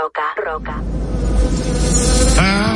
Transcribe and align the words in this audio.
Roca, 0.00 0.32
Roca. 0.46 0.82
I'm 2.38 2.69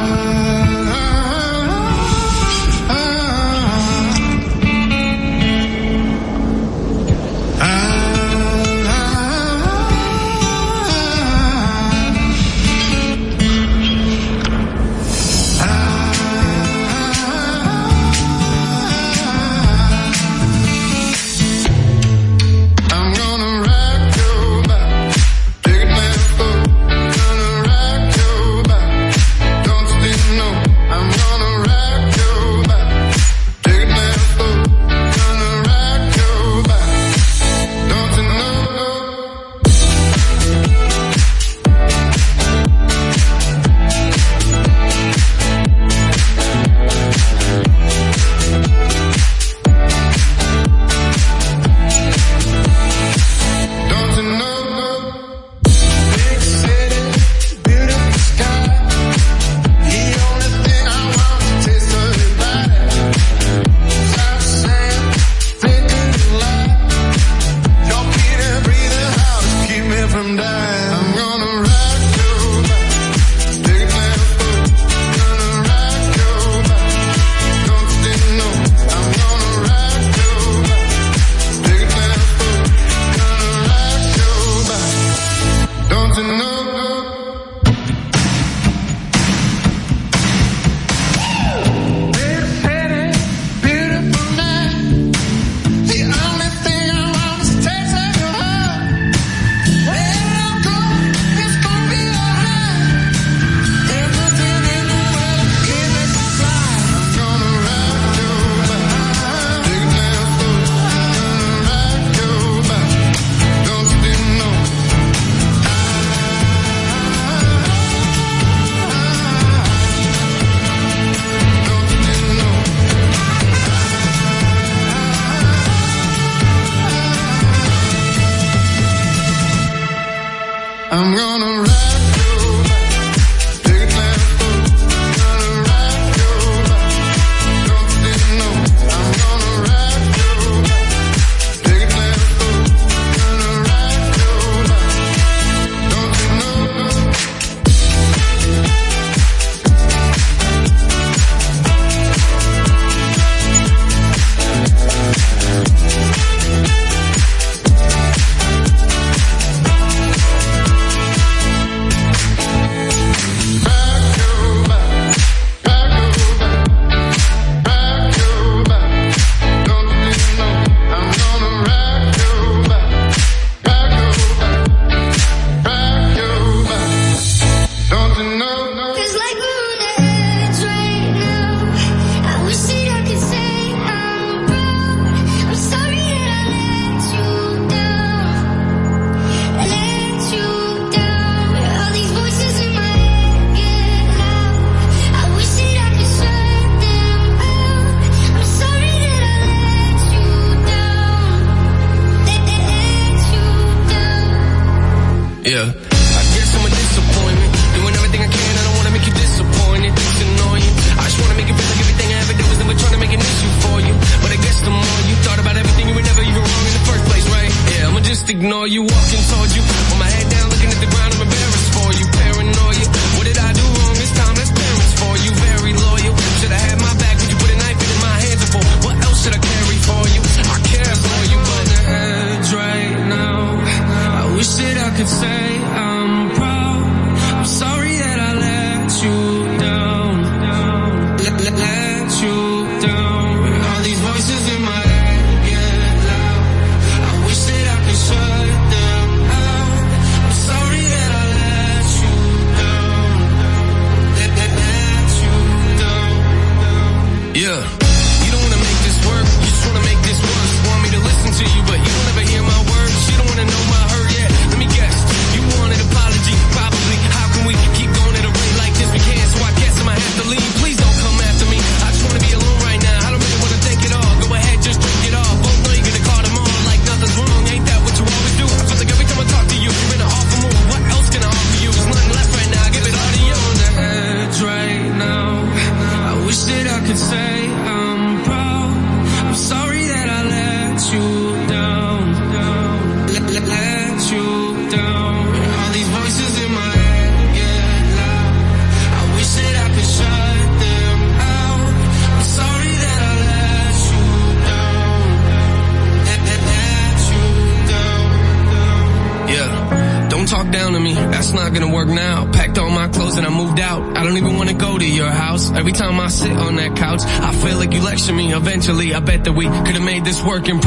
Working. 320.24 320.63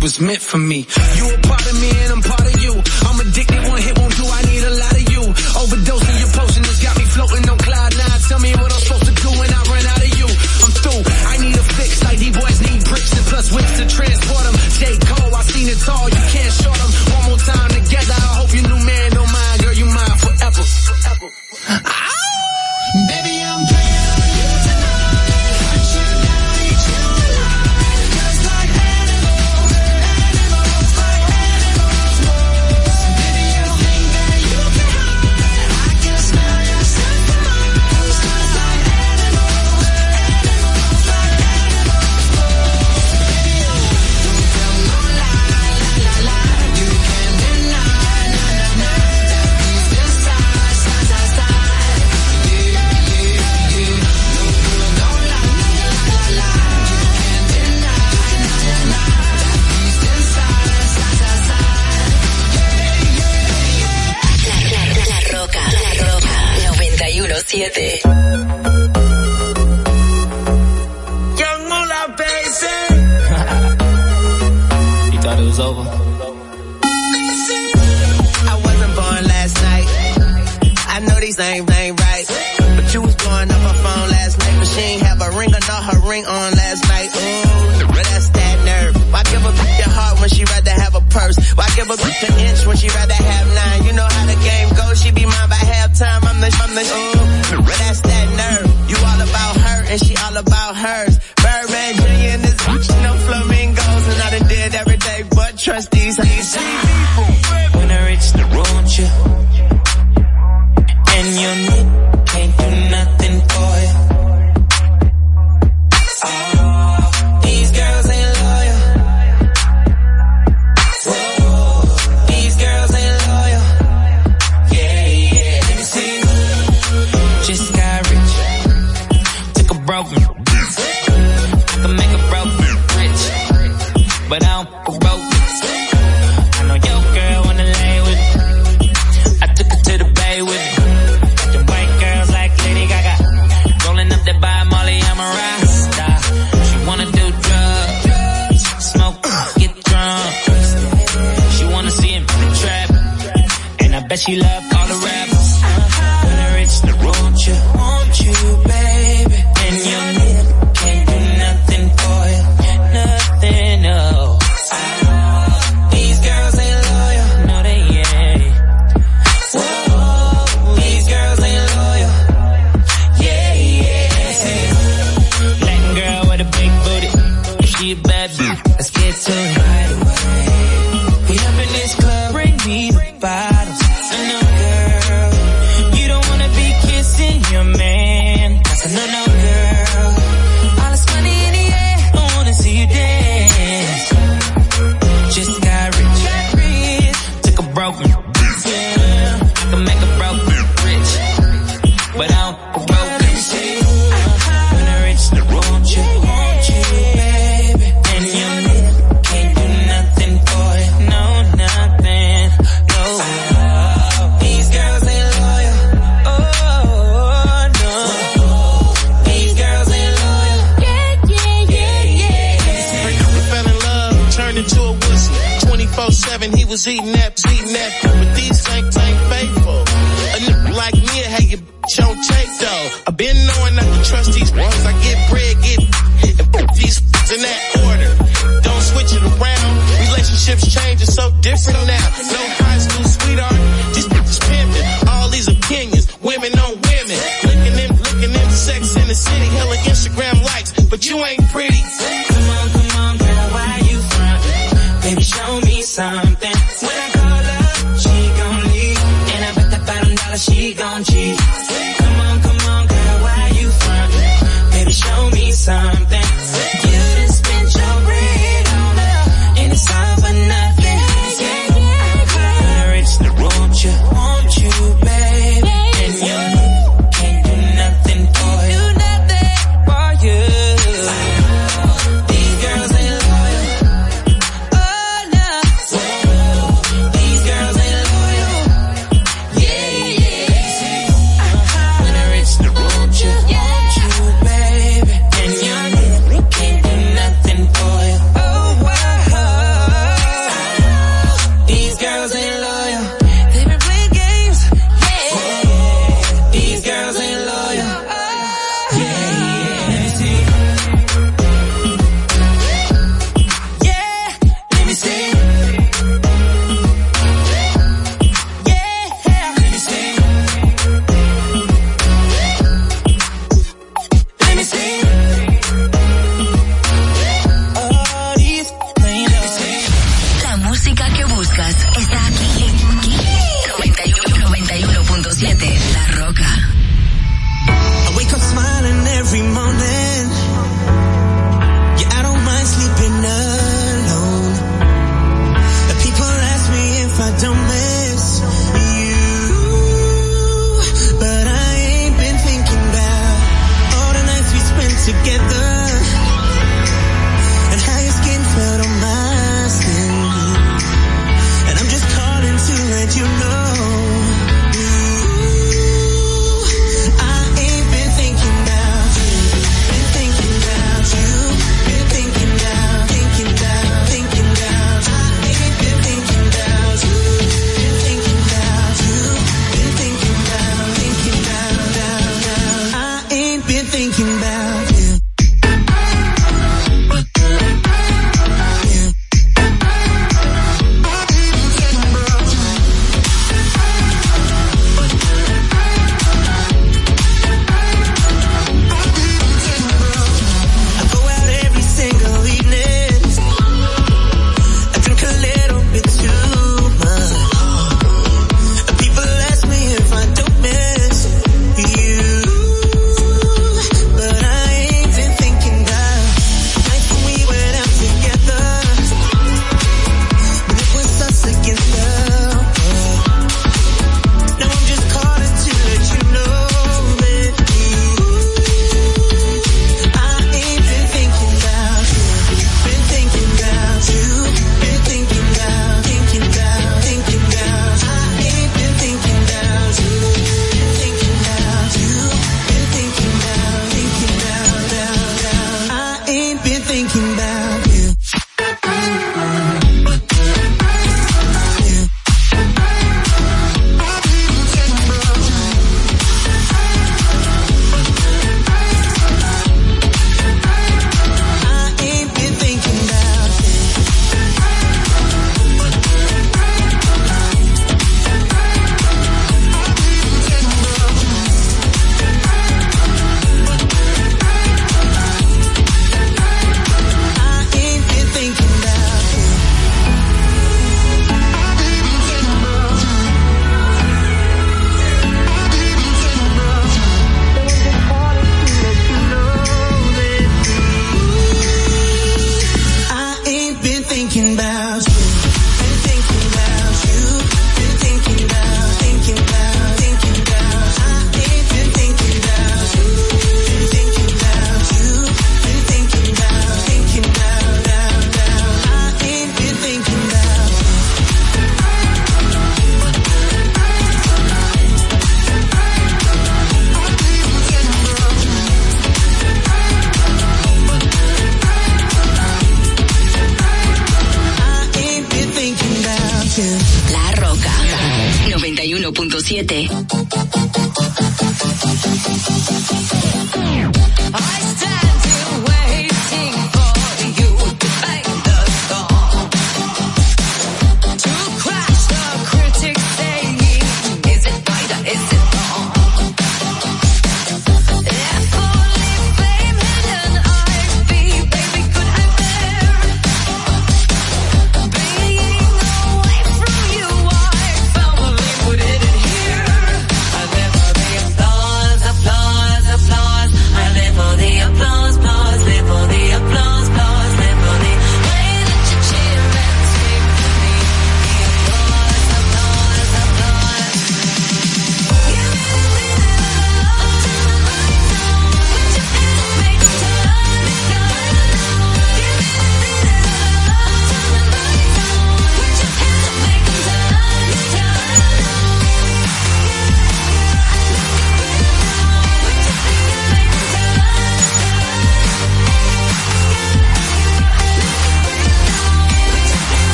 Was 0.00 0.20
meant 0.20 0.42
for 0.42 0.58
me. 0.58 0.86
You 1.16 1.36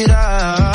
mira 0.00 0.69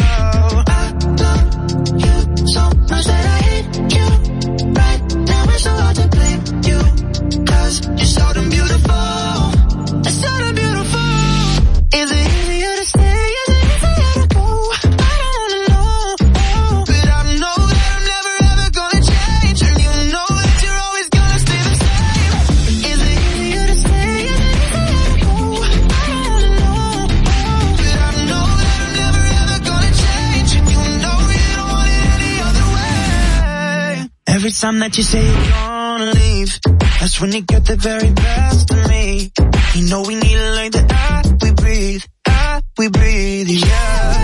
time 34.76 34.80
that 34.80 34.98
you 34.98 35.04
say 35.04 35.26
you're 35.26 35.52
gonna 35.52 36.12
leave, 36.12 36.60
that's 37.00 37.22
when 37.22 37.32
you 37.32 37.42
get 37.42 37.66
the 37.66 37.76
very 37.76 38.12
best 38.12 38.72
of 38.72 38.88
me. 38.90 39.32
You 39.76 39.90
know 39.90 40.02
we 40.02 40.16
need 40.16 40.36
it 40.36 40.56
like 40.56 40.72
the 40.72 40.84
air 40.90 41.38
we 41.42 41.52
breathe, 41.52 42.04
air 42.28 42.62
we 42.78 42.90
breathe, 42.90 43.50
yeah. 43.50 44.15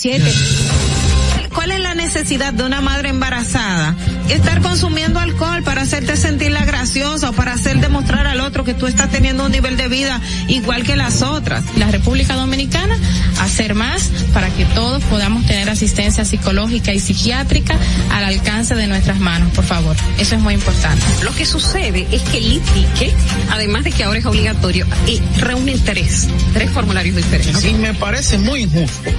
91.7. 0.00 1.50
¿Cuál 1.54 1.72
es 1.72 1.80
la 1.80 1.94
necesidad 1.94 2.52
de 2.52 2.62
una 2.62 2.80
madre 2.80 3.08
embarazada? 3.08 3.96
Estar 4.28 4.62
consumiendo 4.62 5.18
alcohol 5.18 5.62
para 5.62 5.82
hacerte 5.82 6.16
sentirla 6.16 6.64
graciosa 6.64 7.30
o 7.30 7.32
para 7.32 7.52
hacer 7.52 7.80
demostrar 7.80 8.26
al 8.26 8.40
otro 8.40 8.64
que 8.64 8.72
tú 8.72 8.86
estás 8.86 9.10
teniendo 9.10 9.44
un 9.44 9.52
nivel 9.52 9.76
de 9.76 9.88
vida 9.88 10.20
igual 10.48 10.84
que 10.84 10.96
las 10.96 11.22
otras. 11.22 11.64
la 11.76 11.90
República 11.90 12.34
Dominicana 12.34 12.96
hacer 13.40 13.74
más 13.74 14.10
para 14.32 14.48
que 14.50 14.64
todos 14.66 15.02
podamos 15.04 15.44
tener 15.46 15.68
asistencia 15.68 16.24
psicológica 16.24 16.94
y 16.94 17.00
psiquiátrica 17.00 17.76
al 18.12 18.24
alcance 18.24 18.74
de 18.76 18.86
nuestras 18.86 19.18
manos, 19.18 19.52
por 19.52 19.64
favor. 19.64 19.96
Eso 20.18 20.36
es 20.36 20.40
muy 20.40 20.54
importante. 20.54 21.04
Lo 21.24 21.34
que 21.34 21.44
sucede 21.44 22.06
es 22.12 22.22
que 22.22 22.38
el 22.38 22.52
ITIQUE, 22.52 23.12
además 23.50 23.84
de 23.84 23.92
que 23.92 24.04
ahora 24.04 24.20
es 24.20 24.26
obligatorio, 24.26 24.86
eh, 25.08 25.20
reúne 25.38 25.76
tres, 25.78 26.28
tres 26.54 26.70
formularios 26.70 27.16
diferentes. 27.16 27.64
Y 27.64 27.74
me 27.74 27.92
parece 27.94 28.38
muy 28.38 28.62
injusto 28.62 29.10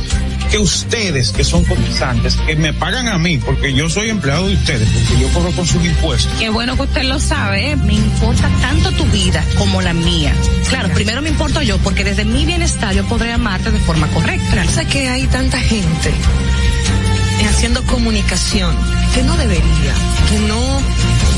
que 0.52 0.60
ustedes, 0.60 1.32
que 1.32 1.46
son 1.46 1.64
cotizantes, 1.64 2.36
que 2.36 2.58
me 2.58 2.74
pagan 2.74 3.08
a 3.08 3.18
mí, 3.18 3.38
porque 3.38 3.74
yo 3.74 3.90
soy 3.90 4.10
empleado 4.10 4.50
de 4.50 4.56
ustedes, 4.56 4.88
porque 4.90 5.22
yo 5.22 5.30
cobro 5.30 5.52
con 5.54 5.66
sus 5.66 5.84
impuestos. 5.84 6.32
Qué 6.38 6.50
bueno 6.50 6.76
que 6.76 6.84
usted 6.84 7.04
lo 7.04 7.20
sabe, 7.20 7.72
¿eh? 7.72 7.76
me 7.78 7.94
importa 7.94 8.50
tanto 8.62 8.92
tu 8.92 9.06
vida 9.06 9.44
como 9.58 9.82
la 9.82 9.94
mía. 9.94 10.34
Claro, 10.70 10.90
primero 10.90 11.22
me 11.22 11.30
importo 11.30 11.62
yo 11.62 11.78
porque 11.78 12.04
desde 12.04 12.26
mi 12.26 12.46
bienestar 12.46 12.94
yo 12.94 13.06
podré 13.06 13.32
amarte 13.32 13.72
de 13.72 13.80
forma 13.80 14.08
correcta. 14.08 14.66
Sé 14.68 14.86
que 14.86 15.08
hay 15.08 15.26
tanta 15.28 15.58
gente 15.58 16.10
eh, 16.10 17.46
haciendo 17.48 17.84
comunicación 17.84 18.76
que 19.16 19.24
no 19.24 19.36
debería, 19.38 19.94
que 20.32 20.40
no 20.48 20.82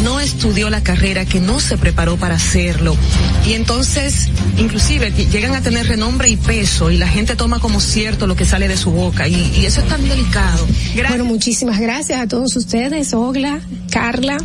no 0.04 0.20
estudió 0.20 0.70
la 0.70 0.84
carrera, 0.84 1.26
que 1.26 1.40
no 1.40 1.60
se 1.60 1.78
preparó 1.78 2.18
para 2.18 2.36
hacerlo. 2.36 2.96
Y 3.48 3.54
entonces, 3.54 4.28
inclusive, 4.60 5.12
llegan 5.12 5.56
a 5.56 5.62
tener 5.62 5.88
renombre 5.88 6.30
y 6.30 6.36
peso 6.36 6.92
y 6.92 6.98
la 6.98 7.08
gente 7.08 7.36
toma 7.36 7.60
como 7.60 7.80
cierto 7.80 8.28
lo 8.28 8.36
que 8.36 8.46
sale 8.46 8.68
de 8.68 8.76
su 8.76 8.92
boca. 8.92 9.28
Y, 9.28 9.36
y 9.58 9.66
eso 9.66 9.80
es 9.80 9.88
tan 9.88 10.08
delicado. 10.08 10.68
Bueno, 11.08 11.24
muchísimas 11.26 11.80
gracias 11.80 12.20
a 12.20 12.28
todos 12.28 12.56
ustedes, 12.56 13.14
Ogla, 13.14 13.62
Carla. 13.90 14.38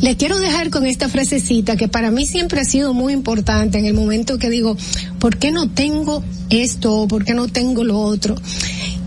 Les 0.00 0.16
quiero 0.16 0.38
dejar 0.38 0.70
con 0.70 0.86
esta 0.86 1.08
frasecita 1.08 1.76
que 1.76 1.88
para 1.88 2.10
mí 2.10 2.26
siempre 2.26 2.60
ha 2.60 2.64
sido 2.64 2.94
muy 2.94 3.12
importante 3.12 3.78
en 3.78 3.86
el 3.86 3.94
momento 3.94 4.38
que 4.38 4.48
digo, 4.48 4.76
¿por 5.18 5.36
qué 5.36 5.50
no 5.50 5.68
tengo 5.68 6.22
esto 6.48 6.94
o 6.94 7.08
por 7.08 7.24
qué 7.24 7.34
no 7.34 7.48
tengo 7.48 7.84
lo 7.84 7.98
otro? 7.98 8.36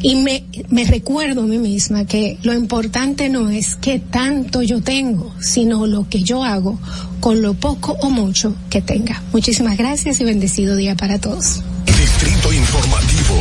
Y 0.02 0.16
me, 0.16 0.44
me 0.78 0.86
recuerdo 0.86 1.42
a 1.42 1.46
mí 1.48 1.58
misma 1.58 2.06
que 2.06 2.38
lo 2.44 2.54
importante 2.54 3.30
no 3.30 3.50
es 3.50 3.76
qué 3.78 3.98
tanto 3.98 4.62
yo 4.62 4.80
tengo, 4.80 5.34
sino 5.42 5.88
lo 5.88 6.08
que 6.08 6.22
yo 6.22 6.44
hago 6.44 6.80
con 7.20 7.42
lo 7.42 7.56
poco 7.56 7.94
o 7.94 8.12
mucho 8.12 8.54
que 8.70 8.84
tenga. 8.84 9.24
Muchísimas 9.34 9.76
gracias 9.76 10.22
y 10.22 10.24
bendecido 10.24 10.76
día 10.76 10.96
para 10.96 11.18
todos. 11.18 11.64
Distrito 11.84 12.54
Informativo. 12.54 13.34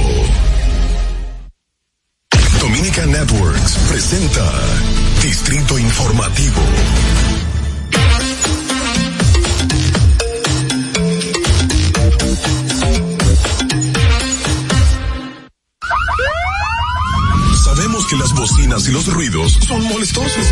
Dominica 2.59 3.05
Networks 3.05 3.77
presenta 3.91 4.51
Distrito 5.23 5.79
Informativo. 5.79 6.63
Y 18.77 18.93
los 18.93 19.07
ruidos 19.07 19.59
son 19.67 19.83
molestosos. 19.85 20.47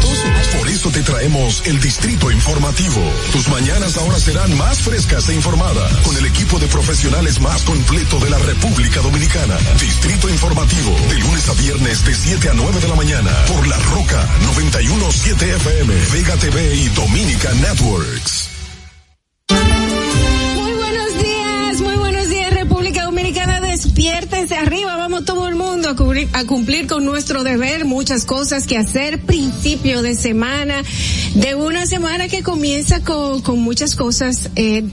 Por 0.56 0.66
eso 0.68 0.90
te 0.90 1.02
traemos 1.02 1.62
el 1.66 1.78
Distrito 1.78 2.30
Informativo. 2.30 3.02
Tus 3.32 3.48
mañanas 3.48 3.98
ahora 3.98 4.18
serán 4.18 4.56
más 4.56 4.80
frescas 4.80 5.28
e 5.28 5.34
informadas 5.34 5.92
con 5.98 6.16
el 6.16 6.24
equipo 6.24 6.58
de 6.58 6.66
profesionales 6.66 7.38
más 7.40 7.62
completo 7.64 8.18
de 8.20 8.30
la 8.30 8.38
República 8.38 9.02
Dominicana. 9.02 9.58
Distrito 9.78 10.30
Informativo, 10.30 10.96
de 11.10 11.18
lunes 11.18 11.48
a 11.50 11.52
viernes 11.52 12.04
de 12.06 12.14
7 12.14 12.48
a 12.48 12.54
9 12.54 12.80
de 12.80 12.88
la 12.88 12.94
mañana 12.94 13.30
por 13.46 13.66
La 13.66 13.78
Roca 13.78 14.26
917 14.44 15.56
FM, 15.56 15.94
Vega 16.12 16.36
TV 16.36 16.76
y 16.76 16.88
Dominica 16.88 17.52
Networks. 17.52 18.43
A 26.32 26.44
cumplir 26.44 26.86
con 26.86 27.04
nuestro 27.04 27.44
deber, 27.44 27.84
muchas 27.84 28.24
cosas 28.24 28.66
que 28.66 28.76
hacer, 28.76 29.20
principio 29.20 30.02
de 30.02 30.14
semana, 30.14 30.82
de 31.34 31.56
una 31.56 31.84
semana 31.86 32.28
que 32.28 32.42
comienza 32.42 33.00
con, 33.00 33.42
con 33.42 33.58
muchas 33.58 33.96
cosas 33.96 34.50
eh, 34.54 34.84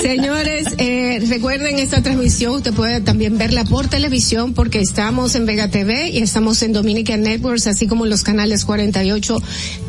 Señores, 0.00 0.68
eh, 0.78 1.24
recuerden 1.28 1.78
esta 1.78 2.02
transmisión, 2.02 2.56
usted 2.56 2.72
puede 2.72 3.00
también 3.00 3.38
verla 3.38 3.64
por 3.64 3.88
televisión 3.88 4.54
porque 4.54 4.80
estamos 4.80 5.34
en 5.34 5.46
Vega 5.46 5.68
TV 5.68 6.10
y 6.10 6.18
estamos 6.18 6.62
en 6.62 6.72
Dominican 6.72 7.22
Networks, 7.22 7.66
así 7.66 7.86
como 7.86 8.04
en 8.04 8.10
los 8.10 8.22
canales 8.22 8.64
48 8.64 9.42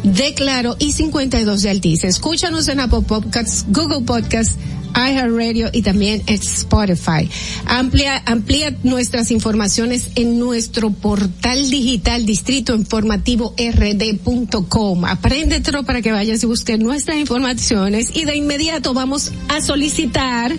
de 0.04 0.34
Claro 0.34 0.76
y 0.80 0.94
52 0.94 1.62
de 1.62 1.70
Altice. 1.70 2.08
Escúchanos 2.08 2.68
en 2.70 2.80
Apple 2.80 3.02
Podcasts, 3.08 3.66
Google 3.70 4.02
Podcasts, 4.02 4.56
iHeartRadio 4.96 5.70
y 5.72 5.82
también 5.82 6.24
Spotify. 6.28 7.30
Amplia, 7.66 8.22
amplía 8.26 8.76
nuestras 8.84 9.32
informaciones 9.32 10.10
en 10.16 10.40
nuestro 10.40 10.92
portal 10.92 11.70
digital 11.70 12.26
distrito 12.26 12.76
informativo 12.76 13.54
rd.com. 13.58 15.06
Apréndetelo 15.06 15.84
para 15.84 16.02
que 16.02 16.12
vayas 16.12 16.44
y 16.44 16.46
busques 16.46 16.80
nuestras 16.80 17.18
informaciones 17.18 18.10
y 18.14 18.26
de 18.26 18.36
inmediato 18.36 18.94
vamos 18.94 19.32
a 19.48 19.62
solicitar 19.62 20.52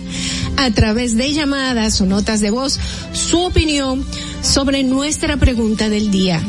a 0.57 0.71
través 0.71 1.15
de 1.17 1.33
llamadas 1.33 1.99
o 2.01 2.05
notas 2.05 2.41
de 2.41 2.51
voz 2.51 2.79
su 3.13 3.39
opinión 3.39 4.05
sobre 4.41 4.83
nuestra 4.83 5.37
pregunta 5.37 5.89
del 5.89 6.11
día. 6.11 6.41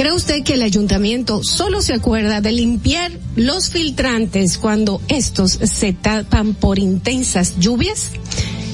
¿Cree 0.00 0.14
usted 0.14 0.42
que 0.42 0.54
el 0.54 0.62
ayuntamiento 0.62 1.44
solo 1.44 1.82
se 1.82 1.92
acuerda 1.92 2.40
de 2.40 2.52
limpiar 2.52 3.12
los 3.36 3.68
filtrantes 3.68 4.56
cuando 4.56 5.02
estos 5.08 5.50
se 5.50 5.92
tapan 5.92 6.54
por 6.54 6.78
intensas 6.78 7.58
lluvias? 7.58 8.12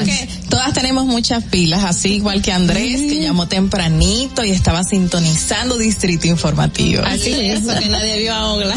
Que 0.06 0.28
todas 0.50 0.74
tenemos 0.74 1.06
muchas 1.06 1.44
pilas, 1.44 1.84
así 1.84 2.16
igual 2.16 2.42
que 2.42 2.52
Andrés, 2.52 3.02
que 3.02 3.22
llamó 3.22 3.48
tempranito 3.48 4.44
y 4.44 4.50
estaba 4.52 4.84
sintonizando 4.84 5.78
Distrito 5.78 6.26
Informativo. 6.28 7.04
Así 7.06 7.32
es, 7.34 7.60
que 7.62 7.90
nadie 7.90 8.20
vio 8.20 8.34
a 8.34 8.54
Ogla. 8.54 8.76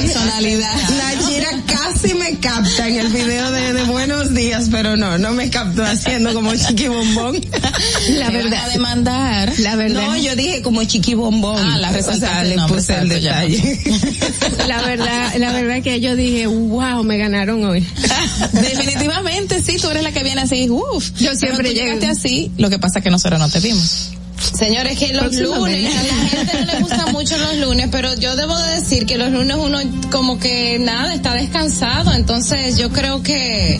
Personalidad. 0.00 0.88
La 0.90 1.10
casi 1.66 2.14
me 2.14 2.38
capta 2.38 2.88
en 2.88 2.96
el 2.96 3.08
video 3.08 3.50
de, 3.50 3.72
de 3.72 3.82
Buenos 3.84 4.34
Días, 4.34 4.68
pero 4.70 4.96
no, 4.96 5.18
no 5.18 5.32
me 5.32 5.50
captó 5.50 5.84
haciendo 5.84 6.32
como 6.34 6.54
Chiqui 6.54 6.88
Bombón. 6.88 7.40
La 8.10 8.26
Te 8.30 8.36
verdad. 8.36 8.64
a 8.64 8.68
demandar. 8.68 9.52
La 9.58 9.76
verdad. 9.76 10.02
No, 10.02 10.16
yo 10.16 10.36
dije 10.36 10.62
como 10.62 10.84
Chiqui 10.84 11.14
Bombón. 11.14 11.58
Ah, 11.58 11.78
la 11.78 11.90
o 11.90 12.14
sea, 12.14 12.44
le 12.44 12.56
puse 12.68 12.96
el 12.96 13.08
detalle. 13.08 13.80
La 14.68 14.80
verdad, 14.82 15.34
la 15.36 15.52
verdad 15.52 15.82
que 15.82 16.00
yo 16.00 16.16
dije, 16.16 16.46
wow, 16.46 17.02
me 17.04 17.18
ganaron 17.18 17.64
hoy. 17.64 17.86
Definitivamente, 18.52 19.62
sí, 19.62 19.76
tú 19.78 19.90
eres 19.90 20.02
la 20.02 20.12
que 20.12 20.22
viene 20.22 20.40
así, 20.42 20.68
uff. 20.70 21.10
Yo 21.18 21.34
siempre 21.34 21.74
llegaste 21.74 22.06
así, 22.06 22.50
lo 22.56 22.70
que 22.70 22.78
pasa 22.78 22.98
es 23.00 23.04
que 23.04 23.10
nosotros 23.10 23.38
no 23.38 23.48
te 23.48 23.60
vimos. 23.60 24.12
Señores, 24.52 24.98
que 24.98 25.12
los 25.12 25.34
lunes, 25.34 25.96
a 25.96 26.02
la 26.02 26.28
gente 26.28 26.58
no 26.60 26.72
le 26.72 26.80
gustan 26.80 27.12
mucho 27.12 27.36
los 27.38 27.56
lunes, 27.56 27.88
pero 27.90 28.14
yo 28.14 28.36
debo 28.36 28.56
de 28.58 28.74
decir 28.74 29.06
que 29.06 29.16
los 29.16 29.30
lunes 29.30 29.56
uno 29.58 29.78
como 30.10 30.38
que 30.38 30.78
nada, 30.78 31.14
está 31.14 31.34
descansado, 31.34 32.12
entonces 32.12 32.76
yo 32.76 32.90
creo 32.90 33.22
que 33.22 33.78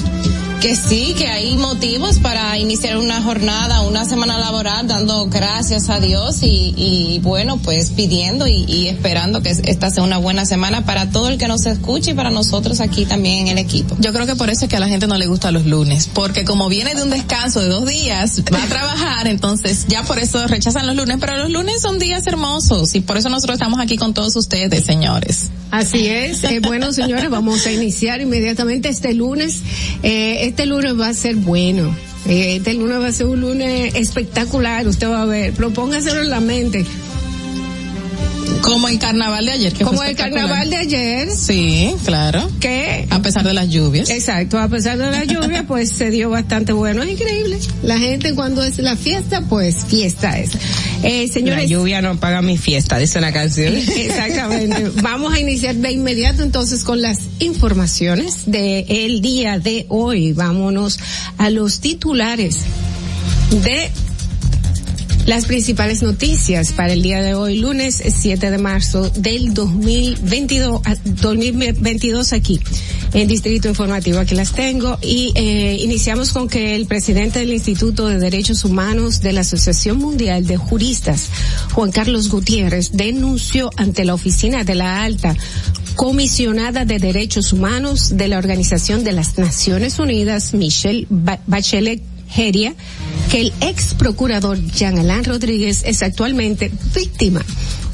que 0.64 0.76
sí, 0.76 1.14
que 1.18 1.28
hay 1.28 1.58
motivos 1.58 2.20
para 2.20 2.56
iniciar 2.56 2.96
una 2.96 3.20
jornada, 3.20 3.82
una 3.82 4.06
semana 4.06 4.38
laboral 4.38 4.88
dando 4.88 5.26
gracias 5.26 5.90
a 5.90 6.00
Dios 6.00 6.42
y, 6.42 6.72
y 6.74 7.18
bueno, 7.18 7.58
pues 7.58 7.90
pidiendo 7.90 8.46
y, 8.46 8.64
y 8.66 8.88
esperando 8.88 9.42
que 9.42 9.50
esta 9.50 9.90
sea 9.90 10.02
una 10.02 10.16
buena 10.16 10.46
semana 10.46 10.86
para 10.86 11.10
todo 11.10 11.28
el 11.28 11.36
que 11.36 11.48
nos 11.48 11.66
escuche 11.66 12.12
y 12.12 12.14
para 12.14 12.30
nosotros 12.30 12.80
aquí 12.80 13.04
también 13.04 13.40
en 13.40 13.48
el 13.48 13.58
equipo. 13.58 13.94
Yo 14.00 14.14
creo 14.14 14.24
que 14.24 14.36
por 14.36 14.48
eso 14.48 14.64
es 14.64 14.70
que 14.70 14.76
a 14.76 14.80
la 14.80 14.88
gente 14.88 15.06
no 15.06 15.18
le 15.18 15.26
gusta 15.26 15.50
los 15.50 15.66
lunes, 15.66 16.08
porque 16.14 16.46
como 16.46 16.70
viene 16.70 16.94
de 16.94 17.02
un 17.02 17.10
descanso 17.10 17.60
de 17.60 17.68
dos 17.68 17.84
días, 17.84 18.42
va 18.50 18.62
a 18.62 18.66
trabajar, 18.66 19.26
entonces 19.26 19.84
ya 19.86 20.02
por 20.04 20.18
eso 20.18 20.46
rechazan 20.46 20.86
los 20.86 20.96
lunes, 20.96 21.18
pero 21.20 21.36
los 21.36 21.50
lunes 21.50 21.82
son 21.82 21.98
días 21.98 22.26
hermosos 22.26 22.94
y 22.94 23.02
por 23.02 23.18
eso 23.18 23.28
nosotros 23.28 23.56
estamos 23.56 23.80
aquí 23.80 23.98
con 23.98 24.14
todos 24.14 24.34
ustedes, 24.34 24.82
señores. 24.82 25.50
Así 25.74 26.06
es. 26.06 26.44
Eh, 26.44 26.60
bueno, 26.60 26.92
señores, 26.92 27.28
vamos 27.30 27.66
a 27.66 27.72
iniciar 27.72 28.20
inmediatamente 28.20 28.88
este 28.88 29.12
lunes. 29.12 29.60
Eh, 30.04 30.46
este 30.46 30.66
lunes 30.66 30.98
va 30.98 31.08
a 31.08 31.14
ser 31.14 31.34
bueno. 31.34 31.92
Eh, 32.28 32.56
este 32.58 32.74
lunes 32.74 33.00
va 33.00 33.08
a 33.08 33.12
ser 33.12 33.26
un 33.26 33.40
lunes 33.40 33.92
espectacular, 33.96 34.86
usted 34.86 35.08
va 35.08 35.22
a 35.22 35.26
ver. 35.26 35.52
Propóngaselo 35.52 36.22
en 36.22 36.30
la 36.30 36.38
mente. 36.38 36.86
Como 38.64 38.88
el 38.88 38.98
carnaval 38.98 39.44
de 39.44 39.52
ayer. 39.52 39.72
Que 39.72 39.84
Como 39.84 39.98
fue 39.98 40.10
el 40.10 40.16
carnaval 40.16 40.70
de 40.70 40.76
ayer. 40.76 41.30
Sí, 41.30 41.94
claro. 42.04 42.50
Que 42.60 43.06
a 43.10 43.20
pesar 43.20 43.44
de 43.44 43.52
las 43.52 43.68
lluvias. 43.68 44.08
Exacto, 44.08 44.58
a 44.58 44.68
pesar 44.68 44.96
de 44.96 45.10
la 45.10 45.24
lluvia, 45.24 45.64
pues 45.68 45.90
se 45.90 46.10
dio 46.10 46.30
bastante 46.30 46.72
bueno. 46.72 47.02
Es 47.02 47.10
increíble. 47.10 47.58
La 47.82 47.98
gente 47.98 48.34
cuando 48.34 48.62
es 48.62 48.78
la 48.78 48.96
fiesta, 48.96 49.42
pues 49.42 49.84
fiesta 49.86 50.38
es. 50.38 50.52
Eh, 51.02 51.28
señores. 51.28 51.64
La 51.64 51.68
lluvia 51.68 52.00
no 52.00 52.18
paga 52.18 52.40
mi 52.40 52.56
fiesta, 52.56 52.98
dice 52.98 53.18
una 53.18 53.32
canción. 53.32 53.74
Exactamente. 53.96 54.90
Vamos 55.02 55.34
a 55.34 55.40
iniciar 55.40 55.74
de 55.74 55.92
inmediato 55.92 56.42
entonces 56.42 56.84
con 56.84 57.02
las 57.02 57.18
informaciones 57.40 58.44
de 58.46 58.86
el 58.88 59.20
día 59.20 59.58
de 59.58 59.84
hoy. 59.90 60.32
Vámonos 60.32 60.98
a 61.36 61.50
los 61.50 61.80
titulares 61.80 62.60
de 63.50 63.90
las 65.26 65.46
principales 65.46 66.02
noticias 66.02 66.72
para 66.72 66.92
el 66.92 67.00
día 67.02 67.22
de 67.22 67.34
hoy, 67.34 67.56
lunes 67.58 68.02
7 68.06 68.50
de 68.50 68.58
marzo 68.58 69.08
del 69.10 69.54
2022, 69.54 70.82
ah, 70.84 70.94
2022 71.04 72.32
aquí 72.34 72.60
en 73.14 73.26
Distrito 73.26 73.68
Informativo. 73.68 74.18
Aquí 74.18 74.34
las 74.34 74.52
tengo 74.52 74.98
y 75.00 75.32
eh, 75.34 75.78
iniciamos 75.80 76.30
con 76.32 76.46
que 76.46 76.76
el 76.76 76.86
presidente 76.86 77.38
del 77.38 77.54
Instituto 77.54 78.06
de 78.08 78.18
Derechos 78.18 78.64
Humanos 78.66 79.22
de 79.22 79.32
la 79.32 79.40
Asociación 79.40 79.96
Mundial 79.96 80.46
de 80.46 80.58
Juristas, 80.58 81.28
Juan 81.72 81.90
Carlos 81.90 82.28
Gutiérrez, 82.28 82.92
denunció 82.92 83.70
ante 83.76 84.04
la 84.04 84.12
oficina 84.14 84.62
de 84.64 84.74
la 84.74 85.02
alta 85.04 85.34
comisionada 85.94 86.84
de 86.84 86.98
derechos 86.98 87.52
humanos 87.52 88.16
de 88.16 88.28
la 88.28 88.36
Organización 88.36 89.04
de 89.04 89.12
las 89.12 89.38
Naciones 89.38 89.98
Unidas, 89.98 90.52
Michelle 90.52 91.06
Ba- 91.08 91.38
Bachelet 91.46 92.02
Geria, 92.28 92.74
que 93.30 93.40
el 93.40 93.52
ex 93.60 93.94
procurador 93.94 94.58
Jean 94.72 94.98
Alain 94.98 95.24
Rodríguez 95.24 95.82
es 95.84 96.02
actualmente 96.02 96.70
víctima 96.94 97.44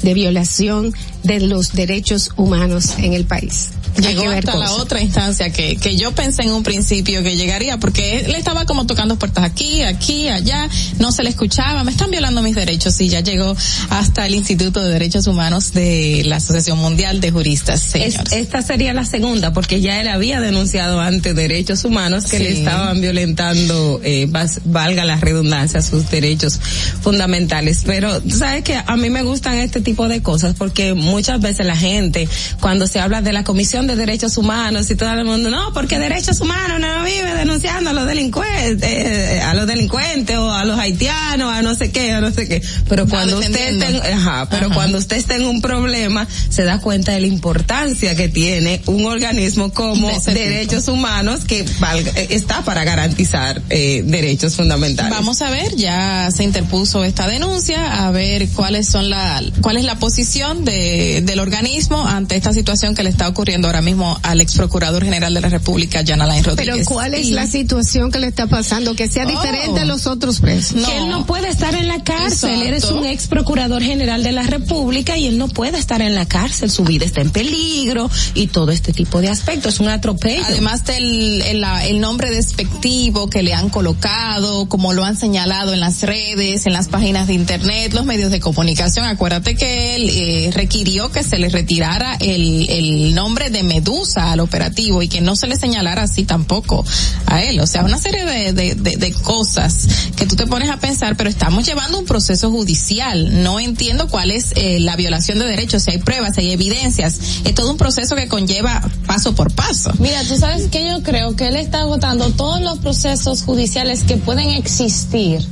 de 0.01 0.13
violación 0.13 0.93
de 1.23 1.39
los 1.41 1.73
derechos 1.73 2.31
humanos 2.37 2.95
en 2.97 3.13
el 3.13 3.25
país. 3.25 3.69
Llegó 3.97 4.29
hasta 4.29 4.55
la 4.55 4.71
otra 4.73 5.01
instancia 5.01 5.51
que, 5.51 5.75
que 5.75 5.95
yo 5.97 6.11
pensé 6.13 6.43
en 6.43 6.51
un 6.51 6.63
principio 6.63 7.21
que 7.23 7.35
llegaría 7.35 7.77
porque 7.77 8.19
él 8.21 8.35
estaba 8.35 8.65
como 8.65 8.85
tocando 8.85 9.17
puertas 9.17 9.43
aquí, 9.43 9.81
aquí, 9.83 10.27
allá, 10.29 10.69
no 10.99 11.11
se 11.11 11.23
le 11.23 11.29
escuchaba, 11.29 11.83
me 11.83 11.91
están 11.91 12.09
violando 12.11 12.41
mis 12.41 12.55
derechos 12.55 12.99
y 13.01 13.09
ya 13.09 13.19
llegó 13.21 13.55
hasta 13.89 14.25
el 14.25 14.35
Instituto 14.35 14.81
de 14.83 14.91
Derechos 14.93 15.27
Humanos 15.27 15.73
de 15.73 16.23
la 16.25 16.37
Asociación 16.37 16.77
Mundial 16.79 17.19
de 17.21 17.31
Juristas, 17.31 17.93
Es- 17.95 18.15
esta 18.31 18.61
sería 18.61 18.93
la 18.93 19.05
segunda, 19.05 19.53
porque 19.53 19.81
ya 19.81 19.99
él 20.01 20.07
había 20.07 20.39
denunciado 20.41 20.99
ante 21.01 21.33
derechos 21.33 21.83
humanos 21.85 22.25
que 22.25 22.37
Sí. 22.37 22.43
le 22.43 22.51
estaban 22.53 23.01
violentando, 23.01 23.99
eh, 24.03 24.27
vas- 24.29 24.61
valga 24.65 25.05
la 25.05 25.17
redundancia, 25.17 25.81
sus 25.81 26.09
derechos 26.09 26.59
fundamentales. 27.01 27.81
Pero 27.85 28.21
sabes 28.29 28.63
que 28.63 28.75
a 28.85 28.97
mí 28.97 29.09
me 29.09 29.23
gustan 29.23 29.55
este 29.59 29.81
tipo 29.81 30.07
de 30.07 30.21
cosas 30.21 30.55
porque 30.57 30.93
muchas 30.93 31.41
veces 31.41 31.65
la 31.65 31.75
gente, 31.75 32.27
cuando 32.59 32.87
se 32.87 32.99
habla 32.99 33.21
de 33.21 33.33
la 33.33 33.43
Comisión 33.43 33.80
de 33.87 33.95
Derechos 33.95 34.37
Humanos 34.37 34.89
y 34.89 34.95
todo 34.95 35.11
el 35.13 35.25
mundo, 35.25 35.49
no, 35.49 35.73
porque 35.73 35.99
derechos 35.99 36.39
humanos 36.41 36.79
no 36.79 37.03
vive 37.03 37.33
denunciando 37.35 37.89
a 37.89 37.93
los 37.93 38.05
delincuentes, 38.07 38.81
eh, 38.89 39.41
a 39.41 39.53
los 39.53 39.67
delincuentes 39.67 40.37
o 40.37 40.51
a 40.53 40.65
los 40.65 40.77
haitianos, 40.79 41.51
a 41.53 41.61
no 41.61 41.75
sé 41.75 41.91
qué, 41.91 42.11
a 42.13 42.21
no 42.21 42.31
sé 42.31 42.47
qué. 42.47 42.61
Pero 42.89 43.07
cuando 43.07 43.39
usted 43.39 43.81
ajá, 44.13 44.47
pero 44.49 44.67
Ajá. 44.67 44.75
cuando 44.75 44.97
usted 44.97 45.17
esté 45.17 45.35
en 45.35 45.45
un 45.45 45.61
problema, 45.61 46.27
se 46.49 46.63
da 46.63 46.79
cuenta 46.79 47.11
de 47.11 47.21
la 47.21 47.27
importancia 47.27 48.15
que 48.15 48.29
tiene 48.29 48.81
un 48.85 49.05
organismo 49.05 49.71
como 49.73 50.09
De 50.21 50.33
derechos 50.33 50.87
humanos 50.87 51.41
que 51.47 51.65
valga- 51.79 52.11
eh, 52.15 52.27
está 52.31 52.63
para 52.63 52.83
garantizar 52.83 53.61
eh, 53.69 54.03
derechos 54.05 54.55
fundamentales. 54.55 55.11
Vamos 55.11 55.41
a 55.41 55.49
ver, 55.49 55.75
ya 55.75 56.29
se 56.31 56.43
interpuso 56.43 57.03
esta 57.03 57.27
denuncia, 57.27 58.05
a 58.05 58.11
ver 58.11 58.47
cuáles 58.49 58.87
son 58.87 59.09
la, 59.09 59.41
cuál 59.61 59.77
es 59.77 59.83
la 59.85 59.95
posición 59.99 60.65
de, 60.65 61.21
del 61.25 61.39
organismo 61.39 62.05
ante 62.07 62.35
esta 62.35 62.53
situación 62.53 62.95
que 62.95 63.03
le 63.03 63.09
está 63.09 63.27
ocurriendo 63.27 63.70
ahora 63.71 63.81
mismo 63.81 64.19
al 64.23 64.41
ex 64.41 64.53
procurador 64.55 65.03
general 65.03 65.33
de 65.33 65.41
la 65.41 65.49
República, 65.49 66.03
Jan 66.05 66.21
Alain 66.21 66.43
Rodríguez. 66.43 66.75
Pero 66.75 66.85
¿cuál 66.85 67.13
es 67.13 67.27
Y- 67.27 67.31
la 67.31 67.47
situación 67.47 68.11
que 68.11 68.19
le 68.19 68.27
está 68.27 68.47
pasando? 68.47 68.95
Que 68.95 69.07
sea 69.07 69.25
Oh. 69.25 69.29
diferente 69.29 69.81
a 69.81 69.85
los 69.85 70.07
otros 70.07 70.39
presos. 70.39 70.85
que 70.85 70.97
él 70.97 71.09
no 71.09 71.25
puede 71.25 71.47
estar 71.49 71.73
en 71.75 71.87
la 71.87 72.03
cárcel. 72.03 72.49
Exacto. 72.51 72.65
Eres 72.67 72.85
un 72.91 73.05
ex 73.05 73.27
procurador 73.27 73.81
general 73.81 74.23
de 74.23 74.31
la 74.31 74.43
República 74.43 75.17
y 75.17 75.27
él 75.27 75.37
no 75.37 75.47
puede 75.47 75.77
estar 75.77 76.01
en 76.01 76.15
la 76.15 76.25
cárcel. 76.25 76.69
Su 76.69 76.83
vida 76.83 77.05
está 77.05 77.21
en 77.21 77.29
peligro 77.31 78.09
y 78.33 78.47
todo 78.47 78.71
este 78.71 78.93
tipo 78.93 79.21
de 79.21 79.29
aspectos. 79.29 79.75
Es 79.75 79.79
un 79.79 79.87
atropello. 79.89 80.43
Además 80.45 80.83
del 80.85 81.41
el, 81.43 81.63
el 81.87 81.99
nombre 81.99 82.29
despectivo 82.31 83.29
que 83.29 83.41
le 83.43 83.53
han 83.53 83.69
colocado, 83.69 84.67
como 84.67 84.93
lo 84.93 85.03
han 85.05 85.17
señalado 85.17 85.73
en 85.73 85.79
las 85.79 86.01
redes, 86.03 86.65
en 86.65 86.73
las 86.73 86.87
páginas 86.89 87.27
de 87.27 87.33
internet, 87.33 87.93
los 87.93 88.05
medios 88.05 88.31
de 88.31 88.39
comunicación, 88.39 89.05
acuérdate 89.05 89.55
que 89.55 89.95
él 89.95 90.09
eh, 90.09 90.49
requirió 90.53 91.11
que 91.11 91.23
se 91.23 91.37
le 91.37 91.49
retirara 91.49 92.15
el, 92.19 92.69
el 92.69 93.15
nombre 93.15 93.49
de 93.49 93.60
Medusa 93.63 94.31
al 94.31 94.39
operativo 94.39 95.01
y 95.01 95.07
que 95.07 95.21
no 95.21 95.35
se 95.35 95.47
le 95.47 95.55
señalara 95.55 96.03
así 96.03 96.23
tampoco 96.23 96.85
a 97.25 97.43
él. 97.43 97.59
O 97.59 97.67
sea, 97.67 97.83
una 97.83 97.97
serie 97.97 98.25
de, 98.25 98.53
de, 98.53 99.13
cosas 99.23 99.87
que 100.15 100.25
tú 100.25 100.35
te 100.35 100.47
pones 100.47 100.69
a 100.69 100.77
pensar, 100.77 101.15
pero 101.15 101.29
estamos 101.29 101.65
llevando 101.65 101.99
un 101.99 102.05
proceso 102.05 102.49
judicial. 102.49 103.43
No 103.43 103.59
entiendo 103.59 104.07
cuál 104.07 104.31
es 104.31 104.53
eh, 104.55 104.79
la 104.79 104.95
violación 104.95 105.39
de 105.39 105.45
derechos, 105.45 105.83
si 105.83 105.91
hay 105.91 105.97
pruebas, 105.99 106.35
si 106.35 106.41
hay 106.41 106.51
evidencias. 106.51 107.19
Es 107.43 107.53
todo 107.55 107.71
un 107.71 107.77
proceso 107.77 108.15
que 108.15 108.27
conlleva 108.27 108.81
paso 109.05 109.35
por 109.35 109.53
paso. 109.53 109.91
Mira, 109.99 110.23
tú 110.23 110.37
sabes 110.37 110.67
que 110.67 110.85
yo 110.85 111.03
creo 111.03 111.35
que 111.35 111.47
él 111.47 111.55
está 111.55 111.81
agotando 111.81 112.31
todos 112.31 112.61
los 112.61 112.79
procesos 112.79 113.43
judiciales 113.43 114.03
que 114.03 114.17
pueden 114.17 114.49
existir. 114.49 115.45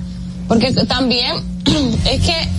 Porque 0.48 0.74
también 0.74 1.36
es 2.06 2.22
que 2.22 2.50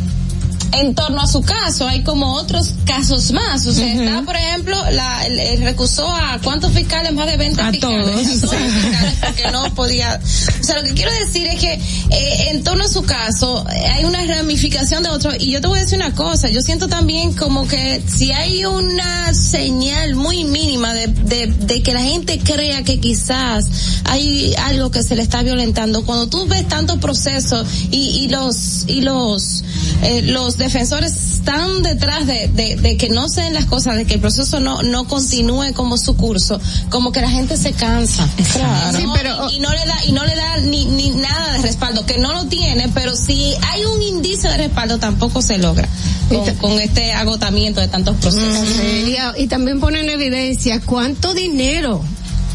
en 0.73 0.95
torno 0.95 1.21
a 1.21 1.27
su 1.27 1.43
caso 1.43 1.87
hay 1.87 2.03
como 2.03 2.35
otros 2.35 2.75
casos 2.85 3.33
más. 3.33 3.67
O 3.67 3.73
sea, 3.73 3.93
está, 3.93 4.23
por 4.23 4.37
ejemplo, 4.37 4.77
la, 4.91 5.27
el, 5.27 5.39
el 5.39 5.63
recusó 5.63 6.09
a 6.11 6.39
cuántos 6.43 6.73
fiscales, 6.73 7.13
más 7.13 7.27
de 7.27 7.37
20 7.37 7.61
A 7.63 7.71
fiscales. 7.71 8.41
todos. 8.41 8.45
A 8.45 8.47
todos 8.47 8.61
los 8.61 8.73
fiscales 8.73 9.15
porque 9.27 9.51
no 9.51 9.75
podía. 9.75 10.21
O 10.61 10.65
sea, 10.65 10.77
lo 10.77 10.85
que 10.85 10.95
quiero 10.95 11.11
decir 11.13 11.47
es 11.47 11.61
que 11.61 11.73
eh, 11.75 12.49
en 12.51 12.63
torno 12.65 12.85
a 12.85 12.89
su 12.89 13.03
caso 13.03 13.67
eh, 13.71 13.87
hay 13.87 14.05
una 14.05 14.25
ramificación 14.25 15.03
de 15.03 15.09
otro. 15.11 15.33
Y 15.39 15.51
yo 15.53 15.61
te 15.61 15.67
voy 15.69 15.79
a 15.79 15.83
decir 15.83 15.97
una 15.99 16.15
cosa, 16.15 16.49
yo 16.49 16.61
siento 16.63 16.89
también 16.89 17.33
como 17.35 17.67
que 17.67 18.03
si 18.07 18.33
hay 18.33 18.65
una 18.65 19.33
señal 19.35 20.15
muy 20.15 20.45
mínima 20.45 20.95
de, 20.95 21.07
de, 21.09 21.47
de 21.47 21.83
que 21.83 21.93
la 21.95 22.03
gente 22.03 22.39
crea 22.39 22.83
que 22.83 23.01
quizás 23.01 23.67
hay 24.05 24.55
algo 24.57 24.91
que 24.91 25.03
se 25.03 25.17
le 25.17 25.23
está 25.23 25.43
violentando, 25.43 26.05
cuando 26.05 26.29
tú 26.29 26.47
ves 26.47 26.67
tantos 26.69 26.99
procesos 26.99 27.67
y, 27.91 28.25
y 28.25 28.29
los, 28.29 28.85
y 28.87 29.01
los, 29.03 29.63
eh, 30.03 30.23
los 30.23 30.57
defensores 30.61 31.13
están 31.35 31.83
detrás 31.83 32.27
de, 32.27 32.47
de, 32.49 32.77
de 32.77 32.97
que 32.97 33.09
no 33.09 33.29
se 33.29 33.41
den 33.41 33.55
las 33.55 33.65
cosas, 33.67 33.97
de 33.97 34.05
que 34.05 34.15
el 34.15 34.21
proceso 34.21 34.61
no, 34.61 34.83
no 34.83 35.09
continúe 35.09 35.73
como 35.75 35.99
su 35.99 36.15
curso, 36.17 36.61
como 36.91 37.11
que 37.11 37.21
la 37.21 37.31
gente 37.31 37.57
se 37.57 37.73
cansa. 37.73 38.29
Claro. 38.53 38.97
Sí, 38.99 39.05
¿no? 39.05 39.13
pero- 39.15 39.51
y, 39.51 39.57
y 39.57 39.61
no 39.61 39.71
le 39.73 39.85
da, 39.87 40.05
y 40.07 40.13
no 40.13 40.25
le 40.25 40.37
da 40.37 40.57
ni, 40.59 40.85
ni 40.85 41.11
nada 41.11 41.55
de 41.55 41.59
respaldo, 41.63 42.07
que 42.07 42.19
no 42.19 42.33
lo 42.33 42.45
tiene, 42.47 42.89
pero 42.95 43.17
si 43.17 43.55
hay 43.73 43.85
un 43.85 44.01
indicio 44.03 44.49
de 44.51 44.57
respaldo 44.59 44.99
tampoco 44.99 45.43
se 45.43 45.59
logra 45.59 45.89
con, 46.29 46.55
con 46.57 46.73
este 46.81 47.13
agotamiento 47.13 47.81
de 47.81 47.89
tantos 47.89 48.15
procesos. 48.17 48.69
Sí, 48.69 49.17
y, 49.37 49.43
y 49.43 49.47
también 49.49 49.81
pone 49.81 50.01
en 50.01 50.11
evidencia 50.11 50.81
cuánto 50.81 51.35
dinero. 51.35 52.03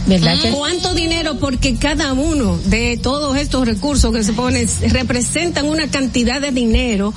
¿Verdad 0.07 0.35
que 0.39 0.51
¿Cuánto 0.51 0.93
dinero? 0.93 1.39
Porque 1.39 1.77
cada 1.77 2.13
uno 2.13 2.59
de 2.65 2.95
todos 3.01 3.35
estos 3.37 3.65
recursos 3.65 4.13
que 4.13 4.23
se 4.23 4.33
ponen 4.33 4.69
representan 4.89 5.65
una 5.67 5.87
cantidad 5.87 6.39
de 6.39 6.51
dinero 6.51 7.11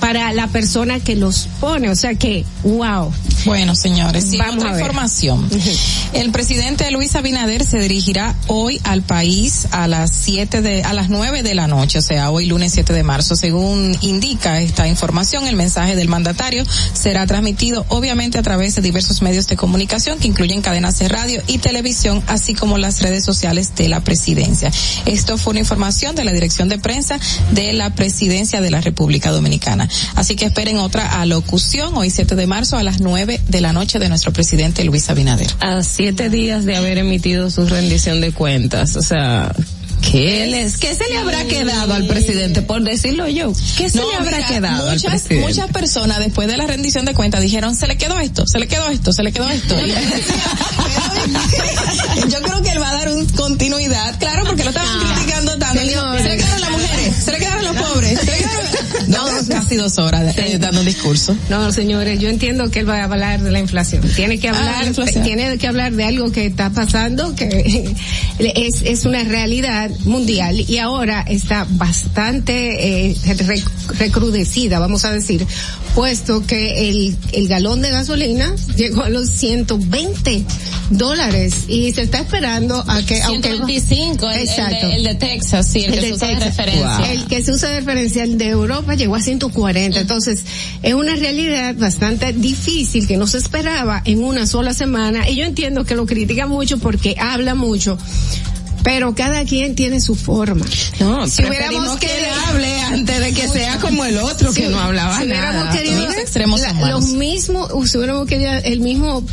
para 0.00 0.32
la 0.32 0.48
persona 0.48 0.98
que 1.00 1.16
los 1.16 1.48
pone. 1.60 1.88
O 1.90 1.94
sea 1.94 2.14
que, 2.14 2.44
wow. 2.64 3.12
Bueno, 3.44 3.74
señores, 3.74 4.36
Vamos 4.36 4.56
otra 4.56 4.70
a 4.70 4.72
ver. 4.72 4.80
información. 4.82 5.48
El 6.12 6.30
presidente 6.30 6.90
Luis 6.90 7.14
Abinader 7.14 7.64
se 7.64 7.78
dirigirá 7.78 8.34
hoy 8.48 8.80
al 8.84 9.02
país 9.02 9.68
a 9.70 9.86
las 9.86 10.10
siete 10.10 10.62
de, 10.62 10.82
a 10.82 10.92
las 10.92 11.08
nueve 11.08 11.42
de 11.42 11.54
la 11.54 11.66
noche, 11.66 11.98
o 11.98 12.02
sea, 12.02 12.30
hoy 12.30 12.46
lunes 12.46 12.72
7 12.72 12.92
de 12.92 13.02
marzo. 13.02 13.36
Según 13.36 13.96
indica 14.00 14.60
esta 14.60 14.88
información, 14.88 15.46
el 15.46 15.56
mensaje 15.56 15.96
del 15.96 16.08
mandatario 16.08 16.64
será 16.92 17.26
transmitido 17.26 17.84
obviamente 17.88 18.38
a 18.38 18.42
través 18.42 18.74
de 18.74 18.82
diversos 18.82 19.22
medios 19.22 19.46
de 19.48 19.56
comunicación 19.56 20.18
que 20.18 20.28
incluyen 20.28 20.62
cadenas 20.62 20.98
de 20.98 21.08
radio 21.08 21.42
y 21.46 21.58
televisión, 21.58 22.22
así 22.26 22.54
como 22.54 22.78
las 22.78 23.00
redes 23.02 23.24
sociales 23.24 23.74
de 23.76 23.88
la 23.88 24.00
presidencia. 24.00 24.70
Esto 25.06 25.38
fue 25.38 25.52
una 25.52 25.60
información 25.60 26.14
de 26.16 26.24
la 26.24 26.32
dirección 26.32 26.68
de 26.68 26.78
prensa 26.78 27.18
de 27.52 27.72
la 27.72 27.94
presidencia 27.94 28.60
de 28.60 28.70
la 28.70 28.80
República 28.80 29.30
Dominicana. 29.30 29.88
Así 30.14 30.36
que 30.36 30.46
esperen 30.46 30.78
otra 30.78 31.20
alocución 31.20 31.96
hoy 31.96 32.10
7 32.10 32.34
de 32.36 32.46
marzo 32.46 32.76
a 32.76 32.82
las 32.82 33.00
9 33.00 33.40
de 33.48 33.60
la 33.60 33.72
noche 33.72 33.98
de 33.98 34.08
nuestro 34.08 34.32
presidente 34.32 34.84
Luis 34.84 35.08
Abinader. 35.10 35.50
a 35.60 35.82
siete 35.82 36.30
días 36.30 36.64
de 36.64 36.76
haber 36.76 36.98
emitido 36.98 37.50
su 37.50 37.66
rendición 37.66 38.20
de 38.20 38.32
cuentas, 38.32 38.96
o 38.96 39.02
sea, 39.02 39.52
¿qué, 40.10 40.46
les, 40.46 40.76
¿qué 40.78 40.94
se 40.94 41.08
le 41.08 41.18
habrá 41.18 41.44
quedado 41.44 41.94
al 41.94 42.06
presidente? 42.06 42.62
Por 42.62 42.82
decirlo 42.82 43.28
yo, 43.28 43.52
¿qué 43.76 43.88
se 43.90 43.98
No, 43.98 44.08
le 44.10 44.16
habrá 44.16 44.36
mira, 44.38 44.48
quedado 44.48 44.88
al 44.90 44.96
muchas, 44.96 45.10
presidente? 45.22 45.46
muchas 45.46 45.70
personas 45.70 46.18
después 46.20 46.48
de 46.48 46.56
la 46.56 46.66
rendición 46.66 47.04
de 47.04 47.14
cuentas 47.14 47.42
dijeron, 47.42 47.74
se 47.76 47.86
le 47.86 47.96
quedó 47.96 48.18
esto, 48.18 48.44
se 48.46 48.58
le 48.58 48.66
quedó 48.68 48.88
esto, 48.88 49.12
se 49.12 49.22
le 49.22 49.32
quedó 49.32 49.48
esto. 49.50 49.74
Yo 52.28 52.40
creo 52.42 52.62
que 52.62 52.70
él 52.70 52.80
va 52.80 52.90
a 52.90 52.94
dar 52.94 53.08
un 53.10 53.26
continuidad, 53.26 54.18
claro, 54.18 54.44
porque 54.46 54.64
lo 54.64 54.70
estaban 54.70 54.98
criticando 55.14 55.58
tanto. 55.58 55.80
Dijo, 55.82 56.00
Se 56.18 56.28
le 56.28 56.36
quedaron 56.36 56.60
las 56.60 56.70
mujeres, 56.70 57.14
se 57.24 57.32
le 57.32 57.38
quedaron 57.38 57.64
los 57.64 57.76
pobres, 57.76 58.20
se 58.20 58.30
le 58.30 58.39
casi 59.70 59.76
dos 59.80 59.98
horas 59.98 60.36
eh, 60.36 60.58
dando 60.58 60.80
un 60.80 60.86
discurso. 60.86 61.36
No, 61.48 61.70
señores, 61.72 62.18
yo 62.20 62.28
entiendo 62.28 62.70
que 62.70 62.80
él 62.80 62.88
va 62.88 62.98
a 63.00 63.04
hablar 63.04 63.40
de 63.40 63.50
la 63.50 63.60
inflación. 63.60 64.02
Tiene 64.16 64.38
que 64.38 64.48
Ah, 64.48 64.80
hablar, 64.82 65.06
tiene 65.22 65.58
que 65.58 65.66
hablar 65.68 65.92
de 65.92 66.04
algo 66.04 66.32
que 66.32 66.46
está 66.46 66.70
pasando, 66.70 67.34
que 67.36 67.94
es, 68.38 68.82
es 68.82 69.04
una 69.04 69.22
realidad 69.24 69.90
mundial 70.04 70.60
y 70.60 70.78
ahora 70.78 71.22
está 71.28 71.66
bastante 71.70 73.10
eh, 73.10 73.14
rec- 73.38 73.68
recrudecida, 73.98 74.78
vamos 74.80 75.04
a 75.04 75.12
decir, 75.12 75.46
puesto 75.94 76.44
que 76.46 76.88
el, 76.90 77.16
el 77.32 77.48
galón 77.48 77.80
de 77.82 77.90
gasolina 77.90 78.52
llegó 78.76 79.02
a 79.04 79.08
los 79.08 79.28
120 79.30 80.44
dólares 80.90 81.54
y 81.68 81.92
se 81.92 82.02
está 82.02 82.18
esperando 82.18 82.82
a 82.88 83.02
que, 83.02 83.22
aunque 83.22 83.50
125, 83.50 84.28
el, 84.30 84.36
el 84.36 84.42
Exacto. 84.48 84.88
de, 84.88 84.96
el 84.96 85.04
de 85.04 85.14
Texas, 85.14 85.68
sí, 85.68 85.84
el, 85.84 85.92
que 85.92 86.00
se 86.00 86.12
usa 86.14 86.28
de 86.28 86.40
referencia. 86.40 87.12
El 87.12 87.24
que 87.26 87.42
se 87.44 87.52
usa 87.52 87.68
de 87.70 87.76
referencia 87.80 88.24
el 88.24 88.38
de 88.38 88.48
Europa 88.48 88.94
llegó 88.94 89.14
a 89.14 89.20
140. 89.20 89.59
Entonces, 89.68 90.44
es 90.82 90.94
una 90.94 91.14
realidad 91.14 91.74
bastante 91.76 92.32
difícil 92.32 93.06
que 93.06 93.16
no 93.16 93.26
se 93.26 93.38
esperaba 93.38 94.02
en 94.04 94.24
una 94.24 94.46
sola 94.46 94.74
semana. 94.74 95.28
Y 95.28 95.36
yo 95.36 95.44
entiendo 95.44 95.84
que 95.84 95.94
lo 95.94 96.06
critican 96.06 96.48
mucho 96.48 96.78
porque 96.78 97.16
habla 97.18 97.54
mucho. 97.54 97.98
Pero 98.82 99.14
cada 99.14 99.44
quien 99.44 99.74
tiene 99.74 100.00
su 100.00 100.14
forma. 100.14 100.64
No, 101.00 101.26
Si 101.28 101.44
hubiéramos 101.44 101.98
que 101.98 102.06
querido- 102.06 102.34
hable 102.48 102.80
antes 102.80 103.20
de 103.20 103.32
que 103.32 103.48
sea 103.48 103.78
como 103.78 104.04
el 104.04 104.18
otro 104.18 104.52
que 104.52 104.62
Si- 104.66 104.68
no 104.68 104.80
hablaba 104.80 105.18
si 105.18 105.24
hubiéramos 105.26 105.64
nada. 105.66 105.76
querido 105.76 106.04
Los 106.06 106.14
extremos 106.16 106.60
la- 106.60 106.68
son 106.70 106.80
malos. 106.80 107.00
los 107.04 107.12
mismos, 107.12 107.90
si 107.90 107.96
hubiéramos 107.98 108.26
querido 108.26 108.52
el 108.64 108.80
mismo 108.80 109.24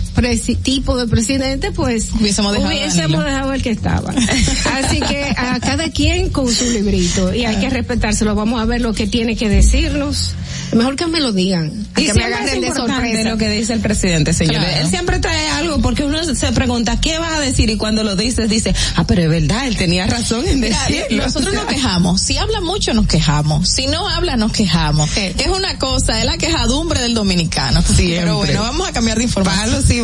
tipo 0.64 0.98
de 0.98 1.07
presidente, 1.07 1.72
pues 1.72 2.10
Hubiésemos 2.19 2.53
dejado 2.53 2.69
hubiésemos 2.74 3.24
el 3.56 3.61
que 3.61 3.72
estaba. 3.72 4.10
Así 4.74 4.99
que 4.99 5.34
a 5.38 5.60
cada 5.60 5.90
quien 5.91 6.30
con 6.30 6.52
su 6.53 6.65
librito 6.65 7.34
y 7.34 7.45
hay 7.45 7.56
que 7.57 7.69
respetárselo. 7.69 8.36
Vamos 8.36 8.61
a 8.61 8.65
ver 8.65 8.82
lo 8.82 8.94
que 8.94 9.07
tiene 9.07 9.36
que 9.36 9.49
decirnos. 9.49 10.34
Mejor 10.74 10.95
que 10.98 11.07
me 11.07 11.22
lo 11.22 11.32
digan, 11.32 11.88
Y 11.95 12.06
que 12.07 12.14
me 12.14 12.26
agarren 12.26 12.48
es 12.48 12.52
de 12.61 12.68
importante 12.68 13.07
sorpresa. 13.07 13.30
lo 13.30 13.38
que 13.38 13.49
dice 13.49 13.74
el 13.74 13.80
presidente, 13.80 14.34
señores. 14.34 14.68
Claro. 14.68 14.84
Él 14.84 14.90
siempre 14.90 15.19
trae 15.19 15.48
algo 15.52 15.80
porque 15.82 16.03
uno 16.03 16.22
se 16.36 16.52
pregunta 16.52 16.99
qué 16.99 17.19
vas 17.19 17.34
a 17.34 17.40
decir 17.40 17.69
y 17.69 17.78
cuando 17.78 18.03
lo 18.03 18.15
dices 18.18 18.49
dice, 18.49 18.76
ah, 18.95 19.06
pero 19.07 19.22
es 19.24 19.30
verdad, 19.41 19.68
él 19.68 19.77
tenía 19.77 20.05
razón 20.07 20.47
en 20.47 20.59
Mira, 20.59 20.77
decirlo. 20.88 21.23
nosotros 21.23 21.53
nos 21.53 21.65
quejamos. 21.73 22.22
Si 22.22 22.38
habla 22.38 22.61
mucho, 22.61 22.93
nos 22.93 23.07
quejamos. 23.07 23.69
Si 23.69 23.88
no 23.88 24.07
habla, 24.07 24.35
nos 24.38 24.51
quejamos. 24.51 25.09
Es 25.18 25.47
una 25.47 25.77
cosa, 25.80 26.19
es 26.19 26.26
la 26.26 26.38
quejadumbre 26.38 26.99
del 27.01 27.14
dominicano. 27.14 27.81
Siempre. 27.81 28.19
Pero 28.19 28.38
bueno, 28.38 28.61
vamos 28.61 28.88
a 28.88 28.91
cambiar 28.93 29.18
de 29.18 29.23
información. 29.23 29.47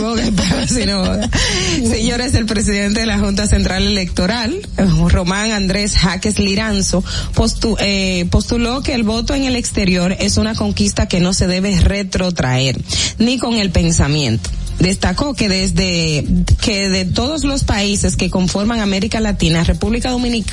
Boga, 0.02 0.24
palos 0.36 0.72
y 0.78 0.86
no 0.86 1.00
boga. 1.00 1.30
Señores, 1.90 2.34
el 2.36 2.46
presidente 2.46 3.02
de 3.02 3.06
la 3.06 3.20
Junta 3.20 3.48
Central 3.48 3.84
Electoral, 3.84 4.54
eh, 4.78 4.86
Román 5.10 5.52
Andrés 5.52 5.96
Jaques 5.98 6.40
Liranzo, 6.40 7.04
postu- 7.36 7.78
eh, 7.80 8.26
postuló 8.30 8.82
que 8.82 8.94
el 8.94 9.04
voto 9.04 9.34
en 9.36 9.44
el 9.46 9.56
exterior 9.56 10.16
es 10.20 10.38
una 10.38 10.56
conquista 10.56 11.08
que 11.08 11.20
no 11.20 11.34
se 11.34 11.48
debe 11.48 11.80
retrotraer, 11.80 12.80
ni 13.18 13.38
con 13.38 13.56
el 13.56 13.70
pensamiento. 13.72 14.50
Destacó 14.80 15.36
que 15.36 15.50
desde 15.50 16.26
que 16.62 16.90
de 16.90 17.06
todos 17.06 17.44
los 17.44 17.64
países 17.64 18.16
que 18.16 18.30
conforman 18.32 18.80
América 18.80 19.20
Latina, 19.24 19.64
República 19.64 20.12
Dominicana 20.12 20.44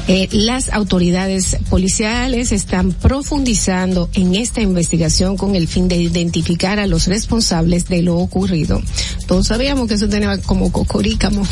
Eh, 0.08 0.25
las 0.32 0.70
autoridades 0.70 1.56
policiales 1.70 2.52
están 2.52 2.92
profundizando 2.92 4.08
en 4.14 4.34
esta 4.34 4.60
investigación 4.60 5.36
con 5.36 5.54
el 5.54 5.68
fin 5.68 5.88
de 5.88 5.96
identificar 5.96 6.78
a 6.78 6.86
los 6.86 7.06
responsables 7.06 7.86
de 7.88 8.02
lo 8.02 8.16
ocurrido. 8.18 8.80
Todos 9.26 9.48
sabíamos 9.48 9.88
que 9.88 9.94
eso 9.94 10.08
tenía 10.08 10.38
como 10.38 10.70
cocorícamo. 10.72 11.42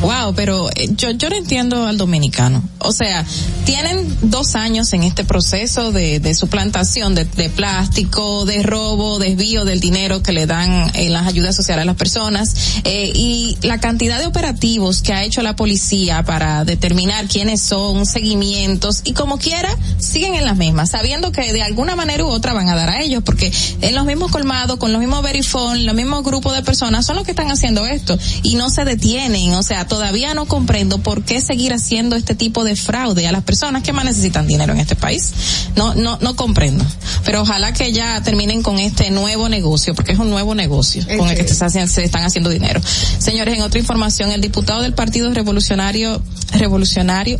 Wow, 0.00 0.34
pero 0.34 0.70
eh, 0.70 0.90
yo, 0.96 1.10
yo 1.10 1.30
no 1.30 1.36
entiendo 1.36 1.86
al 1.86 1.96
dominicano. 1.96 2.62
O 2.78 2.92
sea, 2.92 3.24
tienen 3.64 4.06
dos 4.22 4.54
años 4.54 4.92
en 4.92 5.02
este 5.02 5.24
proceso 5.24 5.92
de, 5.92 6.34
suplantación 6.34 7.14
de, 7.14 7.24
de 7.24 7.50
plástico, 7.50 8.44
de 8.44 8.62
robo, 8.62 9.18
desvío 9.18 9.64
del 9.64 9.80
dinero 9.80 10.22
que 10.22 10.32
le 10.32 10.46
dan 10.46 10.90
en 10.94 11.12
las 11.12 11.26
ayudas 11.26 11.54
sociales 11.54 11.82
a 11.82 11.86
las 11.86 11.96
personas, 11.96 12.54
eh, 12.84 13.12
y 13.14 13.56
la 13.62 13.78
cantidad 13.78 14.18
de 14.18 14.26
operativos 14.26 15.02
que 15.02 15.12
ha 15.12 15.24
hecho 15.24 15.42
la 15.42 15.56
policía 15.56 16.22
para 16.22 16.64
determinar 16.64 17.26
quiénes 17.26 17.60
son, 17.62 17.81
seguimientos, 18.04 19.00
y 19.04 19.12
como 19.12 19.38
quiera, 19.38 19.68
siguen 19.98 20.34
en 20.34 20.44
las 20.44 20.56
mismas, 20.56 20.90
sabiendo 20.90 21.32
que 21.32 21.52
de 21.52 21.62
alguna 21.62 21.96
manera 21.96 22.24
u 22.24 22.28
otra 22.28 22.52
van 22.52 22.68
a 22.68 22.74
dar 22.74 22.90
a 22.90 23.00
ellos, 23.02 23.22
porque 23.24 23.52
en 23.80 23.94
los 23.94 24.04
mismos 24.06 24.30
colmados, 24.30 24.78
con 24.78 24.92
los 24.92 25.00
mismos 25.00 25.22
verifón, 25.22 25.84
los 25.86 25.94
mismos 25.94 26.24
grupos 26.24 26.54
de 26.54 26.62
personas 26.62 27.04
son 27.06 27.16
los 27.16 27.24
que 27.24 27.32
están 27.32 27.50
haciendo 27.50 27.86
esto, 27.86 28.18
y 28.42 28.54
no 28.56 28.70
se 28.70 28.84
detienen, 28.84 29.54
o 29.54 29.62
sea, 29.62 29.86
todavía 29.86 30.34
no 30.34 30.46
comprendo 30.46 30.98
por 30.98 31.24
qué 31.24 31.40
seguir 31.40 31.72
haciendo 31.72 32.16
este 32.16 32.34
tipo 32.34 32.64
de 32.64 32.76
fraude 32.76 33.26
a 33.26 33.32
las 33.32 33.42
personas 33.42 33.82
que 33.82 33.92
más 33.92 34.04
necesitan 34.04 34.46
dinero 34.46 34.72
en 34.72 34.80
este 34.80 34.96
país. 34.96 35.32
No, 35.76 35.94
no, 35.94 36.18
no 36.20 36.36
comprendo. 36.36 36.84
Pero 37.24 37.42
ojalá 37.42 37.72
que 37.72 37.92
ya 37.92 38.22
terminen 38.22 38.62
con 38.62 38.78
este 38.78 39.10
nuevo 39.10 39.48
negocio, 39.48 39.94
porque 39.94 40.12
es 40.12 40.18
un 40.18 40.30
nuevo 40.30 40.54
negocio 40.54 41.04
con 41.18 41.28
el 41.28 41.36
que 41.36 41.48
se, 41.54 41.64
hacen- 41.64 41.88
se 41.88 42.04
están 42.04 42.24
haciendo 42.24 42.50
dinero. 42.50 42.80
Señores, 43.18 43.54
en 43.54 43.62
otra 43.62 43.78
información, 43.80 44.30
el 44.32 44.40
diputado 44.40 44.82
del 44.82 44.94
Partido 44.94 45.32
Revolucionario, 45.32 46.22
Revolucionario 46.52 47.38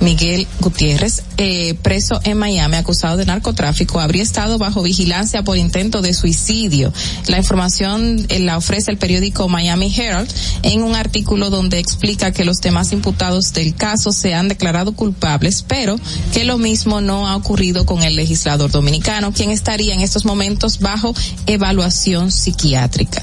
Miguel 0.00 0.46
Gutiérrez, 0.60 1.22
eh, 1.36 1.74
preso 1.82 2.20
en 2.24 2.38
Miami, 2.38 2.76
acusado 2.76 3.16
de 3.16 3.26
narcotráfico, 3.26 4.00
habría 4.00 4.22
estado 4.22 4.58
bajo 4.58 4.82
vigilancia 4.82 5.42
por 5.42 5.56
intento 5.56 6.02
de 6.02 6.14
suicidio. 6.14 6.92
La 7.26 7.38
información 7.38 8.26
eh, 8.28 8.40
la 8.40 8.56
ofrece 8.56 8.90
el 8.90 8.98
periódico 8.98 9.48
Miami 9.48 9.92
Herald 9.94 10.30
en 10.62 10.82
un 10.82 10.94
artículo 10.94 11.50
donde 11.50 11.78
explica 11.78 12.32
que 12.32 12.44
los 12.44 12.60
demás 12.60 12.92
imputados 12.92 13.52
del 13.52 13.74
caso 13.74 14.12
se 14.12 14.34
han 14.34 14.48
declarado 14.48 14.92
culpables, 14.92 15.64
pero 15.66 15.96
que 16.32 16.44
lo 16.44 16.58
mismo 16.58 17.00
no 17.00 17.28
ha 17.28 17.36
ocurrido 17.36 17.86
con 17.86 18.02
el 18.02 18.16
legislador 18.16 18.70
dominicano, 18.70 19.32
quien 19.32 19.50
estaría 19.50 19.94
en 19.94 20.00
estos 20.00 20.24
momentos 20.24 20.78
bajo 20.78 21.14
evaluación 21.46 22.30
psiquiátrica. 22.30 23.22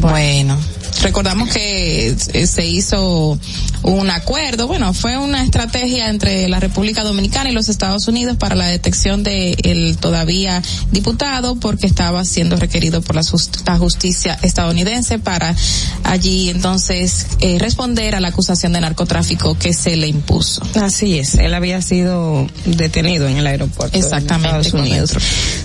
Bueno. 0.00 0.58
Recordamos 1.02 1.50
que 1.50 2.16
eh, 2.32 2.46
se 2.46 2.66
hizo 2.66 3.38
un 3.84 4.08
acuerdo, 4.10 4.66
bueno, 4.66 4.94
fue 4.94 5.18
una 5.18 5.42
estrategia 5.44 6.08
entre 6.08 6.48
la 6.48 6.58
República 6.58 7.02
Dominicana 7.04 7.50
y 7.50 7.52
los 7.52 7.68
Estados 7.68 8.08
Unidos 8.08 8.38
para 8.38 8.54
la 8.54 8.66
detección 8.66 9.22
de 9.22 9.54
el 9.62 9.98
todavía 9.98 10.62
diputado 10.90 11.56
porque 11.56 11.86
estaba 11.86 12.24
siendo 12.24 12.56
requerido 12.56 13.02
por 13.02 13.14
la, 13.14 13.22
just- 13.22 13.58
la 13.66 13.76
justicia 13.76 14.38
estadounidense 14.40 15.18
para 15.18 15.54
allí 16.02 16.48
entonces 16.48 17.26
eh, 17.40 17.58
responder 17.58 18.14
a 18.14 18.20
la 18.20 18.28
acusación 18.28 18.72
de 18.72 18.80
narcotráfico 18.80 19.58
que 19.58 19.74
se 19.74 19.96
le 19.96 20.06
impuso. 20.08 20.62
Así 20.80 21.18
es, 21.18 21.34
él 21.34 21.52
había 21.52 21.82
sido 21.82 22.46
detenido 22.64 23.28
en 23.28 23.36
el 23.36 23.46
aeropuerto 23.46 23.98
Exactamente, 23.98 24.56
de 24.56 24.62
Estados 24.62 24.86
Unidos. 24.86 25.12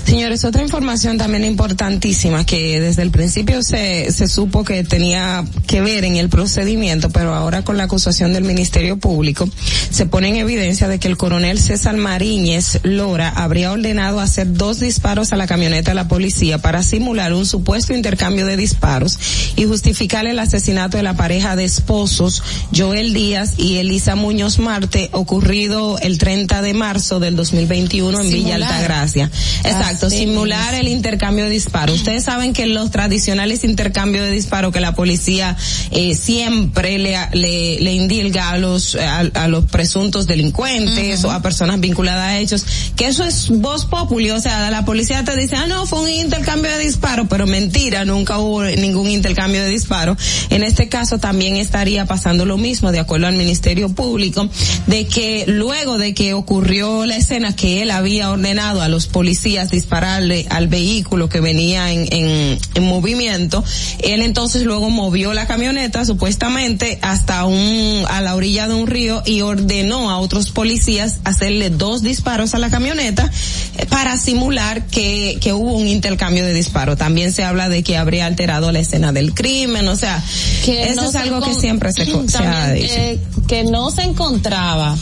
Señores, 0.06 0.44
otra 0.44 0.62
información 0.62 1.18
también 1.18 1.46
importantísima 1.46 2.46
que 2.46 2.82
desde 2.82 3.04
el 3.04 3.12
principio 3.12 3.64
se, 3.64 4.12
se 4.12 4.28
supo 4.28 4.66
que 4.66 4.84
tenía 4.84 5.46
que 5.68 5.80
ver 5.80 6.04
en 6.04 6.18
el 6.18 6.28
procedimiento, 6.28 7.10
pero 7.12 7.34
ahora 7.34 7.64
con 7.64 7.78
la 7.78 7.84
acusación 7.86 8.09
del 8.10 8.44
Ministerio 8.44 8.98
Público 8.98 9.48
se 9.92 10.08
pone 10.08 10.30
en 10.30 10.38
evidencia 10.38 10.88
de 10.88 11.00
que 11.00 11.08
el 11.08 11.16
coronel 11.16 11.60
César 11.60 11.96
Mariñez 11.96 12.80
Lora 12.82 13.30
habría 13.30 13.72
ordenado 13.72 14.20
hacer 14.20 14.52
dos 14.54 14.80
disparos 14.80 15.32
a 15.32 15.36
la 15.36 15.46
camioneta 15.46 15.92
de 15.92 15.96
la 15.96 16.08
policía 16.08 16.58
para 16.58 16.82
simular 16.82 17.34
un 17.34 17.46
supuesto 17.46 17.94
intercambio 17.94 18.48
de 18.48 18.58
disparos 18.58 19.20
y 19.56 19.66
justificar 19.66 20.26
el 20.26 20.40
asesinato 20.40 20.98
de 20.98 21.04
la 21.04 21.16
pareja 21.16 21.56
de 21.56 21.66
esposos 21.66 22.42
Joel 22.76 23.14
Díaz 23.14 23.54
y 23.58 23.78
Elisa 23.78 24.16
Muñoz 24.16 24.58
Marte 24.58 25.10
ocurrido 25.12 26.00
el 26.00 26.18
30 26.18 26.64
de 26.64 26.74
marzo 26.74 27.20
del 27.20 27.36
2021 27.36 28.22
en 28.22 28.30
Villa 28.30 28.56
Simular. 28.56 28.74
Altagracia. 28.74 29.32
Exacto, 29.64 30.08
Así 30.08 30.18
simular 30.18 30.74
el 30.74 30.88
intercambio 30.88 31.46
de 31.46 31.52
disparos. 31.52 31.96
Ustedes 31.98 32.24
saben 32.24 32.54
que 32.54 32.66
los 32.66 32.90
tradicionales 32.92 33.64
intercambios 33.64 34.26
de 34.26 34.32
disparos 34.32 34.74
que 34.74 34.80
la 34.80 34.96
policía 34.96 35.56
eh, 35.92 36.16
siempre 36.16 36.98
le, 36.98 37.16
le, 37.34 37.80
le 37.80 37.94
indilga 38.00 38.50
a 38.52 38.58
los, 38.58 38.96
a, 38.96 39.20
a 39.20 39.48
los 39.48 39.66
presuntos 39.66 40.28
delincuentes 40.28 41.24
o 41.24 41.32
a 41.32 41.42
personas 41.42 41.80
vinculadas 41.80 42.24
a 42.24 42.40
hechos, 42.40 42.66
que 42.96 43.08
eso 43.08 43.24
es 43.24 43.50
voz 43.50 43.86
populi, 43.86 44.32
o 44.32 44.40
sea, 44.40 44.70
la 44.72 44.86
policía 44.86 45.24
te 45.24 45.36
dice, 45.36 45.56
ah, 45.56 45.68
no, 45.68 45.86
fue 45.86 46.02
un 46.02 46.10
intercambio 46.10 46.72
de 46.72 46.80
disparos, 46.80 47.28
pero 47.30 47.48
mentira, 47.48 48.06
nunca 48.06 48.40
hubo 48.40 48.64
ningún 48.64 49.10
intercambio 49.10 49.62
de 49.62 49.70
disparos. 49.70 50.18
En 50.50 50.64
este 50.64 50.90
caso 50.90 51.18
también 51.18 51.56
estaría 51.56 52.06
pasando 52.06 52.46
lo 52.46 52.58
mismo, 52.58 52.92
de 52.92 53.00
acuerdo 53.00 53.28
al 53.28 53.36
Ministerio 53.36 53.90
Público, 53.90 54.50
de 54.88 55.08
que 55.08 55.46
luego 55.48 55.98
de 55.98 56.14
que 56.14 56.34
ocurrió 56.34 57.06
la 57.06 57.18
escena 57.18 57.56
que 57.56 57.82
él 57.82 57.92
había 57.92 58.30
ordenado 58.32 58.82
a 58.82 58.88
los 58.88 59.08
policías 59.08 59.72
dispararle 59.72 60.46
al 60.50 60.68
vehículo 60.68 61.30
que 61.30 61.40
venía 61.40 61.92
en, 61.92 62.08
en, 62.12 62.60
en 62.76 62.84
movimiento, 62.84 63.64
él 64.04 64.22
entonces 64.22 64.64
luego 64.64 64.90
movió 64.90 65.34
la 65.34 65.48
camioneta 65.48 66.06
supuestamente 66.06 67.00
hasta 67.02 67.46
un, 67.46 67.79
a 68.08 68.22
la 68.22 68.36
orilla 68.36 68.68
de 68.68 68.74
un 68.76 68.88
río 68.88 69.22
y 69.26 69.42
ordenó 69.42 70.10
a 70.10 70.20
otros 70.20 70.52
policías 70.52 71.18
hacerle 71.24 71.70
dos 71.70 72.02
disparos 72.02 72.54
a 72.54 72.60
la 72.60 72.70
camioneta 72.70 73.30
eh, 73.78 73.86
para 73.88 74.18
simular 74.18 74.86
que, 74.88 75.38
que 75.42 75.54
hubo 75.54 75.74
un 75.74 75.88
intercambio 75.88 76.46
de 76.46 76.54
disparos. 76.54 76.98
También 76.98 77.32
se 77.32 77.44
habla 77.44 77.70
de 77.70 77.84
que 77.84 77.98
habría 77.98 78.26
alterado 78.26 78.72
la 78.72 78.80
escena 78.80 79.12
del 79.12 79.34
crimen, 79.34 79.88
o 79.88 79.96
sea, 79.96 80.24
que 80.66 80.84
eso 80.84 81.02
no 81.02 81.10
es 81.10 81.16
algo 81.16 81.42
que 81.42 81.54
siempre 81.54 81.92
se, 81.94 82.04
ha 82.04 82.70
dicho. 82.74 82.94
eh, 82.96 83.20
que 83.48 83.64
no 83.64 83.92
se 83.92 84.04
encontraba 84.04 84.96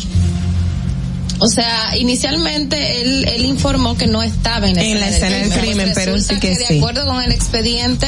o 1.40 1.48
sea, 1.48 1.96
inicialmente 1.98 3.02
él, 3.02 3.26
él 3.28 3.46
informó 3.46 3.98
que 3.98 4.08
no 4.08 4.24
estaba 4.24 4.68
en 4.68 4.78
En 4.78 5.00
la 5.00 5.10
escena 5.10 5.38
del 5.38 5.52
crimen, 5.52 5.92
pero 5.94 6.20
sí 6.20 6.40
que 6.40 6.56
de 6.58 6.66
sí. 6.66 6.78
acuerdo 6.78 7.06
con 7.06 7.22
el 7.24 7.32
expediente, 7.32 8.08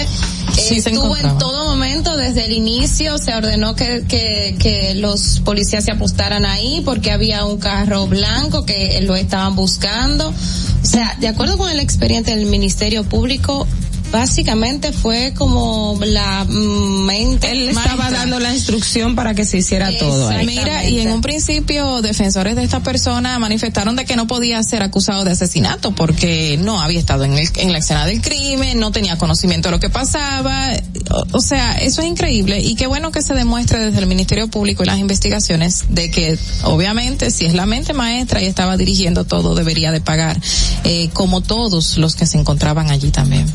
Sí 0.60 0.77
estuvo 0.77 1.15
en 1.15 1.38
todo 1.38 1.65
momento, 1.65 2.18
desde 2.18 2.45
el 2.45 2.53
inicio, 2.53 3.18
se 3.18 3.34
ordenó 3.34 3.76
que, 3.76 4.03
que, 4.07 4.56
que 4.60 4.93
los 4.95 5.41
policías 5.45 5.85
se 5.85 5.91
apostaran 5.91 6.45
ahí 6.45 6.81
porque 6.84 7.11
había 7.11 7.45
un 7.45 7.60
carro 7.60 8.07
blanco 8.07 8.65
que 8.65 8.99
lo 9.01 9.15
estaban 9.15 9.56
buscando. 9.56 10.30
O 10.30 10.85
sea, 10.85 11.15
de 11.19 11.27
acuerdo 11.27 11.57
con 11.57 11.69
el 11.69 11.80
expediente 11.80 12.35
del 12.35 12.45
Ministerio 12.45 13.03
Público, 13.03 13.68
básicamente 14.11 14.91
fue 14.91 15.34
como 15.36 15.98
la 16.03 16.45
mente. 16.45 17.52
Él 17.52 17.69
estaba 17.69 18.11
dando 18.11 18.40
la 18.40 18.53
instrucción 18.53 19.15
para 19.15 19.34
que 19.34 19.45
se 19.45 19.57
hiciera 19.57 19.91
todo 19.98 20.30
ahí. 20.30 20.45
Mira, 20.45 20.88
y 20.88 20.99
en 20.99 21.11
un 21.11 21.22
principio 21.22 22.02
defensores 22.02 22.56
de 22.56 22.64
esta 22.64 22.81
persona 22.81 23.38
manifestaron 23.40 23.95
de 23.95 24.06
que 24.06 24.15
no 24.15 24.27
podía 24.27 24.61
ser 24.64 24.84
acusado 24.84 25.23
de 25.23 25.31
asesinato 25.31 25.91
porque 25.91 26.57
no 26.61 26.81
había 26.81 26.99
estado 26.99 27.23
en, 27.23 27.38
el, 27.38 27.49
en 27.56 27.72
la 27.72 27.80
escena 27.80 28.06
del 28.06 28.22
crimen, 28.22 28.80
no 28.80 28.91
tenía 28.91 29.18
conocimiento 29.18 29.69
de 29.69 29.73
lo 29.73 29.80
que 29.80 29.90
pasaba. 29.90 30.72
O, 31.11 31.38
o 31.38 31.41
sea, 31.41 31.73
eso 31.73 32.02
es 32.02 32.07
increíble 32.07 32.60
y 32.61 32.76
qué 32.76 32.88
bueno 32.88 33.11
que 33.11 33.22
se 33.22 33.34
demuestre 33.34 33.80
desde 33.80 33.99
el 33.99 34.07
Ministerio 34.07 34.48
Público 34.48 34.84
y 34.84 34.86
las 34.88 34.99
investigaciones 34.99 35.86
de 35.90 36.11
que 36.11 36.38
obviamente 36.64 37.31
si 37.31 37.45
es 37.45 37.53
la 37.53 37.65
mente 37.65 37.94
maestra 37.94 38.41
y 38.41 38.45
estaba 38.45 38.77
dirigiendo 38.77 39.23
todo 39.23 39.56
debería 39.56 39.91
de 39.91 40.02
pagar 40.02 40.40
eh, 40.84 41.10
como 41.14 41.41
todos 41.41 41.98
los 41.98 42.15
que 42.15 42.26
se 42.26 42.40
encontraban 42.40 42.90
allí 42.90 43.11
también. 43.11 43.45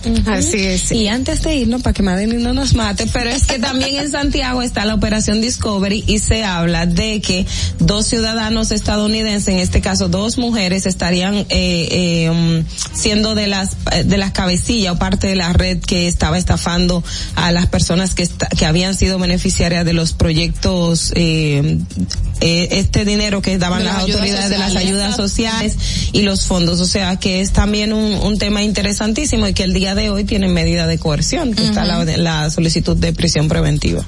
Así 0.48 0.58
es. 0.58 0.92
Y 0.92 1.08
antes 1.08 1.42
de 1.42 1.56
irnos, 1.56 1.82
para 1.82 1.92
que 1.94 2.02
Madeline 2.02 2.42
no 2.42 2.52
nos 2.52 2.74
mate, 2.74 3.06
pero 3.12 3.30
es 3.30 3.44
que 3.46 3.58
también 3.58 3.96
en 3.96 4.10
Santiago 4.10 4.62
está 4.62 4.84
la 4.84 4.94
operación 4.94 5.40
Discovery 5.40 6.04
y 6.06 6.18
se 6.18 6.44
habla 6.44 6.86
de 6.86 7.20
que 7.20 7.46
dos 7.78 8.06
ciudadanos 8.06 8.70
estadounidenses, 8.70 9.48
en 9.48 9.58
este 9.58 9.80
caso 9.80 10.08
dos 10.08 10.38
mujeres, 10.38 10.86
estarían 10.86 11.34
eh, 11.34 11.46
eh, 11.50 12.30
um, 12.30 12.64
siendo 12.94 13.34
de 13.34 13.46
las 13.46 13.76
eh, 13.92 14.04
de 14.04 14.16
las 14.18 14.32
cabecillas 14.32 14.94
o 14.94 14.98
parte 14.98 15.26
de 15.26 15.36
la 15.36 15.52
red 15.52 15.78
que 15.80 16.06
estaba 16.08 16.38
estafando 16.38 17.02
a 17.36 17.52
las 17.52 17.66
personas 17.66 18.14
que 18.14 18.22
esta- 18.22 18.48
que 18.48 18.66
habían 18.66 18.94
sido 18.94 19.18
beneficiarias 19.18 19.84
de 19.84 19.92
los 19.92 20.12
proyectos 20.12 21.12
eh, 21.16 21.78
eh, 22.40 22.68
este 22.72 23.04
dinero 23.04 23.42
que 23.42 23.58
daban 23.58 23.80
De 23.80 23.84
las 23.84 23.96
autoridades 23.98 24.50
de 24.50 24.58
las 24.58 24.76
ayudas 24.76 25.16
sociales 25.16 25.76
y 26.12 26.22
los 26.22 26.46
fondos. 26.46 26.80
O 26.80 26.86
sea 26.86 27.16
que 27.16 27.40
es 27.40 27.52
también 27.52 27.92
un, 27.92 28.14
un 28.14 28.38
tema 28.38 28.62
interesantísimo 28.62 29.46
y 29.48 29.54
que 29.54 29.64
el 29.64 29.72
día 29.72 29.94
de 29.94 30.10
hoy 30.10 30.24
tienen 30.24 30.52
medida 30.52 30.86
de 30.86 30.98
coerción, 30.98 31.54
que 31.54 31.64
está 31.64 31.84
la, 31.84 32.04
la 32.04 32.50
solicitud 32.50 32.96
de 32.96 33.12
prisión 33.12 33.48
preventiva. 33.48 34.04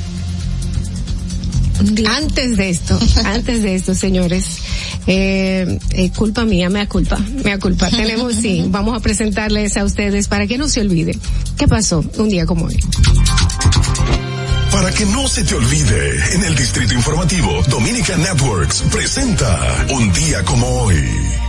antes 2.07 2.57
de 2.57 2.71
esto, 2.71 2.99
antes 3.25 3.63
de 3.63 3.75
esto, 3.75 3.95
señores, 3.95 4.45
eh, 5.07 5.79
eh, 5.91 6.11
culpa 6.11 6.45
mía, 6.45 6.69
me 6.69 6.87
culpa, 6.89 7.19
me 7.45 7.59
culpa. 7.59 7.89
Tenemos, 7.91 8.35
sí, 8.35 8.65
vamos 8.69 8.97
a 8.97 9.01
presentarles 9.01 9.77
a 9.77 9.85
ustedes 9.85 10.29
para 10.29 10.47
que 10.47 10.59
no 10.59 10.69
se 10.69 10.81
olvide. 10.81 11.17
¿Qué 11.57 11.69
pasó 11.69 12.05
un 12.19 12.29
día 12.29 12.47
como 12.47 12.67
hoy? 12.67 12.79
Para 14.73 14.93
que 14.93 15.07
no 15.07 15.27
se 15.29 15.45
te 15.45 15.55
olvide, 15.55 16.35
en 16.35 16.45
el 16.45 16.55
Distrito 16.55 16.95
Informativo, 16.95 17.63
Dominica 17.69 18.17
Networks 18.17 18.85
presenta 18.91 19.87
Un 19.91 20.13
día 20.13 20.45
como 20.45 20.67
hoy. 20.83 21.48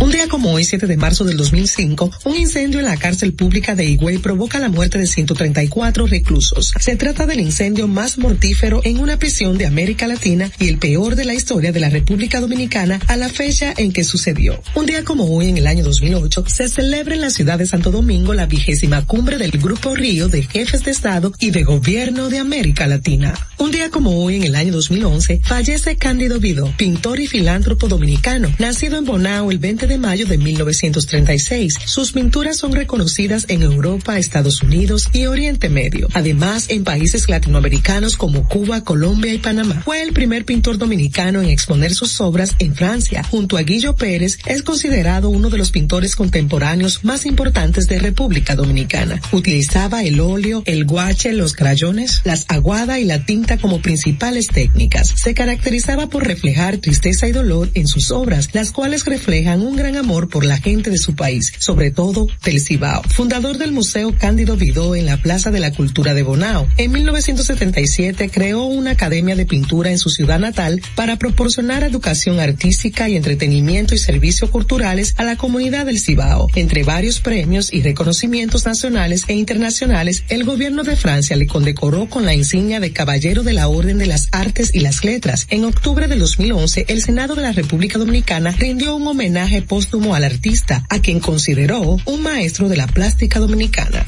Un 0.00 0.10
día 0.10 0.26
como 0.28 0.52
hoy, 0.52 0.64
7 0.64 0.86
de 0.86 0.96
marzo 0.96 1.24
del 1.24 1.36
2005, 1.36 2.10
un 2.24 2.36
incendio 2.36 2.80
en 2.80 2.86
la 2.86 2.96
cárcel 2.96 3.34
pública 3.34 3.74
de 3.74 3.84
Higüey 3.84 4.18
provoca 4.18 4.58
la 4.58 4.68
muerte 4.68 4.98
de 4.98 5.06
134 5.06 6.06
reclusos. 6.06 6.72
Se 6.80 6.96
trata 6.96 7.26
del 7.26 7.40
incendio 7.40 7.86
más 7.86 8.18
mortífero 8.18 8.80
en 8.84 8.98
una 8.98 9.18
prisión 9.18 9.58
de 9.58 9.66
América 9.66 10.08
Latina 10.08 10.50
y 10.58 10.68
el 10.68 10.78
peor 10.78 11.14
de 11.14 11.24
la 11.24 11.34
historia 11.34 11.72
de 11.72 11.80
la 11.80 11.88
República 11.88 12.40
Dominicana 12.40 13.00
a 13.06 13.16
la 13.16 13.28
fecha 13.28 13.74
en 13.76 13.92
que 13.92 14.02
sucedió. 14.02 14.60
Un 14.74 14.86
día 14.86 15.04
como 15.04 15.24
hoy, 15.24 15.48
en 15.48 15.58
el 15.58 15.66
año 15.66 15.84
2008, 15.84 16.44
se 16.48 16.68
celebra 16.68 17.14
en 17.14 17.20
la 17.20 17.30
ciudad 17.30 17.58
de 17.58 17.66
Santo 17.66 17.90
Domingo 17.90 18.34
la 18.34 18.46
vigésima 18.46 19.06
cumbre 19.06 19.38
del 19.38 19.52
Grupo 19.52 19.94
Río 19.94 20.28
de 20.28 20.42
Jefes 20.42 20.84
de 20.84 20.90
Estado 20.90 21.32
y 21.38 21.50
de 21.50 21.62
Gobierno 21.62 22.28
de 22.28 22.38
América 22.38 22.86
Latina. 22.86 23.34
Un 23.58 23.70
día 23.70 23.90
como 23.90 24.24
hoy, 24.24 24.36
en 24.36 24.44
el 24.44 24.56
año 24.56 24.72
2011, 24.72 25.42
fallece 25.44 25.96
Cándido 25.96 26.40
Vido, 26.40 26.72
pintor 26.76 27.20
y 27.20 27.28
filántropo 27.28 27.86
dominicano, 27.86 28.52
nacido 28.58 28.98
en 28.98 29.04
Bonao 29.04 29.50
el 29.50 29.58
20 29.58 29.81
de 29.86 29.92
de 29.92 29.98
mayo 29.98 30.24
de 30.24 30.38
1936. 30.38 31.76
Sus 31.84 32.12
pinturas 32.12 32.56
son 32.56 32.72
reconocidas 32.72 33.44
en 33.48 33.62
Europa, 33.62 34.18
Estados 34.18 34.62
Unidos 34.62 35.08
y 35.12 35.26
Oriente 35.26 35.68
Medio. 35.68 36.08
Además, 36.14 36.70
en 36.70 36.82
países 36.82 37.28
latinoamericanos 37.28 38.16
como 38.16 38.48
Cuba, 38.48 38.84
Colombia 38.84 39.34
y 39.34 39.38
Panamá. 39.38 39.82
Fue 39.84 40.02
el 40.02 40.14
primer 40.14 40.46
pintor 40.46 40.78
dominicano 40.78 41.42
en 41.42 41.50
exponer 41.50 41.92
sus 41.92 42.20
obras 42.22 42.54
en 42.58 42.74
Francia. 42.74 43.22
Junto 43.22 43.58
a 43.58 43.62
Guillo 43.62 43.94
Pérez, 43.94 44.38
es 44.46 44.62
considerado 44.62 45.28
uno 45.28 45.50
de 45.50 45.58
los 45.58 45.70
pintores 45.70 46.16
contemporáneos 46.16 47.04
más 47.04 47.26
importantes 47.26 47.86
de 47.86 47.98
República 47.98 48.54
Dominicana. 48.54 49.20
Utilizaba 49.32 50.04
el 50.04 50.20
óleo, 50.20 50.62
el 50.64 50.86
guache, 50.86 51.34
los 51.34 51.52
crayones, 51.52 52.22
las 52.24 52.46
aguada 52.48 52.98
y 52.98 53.04
la 53.04 53.26
tinta 53.26 53.58
como 53.58 53.82
principales 53.82 54.46
técnicas. 54.46 55.12
Se 55.16 55.34
caracterizaba 55.34 56.08
por 56.08 56.26
reflejar 56.26 56.78
tristeza 56.78 57.28
y 57.28 57.32
dolor 57.32 57.70
en 57.74 57.86
sus 57.86 58.10
obras, 58.10 58.48
las 58.54 58.70
cuales 58.70 59.04
reflejan 59.04 59.60
un 59.60 59.71
gran 59.76 59.96
amor 59.96 60.28
por 60.28 60.44
la 60.44 60.58
gente 60.58 60.90
de 60.90 60.98
su 60.98 61.14
país, 61.14 61.52
sobre 61.58 61.90
todo 61.90 62.26
del 62.44 62.60
Cibao. 62.60 63.02
Fundador 63.02 63.58
del 63.58 63.72
Museo 63.72 64.16
Cándido 64.16 64.56
Vidó 64.56 64.94
en 64.94 65.06
la 65.06 65.16
Plaza 65.16 65.50
de 65.50 65.60
la 65.60 65.72
Cultura 65.72 66.14
de 66.14 66.22
Bonao. 66.22 66.68
En 66.76 66.92
1977 66.92 68.30
creó 68.30 68.64
una 68.64 68.92
academia 68.92 69.36
de 69.36 69.46
pintura 69.46 69.90
en 69.90 69.98
su 69.98 70.10
ciudad 70.10 70.38
natal 70.38 70.80
para 70.94 71.16
proporcionar 71.16 71.84
educación 71.84 72.40
artística 72.40 73.08
y 73.08 73.16
entretenimiento 73.16 73.94
y 73.94 73.98
servicios 73.98 74.50
culturales 74.50 75.14
a 75.16 75.24
la 75.24 75.36
comunidad 75.36 75.86
del 75.86 75.98
Cibao. 75.98 76.48
Entre 76.54 76.82
varios 76.82 77.20
premios 77.20 77.72
y 77.72 77.82
reconocimientos 77.82 78.66
nacionales 78.66 79.24
e 79.28 79.34
internacionales, 79.34 80.24
el 80.28 80.44
gobierno 80.44 80.82
de 80.82 80.96
Francia 80.96 81.36
le 81.36 81.46
condecoró 81.46 82.08
con 82.08 82.24
la 82.24 82.34
insignia 82.34 82.80
de 82.80 82.92
Caballero 82.92 83.42
de 83.42 83.52
la 83.52 83.68
Orden 83.68 83.98
de 83.98 84.06
las 84.06 84.28
Artes 84.32 84.70
y 84.74 84.80
las 84.80 85.04
Letras. 85.04 85.46
En 85.50 85.64
octubre 85.64 86.08
de 86.08 86.16
2011, 86.16 86.86
el 86.88 87.02
Senado 87.02 87.34
de 87.34 87.42
la 87.42 87.52
República 87.52 87.98
Dominicana 87.98 88.52
rindió 88.52 88.96
un 88.96 89.06
homenaje 89.06 89.61
póstumo 89.62 90.14
al 90.14 90.24
artista, 90.24 90.84
a 90.90 90.98
quien 90.98 91.20
consideró 91.20 91.96
un 92.04 92.22
maestro 92.22 92.68
de 92.68 92.76
la 92.76 92.86
plástica 92.86 93.40
dominicana. 93.40 94.06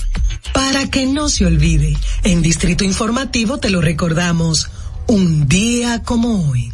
Para 0.53 0.91
que 0.91 1.07
no 1.07 1.29
se 1.29 1.47
olvide, 1.47 1.97
en 2.23 2.43
Distrito 2.43 2.85
Informativo 2.85 3.59
te 3.59 3.71
lo 3.71 3.81
recordamos, 3.81 4.71
un 5.07 5.49
día 5.49 6.03
como 6.03 6.51
hoy. 6.51 6.73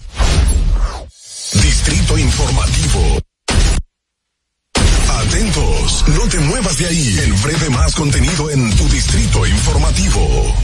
Distrito 1.53 2.19
Informativo. 2.19 3.19
Atentos, 5.09 6.05
no 6.09 6.29
te 6.29 6.39
muevas 6.41 6.79
de 6.79 6.87
ahí. 6.87 7.19
El 7.25 7.33
breve 7.35 7.71
más 7.71 7.95
contenido 7.95 8.51
en 8.51 8.71
tu 8.77 8.89
Distrito 8.89 9.47
Informativo. 9.47 10.55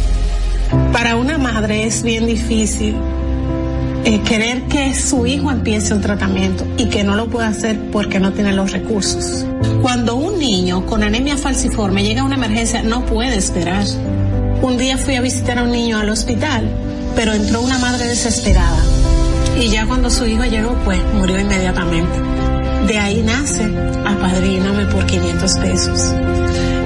Para 0.92 1.16
una 1.16 1.38
madre 1.38 1.84
es 1.86 2.02
bien 2.02 2.26
difícil 2.26 2.96
eh, 4.06 4.20
querer 4.20 4.62
que 4.68 4.94
su 4.94 5.26
hijo 5.26 5.50
empiece 5.50 5.92
un 5.92 6.00
tratamiento 6.00 6.64
y 6.76 6.86
que 6.86 7.02
no 7.02 7.16
lo 7.16 7.26
pueda 7.26 7.48
hacer 7.48 7.76
porque 7.90 8.20
no 8.20 8.32
tiene 8.32 8.52
los 8.52 8.70
recursos. 8.70 9.44
Cuando 9.82 10.14
un 10.14 10.38
niño 10.38 10.86
con 10.86 11.02
anemia 11.02 11.36
falciforme 11.36 12.04
llega 12.04 12.20
a 12.22 12.24
una 12.24 12.36
emergencia, 12.36 12.84
no 12.84 13.04
puede 13.04 13.36
esperar. 13.36 13.84
Un 14.62 14.78
día 14.78 14.96
fui 14.96 15.16
a 15.16 15.20
visitar 15.20 15.58
a 15.58 15.64
un 15.64 15.72
niño 15.72 15.98
al 15.98 16.08
hospital, 16.08 16.70
pero 17.16 17.32
entró 17.32 17.60
una 17.62 17.78
madre 17.78 18.06
desesperada. 18.06 18.80
Y 19.60 19.70
ya 19.70 19.86
cuando 19.86 20.08
su 20.08 20.24
hijo 20.24 20.44
llegó, 20.44 20.76
pues 20.84 21.00
murió 21.12 21.40
inmediatamente. 21.40 22.14
De 22.86 22.98
ahí 22.98 23.22
nace 23.22 23.64
Apadríname 24.04 24.86
por 24.86 25.04
500 25.04 25.58
pesos. 25.58 26.14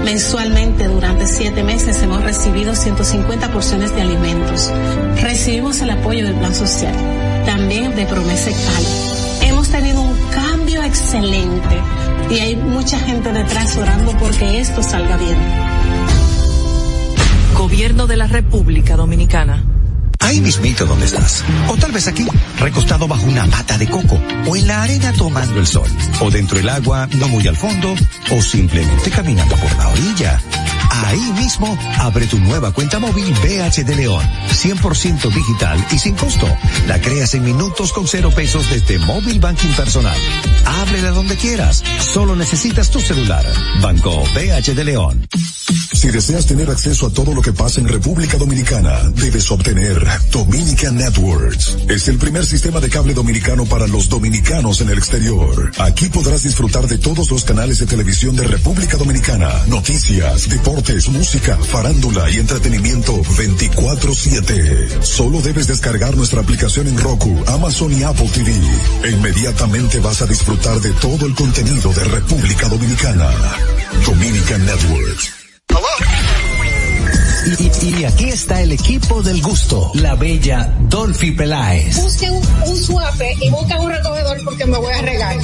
Mensualmente 0.04 0.88
durante 0.88 1.26
siete 1.26 1.62
meses 1.62 2.02
hemos 2.02 2.22
recibido 2.22 2.74
150 2.74 3.52
porciones 3.52 3.94
de 3.94 4.00
alimentos. 4.00 4.72
Recibimos 5.20 5.80
el 5.82 5.90
apoyo 5.90 6.24
del 6.24 6.34
Plan 6.34 6.54
Social, 6.54 6.94
también 7.46 7.94
de 7.94 8.06
Promesa 8.06 8.50
Cali. 8.50 9.48
Hemos 9.50 9.68
tenido 9.68 10.00
un 10.00 10.16
cambio 10.30 10.82
excelente 10.82 11.82
y 12.30 12.38
hay 12.38 12.56
mucha 12.56 12.98
gente 12.98 13.32
detrás 13.32 13.76
orando 13.76 14.12
porque 14.18 14.60
esto 14.60 14.82
salga 14.82 15.16
bien. 15.16 15.36
Gobierno 17.54 18.06
de 18.06 18.16
la 18.16 18.26
República 18.26 18.96
Dominicana. 18.96 19.64
Ahí 20.20 20.40
mismito 20.40 20.86
donde 20.86 21.06
estás. 21.06 21.44
O 21.68 21.76
tal 21.76 21.92
vez 21.92 22.06
aquí, 22.06 22.26
recostado 22.58 23.08
bajo 23.08 23.24
una 23.24 23.46
mata 23.46 23.76
de 23.78 23.88
coco. 23.88 24.20
O 24.46 24.56
en 24.56 24.66
la 24.66 24.82
arena 24.82 25.12
tomando 25.12 25.58
el 25.58 25.66
sol. 25.66 25.90
O 26.20 26.30
dentro 26.30 26.58
del 26.58 26.68
agua, 26.68 27.08
no 27.18 27.28
muy 27.28 27.46
al 27.48 27.56
fondo. 27.56 27.94
O 28.30 28.42
simplemente 28.42 29.10
caminando 29.10 29.56
por 29.56 29.76
la 29.76 29.88
orilla. 29.88 30.40
Ahí 30.90 31.32
mismo, 31.32 31.78
abre 31.98 32.26
tu 32.26 32.38
nueva 32.38 32.72
cuenta 32.72 32.98
móvil 32.98 33.32
BH 33.32 33.84
de 33.84 33.96
León. 33.96 34.24
100% 34.50 35.32
digital 35.32 35.86
y 35.92 35.98
sin 35.98 36.16
costo. 36.16 36.46
La 36.86 37.00
creas 37.00 37.34
en 37.34 37.44
minutos 37.44 37.92
con 37.92 38.06
cero 38.08 38.30
pesos 38.34 38.68
desde 38.68 38.98
Móvil 38.98 39.38
Banking 39.38 39.72
Personal. 39.72 40.18
Ábrela 40.64 41.10
donde 41.12 41.36
quieras. 41.36 41.82
Solo 42.00 42.34
necesitas 42.34 42.90
tu 42.90 43.00
celular. 43.00 43.46
Banco 43.80 44.22
BH 44.34 44.74
de 44.74 44.84
León. 44.84 45.28
Si 45.92 46.08
deseas 46.08 46.46
tener 46.46 46.68
acceso 46.70 47.06
a 47.06 47.12
todo 47.12 47.34
lo 47.34 47.42
que 47.42 47.52
pasa 47.52 47.80
en 47.80 47.86
República 47.86 48.36
Dominicana, 48.38 49.08
debes 49.14 49.50
obtener 49.50 50.04
Dominican 50.32 50.96
Networks. 50.96 51.76
Es 51.88 52.08
el 52.08 52.18
primer 52.18 52.44
sistema 52.44 52.80
de 52.80 52.88
cable 52.88 53.14
dominicano 53.14 53.64
para 53.66 53.86
los 53.86 54.08
dominicanos 54.08 54.80
en 54.80 54.88
el 54.88 54.98
exterior. 54.98 55.70
Aquí 55.78 56.08
podrás 56.08 56.42
disfrutar 56.42 56.86
de 56.86 56.98
todos 56.98 57.30
los 57.30 57.44
canales 57.44 57.78
de 57.78 57.86
televisión 57.86 58.34
de 58.34 58.44
República 58.44 58.96
Dominicana, 58.96 59.50
noticias, 59.68 60.48
deportes, 60.48 60.79
música, 61.10 61.56
farándula 61.56 62.30
y 62.30 62.38
entretenimiento 62.38 63.22
24/7. 63.36 65.02
Solo 65.02 65.40
debes 65.42 65.66
descargar 65.66 66.16
nuestra 66.16 66.40
aplicación 66.40 66.88
en 66.88 66.98
Roku, 66.98 67.36
Amazon 67.46 67.92
y 67.92 68.02
Apple 68.02 68.30
TV. 68.32 68.52
E 69.04 69.10
inmediatamente 69.10 70.00
vas 70.00 70.22
a 70.22 70.26
disfrutar 70.26 70.80
de 70.80 70.92
todo 70.94 71.26
el 71.26 71.34
contenido 71.34 71.92
de 71.92 72.04
República 72.04 72.68
Dominicana. 72.68 73.30
Dominican 74.06 74.64
Networks. 74.64 75.30
Y, 77.46 78.00
y 78.00 78.04
aquí 78.04 78.24
está 78.26 78.60
el 78.60 78.72
equipo 78.72 79.22
del 79.22 79.40
gusto, 79.40 79.90
la 79.94 80.14
bella 80.14 80.74
Dolphy 80.88 81.32
Peláez. 81.32 81.96
Busquen 81.96 82.34
un 82.34 82.76
suape 82.76 83.34
y 83.40 83.50
busquen 83.50 83.78
un 83.78 83.90
recogedor 83.90 84.38
porque 84.44 84.66
me 84.66 84.76
voy 84.76 84.92
a 84.92 85.02
regar. 85.02 85.36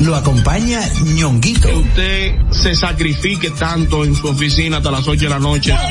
Lo 0.00 0.16
acompaña 0.16 0.80
ñonguito. 1.14 1.68
Que 1.68 1.74
usted 1.74 2.34
se 2.50 2.74
sacrifique 2.74 3.50
tanto 3.50 4.04
en 4.04 4.14
su 4.14 4.28
oficina 4.28 4.78
hasta 4.78 4.90
las 4.90 5.06
8 5.06 5.24
de 5.24 5.30
la 5.30 5.38
noche. 5.38 5.74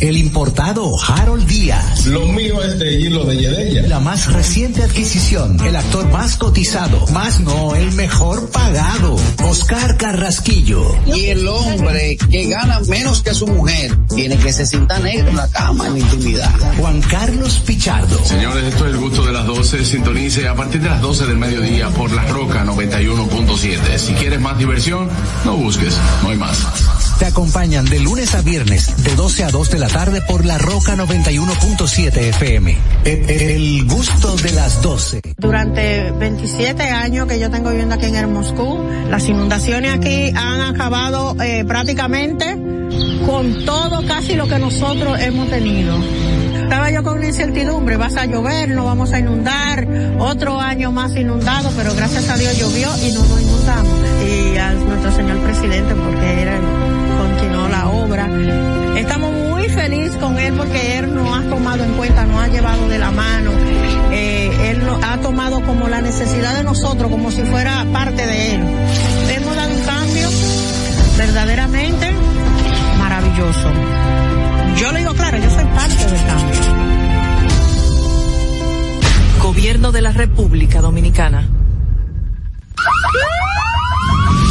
El 0.00 0.16
importado 0.16 0.94
Harold 1.02 1.46
Díaz. 1.46 2.06
Lo 2.06 2.26
mío 2.26 2.62
es 2.62 2.78
de 2.78 3.00
hilo 3.00 3.24
de 3.24 3.36
Yedella. 3.36 3.82
La 3.88 4.00
más 4.00 4.32
reciente 4.32 4.82
adquisición, 4.82 5.60
el 5.60 5.76
actor 5.76 6.08
más 6.10 6.36
cotizado, 6.36 7.06
más 7.08 7.40
no 7.40 7.74
el 7.74 7.92
mejor 7.92 8.48
pagado, 8.50 9.16
Oscar 9.44 9.98
Carrasquillo. 9.98 10.96
Y 11.14 11.26
el 11.26 11.46
hombre 11.46 12.16
que 12.16 12.48
gana 12.48 12.80
menos 12.88 13.22
que 13.22 13.34
su 13.34 13.46
mujer 13.46 13.69
tiene 14.14 14.36
que 14.36 14.52
se 14.52 14.66
sienta 14.66 14.98
negro 14.98 15.28
en 15.28 15.36
la 15.36 15.48
cama 15.48 15.86
en 15.86 15.94
la 15.94 15.98
intimidad. 16.00 16.50
Juan 16.78 17.00
Carlos 17.02 17.62
Pichardo. 17.66 18.24
Señores, 18.24 18.64
esto 18.64 18.86
es 18.86 18.92
el 18.92 18.98
gusto 18.98 19.24
de 19.24 19.32
las 19.32 19.46
12. 19.46 19.84
Sintonice 19.84 20.48
a 20.48 20.54
partir 20.54 20.80
de 20.80 20.88
las 20.88 21.00
12 21.00 21.26
del 21.26 21.36
mediodía 21.36 21.88
por 21.90 22.12
La 22.12 22.24
Roca 22.26 22.64
91.7. 22.64 23.98
Si 23.98 24.12
quieres 24.14 24.40
más 24.40 24.58
diversión, 24.58 25.08
no 25.44 25.56
busques, 25.56 25.96
no 26.22 26.30
hay 26.30 26.36
más. 26.36 26.58
Te 27.20 27.26
acompañan 27.26 27.84
de 27.84 28.00
lunes 28.00 28.34
a 28.34 28.40
viernes, 28.40 29.04
de 29.04 29.14
12 29.14 29.44
a 29.44 29.50
2 29.50 29.70
de 29.72 29.78
la 29.78 29.88
tarde 29.88 30.22
por 30.22 30.46
La 30.46 30.56
Roca 30.56 30.96
91.7 30.96 32.16
FM. 32.16 32.78
El, 33.04 33.30
el 33.30 33.84
gusto 33.84 34.36
de 34.36 34.52
las 34.52 34.80
12. 34.80 35.20
Durante 35.36 36.12
27 36.12 36.82
años 36.82 37.28
que 37.28 37.38
yo 37.38 37.50
tengo 37.50 37.68
viviendo 37.68 37.96
aquí 37.96 38.06
en 38.06 38.16
el 38.16 38.26
Moscú, 38.26 38.82
las 39.10 39.28
inundaciones 39.28 39.92
aquí 39.92 40.32
han 40.34 40.62
acabado 40.62 41.36
eh, 41.42 41.62
prácticamente 41.66 42.56
con 43.26 43.66
todo 43.66 44.06
casi 44.06 44.34
lo 44.34 44.48
que 44.48 44.58
nosotros 44.58 45.20
hemos 45.20 45.50
tenido. 45.50 45.98
Estaba 46.54 46.90
yo 46.90 47.02
con 47.02 47.18
una 47.18 47.26
incertidumbre, 47.26 47.98
vas 47.98 48.16
a 48.16 48.24
llover, 48.24 48.70
no 48.70 48.86
vamos 48.86 49.12
a 49.12 49.18
inundar, 49.18 49.86
otro 50.18 50.58
año 50.58 50.90
más 50.90 51.14
inundado, 51.14 51.70
pero 51.76 51.94
gracias 51.94 52.30
a 52.30 52.36
Dios 52.38 52.58
llovió 52.58 52.88
y 53.06 53.12
no 53.12 53.24
nos 53.24 53.42
inundamos. 53.42 54.00
Y 54.26 54.56
a 54.56 54.72
nuestro 54.72 55.12
señor 55.12 55.38
presidente, 55.40 55.94
porque 55.94 56.42
era, 56.42 56.58
continuó 56.58 56.89
Estamos 58.96 59.32
muy 59.32 59.68
felices 59.68 60.16
con 60.16 60.38
él 60.38 60.54
porque 60.54 60.98
él 60.98 61.14
nos 61.14 61.38
ha 61.38 61.42
tomado 61.48 61.84
en 61.84 61.92
cuenta, 61.92 62.24
nos 62.26 62.40
ha 62.40 62.48
llevado 62.48 62.88
de 62.88 62.98
la 62.98 63.10
mano, 63.10 63.50
eh, 64.10 64.70
él 64.70 64.84
nos 64.84 65.02
ha 65.02 65.18
tomado 65.18 65.62
como 65.62 65.88
la 65.88 66.00
necesidad 66.00 66.54
de 66.54 66.64
nosotros, 66.64 67.10
como 67.10 67.30
si 67.30 67.42
fuera 67.42 67.84
parte 67.92 68.26
de 68.26 68.54
él. 68.54 68.60
Hemos 69.30 69.56
dado 69.56 69.74
un 69.74 69.82
cambio 69.82 70.28
verdaderamente 71.16 72.10
maravilloso. 72.98 73.70
Yo 74.76 74.92
lo 74.92 74.98
digo 74.98 75.14
claro, 75.14 75.38
yo 75.38 75.50
soy 75.50 75.64
parte 75.64 76.04
del 76.06 76.26
cambio. 76.26 76.60
Gobierno 79.42 79.92
de 79.92 80.02
la 80.02 80.12
República 80.12 80.80
Dominicana. 80.80 81.48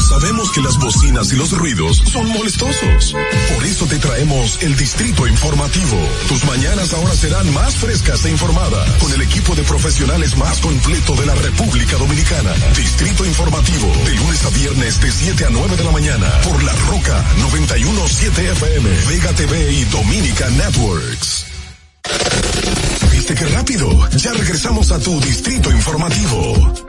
Sabemos 0.10 0.52
que 0.52 0.62
las 0.62 0.78
bocinas 0.78 1.32
y 1.32 1.36
los 1.36 1.52
ruidos 1.52 2.02
son 2.06 2.28
molestosos. 2.30 3.16
Por 3.54 3.66
eso 3.66 3.86
te 3.86 4.00
traemos 4.00 4.62
el 4.62 4.76
Distrito 4.76 5.28
Informativo. 5.28 5.98
Tus 6.28 6.44
mañanas 6.46 6.94
ahora 6.94 7.14
serán 7.16 7.54
más 7.54 7.76
frescas 7.76 8.26
e 8.26 8.32
informadas 8.32 8.90
con 8.98 9.12
el 9.14 9.22
equipo 9.22 9.56
de 9.56 9.64
profesionales 9.64 10.38
más 10.38 10.60
completo 10.60 11.16
de 11.16 11.26
la 11.26 11.36
República 11.36 11.98
Dominicana. 11.98 12.54
Distrito 12.76 13.26
Informativo, 13.26 13.88
de 14.06 14.16
lunes 14.16 14.46
a 14.46 14.50
viernes 14.50 15.02
de 15.02 15.12
7 15.12 15.46
a 15.46 15.50
9 15.52 15.78
de 15.78 15.84
la 15.84 15.92
mañana 15.92 16.28
por 16.44 16.64
La 16.64 16.74
Roca 16.90 17.24
917 17.38 18.52
FM, 18.52 18.90
Vega 19.10 19.34
TV 19.34 19.72
y 19.72 19.84
Dominica 19.86 20.50
Networks. 20.50 21.46
¿Viste 23.12 23.36
qué 23.36 23.46
rápido? 23.48 24.10
Ya 24.18 24.34
regresamos 24.34 24.92
a 24.92 25.00
tu 25.00 25.20
Distrito 25.20 25.72
Informativo. 25.72 26.89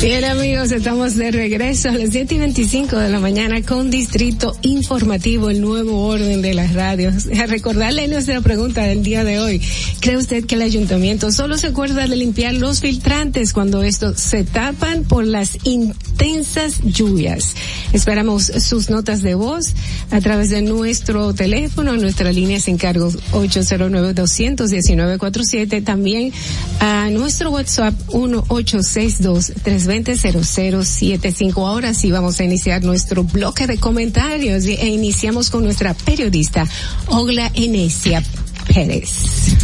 Bien 0.00 0.24
amigos, 0.24 0.70
estamos 0.70 1.16
de 1.16 1.32
regreso 1.32 1.88
a 1.88 1.92
las 1.92 2.10
7 2.10 2.36
y 2.36 2.38
25 2.38 2.96
de 2.96 3.08
la 3.08 3.18
mañana 3.18 3.62
con 3.62 3.90
Distrito 3.90 4.56
Informativo, 4.62 5.50
el 5.50 5.60
nuevo 5.60 6.06
orden 6.06 6.40
de 6.40 6.54
las 6.54 6.72
radios. 6.72 7.26
A 7.40 7.46
recordarle 7.46 8.06
nuestra 8.06 8.40
pregunta 8.40 8.82
del 8.82 9.02
día 9.02 9.24
de 9.24 9.40
hoy. 9.40 9.60
¿Cree 9.98 10.16
usted 10.16 10.46
que 10.46 10.54
el 10.54 10.62
ayuntamiento 10.62 11.32
solo 11.32 11.58
se 11.58 11.66
acuerda 11.66 12.06
de 12.06 12.14
limpiar 12.14 12.54
los 12.54 12.80
filtrantes 12.80 13.52
cuando 13.52 13.82
estos 13.82 14.20
se 14.20 14.44
tapan 14.44 15.02
por 15.02 15.26
las 15.26 15.58
intensas 15.64 16.80
lluvias? 16.84 17.56
Esperamos 17.92 18.44
sus 18.44 18.90
notas 18.90 19.22
de 19.22 19.34
voz 19.34 19.74
a 20.12 20.20
través 20.20 20.50
de 20.50 20.62
nuestro 20.62 21.34
teléfono, 21.34 21.96
nuestra 21.96 22.30
línea 22.30 22.60
sin 22.60 22.78
cargo 22.78 23.10
809-219-47, 23.32 25.82
también 25.82 26.32
a 26.78 27.10
nuestro 27.10 27.50
WhatsApp 27.50 27.94
1862 28.14 29.54
320-0075. 29.88 31.66
Ahora 31.66 31.94
sí 31.94 32.10
vamos 32.10 32.38
a 32.40 32.44
iniciar 32.44 32.84
nuestro 32.84 33.24
bloque 33.24 33.66
de 33.66 33.78
comentarios 33.78 34.64
e 34.64 34.86
iniciamos 34.86 35.50
con 35.50 35.64
nuestra 35.64 35.94
periodista 35.94 36.66
Ogla 37.06 37.50
Enesia 37.54 38.22
Pérez. 38.66 39.54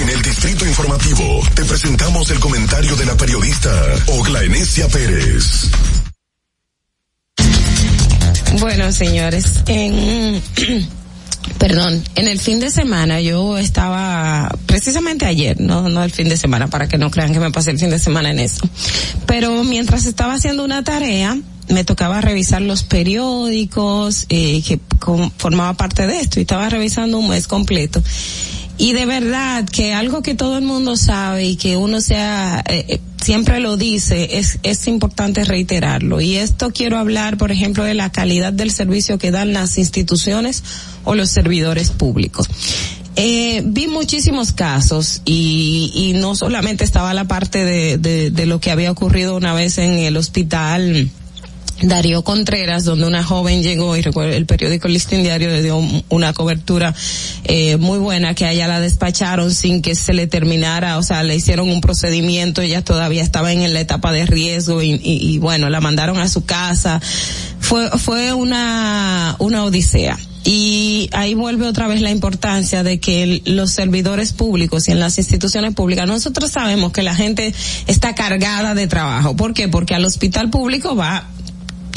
En 0.00 0.08
el 0.10 0.22
Distrito 0.22 0.66
Informativo 0.66 1.40
te 1.54 1.64
presentamos 1.64 2.30
el 2.30 2.38
comentario 2.38 2.94
de 2.96 3.06
la 3.06 3.16
periodista 3.16 3.70
Ogla 4.08 4.42
Enesia 4.42 4.86
Pérez. 4.88 5.70
Bueno, 8.60 8.92
señores, 8.92 9.62
en 9.66 10.42
Perdón, 11.58 12.02
en 12.14 12.28
el 12.28 12.38
fin 12.38 12.60
de 12.60 12.70
semana 12.70 13.20
yo 13.20 13.58
estaba, 13.58 14.48
precisamente 14.66 15.26
ayer, 15.26 15.60
no, 15.60 15.88
no 15.88 16.04
el 16.04 16.10
fin 16.10 16.28
de 16.28 16.36
semana, 16.36 16.68
para 16.68 16.88
que 16.88 16.98
no 16.98 17.10
crean 17.10 17.32
que 17.32 17.40
me 17.40 17.50
pasé 17.50 17.70
el 17.70 17.78
fin 17.78 17.90
de 17.90 17.98
semana 17.98 18.30
en 18.30 18.38
eso. 18.38 18.68
Pero 19.26 19.64
mientras 19.64 20.06
estaba 20.06 20.34
haciendo 20.34 20.64
una 20.64 20.84
tarea, 20.84 21.36
me 21.68 21.84
tocaba 21.84 22.20
revisar 22.20 22.62
los 22.62 22.82
periódicos, 22.82 24.26
eh, 24.28 24.62
que 24.62 24.80
formaba 25.36 25.74
parte 25.74 26.06
de 26.06 26.20
esto, 26.20 26.38
y 26.38 26.42
estaba 26.42 26.68
revisando 26.68 27.18
un 27.18 27.28
mes 27.28 27.46
completo. 27.46 28.02
Y 28.78 28.92
de 28.92 29.06
verdad 29.06 29.64
que 29.64 29.92
algo 29.92 30.22
que 30.22 30.34
todo 30.34 30.56
el 30.56 30.64
mundo 30.64 30.96
sabe 30.96 31.44
y 31.44 31.56
que 31.56 31.76
uno 31.76 32.00
sea, 32.00 32.62
eh, 32.68 32.84
eh, 32.88 33.00
siempre 33.20 33.58
lo 33.58 33.76
dice, 33.76 34.38
es, 34.38 34.60
es 34.62 34.86
importante 34.86 35.44
reiterarlo. 35.44 36.20
Y 36.20 36.36
esto 36.36 36.70
quiero 36.70 36.96
hablar, 36.96 37.36
por 37.36 37.50
ejemplo, 37.50 37.82
de 37.82 37.94
la 37.94 38.12
calidad 38.12 38.52
del 38.52 38.70
servicio 38.70 39.18
que 39.18 39.32
dan 39.32 39.52
las 39.52 39.78
instituciones 39.78 40.62
o 41.02 41.16
los 41.16 41.28
servidores 41.28 41.90
públicos. 41.90 42.48
Eh, 43.16 43.62
vi 43.66 43.88
muchísimos 43.88 44.52
casos 44.52 45.22
y, 45.24 45.90
y 45.92 46.12
no 46.12 46.36
solamente 46.36 46.84
estaba 46.84 47.12
la 47.14 47.24
parte 47.24 47.64
de, 47.64 47.98
de, 47.98 48.30
de 48.30 48.46
lo 48.46 48.60
que 48.60 48.70
había 48.70 48.92
ocurrido 48.92 49.34
una 49.36 49.54
vez 49.54 49.78
en 49.78 49.94
el 49.94 50.16
hospital 50.16 51.10
Darío 51.82 52.22
Contreras, 52.24 52.84
donde 52.84 53.06
una 53.06 53.22
joven 53.22 53.62
llegó 53.62 53.96
y 53.96 54.02
recuerdo 54.02 54.32
el 54.34 54.46
periódico 54.46 54.88
Listín 54.88 55.22
Diario 55.22 55.48
le 55.48 55.62
dio 55.62 55.76
un- 55.76 56.04
una 56.08 56.32
cobertura 56.32 56.94
eh, 57.44 57.76
muy 57.76 57.98
buena 57.98 58.34
que 58.34 58.44
a 58.46 58.52
ella 58.52 58.66
la 58.66 58.80
despacharon 58.80 59.54
sin 59.54 59.80
que 59.80 59.94
se 59.94 60.12
le 60.12 60.26
terminara, 60.26 60.98
o 60.98 61.02
sea, 61.02 61.22
le 61.22 61.36
hicieron 61.36 61.68
un 61.70 61.80
procedimiento, 61.80 62.62
ella 62.62 62.82
todavía 62.84 63.22
estaba 63.22 63.52
en 63.52 63.72
la 63.72 63.80
etapa 63.80 64.10
de 64.12 64.26
riesgo 64.26 64.82
y, 64.82 65.00
y- 65.02 65.38
bueno, 65.38 65.70
la 65.70 65.80
mandaron 65.80 66.18
a 66.18 66.28
su 66.28 66.44
casa. 66.44 67.00
Fue, 67.60 67.88
fue 67.98 68.32
una, 68.32 69.36
una 69.38 69.64
odisea. 69.64 70.18
Y 70.44 71.10
ahí 71.12 71.34
vuelve 71.34 71.66
otra 71.66 71.86
vez 71.88 72.00
la 72.00 72.10
importancia 72.10 72.82
de 72.82 72.98
que 73.00 73.42
los 73.44 73.70
servidores 73.70 74.32
públicos 74.32 74.88
y 74.88 74.92
en 74.92 75.00
las 75.00 75.18
instituciones 75.18 75.74
públicas, 75.74 76.06
nosotros 76.08 76.50
sabemos 76.50 76.92
que 76.92 77.02
la 77.02 77.14
gente 77.14 77.52
está 77.86 78.14
cargada 78.14 78.74
de 78.74 78.86
trabajo. 78.86 79.36
¿Por 79.36 79.52
qué? 79.52 79.68
Porque 79.68 79.94
al 79.94 80.04
hospital 80.06 80.48
público 80.50 80.96
va 80.96 81.28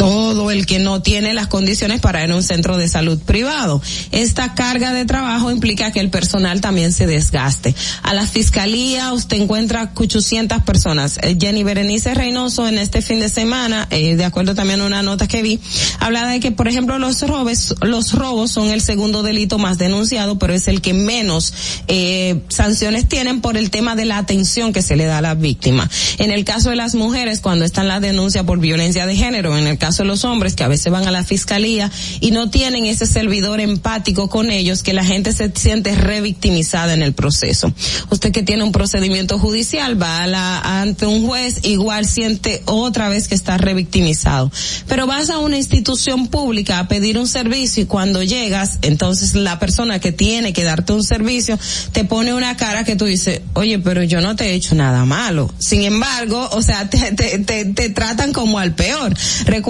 todo 0.02 0.50
el 0.50 0.66
que 0.66 0.80
no 0.80 1.04
tiene 1.04 1.36
las 1.36 1.46
condiciones 1.46 2.00
para 2.00 2.26
ir 2.26 2.32
a 2.32 2.36
un 2.36 2.42
centro 2.42 2.76
de 2.76 2.88
salud 2.88 3.20
privado. 3.20 3.84
Esta 4.12 4.56
carga 4.56 4.94
de 4.94 5.06
trabajo 5.06 5.52
implica 5.52 5.92
que 5.92 6.00
el 6.00 6.10
personal 6.10 6.60
también 6.60 6.92
se 6.92 7.06
desgaste. 7.06 7.76
A 8.02 8.16
la 8.16 8.26
fiscalía 8.26 9.14
usted 9.14 9.38
encuentra 9.38 9.92
800 9.94 10.64
personas. 10.64 11.20
Eh, 11.22 11.38
Jenny 11.40 11.62
Berenice 11.64 12.16
Reynoso 12.16 12.68
en 12.68 12.80
este 12.80 13.04
fin 13.04 13.20
de 13.20 13.30
semana, 13.30 13.88
eh, 13.92 14.16
de 14.16 14.26
acuerdo 14.26 14.56
también 14.56 14.82
a 14.82 14.86
una 14.86 15.04
nota 15.04 15.28
que 15.28 15.44
vi, 15.44 15.60
habla 16.00 16.26
de 16.26 16.40
que, 16.40 16.50
por 16.50 16.68
ejemplo, 16.68 16.98
los 16.98 17.22
robos, 17.22 17.76
los 17.84 18.14
robos 18.14 18.50
son 18.50 18.72
el 18.72 18.82
segundo 18.82 19.22
delito 19.22 19.60
más 19.60 19.78
denunciado, 19.78 20.40
pero 20.40 20.56
es 20.56 20.68
el 20.68 20.82
que 20.82 20.96
menos 20.96 21.54
eh, 21.88 22.42
sanciones 22.48 23.08
tienen 23.08 23.40
por 23.40 23.56
el 23.56 23.70
tema 23.70 23.96
de 23.96 24.06
la 24.06 24.18
atención 24.18 24.74
que 24.74 24.82
se 24.82 24.96
le 24.96 25.06
da 25.06 25.20
a 25.20 25.22
la 25.22 25.36
víctima. 25.36 25.88
En 26.18 26.32
el 26.32 26.44
caso 26.44 26.72
de 26.72 26.76
las 26.76 26.96
mujeres, 26.96 27.40
cuando 27.40 27.66
están 27.66 27.88
la 27.88 28.00
denuncia 28.00 28.44
por 28.44 28.58
violencia 28.58 29.06
de 29.06 29.16
género, 29.16 29.56
en 29.56 29.68
el 29.68 29.78
caso 29.78 29.91
de 29.98 30.06
los 30.06 30.26
hombres 30.26 30.56
que 30.56 30.64
a 30.64 30.68
veces 30.68 30.92
van 30.92 31.08
a 31.08 31.12
la 31.12 31.24
fiscalía 31.24 31.92
y 32.20 32.32
no 32.32 32.50
tienen 32.50 32.86
ese 32.86 33.06
servidor 33.06 33.60
empático 33.60 34.30
con 34.30 34.52
ellos, 34.52 34.84
que 34.84 34.94
la 34.94 35.04
gente 35.04 35.34
se 35.34 35.52
siente 35.56 35.96
revictimizada 35.96 36.94
en 36.94 37.02
el 37.02 37.14
proceso. 37.14 37.72
Usted 38.10 38.32
que 38.32 38.44
tiene 38.44 38.64
un 38.64 38.72
procedimiento 38.72 39.40
judicial 39.40 40.02
va 40.02 40.24
a 40.24 40.28
la, 40.28 40.60
ante 40.60 41.06
un 41.06 41.26
juez, 41.26 41.60
igual 41.64 42.06
siente 42.06 42.64
otra 42.66 43.10
vez 43.10 43.28
que 43.28 43.36
está 43.36 43.58
revictimizado. 43.58 44.52
Pero 44.88 45.08
vas 45.08 45.30
a 45.30 45.40
una 45.40 45.58
institución 45.58 46.28
pública 46.28 46.80
a 46.80 46.88
pedir 46.88 47.18
un 47.18 47.28
servicio 47.28 47.84
y 47.84 47.86
cuando 47.86 48.24
llegas, 48.24 48.80
entonces 48.82 49.36
la 49.36 49.60
persona 49.60 50.00
que 50.00 50.12
tiene 50.12 50.54
que 50.54 50.64
darte 50.64 50.94
un 50.94 51.04
servicio 51.04 51.58
te 51.92 52.06
pone 52.06 52.34
una 52.34 52.58
cara 52.58 52.84
que 52.84 52.96
tú 52.96 53.06
dices, 53.06 53.42
oye, 53.54 53.80
pero 53.80 54.04
yo 54.04 54.22
no 54.22 54.36
te 54.36 54.46
he 54.46 54.54
hecho 54.54 54.76
nada 54.76 55.06
malo. 55.06 55.54
Sin 55.60 55.82
embargo, 55.84 56.50
o 56.52 56.62
sea, 56.62 56.90
te, 56.90 57.12
te, 57.14 57.40
te, 57.40 57.66
te 57.66 57.90
tratan 57.90 58.34
como 58.34 58.60
al 58.60 58.74
peor. 58.74 59.14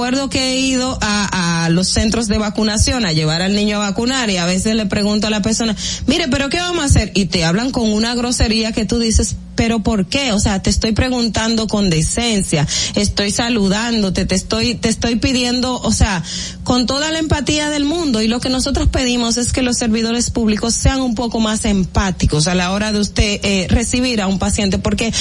Recuerdo 0.02 0.32
que 0.32 0.53
he 0.53 0.60
ido 0.60 0.98
a, 0.99 1.65
a 1.65 1.69
los 1.69 1.88
centros 1.88 2.28
de 2.28 2.40
vacunación 2.40 3.06
a 3.06 3.14
llevar 3.14 3.44
al 3.44 3.53
niño 3.53 3.76
a 3.76 3.91
vacunar 3.91 4.32
y 4.32 4.38
a 4.38 4.48
veces 4.48 4.73
le 4.73 4.88
pregunto 4.88 5.28
a 5.28 5.30
la 5.30 5.44
persona, 5.44 5.76
mire, 6.07 6.28
pero 6.28 6.49
¿qué 6.49 6.57
vamos 6.57 6.82
a 6.82 6.86
hacer? 6.86 7.11
Y 7.14 7.26
te 7.26 7.45
hablan 7.45 7.69
con 7.69 7.94
una 7.94 8.15
grosería 8.15 8.72
que 8.72 8.84
tú 8.84 8.98
dices, 8.98 9.36
pero 9.61 9.82
¿por 9.82 10.07
qué? 10.07 10.32
O 10.32 10.40
sea, 10.40 10.64
te 10.64 10.72
estoy 10.72 10.94
preguntando 10.94 11.68
con 11.68 11.91
decencia, 11.91 12.68
estoy 12.95 13.30
saludándote, 13.30 14.26
te 14.26 14.34
estoy, 14.34 14.73
te 14.73 14.90
estoy 14.90 15.18
pidiendo, 15.18 15.80
o 15.80 15.91
sea, 15.91 16.23
con 16.64 16.88
toda 16.88 17.11
la 17.11 17.19
empatía 17.19 17.69
del 17.69 17.86
mundo 17.86 18.23
y 18.23 18.28
lo 18.28 18.40
que 18.40 18.49
nosotros 18.49 18.88
pedimos 18.88 19.38
es 19.38 19.53
que 19.53 19.61
los 19.61 19.78
servidores 19.78 20.32
públicos 20.32 20.73
sean 20.73 20.99
un 20.99 21.14
poco 21.14 21.40
más 21.40 21.65
empáticos 21.65 22.48
a 22.48 22.56
la 22.56 22.72
hora 22.72 22.91
de 22.91 23.02
usted 23.02 23.40
eh, 23.44 23.68
recibir 23.69 24.19
a 24.22 24.26
un 24.26 24.40
paciente 24.40 24.80
porque 24.80 25.14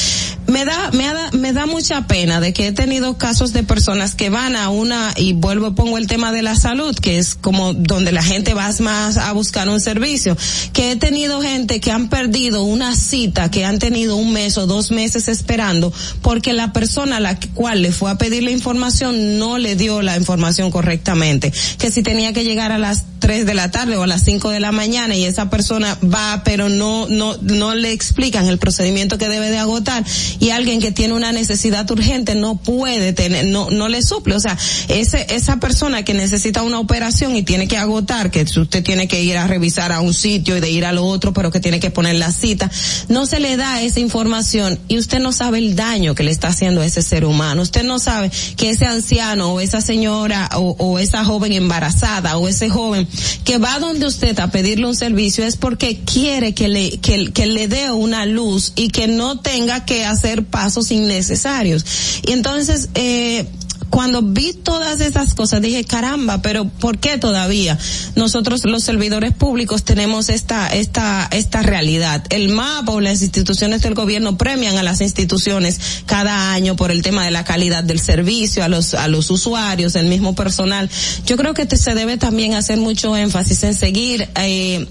me 0.46 0.64
da, 0.64 0.90
me 0.92 1.04
da, 1.08 1.30
me 1.32 1.52
da 1.52 1.66
mucha 1.66 2.06
pena 2.06 2.40
de 2.40 2.54
que 2.54 2.68
he 2.68 2.72
tenido 2.72 3.18
casos 3.18 3.52
de 3.52 3.62
personas 3.62 4.14
que 4.14 4.30
van 4.30 4.56
a 4.56 4.69
una, 4.70 5.12
y 5.16 5.34
vuelvo, 5.34 5.74
pongo 5.74 5.98
el 5.98 6.06
tema 6.06 6.32
de 6.32 6.42
la 6.42 6.54
salud, 6.54 6.96
que 6.96 7.18
es 7.18 7.34
como 7.34 7.74
donde 7.74 8.12
la 8.12 8.22
gente 8.22 8.54
va 8.54 8.70
más 8.78 9.16
a 9.16 9.32
buscar 9.32 9.68
un 9.68 9.80
servicio, 9.80 10.36
que 10.72 10.92
he 10.92 10.96
tenido 10.96 11.42
gente 11.42 11.80
que 11.80 11.90
han 11.90 12.08
perdido 12.08 12.62
una 12.62 12.94
cita, 12.94 13.50
que 13.50 13.64
han 13.64 13.80
tenido 13.80 14.14
un 14.14 14.32
mes 14.32 14.56
o 14.58 14.66
dos 14.66 14.92
meses 14.92 15.26
esperando, 15.26 15.92
porque 16.22 16.52
la 16.52 16.72
persona 16.72 17.16
a 17.16 17.20
la 17.20 17.38
cual 17.54 17.82
le 17.82 17.90
fue 17.90 18.10
a 18.10 18.18
pedir 18.18 18.44
la 18.44 18.52
información 18.52 19.38
no 19.38 19.58
le 19.58 19.74
dio 19.74 20.02
la 20.02 20.16
información 20.16 20.70
correctamente, 20.70 21.52
que 21.78 21.90
si 21.90 22.02
tenía 22.02 22.32
que 22.32 22.44
llegar 22.44 22.70
a 22.70 22.78
las 22.78 23.04
3 23.20 23.46
de 23.46 23.54
la 23.54 23.70
tarde 23.70 23.96
o 23.96 24.02
a 24.02 24.06
las 24.06 24.24
5 24.24 24.50
de 24.50 24.60
la 24.60 24.72
mañana 24.72 25.14
y 25.14 25.24
esa 25.24 25.50
persona 25.50 25.98
va 26.02 26.42
pero 26.42 26.68
no 26.68 27.06
no 27.08 27.36
no 27.42 27.74
le 27.74 27.92
explican 27.92 28.46
el 28.46 28.58
procedimiento 28.58 29.18
que 29.18 29.28
debe 29.28 29.50
de 29.50 29.58
agotar 29.58 30.04
y 30.38 30.50
alguien 30.50 30.80
que 30.80 30.90
tiene 30.90 31.14
una 31.14 31.30
necesidad 31.30 31.88
urgente 31.90 32.34
no 32.34 32.56
puede 32.56 33.12
tener 33.12 33.46
no 33.46 33.70
no 33.70 33.88
le 33.88 34.02
suple, 34.02 34.34
o 34.34 34.40
sea, 34.40 34.56
ese 34.88 35.26
esa 35.34 35.58
persona 35.58 36.04
que 36.04 36.14
necesita 36.14 36.62
una 36.62 36.78
operación 36.78 37.36
y 37.36 37.42
tiene 37.42 37.68
que 37.68 37.76
agotar, 37.76 38.30
que 38.30 38.42
usted 38.42 38.82
tiene 38.82 39.08
que 39.08 39.22
ir 39.22 39.36
a 39.36 39.46
revisar 39.46 39.92
a 39.92 40.00
un 40.00 40.14
sitio 40.14 40.56
y 40.56 40.60
de 40.60 40.70
ir 40.70 40.84
al 40.84 40.98
otro, 40.98 41.32
pero 41.32 41.50
que 41.50 41.60
tiene 41.60 41.80
que 41.80 41.90
poner 41.90 42.16
la 42.16 42.32
cita, 42.32 42.70
no 43.08 43.26
se 43.26 43.40
le 43.40 43.56
da 43.56 43.82
esa 43.82 44.00
información 44.00 44.78
y 44.88 44.98
usted 44.98 45.20
no 45.20 45.32
sabe 45.32 45.58
el 45.58 45.76
daño 45.76 46.14
que 46.14 46.22
le 46.22 46.30
está 46.30 46.48
haciendo 46.48 46.80
a 46.80 46.86
ese 46.86 47.02
ser 47.02 47.24
humano. 47.24 47.62
Usted 47.62 47.84
no 47.84 47.98
sabe 47.98 48.30
que 48.56 48.70
ese 48.70 48.86
anciano 48.86 49.54
o 49.54 49.60
esa 49.60 49.80
señora 49.80 50.48
o, 50.54 50.76
o 50.78 50.98
esa 50.98 51.24
joven 51.24 51.52
embarazada 51.52 52.36
o 52.36 52.48
ese 52.48 52.68
joven 52.68 53.06
que 53.44 53.58
va 53.58 53.78
donde 53.78 54.06
usted 54.06 54.38
a 54.38 54.50
pedirle 54.50 54.86
un 54.86 54.96
servicio 54.96 55.44
es 55.44 55.56
porque 55.56 56.00
quiere 56.04 56.54
que 56.54 56.68
le, 56.68 56.98
que, 56.98 57.32
que 57.32 57.46
le 57.46 57.68
dé 57.68 57.90
una 57.90 58.26
luz 58.26 58.72
y 58.76 58.88
que 58.88 59.06
no 59.06 59.40
tenga 59.40 59.84
que 59.84 60.04
hacer 60.04 60.44
pasos 60.44 60.90
innecesarios. 60.90 61.84
Y 62.26 62.32
entonces, 62.32 62.88
eh, 62.94 63.46
cuando 63.90 64.22
vi 64.22 64.52
todas 64.52 65.00
esas 65.00 65.34
cosas 65.34 65.60
dije 65.60 65.84
caramba 65.84 66.42
pero 66.42 66.64
por 66.64 66.98
qué 66.98 67.18
todavía 67.18 67.78
nosotros 68.14 68.64
los 68.64 68.84
servidores 68.84 69.34
públicos 69.34 69.82
tenemos 69.82 70.28
esta 70.28 70.68
esta 70.68 71.28
esta 71.30 71.62
realidad. 71.62 72.24
El 72.30 72.48
mapa 72.48 72.92
o 72.92 73.00
las 73.00 73.22
instituciones 73.22 73.82
del 73.82 73.94
gobierno 73.94 74.38
premian 74.38 74.78
a 74.78 74.82
las 74.82 75.00
instituciones 75.00 75.80
cada 76.06 76.52
año 76.52 76.76
por 76.76 76.90
el 76.90 77.02
tema 77.02 77.24
de 77.24 77.30
la 77.30 77.44
calidad 77.44 77.84
del 77.84 78.00
servicio 78.00 78.64
a 78.64 78.68
los 78.68 78.94
a 78.94 79.08
los 79.08 79.30
usuarios 79.30 79.96
el 79.96 80.06
mismo 80.06 80.34
personal. 80.34 80.88
Yo 81.26 81.36
creo 81.36 81.54
que 81.54 81.66
se 81.76 81.94
debe 81.94 82.16
también 82.16 82.54
hacer 82.54 82.78
mucho 82.78 83.16
énfasis 83.16 83.62
en 83.64 83.74
seguir 83.74 84.28
eh, 84.36 84.86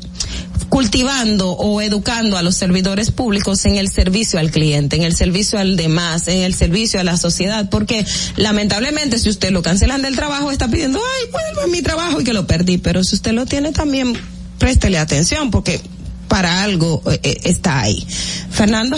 cultivando 0.70 1.52
o 1.52 1.82
educando 1.82 2.38
a 2.38 2.44
los 2.44 2.56
servidores 2.56 3.12
públicos 3.12 3.66
en 3.66 3.76
el 3.78 3.90
servicio 3.90 4.40
al 4.40 4.52
cliente, 4.52 4.96
en 4.96 5.04
el 5.04 5.16
servicio 5.16 5.60
al 5.60 5.76
demás, 5.76 6.28
en 6.28 6.44
el 6.44 6.54
servicio 6.54 7.00
a 7.00 7.04
la 7.04 7.18
sociedad, 7.18 7.70
porque 7.70 8.06
lamentablemente 8.36 9.18
si 9.18 9.30
usted 9.30 9.52
lo 9.52 9.62
cancelan 9.62 10.02
del 10.02 10.16
trabajo 10.16 10.52
está 10.52 10.68
pidiendo, 10.68 11.00
ay, 11.00 11.32
vuelva 11.32 11.72
mi 11.72 11.82
trabajo 11.82 12.22
y 12.22 12.24
que 12.24 12.34
lo 12.34 12.46
perdí, 12.46 12.78
pero 12.78 13.04
si 13.04 13.16
usted 13.16 13.34
lo 13.34 13.46
tiene 13.46 13.72
también 13.72 14.14
préstele 14.60 15.00
atención 15.00 15.50
porque 15.50 15.82
para 16.28 16.64
algo 16.64 17.02
eh, 17.12 17.20
eh, 17.24 17.38
está 17.46 17.82
ahí. 17.82 18.06
Fernando. 18.52 18.96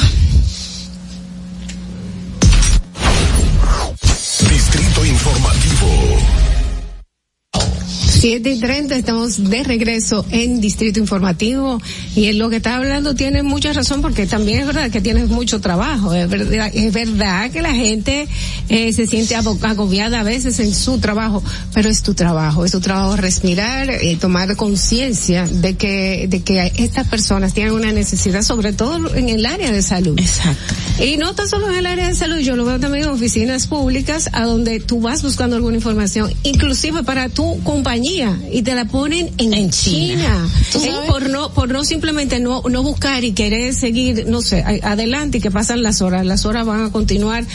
7 8.21 8.51
y 8.51 8.59
30 8.59 8.95
estamos 8.97 9.49
de 9.49 9.63
regreso 9.63 10.23
en 10.29 10.61
Distrito 10.61 10.99
Informativo 10.99 11.81
y 12.15 12.27
en 12.27 12.37
lo 12.37 12.51
que 12.51 12.57
está 12.57 12.75
hablando 12.75 13.15
tiene 13.15 13.41
mucha 13.41 13.73
razón 13.73 14.03
porque 14.03 14.27
también 14.27 14.59
es 14.59 14.67
verdad 14.67 14.91
que 14.91 15.01
tienes 15.01 15.27
mucho 15.29 15.59
trabajo, 15.59 16.13
es 16.13 16.29
verdad, 16.29 16.69
es 16.71 16.93
verdad 16.93 17.49
que 17.49 17.63
la 17.63 17.73
gente 17.73 18.27
eh, 18.69 18.93
se 18.93 19.07
siente 19.07 19.35
agobiada 19.35 20.19
a 20.19 20.23
veces 20.23 20.59
en 20.59 20.75
su 20.75 20.99
trabajo, 20.99 21.41
pero 21.73 21.89
es 21.89 22.03
tu 22.03 22.13
trabajo, 22.13 22.63
es 22.63 22.73
tu 22.73 22.79
trabajo 22.79 23.15
respirar 23.15 23.89
y 24.03 24.17
tomar 24.17 24.55
conciencia 24.55 25.47
de 25.47 25.75
que, 25.75 26.27
de 26.29 26.43
que 26.43 26.71
estas 26.75 27.07
personas 27.07 27.55
tienen 27.55 27.73
una 27.73 27.91
necesidad 27.91 28.43
sobre 28.43 28.71
todo 28.71 29.15
en 29.15 29.29
el 29.29 29.47
área 29.47 29.71
de 29.71 29.81
salud. 29.81 30.19
Exacto. 30.19 30.75
Y 31.03 31.17
no 31.17 31.33
tan 31.33 31.49
solo 31.49 31.71
en 31.71 31.77
el 31.77 31.87
área 31.87 32.07
de 32.07 32.13
salud, 32.13 32.37
yo 32.37 32.55
lo 32.55 32.65
veo 32.65 32.79
también 32.79 33.05
en 33.05 33.09
oficinas 33.09 33.65
públicas 33.65 34.29
a 34.33 34.43
donde 34.43 34.79
tú 34.79 35.01
vas 35.01 35.23
buscando 35.23 35.55
alguna 35.55 35.77
información, 35.77 36.31
inclusive 36.43 37.01
para 37.01 37.27
tu 37.27 37.59
compañía, 37.63 38.10
y 38.51 38.61
te 38.61 38.75
la 38.75 38.85
ponen 38.85 39.29
en, 39.37 39.69
China. 39.69 40.47
¿Tú 40.71 40.79
Eh, 40.79 40.91
sabes? 40.91 41.09
por 41.09 41.29
no, 41.29 41.51
por 41.53 41.69
no 41.69 41.83
simplemente 41.83 42.39
no, 42.39 42.61
no 42.69 42.83
buscar 42.83 43.23
y 43.23 43.31
querer 43.33 43.73
seguir, 43.73 44.25
no 44.27 44.41
sé, 44.41 44.63
adelante 44.83 45.37
y 45.37 45.41
que 45.41 45.51
pasan 45.51 45.81
las 45.83 46.01
horas, 46.01 46.25
las 46.25 46.45
horas 46.45 46.65
van 46.65 46.83
a 46.85 46.91
continuar. 46.91 47.45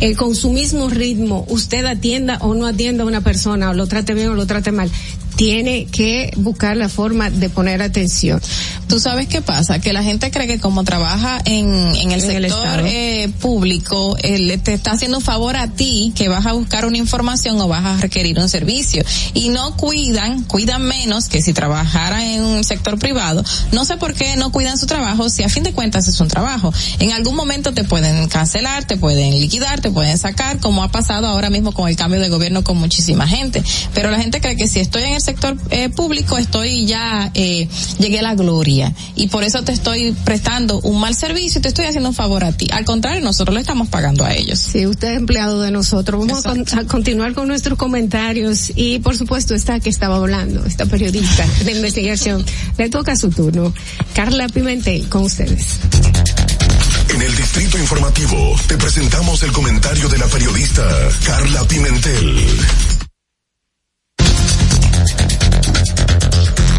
Eh, 0.00 0.14
con 0.14 0.34
su 0.34 0.50
mismo 0.50 0.88
ritmo, 0.88 1.44
usted 1.48 1.84
atienda 1.86 2.38
o 2.40 2.54
no 2.54 2.66
atienda 2.66 3.04
a 3.04 3.06
una 3.06 3.20
persona, 3.20 3.70
o 3.70 3.74
lo 3.74 3.86
trate 3.86 4.14
bien 4.14 4.28
o 4.30 4.34
lo 4.34 4.46
trate 4.46 4.72
mal, 4.72 4.90
tiene 5.36 5.86
que 5.86 6.30
buscar 6.36 6.76
la 6.76 6.88
forma 6.88 7.30
de 7.30 7.48
poner 7.48 7.80
atención. 7.82 8.40
Tú 8.88 9.00
sabes 9.00 9.26
qué 9.28 9.40
pasa, 9.40 9.78
que 9.78 9.94
la 9.94 10.02
gente 10.02 10.30
cree 10.30 10.46
que 10.46 10.58
como 10.60 10.84
trabaja 10.84 11.40
en, 11.46 11.66
en 11.72 11.94
el 11.94 11.96
En 11.96 12.12
el 12.12 12.20
sector 12.20 12.44
Estado. 12.44 12.86
eh, 12.86 13.30
público, 13.40 14.16
eh, 14.22 14.58
te 14.58 14.74
está 14.74 14.92
haciendo 14.92 15.18
un 15.18 15.24
favor 15.24 15.56
a 15.56 15.68
ti 15.68 16.12
que 16.14 16.28
vas 16.28 16.44
a 16.44 16.52
buscar 16.52 16.84
una 16.84 16.98
información 16.98 17.58
o 17.60 17.68
vas 17.68 17.84
a 17.84 17.96
requerir 17.96 18.38
un 18.38 18.50
servicio. 18.50 19.02
Y 19.32 19.48
no 19.48 19.76
cuidan, 19.78 20.42
cuidan 20.44 20.82
menos 20.82 21.28
que 21.28 21.40
si 21.40 21.54
trabajara 21.54 22.26
en 22.34 22.42
un 22.42 22.62
sector 22.64 22.98
privado. 22.98 23.42
No 23.72 23.86
sé 23.86 23.96
por 23.96 24.12
qué 24.12 24.36
no 24.36 24.52
cuidan 24.52 24.76
su 24.76 24.86
trabajo 24.86 25.30
si 25.30 25.42
a 25.42 25.48
fin 25.48 25.62
de 25.62 25.72
cuentas 25.72 26.06
es 26.08 26.20
un 26.20 26.28
trabajo. 26.28 26.72
En 26.98 27.12
algún 27.12 27.34
momento 27.34 27.72
te 27.72 27.84
pueden 27.84 28.28
cancelar, 28.28 28.84
te 28.84 28.98
pueden 28.98 29.40
liquidar, 29.40 29.80
te 29.80 29.90
pueden 29.92 30.18
sacar, 30.18 30.58
como 30.58 30.82
ha 30.82 30.90
pasado 30.90 31.26
ahora 31.26 31.50
mismo 31.50 31.72
con 31.72 31.88
el 31.88 31.96
cambio 31.96 32.20
de 32.20 32.28
gobierno 32.28 32.64
con 32.64 32.76
muchísima 32.78 33.26
gente. 33.26 33.62
Pero 33.94 34.10
la 34.10 34.18
gente 34.18 34.40
cree 34.40 34.56
que 34.56 34.68
si 34.68 34.80
estoy 34.80 35.02
en 35.04 35.12
el 35.14 35.20
sector 35.20 35.56
eh, 35.70 35.88
público 35.88 36.38
estoy 36.38 36.86
ya, 36.86 37.30
eh, 37.34 37.68
llegué 37.98 38.18
a 38.20 38.22
la 38.22 38.34
gloria. 38.34 38.92
Y 39.14 39.28
por 39.28 39.44
eso 39.44 39.62
te 39.62 39.72
estoy 39.72 40.12
prestando 40.24 40.80
un 40.80 41.00
mal 41.00 41.14
servicio 41.14 41.58
y 41.58 41.62
te 41.62 41.68
estoy 41.68 41.84
haciendo 41.86 42.08
un 42.08 42.14
favor 42.14 42.44
a 42.44 42.52
ti. 42.52 42.68
Al 42.72 42.84
contrario, 42.84 43.22
nosotros 43.22 43.54
le 43.54 43.60
estamos 43.60 43.88
pagando 43.88 44.24
a 44.24 44.34
ellos. 44.34 44.58
Sí, 44.58 44.86
usted 44.86 45.12
es 45.12 45.16
empleado 45.18 45.60
de 45.60 45.70
nosotros. 45.70 46.26
Vamos 46.26 46.44
a, 46.46 46.48
con- 46.50 46.78
a 46.78 46.84
continuar 46.86 47.34
con 47.34 47.48
nuestros 47.48 47.78
comentarios 47.78 48.72
y 48.74 48.98
por 49.00 49.16
supuesto 49.16 49.54
esta 49.54 49.80
que 49.80 49.90
estaba 49.90 50.16
hablando, 50.16 50.64
esta 50.66 50.86
periodista 50.86 51.44
de 51.64 51.72
investigación. 51.72 52.44
Le 52.78 52.88
toca 52.88 53.16
su 53.16 53.30
turno. 53.30 53.72
Carla 54.14 54.48
Pimentel, 54.48 55.08
con 55.08 55.22
ustedes. 55.24 55.78
En 57.08 57.22
el 57.22 57.34
Distrito 57.36 57.78
Informativo 57.78 58.56
te 58.66 58.76
presentamos 58.76 59.42
el 59.42 59.52
comentario 59.52 60.08
de 60.08 60.18
la 60.18 60.26
periodista 60.26 60.82
Carla 61.24 61.64
Pimentel. 61.64 62.91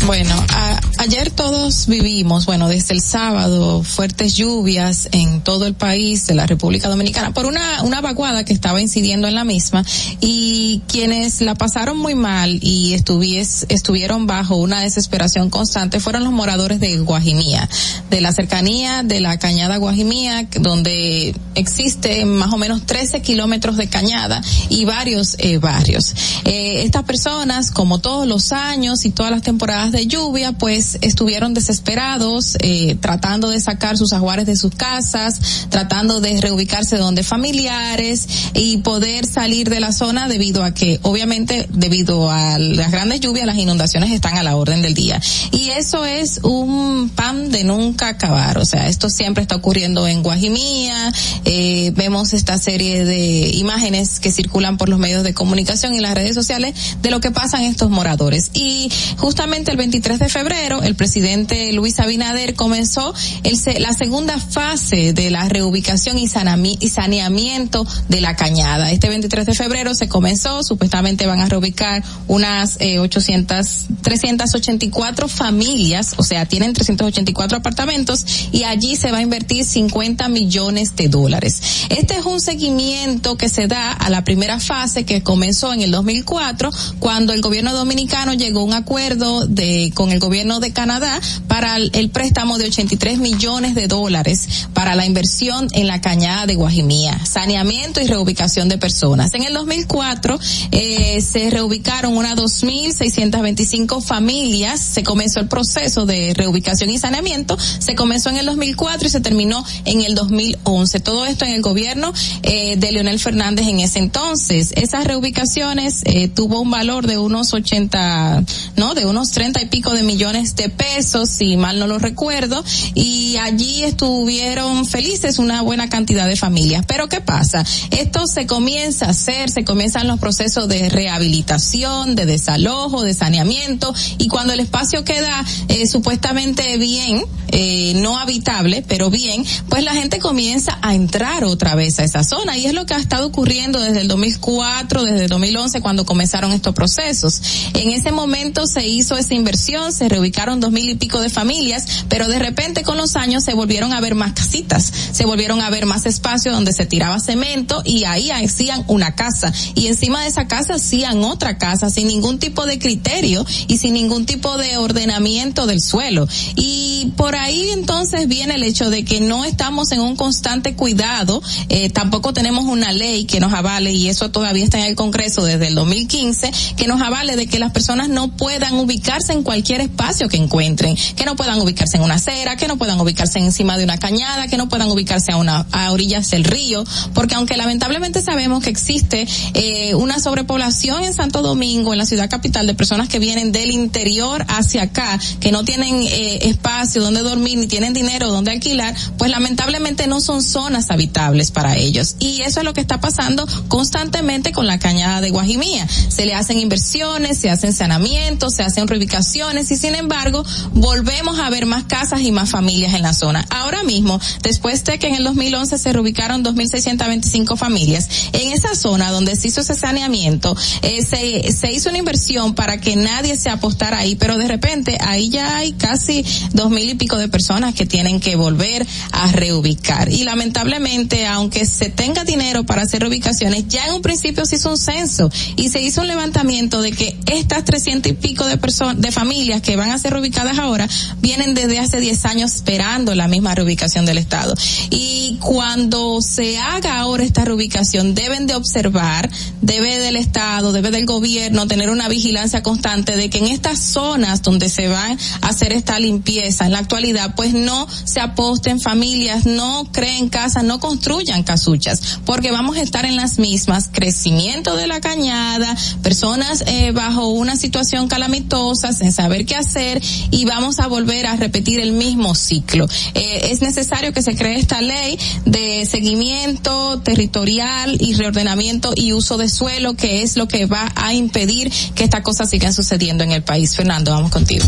Bueno, 0.05 0.35
a- 0.49 0.81
ayer 0.97 1.31
todos 1.31 1.87
vivimos, 1.87 2.45
bueno, 2.45 2.67
desde 2.67 2.93
el 2.93 3.01
sábado, 3.01 3.83
fuertes 3.83 4.35
lluvias 4.35 5.07
en 5.13 5.41
todo 5.41 5.65
el 5.65 5.75
país 5.75 6.27
de 6.27 6.35
la 6.35 6.45
República 6.45 6.89
Dominicana 6.89 7.33
por 7.33 7.45
una, 7.45 7.81
una 7.83 8.01
vaguada 8.01 8.43
que 8.43 8.51
estaba 8.51 8.81
incidiendo 8.81 9.29
en 9.29 9.35
la 9.35 9.45
misma 9.45 9.85
y 10.19 10.81
quienes 10.89 11.39
la 11.39 11.55
pasaron 11.55 11.97
muy 11.97 12.15
mal 12.15 12.59
y 12.61 12.93
estuvies, 12.93 13.65
estuvieron 13.69 14.27
bajo 14.27 14.57
una 14.57 14.81
desesperación 14.81 15.49
constante 15.49 16.01
fueron 16.01 16.25
los 16.25 16.33
moradores 16.33 16.81
de 16.81 16.97
Guajimía, 16.99 17.69
de 18.09 18.19
la 18.19 18.33
cercanía 18.33 19.03
de 19.03 19.21
la 19.21 19.39
cañada 19.39 19.77
Guajimía, 19.77 20.47
donde 20.59 21.33
existe 21.55 22.25
más 22.25 22.51
o 22.51 22.57
menos 22.57 22.85
13 22.85 23.21
kilómetros 23.21 23.77
de 23.77 23.87
cañada 23.87 24.41
y 24.69 24.83
varios 24.83 25.37
eh, 25.39 25.59
barrios. 25.59 26.13
Eh, 26.43 26.83
estas 26.83 27.03
personas, 27.03 27.71
como 27.71 27.99
todos 27.99 28.27
los 28.27 28.51
años 28.51 29.05
y 29.05 29.09
todas 29.09 29.31
las 29.31 29.43
temporadas 29.43 29.92
de 29.93 30.07
lluvia, 30.07 30.51
pues 30.51 30.97
estuvieron 30.99 31.53
desesperados, 31.53 32.57
eh, 32.59 32.97
tratando 32.99 33.49
de 33.49 33.61
sacar 33.61 33.97
sus 33.97 34.11
ajuares 34.11 34.45
de 34.45 34.57
sus 34.57 34.75
casas, 34.75 35.67
tratando 35.69 36.19
de 36.19 36.41
reubicarse 36.41 36.97
donde 36.97 37.23
familiares 37.23 38.27
y 38.53 38.77
poder 38.77 39.25
salir 39.25 39.69
de 39.69 39.79
la 39.79 39.93
zona 39.93 40.27
debido 40.27 40.63
a 40.63 40.73
que, 40.73 40.99
obviamente, 41.03 41.67
debido 41.71 42.29
a 42.29 42.59
las 42.59 42.91
grandes 42.91 43.21
lluvias, 43.21 43.45
las 43.45 43.57
inundaciones 43.57 44.11
están 44.11 44.37
a 44.37 44.43
la 44.43 44.57
orden 44.57 44.81
del 44.81 44.93
día. 44.93 45.21
Y 45.51 45.69
eso 45.69 46.05
es 46.05 46.39
un 46.43 47.09
pan 47.09 47.51
de 47.51 47.63
nunca 47.63 48.09
acabar. 48.09 48.57
O 48.57 48.65
sea, 48.65 48.87
esto 48.89 49.09
siempre 49.09 49.43
está 49.43 49.55
ocurriendo 49.55 50.07
en 50.07 50.23
Guajimía. 50.23 51.13
Eh, 51.45 51.91
vemos 51.95 52.33
esta 52.33 52.57
serie 52.57 53.05
de 53.05 53.49
imágenes 53.53 54.19
que 54.19 54.31
circulan 54.31 54.77
por 54.77 54.89
los 54.89 54.99
medios 54.99 55.23
de 55.23 55.33
comunicación 55.33 55.93
y 55.93 55.99
las 55.99 56.15
redes 56.15 56.35
sociales 56.35 56.75
de 57.01 57.11
lo 57.11 57.21
que 57.21 57.31
pasan 57.31 57.63
estos 57.63 57.89
moradores. 57.89 58.49
Y 58.53 58.91
justamente 59.17 59.71
el 59.71 59.77
23 59.83 60.17
de 60.17 60.29
febrero, 60.29 60.81
el 60.81 60.95
presidente 60.95 61.73
Luis 61.73 61.99
Abinader 61.99 62.55
comenzó 62.55 63.13
el 63.43 63.59
la 63.81 63.91
segunda 63.93 64.39
fase 64.39 65.11
de 65.11 65.29
la 65.29 65.49
reubicación 65.49 66.17
y, 66.17 66.27
sanami- 66.27 66.77
y 66.79 66.87
saneamiento 66.87 67.85
de 68.07 68.21
la 68.21 68.37
cañada. 68.37 68.91
Este 68.91 69.09
23 69.09 69.45
de 69.45 69.53
febrero 69.53 69.93
se 69.93 70.07
comenzó, 70.07 70.63
supuestamente 70.63 71.25
van 71.27 71.41
a 71.41 71.49
reubicar 71.49 72.01
unas 72.29 72.77
eh, 72.79 72.99
800, 72.99 73.87
384 74.01 75.27
familias, 75.27 76.13
o 76.15 76.23
sea, 76.23 76.45
tienen 76.45 76.71
384 76.73 77.57
apartamentos 77.57 78.25
y 78.53 78.63
allí 78.63 78.95
se 78.95 79.11
va 79.11 79.17
a 79.17 79.21
invertir 79.21 79.65
50 79.65 80.29
millones 80.29 80.95
de 80.95 81.09
dólares. 81.09 81.61
Este 81.89 82.15
es 82.15 82.25
un 82.25 82.39
seguimiento 82.39 83.35
que 83.35 83.49
se 83.49 83.67
da 83.67 83.91
a 83.91 84.09
la 84.09 84.23
primera 84.23 84.61
fase 84.61 85.03
que 85.03 85.23
comenzó 85.23 85.73
en 85.73 85.81
el 85.81 85.91
2004 85.91 86.71
cuando 86.99 87.33
el 87.33 87.41
gobierno 87.41 87.73
dominicano 87.73 88.33
llegó 88.33 88.61
a 88.61 88.63
un 88.63 88.73
acuerdo 88.73 89.45
de 89.45 89.72
con 89.93 90.11
el 90.11 90.19
gobierno 90.19 90.59
de 90.59 90.71
Canadá 90.71 91.19
para 91.47 91.77
el, 91.77 92.09
préstamo 92.09 92.57
de 92.57 92.65
83 92.65 93.19
millones 93.19 93.75
de 93.75 93.87
dólares 93.87 94.67
para 94.73 94.95
la 94.95 95.05
inversión 95.05 95.67
en 95.71 95.87
la 95.87 96.01
cañada 96.01 96.45
de 96.45 96.55
Guajimía, 96.55 97.23
saneamiento 97.25 98.01
y 98.01 98.07
reubicación 98.07 98.69
de 98.69 98.77
personas. 98.77 99.33
En 99.33 99.43
el 99.43 99.53
2004 99.53 100.39
eh, 100.71 101.21
se 101.21 101.49
reubicaron 101.49 102.15
unas 102.15 102.35
2.625 102.37 104.01
familias, 104.01 104.79
se 104.79 105.03
comenzó 105.03 105.39
el 105.39 105.47
proceso 105.47 106.05
de 106.05 106.33
reubicación 106.35 106.89
y 106.89 106.99
saneamiento, 106.99 107.57
se 107.79 107.95
comenzó 107.95 108.29
en 108.29 108.37
el 108.37 108.45
2004 108.45 109.07
y 109.07 109.11
se 109.11 109.21
terminó 109.21 109.65
en 109.85 110.01
el 110.01 110.15
2011. 110.15 110.99
Todo 110.99 111.25
esto 111.25 111.45
en 111.45 111.53
el 111.53 111.61
gobierno 111.61 112.13
eh, 112.43 112.75
de 112.77 112.91
Leonel 112.91 113.19
Fernández 113.19 113.67
en 113.67 113.79
ese 113.79 113.99
entonces. 113.99 114.73
Esas 114.75 115.05
reubicaciones 115.05 116.01
eh, 116.05 116.27
tuvo 116.27 116.59
un 116.61 116.71
valor 116.71 117.07
de 117.07 117.17
unos 117.17 117.53
80, 117.53 118.43
no, 118.77 118.93
de 118.93 119.05
unos 119.05 119.31
38 119.31 119.62
pico 119.69 119.93
de 119.93 120.03
millones 120.03 120.55
de 120.55 120.69
pesos, 120.69 121.29
si 121.29 121.57
mal 121.57 121.79
no 121.79 121.87
lo 121.87 121.99
recuerdo, 121.99 122.63
y 122.93 123.37
allí 123.37 123.83
estuvieron 123.83 124.85
felices 124.85 125.39
una 125.39 125.61
buena 125.61 125.89
cantidad 125.89 126.27
de 126.27 126.35
familias. 126.35 126.85
Pero 126.87 127.07
¿qué 127.09 127.21
pasa? 127.21 127.65
Esto 127.91 128.27
se 128.27 128.45
comienza 128.47 129.07
a 129.07 129.09
hacer, 129.09 129.49
se 129.49 129.63
comienzan 129.63 130.07
los 130.07 130.19
procesos 130.19 130.67
de 130.67 130.89
rehabilitación, 130.89 132.15
de 132.15 132.25
desalojo, 132.25 133.03
de 133.03 133.13
saneamiento, 133.13 133.93
y 134.17 134.27
cuando 134.27 134.53
el 134.53 134.59
espacio 134.59 135.03
queda 135.03 135.43
eh, 135.67 135.87
supuestamente 135.87 136.77
bien, 136.77 137.23
eh, 137.49 137.93
no 137.95 138.17
habitable, 138.17 138.83
pero 138.87 139.09
bien, 139.09 139.45
pues 139.69 139.83
la 139.83 139.93
gente 139.93 140.19
comienza 140.19 140.77
a 140.81 140.95
entrar 140.95 141.43
otra 141.43 141.75
vez 141.75 141.99
a 141.99 142.03
esa 142.03 142.23
zona, 142.23 142.57
y 142.57 142.65
es 142.65 142.73
lo 142.73 142.85
que 142.85 142.93
ha 142.93 142.99
estado 142.99 143.27
ocurriendo 143.27 143.79
desde 143.79 144.01
el 144.01 144.07
2004, 144.07 145.03
desde 145.03 145.23
el 145.25 145.29
2011, 145.29 145.81
cuando 145.81 146.05
comenzaron 146.05 146.51
estos 146.51 146.73
procesos. 146.73 147.41
En 147.73 147.91
ese 147.91 148.11
momento 148.11 148.65
se 148.67 148.87
hizo 148.87 149.17
esa 149.17 149.33
inversión, 149.33 149.52
se 149.57 150.09
reubicaron 150.09 150.59
dos 150.59 150.71
mil 150.71 150.89
y 150.89 150.95
pico 150.95 151.19
de 151.19 151.29
familias, 151.29 152.05
pero 152.09 152.27
de 152.27 152.39
repente 152.39 152.83
con 152.83 152.97
los 152.97 153.15
años 153.15 153.43
se 153.43 153.53
volvieron 153.53 153.93
a 153.93 154.01
ver 154.01 154.15
más 154.15 154.33
casitas, 154.33 154.91
se 155.11 155.25
volvieron 155.25 155.61
a 155.61 155.69
ver 155.69 155.85
más 155.85 156.05
espacio 156.05 156.51
donde 156.51 156.73
se 156.73 156.85
tiraba 156.85 157.19
cemento 157.19 157.81
y 157.85 158.03
ahí 158.05 158.31
hacían 158.31 158.83
una 158.87 159.15
casa 159.15 159.53
y 159.75 159.87
encima 159.87 160.21
de 160.21 160.27
esa 160.27 160.47
casa 160.47 160.75
hacían 160.75 161.23
otra 161.23 161.57
casa 161.57 161.89
sin 161.89 162.07
ningún 162.07 162.39
tipo 162.39 162.65
de 162.65 162.79
criterio 162.79 163.45
y 163.67 163.77
sin 163.77 163.93
ningún 163.93 164.25
tipo 164.25 164.57
de 164.57 164.77
ordenamiento 164.77 165.65
del 165.65 165.81
suelo. 165.81 166.27
Y 166.55 167.13
por 167.17 167.35
ahí 167.35 167.69
entonces 167.71 168.27
viene 168.27 168.55
el 168.55 168.63
hecho 168.63 168.89
de 168.89 169.05
que 169.05 169.21
no 169.21 169.45
estamos 169.45 169.91
en 169.91 170.01
un 170.01 170.15
constante 170.15 170.75
cuidado, 170.75 171.41
eh, 171.69 171.89
tampoco 171.89 172.33
tenemos 172.33 172.65
una 172.65 172.91
ley 172.91 173.25
que 173.25 173.39
nos 173.39 173.53
avale 173.53 173.91
y 173.91 174.09
eso 174.09 174.31
todavía 174.31 174.63
está 174.63 174.79
en 174.79 174.85
el 174.85 174.95
Congreso 174.95 175.43
desde 175.43 175.67
el 175.67 175.75
2015, 175.75 176.51
que 176.75 176.87
nos 176.87 177.01
avale 177.01 177.35
de 177.35 177.47
que 177.47 177.59
las 177.59 177.71
personas 177.71 178.09
no 178.09 178.35
puedan 178.35 178.75
ubicarse 178.75 179.33
en 179.33 179.42
cualquier 179.43 179.81
espacio 179.81 180.29
que 180.29 180.37
encuentren, 180.37 180.95
que 181.15 181.25
no 181.25 181.35
puedan 181.35 181.59
ubicarse 181.59 181.97
en 181.97 182.03
una 182.03 182.15
acera, 182.15 182.55
que 182.55 182.67
no 182.67 182.77
puedan 182.77 182.99
ubicarse 182.99 183.39
encima 183.39 183.77
de 183.77 183.83
una 183.83 183.97
cañada, 183.97 184.47
que 184.47 184.57
no 184.57 184.69
puedan 184.69 184.89
ubicarse 184.91 185.31
a 185.31 185.37
una 185.37 185.65
a 185.71 185.91
orillas 185.91 186.29
del 186.29 186.43
río, 186.43 186.83
porque 187.13 187.35
aunque 187.35 187.57
lamentablemente 187.57 188.21
sabemos 188.21 188.63
que 188.63 188.69
existe 188.69 189.27
eh, 189.53 189.95
una 189.95 190.19
sobrepoblación 190.19 191.03
en 191.03 191.13
Santo 191.13 191.41
Domingo, 191.41 191.93
en 191.93 191.99
la 191.99 192.05
ciudad 192.05 192.29
capital, 192.29 192.67
de 192.67 192.73
personas 192.73 193.09
que 193.09 193.19
vienen 193.19 193.51
del 193.51 193.71
interior 193.71 194.45
hacia 194.47 194.83
acá, 194.83 195.19
que 195.39 195.51
no 195.51 195.63
tienen 195.63 196.01
eh, 196.01 196.49
espacio 196.49 197.01
donde 197.01 197.21
dormir 197.21 197.57
ni 197.57 197.67
tienen 197.67 197.93
dinero 197.93 198.29
donde 198.29 198.51
alquilar, 198.51 198.95
pues 199.17 199.31
lamentablemente 199.31 200.07
no 200.07 200.21
son 200.21 200.43
zonas 200.43 200.91
habitables 200.91 201.51
para 201.51 201.75
ellos. 201.75 202.15
Y 202.19 202.41
eso 202.41 202.59
es 202.59 202.65
lo 202.65 202.73
que 202.73 202.81
está 202.81 202.99
pasando 202.99 203.47
constantemente 203.67 204.51
con 204.51 204.67
la 204.67 204.79
cañada 204.79 205.21
de 205.21 205.31
Guajimía. 205.31 205.87
Se 205.87 206.25
le 206.25 206.33
hacen 206.33 206.59
inversiones, 206.59 207.37
se 207.37 207.49
hacen 207.49 207.73
saneamientos, 207.73 208.55
se 208.55 208.63
hacen 208.63 208.87
reubicaciones 208.87 209.32
y 209.35 209.77
sin 209.77 209.95
embargo 209.95 210.45
volvemos 210.73 211.39
a 211.39 211.49
ver 211.49 211.65
más 211.65 211.85
casas 211.85 212.21
y 212.21 212.31
más 212.31 212.51
familias 212.51 212.93
en 212.93 213.01
la 213.01 213.13
zona. 213.13 213.43
Ahora 213.49 213.83
mismo, 213.83 214.19
después 214.43 214.83
de 214.83 214.99
que 214.99 215.07
en 215.07 215.15
el 215.15 215.23
2011 215.23 215.77
se 215.79 215.91
reubicaron 215.91 216.43
2.625 216.43 217.57
familias, 217.57 218.07
en 218.31 218.51
esa 218.51 218.75
zona 218.75 219.11
donde 219.11 219.35
se 219.35 219.47
hizo 219.47 219.61
ese 219.61 219.73
saneamiento, 219.73 220.55
eh, 220.83 221.03
se, 221.03 221.51
se 221.51 221.71
hizo 221.71 221.89
una 221.89 221.97
inversión 221.97 222.53
para 222.53 222.79
que 222.79 222.95
nadie 222.95 223.35
se 223.35 223.49
apostara 223.49 223.97
ahí, 223.97 224.15
pero 224.15 224.37
de 224.37 224.47
repente 224.47 224.97
ahí 225.01 225.29
ya 225.29 225.57
hay 225.57 225.71
casi 225.73 226.23
dos 226.51 226.69
mil 226.69 226.87
y 226.87 226.95
pico 226.95 227.17
de 227.17 227.27
personas 227.27 227.73
que 227.73 227.87
tienen 227.87 228.19
que 228.19 228.35
volver 228.35 228.85
a 229.11 229.31
reubicar. 229.31 230.09
Y 230.09 230.25
lamentablemente, 230.25 231.25
aunque 231.25 231.65
se 231.65 231.89
tenga 231.89 232.23
dinero 232.23 232.65
para 232.65 232.83
hacer 232.83 233.01
reubicaciones, 233.01 233.67
ya 233.67 233.87
en 233.87 233.95
un 233.95 234.01
principio 234.03 234.45
se 234.45 234.57
hizo 234.57 234.69
un 234.69 234.77
censo 234.77 235.31
y 235.55 235.69
se 235.69 235.81
hizo 235.81 236.01
un 236.01 236.07
levantamiento 236.07 236.83
de 236.83 236.91
que 236.91 237.17
estas 237.31 237.65
trescientos 237.65 238.11
y 238.11 238.15
pico 238.15 238.45
de 238.45 238.57
personas, 238.57 239.01
de 239.01 239.11
familias 239.13 239.61
que 239.61 239.75
van 239.75 239.91
a 239.91 239.97
ser 239.97 240.13
reubicadas 240.13 240.59
ahora, 240.59 240.87
vienen 241.19 241.53
desde 241.53 241.79
hace 241.79 241.99
10 241.99 242.25
años 242.25 242.55
esperando 242.55 243.15
la 243.15 243.27
misma 243.27 243.55
reubicación 243.55 244.05
del 244.05 244.17
Estado. 244.17 244.53
Y 244.89 245.37
cuando 245.39 246.21
se 246.21 246.57
haga 246.57 246.99
ahora 246.99 247.23
esta 247.23 247.45
reubicación, 247.45 248.15
deben 248.15 248.47
de 248.47 248.55
observar, 248.55 249.29
debe 249.61 249.99
del 249.99 250.15
Estado, 250.15 250.71
debe 250.71 250.91
del 250.91 251.05
gobierno 251.05 251.67
tener 251.67 251.89
una 251.89 252.07
vigilancia 252.07 252.63
constante 252.63 253.15
de 253.15 253.29
que 253.29 253.39
en 253.39 253.47
estas 253.47 253.79
zonas 253.79 254.41
donde 254.41 254.69
se 254.69 254.87
va 254.87 255.15
a 255.41 255.47
hacer 255.47 255.73
esta 255.73 255.99
limpieza 255.99 256.65
en 256.65 256.71
la 256.71 256.79
actualidad, 256.79 257.35
pues 257.35 257.53
no 257.53 257.87
se 258.05 258.19
aposten 258.19 258.79
familias, 258.79 259.45
no 259.45 259.87
creen 259.91 260.29
casas, 260.29 260.63
no 260.63 260.79
construyan 260.79 261.43
casuchas, 261.43 262.19
porque 262.25 262.51
vamos 262.51 262.77
a 262.77 262.81
estar 262.81 263.05
en 263.05 263.15
las 263.15 263.39
mismas, 263.39 263.89
crecimiento 263.91 264.75
de 264.75 264.87
la 264.87 265.01
cañada, 265.01 265.75
personas 266.01 266.63
eh, 266.67 266.91
bajo 266.91 267.27
una 267.27 267.55
situación 267.55 268.07
calamitosa, 268.07 268.93
saber 269.11 269.45
qué 269.45 269.55
hacer, 269.55 270.01
y 270.31 270.45
vamos 270.45 270.79
a 270.79 270.87
volver 270.87 271.25
a 271.25 271.35
repetir 271.35 271.79
el 271.79 271.91
mismo 271.91 272.35
ciclo. 272.35 272.87
Eh, 273.13 273.49
es 273.51 273.61
necesario 273.61 274.13
que 274.13 274.21
se 274.21 274.35
cree 274.35 274.59
esta 274.59 274.81
ley 274.81 275.17
de 275.45 275.85
seguimiento 275.85 277.01
territorial 277.01 277.97
y 277.99 278.13
reordenamiento 278.15 278.93
y 278.95 279.13
uso 279.13 279.37
de 279.37 279.49
suelo, 279.49 279.95
que 279.95 280.23
es 280.23 280.37
lo 280.37 280.47
que 280.47 280.65
va 280.65 280.91
a 280.95 281.13
impedir 281.13 281.71
que 281.95 282.03
estas 282.03 282.21
cosas 282.21 282.49
sigan 282.49 282.73
sucediendo 282.73 283.23
en 283.23 283.31
el 283.31 283.43
país. 283.43 283.75
Fernando, 283.75 284.11
vamos 284.11 284.31
contigo. 284.31 284.65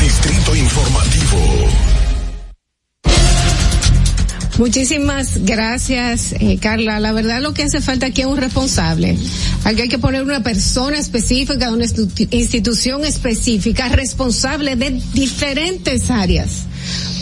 Distrito 0.00 0.54
Informativo. 0.54 1.99
Muchísimas 4.58 5.38
gracias, 5.44 6.32
eh, 6.38 6.58
Carla. 6.60 7.00
La 7.00 7.12
verdad 7.12 7.40
lo 7.40 7.54
que 7.54 7.62
hace 7.62 7.80
falta 7.80 8.06
aquí 8.06 8.20
es 8.22 8.26
un 8.26 8.36
responsable. 8.36 9.16
Aquí 9.64 9.82
hay 9.82 9.88
que 9.88 9.98
poner 9.98 10.22
una 10.22 10.42
persona 10.42 10.98
específica, 10.98 11.70
una 11.70 11.84
institu- 11.86 12.28
institución 12.30 13.04
específica, 13.04 13.88
responsable 13.88 14.76
de 14.76 15.00
diferentes 15.14 16.10
áreas, 16.10 16.50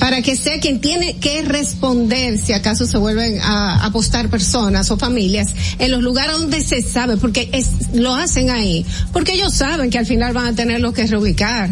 para 0.01 0.21
que 0.23 0.35
sea 0.37 0.59
quien 0.59 0.81
tiene 0.81 1.17
que 1.19 1.43
responder 1.43 2.39
si 2.39 2.53
acaso 2.55 2.87
se 2.87 2.99
vuelven 2.99 3.39
a 3.41 3.85
apostar 3.85 4.31
personas 4.31 4.91
o 4.91 4.97
familias 4.97 5.49
en 5.79 5.91
los 5.93 6.03
lugares 6.03 6.33
donde 6.39 6.63
se 6.65 6.83
sabe, 6.83 7.19
porque 7.19 7.51
es, 7.53 7.67
lo 7.95 8.15
hacen 8.17 8.51
ahí, 8.51 8.85
porque 9.13 9.35
ellos 9.35 9.55
saben 9.55 9.91
que 9.91 9.99
al 9.99 10.07
final 10.07 10.33
van 10.33 10.47
a 10.47 10.53
tenerlo 10.55 10.93
que 10.93 11.07
reubicar 11.07 11.71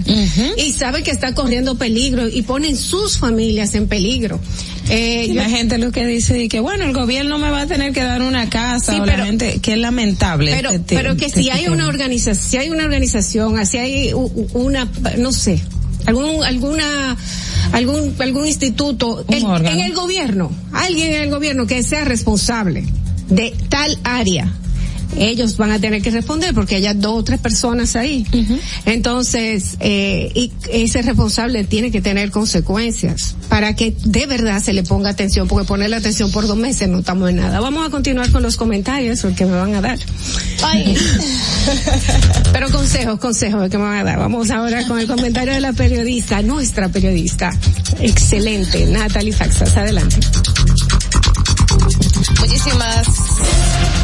y 0.57 0.73
saben 0.73 1.03
que 1.03 1.11
está 1.11 1.35
corriendo 1.35 1.77
peligro 1.77 2.28
y 2.28 2.43
ponen 2.43 2.77
sus 2.77 3.19
familias 3.19 3.74
en 3.74 3.89
peligro. 3.89 4.39
Eh, 4.88 5.30
la 5.34 5.48
gente 5.48 5.78
lo 5.78 5.90
que 5.92 6.06
dice 6.06 6.42
es 6.44 6.48
que 6.48 6.60
bueno 6.60 6.84
el 6.84 6.92
gobierno 6.92 7.38
me 7.38 7.50
va 7.50 7.62
a 7.62 7.66
tener 7.66 7.92
que 7.92 8.02
dar 8.02 8.22
una 8.22 8.48
casa 8.48 8.92
Sí, 8.92 9.00
o 9.00 9.04
pero- 9.04 9.18
la 9.18 9.26
gente 9.26 9.58
que 9.60 9.72
es 9.72 9.78
lamentable 9.78 10.52
pero 10.54 10.70
este- 10.70 10.94
pero 10.96 11.16
que 11.16 11.26
este 11.26 11.42
si 11.42 11.50
hay 11.50 11.66
una 11.68 11.88
organización 11.88 12.50
si 12.50 12.56
hay 12.58 12.70
una 12.70 12.84
organización 12.84 13.58
así 13.58 13.78
hay 13.78 14.12
una 14.14 14.88
no 15.18 15.32
sé 15.32 15.60
algún 16.06 16.44
alguna 16.44 17.16
algún 17.72 18.14
algún 18.20 18.46
instituto 18.46 19.24
el- 19.28 19.44
en 19.66 19.80
el 19.80 19.92
gobierno 19.94 20.52
alguien 20.72 21.14
en 21.14 21.22
el 21.24 21.30
gobierno 21.30 21.66
que 21.66 21.82
sea 21.82 22.04
responsable 22.04 22.84
de 23.28 23.52
tal 23.68 23.98
área 24.04 24.52
ellos 25.16 25.57
van 25.57 25.70
a 25.70 25.78
tener 25.78 26.03
que 26.03 26.11
responder 26.11 26.55
porque 26.55 26.77
hay 26.77 26.95
dos 26.95 27.20
o 27.20 27.24
tres 27.24 27.39
personas 27.41 27.97
ahí. 27.97 28.27
Entonces, 28.85 29.77
eh, 29.81 30.31
y 30.35 30.53
ese 30.70 31.03
responsable 31.03 31.65
tiene 31.65 31.91
que 31.91 32.01
tener 32.01 32.31
consecuencias 32.31 33.37
para 33.49 33.74
que 33.74 33.97
de 34.05 34.27
verdad 34.27 34.62
se 34.62 34.73
le 34.73 34.83
ponga 34.83 35.11
atención, 35.11 35.49
porque 35.49 35.66
ponerle 35.66 35.97
atención 35.97 36.31
por 36.31 36.47
dos 36.47 36.57
meses 36.57 36.89
no 36.89 37.01
estamos 37.01 37.31
en 37.31 37.37
nada. 37.37 37.61
Vamos 37.61 37.87
a 37.87 37.91
continuar 37.91 38.31
con 38.31 38.43
los 38.43 38.57
comentarios 38.57 39.20
porque 39.23 39.47
me 39.47 39.53
van 39.53 39.74
a 39.74 39.81
dar. 39.81 39.99
Pero 42.53 42.70
consejos, 42.70 43.19
consejos 43.19 43.70
que 43.70 43.78
me 43.78 43.85
van 43.85 43.99
a 43.99 44.05
dar. 44.05 44.19
Vamos 44.19 44.51
ahora 44.51 44.87
con 44.87 44.99
el 44.99 45.07
comentario 45.07 45.55
de 45.55 45.61
la 45.61 45.73
periodista, 45.73 46.43
nuestra 46.43 46.89
periodista. 46.89 47.51
Excelente, 48.01 48.87
Natalie 48.87 49.33
Faxas. 49.33 49.77
Adelante. 49.77 50.16
Muchísimas 52.41 53.07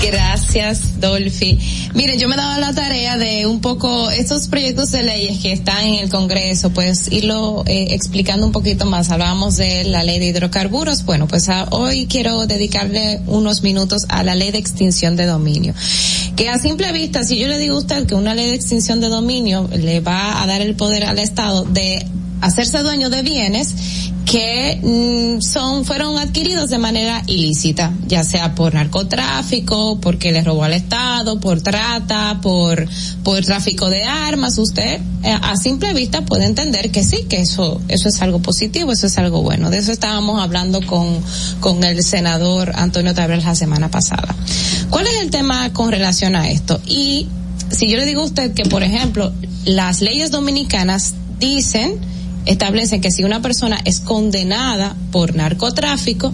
gracias, 0.03 1.01
Dolphy. 1.01 1.59
Miren, 1.95 2.19
yo 2.19 2.29
me 2.29 2.35
he 2.35 2.39
dado 2.39 2.61
la 2.61 2.74
tarea 2.74 3.16
de 3.16 3.47
un 3.47 3.61
poco 3.61 4.11
estos 4.11 4.49
proyectos 4.49 4.91
de 4.93 5.03
leyes 5.03 5.39
que 5.41 5.53
están 5.53 5.85
en 5.85 5.95
el 6.01 6.09
Congreso, 6.09 6.70
pues 6.70 7.11
irlo 7.12 7.62
eh, 7.66 7.89
explicando 7.91 8.47
un 8.47 8.53
poquito 8.53 8.87
más. 8.87 9.11
Hablábamos 9.11 9.57
de 9.57 9.85
la 9.85 10.03
ley 10.03 10.19
de 10.19 10.27
hidrocarburos. 10.27 11.05
Bueno, 11.05 11.27
pues 11.29 11.49
a- 11.49 11.65
hoy 11.70 12.07
quiero 12.07 12.47
dedicarle 12.47 13.20
unos 13.27 13.62
minutos 13.62 14.07
a 14.09 14.23
la 14.24 14.35
ley 14.35 14.51
de 14.51 14.59
extinción 14.59 15.16
de 15.16 15.27
dominio. 15.27 15.74
Que 16.37 16.49
a 16.49 16.59
simple 16.59 16.91
vista, 16.93 17.24
si 17.24 17.39
yo 17.39 17.47
le 17.49 17.59
digo 17.59 17.77
a 17.77 17.81
usted 17.81 18.07
que 18.07 18.15
una 18.15 18.35
ley 18.35 18.49
de 18.49 18.55
extinción 18.55 19.01
de 19.01 19.09
dominio 19.09 19.69
le 19.74 20.01
va 20.01 20.43
a 20.43 20.47
dar 20.47 20.61
el 20.62 20.74
poder 20.74 21.05
al 21.05 21.19
Estado 21.19 21.65
de 21.65 22.05
hacerse 22.41 22.79
dueño 22.79 23.09
de 23.09 23.23
bienes 23.23 23.69
que 24.32 24.80
mm, 24.82 25.42
son 25.42 25.84
fueron 25.84 26.18
adquiridos 26.18 26.70
de 26.70 26.78
manera 26.78 27.22
ilícita, 27.26 27.92
ya 28.06 28.24
sea 28.24 28.54
por 28.54 28.72
narcotráfico, 28.72 29.98
porque 30.00 30.32
le 30.32 30.42
robó 30.42 30.64
al 30.64 30.72
Estado, 30.72 31.38
por 31.38 31.60
trata, 31.60 32.40
por 32.40 32.88
por 33.24 33.44
tráfico 33.44 33.90
de 33.90 34.04
armas, 34.04 34.56
usted 34.56 35.02
eh, 35.22 35.38
a 35.38 35.54
simple 35.56 35.92
vista 35.92 36.24
puede 36.24 36.46
entender 36.46 36.90
que 36.90 37.04
sí, 37.04 37.26
que 37.28 37.42
eso 37.42 37.82
eso 37.88 38.09
es 38.09 38.22
algo 38.22 38.40
positivo, 38.40 38.92
eso 38.92 39.06
es 39.06 39.18
algo 39.18 39.42
bueno. 39.42 39.68
De 39.68 39.76
eso 39.76 39.92
estábamos 39.92 40.40
hablando 40.40 40.80
con 40.86 41.20
con 41.60 41.84
el 41.84 42.02
senador 42.02 42.72
Antonio 42.74 43.12
Tabrel 43.12 43.44
la 43.44 43.54
semana 43.54 43.90
pasada. 43.90 44.34
¿Cuál 44.88 45.09
es 45.09 45.20
el 45.20 45.28
tema 45.28 45.74
con 45.74 45.92
relación 45.92 46.36
a 46.36 46.48
esto? 46.48 46.80
Y 46.86 47.28
si 47.70 47.86
yo 47.86 47.98
le 47.98 48.06
digo 48.06 48.22
a 48.22 48.24
usted 48.24 48.54
que, 48.54 48.64
por 48.64 48.82
ejemplo, 48.82 49.30
las 49.66 50.00
leyes 50.00 50.30
dominicanas 50.30 51.12
dicen, 51.38 52.00
establecen 52.47 53.01
que 53.01 53.10
si 53.10 53.24
una 53.24 53.43
persona 53.43 53.78
es 53.85 54.01
condenada 54.01 54.97
por 55.10 55.35
narcotráfico, 55.35 56.32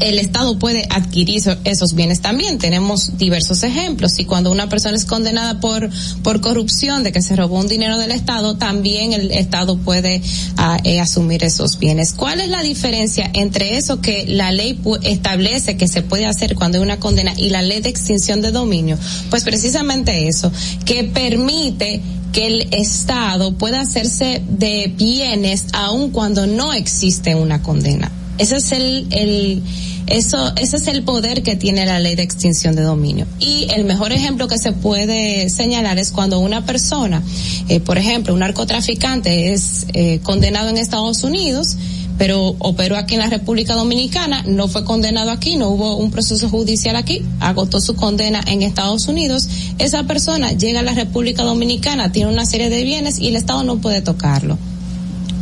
el 0.00 0.18
Estado 0.18 0.58
puede 0.58 0.86
adquirir 0.90 1.38
eso- 1.38 1.56
esos 1.64 1.94
bienes 1.94 2.20
también. 2.20 2.58
Tenemos 2.58 3.16
diversos 3.18 3.62
ejemplos. 3.62 4.18
Y 4.18 4.24
cuando 4.24 4.50
una 4.52 4.68
persona 4.68 4.96
es 4.96 5.04
condenada 5.04 5.60
por, 5.60 5.88
por 6.22 6.40
corrupción, 6.40 7.02
de 7.02 7.12
que 7.12 7.22
se 7.22 7.36
robó 7.36 7.58
un 7.58 7.68
dinero 7.68 7.96
del 7.98 8.10
Estado, 8.12 8.56
también 8.56 9.12
el 9.12 9.30
Estado 9.30 9.76
puede 9.78 10.22
ah, 10.56 10.78
eh, 10.84 11.00
asumir 11.00 11.44
esos 11.44 11.78
bienes. 11.78 12.12
¿Cuál 12.12 12.40
es 12.40 12.48
la 12.48 12.62
diferencia 12.62 13.30
entre 13.32 13.76
eso 13.76 14.00
que 14.00 14.26
la 14.26 14.52
ley 14.52 14.78
establece 15.02 15.76
que 15.76 15.88
se 15.88 16.02
puede 16.02 16.26
hacer 16.26 16.54
cuando 16.54 16.78
hay 16.78 16.84
una 16.84 17.00
condena 17.00 17.32
y 17.36 17.50
la 17.50 17.62
ley 17.62 17.80
de 17.80 17.88
extinción 17.88 18.42
de 18.42 18.52
dominio? 18.52 18.98
Pues 19.30 19.44
precisamente 19.44 20.28
eso, 20.28 20.52
que 20.84 21.04
permite 21.04 22.00
que 22.32 22.46
el 22.46 22.68
Estado 22.72 23.52
pueda 23.52 23.80
hacerse 23.80 24.42
de 24.48 24.92
bienes 24.96 25.66
aun 25.72 26.10
cuando 26.10 26.46
no 26.46 26.72
existe 26.72 27.34
una 27.34 27.62
condena. 27.62 28.10
Ese 28.38 28.56
es 28.56 28.72
el, 28.72 29.06
el 29.10 29.62
eso, 30.06 30.52
ese 30.56 30.76
es 30.76 30.86
el 30.88 31.02
poder 31.04 31.42
que 31.42 31.56
tiene 31.56 31.86
la 31.86 32.00
ley 32.00 32.16
de 32.16 32.22
extinción 32.22 32.74
de 32.74 32.82
dominio. 32.82 33.26
Y 33.38 33.68
el 33.74 33.84
mejor 33.84 34.12
ejemplo 34.12 34.48
que 34.48 34.58
se 34.58 34.72
puede 34.72 35.48
señalar 35.48 35.98
es 35.98 36.10
cuando 36.10 36.38
una 36.40 36.64
persona, 36.64 37.22
eh, 37.68 37.80
por 37.80 37.98
ejemplo, 37.98 38.34
un 38.34 38.40
narcotraficante 38.40 39.52
es 39.52 39.86
eh, 39.92 40.20
condenado 40.22 40.70
en 40.70 40.76
Estados 40.76 41.22
Unidos, 41.24 41.76
pero 42.18 42.54
operó 42.58 42.96
aquí 42.96 43.14
en 43.14 43.20
la 43.20 43.30
República 43.30 43.74
Dominicana, 43.74 44.42
no 44.46 44.68
fue 44.68 44.84
condenado 44.84 45.30
aquí, 45.30 45.56
no 45.56 45.70
hubo 45.70 45.96
un 45.96 46.10
proceso 46.10 46.48
judicial 46.48 46.96
aquí, 46.96 47.22
agotó 47.40 47.80
su 47.80 47.94
condena 47.94 48.42
en 48.46 48.62
Estados 48.62 49.08
Unidos, 49.08 49.48
esa 49.78 50.04
persona 50.04 50.52
llega 50.52 50.80
a 50.80 50.82
la 50.82 50.94
República 50.94 51.42
Dominicana, 51.42 52.12
tiene 52.12 52.30
una 52.30 52.44
serie 52.44 52.68
de 52.68 52.84
bienes 52.84 53.18
y 53.18 53.28
el 53.28 53.36
Estado 53.36 53.64
no 53.64 53.78
puede 53.78 54.02
tocarlo 54.02 54.58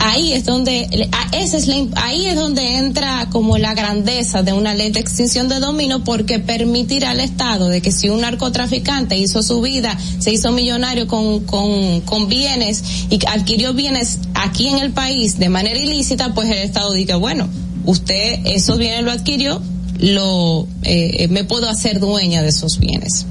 ahí 0.01 0.33
es 0.33 0.45
donde 0.45 1.09
a- 1.13 1.37
esa 1.37 1.57
es 1.59 1.67
la 1.69 1.77
ahí 1.97 2.27
es 2.27 2.35
donde 2.37 2.77
entra 2.77 3.29
como 3.31 3.59
la 3.59 3.75
grandeza 3.75 4.43
de 4.43 4.53
una 4.53 4.75
ley 4.75 4.91
de 4.91 4.99
extinción 5.01 5.49
de 5.49 5.61
dominio 5.61 6.03
porque 6.05 6.39
permitirá 6.39 7.11
al 7.11 7.21
Estado 7.21 7.69
de 7.69 7.81
que 7.83 7.93
si 7.93 8.09
un 8.09 8.23
narcotraficante 8.23 9.17
hizo 9.17 9.43
su 9.43 9.61
vida, 9.61 9.97
se 10.19 10.33
hizo 10.33 10.53
millonario 10.53 11.07
con, 11.07 11.41
con, 11.45 12.01
con 12.01 12.29
bienes 12.29 12.83
y 13.11 13.19
adquirió 13.27 13.75
bienes 13.75 14.19
aquí 14.35 14.69
en 14.69 14.79
el 14.79 14.91
país 14.93 15.39
de 15.39 15.49
manera 15.49 15.79
ilícita, 15.79 16.35
pues 16.35 16.49
el 16.49 16.59
Estado 16.59 16.93
diga, 16.93 17.17
bueno, 17.17 17.49
usted 17.85 18.41
esos 18.47 18.79
bienes 18.79 19.05
lo 19.05 19.13
adquirió, 19.13 19.61
lo 19.99 20.67
eh, 20.83 21.29
me 21.31 21.45
puedo 21.45 21.69
hacer 21.69 22.01
dueña 22.01 22.43
de 22.43 22.49
esos 22.49 22.79
bienes. 22.79 23.27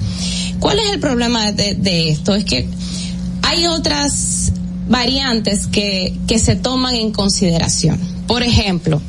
¿Cuál 0.59 0.77
es 0.79 0.89
el 0.91 0.99
problema 0.99 1.51
de, 1.51 1.73
de 1.73 2.09
esto? 2.09 2.35
Es 2.35 2.45
que 2.45 2.67
hay 3.41 3.65
otras 3.65 4.38
variantes 4.89 5.67
que, 5.67 6.17
que 6.27 6.39
se 6.39 6.55
toman 6.55 6.95
en 6.95 7.11
consideración. 7.11 7.99
Por 8.27 8.43
ejemplo, 8.43 9.01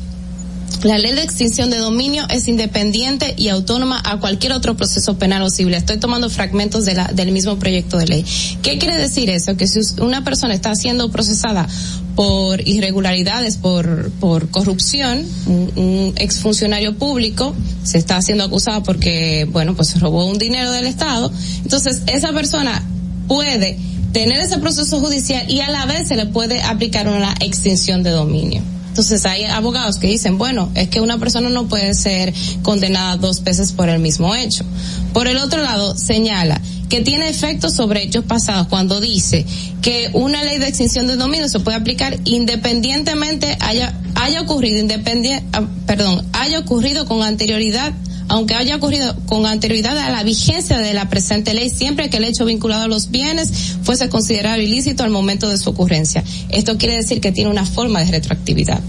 la 0.83 0.97
ley 0.97 1.13
de 1.13 1.21
extinción 1.21 1.69
de 1.69 1.77
dominio 1.77 2.25
es 2.29 2.47
independiente 2.47 3.35
y 3.37 3.49
autónoma 3.49 4.01
a 4.03 4.17
cualquier 4.17 4.53
otro 4.53 4.75
proceso 4.75 5.17
penal 5.17 5.43
o 5.43 5.49
civil. 5.49 5.75
Estoy 5.75 5.97
tomando 5.97 6.27
fragmentos 6.29 6.85
de 6.85 6.95
la, 6.95 7.07
del 7.07 7.31
mismo 7.31 7.57
proyecto 7.59 7.97
de 7.97 8.07
ley. 8.07 8.25
¿Qué 8.63 8.79
quiere 8.79 8.97
decir 8.97 9.29
eso? 9.29 9.55
Que 9.57 9.67
si 9.67 9.79
una 10.01 10.23
persona 10.23 10.55
está 10.55 10.73
siendo 10.73 11.11
procesada 11.11 11.67
por 12.15 12.67
irregularidades, 12.67 13.57
por, 13.57 14.09
por 14.13 14.49
corrupción, 14.49 15.23
un, 15.45 15.71
un 15.75 16.13
exfuncionario 16.17 16.95
público 16.95 17.55
se 17.83 17.99
está 17.99 18.19
siendo 18.21 18.43
acusado 18.43 18.81
porque, 18.81 19.47
bueno, 19.51 19.75
pues 19.75 19.99
robó 19.99 20.25
un 20.25 20.39
dinero 20.39 20.71
del 20.71 20.87
Estado. 20.87 21.31
Entonces, 21.63 22.01
esa 22.07 22.33
persona 22.33 22.83
puede 23.27 23.77
tener 24.11 24.39
ese 24.41 24.57
proceso 24.59 24.99
judicial 24.99 25.49
y 25.49 25.61
a 25.61 25.69
la 25.69 25.85
vez 25.85 26.07
se 26.07 26.15
le 26.15 26.25
puede 26.25 26.61
aplicar 26.61 27.07
una 27.07 27.33
extinción 27.39 28.03
de 28.03 28.11
dominio. 28.11 28.61
Entonces 28.89 29.25
hay 29.25 29.45
abogados 29.45 29.97
que 29.99 30.07
dicen, 30.07 30.37
bueno, 30.37 30.69
es 30.75 30.89
que 30.89 30.99
una 30.99 31.17
persona 31.17 31.49
no 31.49 31.67
puede 31.67 31.93
ser 31.93 32.33
condenada 32.61 33.15
dos 33.15 33.41
veces 33.41 33.71
por 33.71 33.87
el 33.87 33.99
mismo 33.99 34.35
hecho. 34.35 34.65
Por 35.13 35.27
el 35.27 35.37
otro 35.37 35.61
lado, 35.61 35.95
señala 35.95 36.59
que 36.91 36.99
tiene 36.99 37.29
efectos 37.29 37.73
sobre 37.73 38.03
hechos 38.03 38.25
pasados 38.25 38.67
cuando 38.67 38.99
dice 38.99 39.45
que 39.81 40.09
una 40.11 40.43
ley 40.43 40.57
de 40.57 40.67
extinción 40.67 41.07
de 41.07 41.15
dominio 41.15 41.47
se 41.47 41.61
puede 41.61 41.77
aplicar 41.77 42.19
independientemente 42.25 43.57
haya 43.61 43.97
haya 44.15 44.41
ocurrido 44.41 44.77
independiente, 44.77 45.45
perdón, 45.87 46.27
haya 46.33 46.59
ocurrido 46.59 47.05
con 47.05 47.23
anterioridad 47.23 47.93
aunque 48.27 48.55
haya 48.55 48.75
ocurrido 48.75 49.15
con 49.25 49.45
anterioridad 49.45 49.97
a 49.97 50.09
la 50.09 50.23
vigencia 50.23 50.79
de 50.79 50.93
la 50.93 51.09
presente 51.09 51.53
ley, 51.53 51.69
siempre 51.69 52.09
que 52.09 52.17
el 52.17 52.25
hecho 52.25 52.43
vinculado 52.43 52.83
a 52.83 52.87
los 52.87 53.09
bienes 53.09 53.51
fuese 53.83 54.09
considerado 54.09 54.61
ilícito 54.61 55.03
al 55.03 55.11
momento 55.11 55.49
de 55.49 55.57
su 55.57 55.69
ocurrencia. 55.69 56.23
Esto 56.49 56.77
quiere 56.77 56.95
decir 56.95 57.21
que 57.21 57.31
tiene 57.31 57.49
una 57.49 57.65
forma 57.65 57.99
de 57.99 58.11
retroactividad 58.11 58.81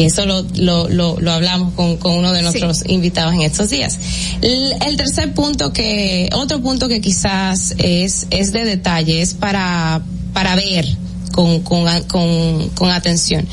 que 0.00 0.06
eso 0.06 0.24
lo, 0.24 0.46
lo, 0.54 0.88
lo, 0.88 1.20
lo 1.20 1.30
hablamos 1.30 1.74
con, 1.74 1.98
con 1.98 2.14
uno 2.14 2.32
de 2.32 2.40
nuestros 2.40 2.88
invitados 2.88 3.34
en 3.34 3.42
estos 3.42 3.68
días. 3.68 3.98
El, 4.40 4.72
el 4.86 4.96
tercer 4.96 5.34
punto 5.34 5.74
que, 5.74 6.30
otro 6.32 6.62
punto 6.62 6.88
que 6.88 7.02
quizás 7.02 7.74
es, 7.76 8.26
es 8.30 8.50
de 8.52 8.64
detalle, 8.64 9.20
es 9.20 9.34
para, 9.34 10.00
para 10.32 10.56
ver 10.56 10.86
con, 11.32 11.60
con, 11.60 11.84
con, 12.04 12.70
con 12.70 12.88
atención 12.88 13.46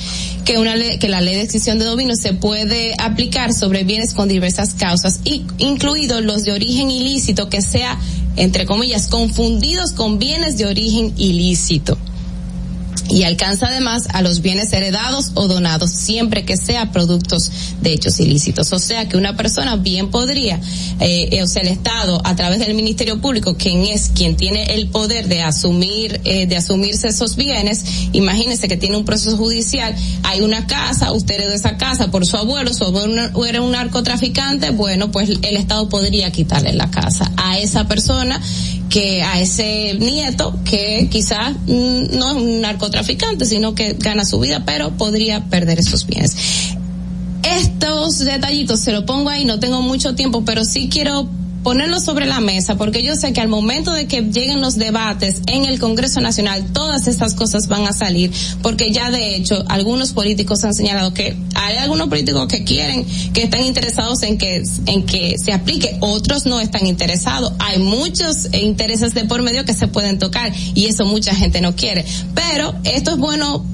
que 0.45 0.57
una 0.57 0.77
ley, 0.77 0.99
que 0.99 1.09
la 1.09 1.19
ley 1.19 1.35
de 1.35 1.41
extinción 1.41 1.79
de 1.79 1.83
dominio 1.83 2.15
se 2.15 2.31
puede 2.31 2.93
aplicar 2.97 3.53
sobre 3.53 3.83
bienes 3.83 4.13
con 4.13 4.29
diversas 4.29 4.73
causas, 4.75 5.19
y, 5.25 5.43
incluidos 5.57 6.23
los 6.23 6.45
de 6.45 6.53
origen 6.53 6.89
ilícito 6.89 7.49
que 7.49 7.61
sea, 7.61 7.99
entre 8.37 8.65
comillas, 8.65 9.09
confundidos 9.09 9.91
con 9.91 10.17
bienes 10.17 10.57
de 10.57 10.65
origen 10.65 11.13
ilícito 11.17 11.97
y 13.09 13.23
alcanza 13.23 13.67
además 13.67 14.07
a 14.13 14.21
los 14.21 14.41
bienes 14.41 14.71
heredados 14.73 15.31
o 15.35 15.47
donados 15.47 15.91
siempre 15.91 16.45
que 16.45 16.57
sea 16.57 16.91
productos 16.91 17.51
de 17.81 17.93
hechos 17.93 18.19
ilícitos. 18.19 18.71
O 18.73 18.79
sea 18.79 19.07
que 19.07 19.17
una 19.17 19.35
persona 19.35 19.75
bien 19.75 20.09
podría, 20.09 20.59
eh, 20.99 21.41
o 21.41 21.47
sea, 21.47 21.61
el 21.61 21.69
Estado 21.69 22.21
a 22.23 22.35
través 22.35 22.59
del 22.59 22.73
Ministerio 22.73 23.21
Público, 23.21 23.55
quien 23.55 23.85
es 23.85 24.09
quien 24.09 24.35
tiene 24.35 24.75
el 24.75 24.87
poder 24.87 25.27
de 25.27 25.41
asumir, 25.41 26.21
eh, 26.23 26.47
de 26.47 26.57
asumirse 26.57 27.09
esos 27.09 27.35
bienes, 27.35 27.85
imagínese 28.13 28.67
que 28.67 28.77
tiene 28.77 28.97
un 28.97 29.05
proceso 29.05 29.37
judicial, 29.37 29.95
hay 30.23 30.41
una 30.41 30.67
casa, 30.67 31.11
usted 31.11 31.35
heredó 31.35 31.53
esa 31.53 31.77
casa 31.77 32.11
por 32.11 32.25
su 32.25 32.37
abuelo, 32.37 32.73
su 32.73 32.83
abuelo 32.83 33.45
era 33.45 33.61
un 33.61 33.71
narcotraficante, 33.71 34.71
bueno, 34.71 35.11
pues 35.11 35.29
el 35.29 35.57
Estado 35.57 35.89
podría 35.89 36.31
quitarle 36.31 36.73
la 36.73 36.89
casa 36.91 37.31
a 37.37 37.57
esa 37.59 37.87
persona 37.87 38.41
que 38.89 39.23
a 39.23 39.39
ese 39.39 39.95
nieto 39.95 40.57
que 40.63 41.07
quizás 41.11 41.53
mm, 41.67 42.17
no 42.17 42.31
es 42.31 42.37
un 42.37 42.61
narcotraficante, 42.61 43.45
sino 43.45 43.75
que 43.75 43.93
gana 43.93 44.25
su 44.25 44.39
vida, 44.39 44.63
pero 44.65 44.91
podría 44.91 45.45
perder 45.45 45.79
esos 45.79 46.05
bienes. 46.05 46.35
Estos 47.43 48.19
detallitos 48.19 48.79
se 48.79 48.91
lo 48.91 49.05
pongo 49.05 49.29
ahí, 49.29 49.45
no 49.45 49.59
tengo 49.59 49.81
mucho 49.81 50.15
tiempo, 50.15 50.43
pero 50.45 50.65
sí 50.65 50.89
quiero 50.89 51.27
ponerlo 51.63 51.99
sobre 51.99 52.25
la 52.25 52.39
mesa 52.39 52.75
porque 52.75 53.03
yo 53.03 53.15
sé 53.15 53.33
que 53.33 53.41
al 53.41 53.47
momento 53.47 53.93
de 53.93 54.07
que 54.07 54.21
lleguen 54.21 54.61
los 54.61 54.77
debates 54.77 55.41
en 55.47 55.65
el 55.65 55.79
Congreso 55.79 56.21
Nacional 56.21 56.65
todas 56.73 57.07
estas 57.07 57.33
cosas 57.33 57.67
van 57.67 57.85
a 57.85 57.93
salir 57.93 58.31
porque 58.61 58.91
ya 58.91 59.11
de 59.11 59.35
hecho 59.35 59.63
algunos 59.67 60.13
políticos 60.13 60.63
han 60.63 60.73
señalado 60.73 61.13
que 61.13 61.35
hay 61.55 61.77
algunos 61.77 62.07
políticos 62.07 62.47
que 62.47 62.63
quieren 62.63 63.05
que 63.33 63.43
están 63.43 63.63
interesados 63.63 64.23
en 64.23 64.37
que 64.37 64.63
en 64.85 65.05
que 65.05 65.37
se 65.37 65.53
aplique 65.53 65.97
otros 65.99 66.45
no 66.45 66.59
están 66.59 66.85
interesados. 66.85 67.53
Hay 67.59 67.79
muchos 67.79 68.53
intereses 68.53 69.13
de 69.13 69.25
por 69.25 69.41
medio 69.41 69.65
que 69.65 69.73
se 69.73 69.87
pueden 69.87 70.19
tocar 70.19 70.51
y 70.73 70.85
eso 70.85 71.05
mucha 71.05 71.33
gente 71.35 71.61
no 71.61 71.75
quiere. 71.75 72.05
Pero 72.33 72.75
esto 72.83 73.11
es 73.11 73.17
bueno 73.17 73.65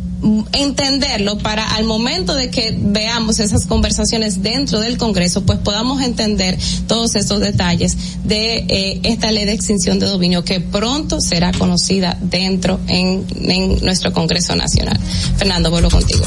entenderlo 0.53 1.37
para 1.37 1.75
al 1.75 1.83
momento 1.83 2.33
de 2.35 2.49
que 2.49 2.75
veamos 2.77 3.39
esas 3.39 3.65
conversaciones 3.65 4.41
dentro 4.41 4.79
del 4.79 4.97
Congreso, 4.97 5.45
pues 5.45 5.59
podamos 5.59 6.01
entender 6.01 6.57
todos 6.87 7.15
esos 7.15 7.39
detalles 7.39 7.97
de 8.23 8.65
eh, 8.67 8.99
esta 9.03 9.31
ley 9.31 9.45
de 9.45 9.53
extinción 9.53 9.99
de 9.99 10.07
dominio 10.07 10.43
que 10.43 10.59
pronto 10.59 11.19
será 11.19 11.51
conocida 11.51 12.17
dentro 12.21 12.79
en, 12.87 13.25
en 13.43 13.83
nuestro 13.83 14.13
Congreso 14.13 14.55
Nacional. 14.55 14.99
Fernando, 15.37 15.69
vuelvo 15.69 15.89
contigo. 15.89 16.23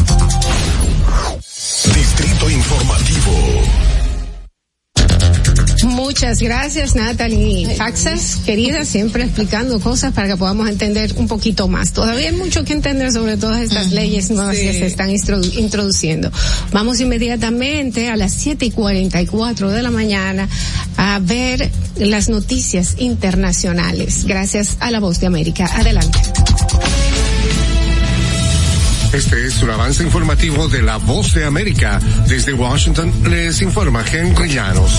Muchas 6.16 6.40
gracias, 6.40 6.94
Natalie 6.94 7.76
Faxas, 7.76 8.38
querida, 8.47 8.86
siempre 8.86 9.24
explicando 9.24 9.78
cosas 9.80 10.14
para 10.14 10.28
que 10.28 10.36
podamos 10.38 10.66
entender 10.66 11.12
un 11.16 11.28
poquito 11.28 11.68
más. 11.68 11.93
Todavía 11.93 12.30
hay 12.30 12.34
mucho 12.34 12.64
que 12.64 12.72
entender 12.72 13.12
sobre 13.12 13.36
todas 13.36 13.60
estas 13.60 13.93
leyes 13.93 14.30
nuevas 14.30 14.56
Sí. 14.56 14.62
que 14.62 14.72
se 14.72 14.86
están 14.86 15.10
introdu- 15.10 15.52
introduciendo. 15.59 16.32
Vamos 16.72 17.01
inmediatamente 17.01 18.09
a 18.09 18.16
las 18.16 18.32
siete 18.32 18.64
y 18.64 18.70
cuarenta 18.70 19.20
y 19.20 19.26
cuatro 19.26 19.70
de 19.70 19.82
la 19.82 19.90
mañana 19.90 20.48
a 20.97 21.18
ver 21.20 21.70
las 21.98 22.30
noticias 22.30 22.94
internacionales. 22.97 24.24
Gracias 24.24 24.78
a 24.80 24.90
la 24.90 25.01
Voz 25.01 25.20
de 25.20 25.26
América. 25.26 25.66
Adelante. 25.66 26.18
Este 29.12 29.47
es 29.47 29.62
un 29.62 29.68
avance 29.68 30.02
informativo 30.02 30.66
de 30.68 30.80
la 30.80 30.97
Voz 30.97 31.34
de 31.34 31.44
América. 31.44 32.01
Desde 32.26 32.55
Washington 32.55 33.12
les 33.30 33.60
informa 33.60 34.02
Henry 34.10 34.48
Llanos. 34.55 34.93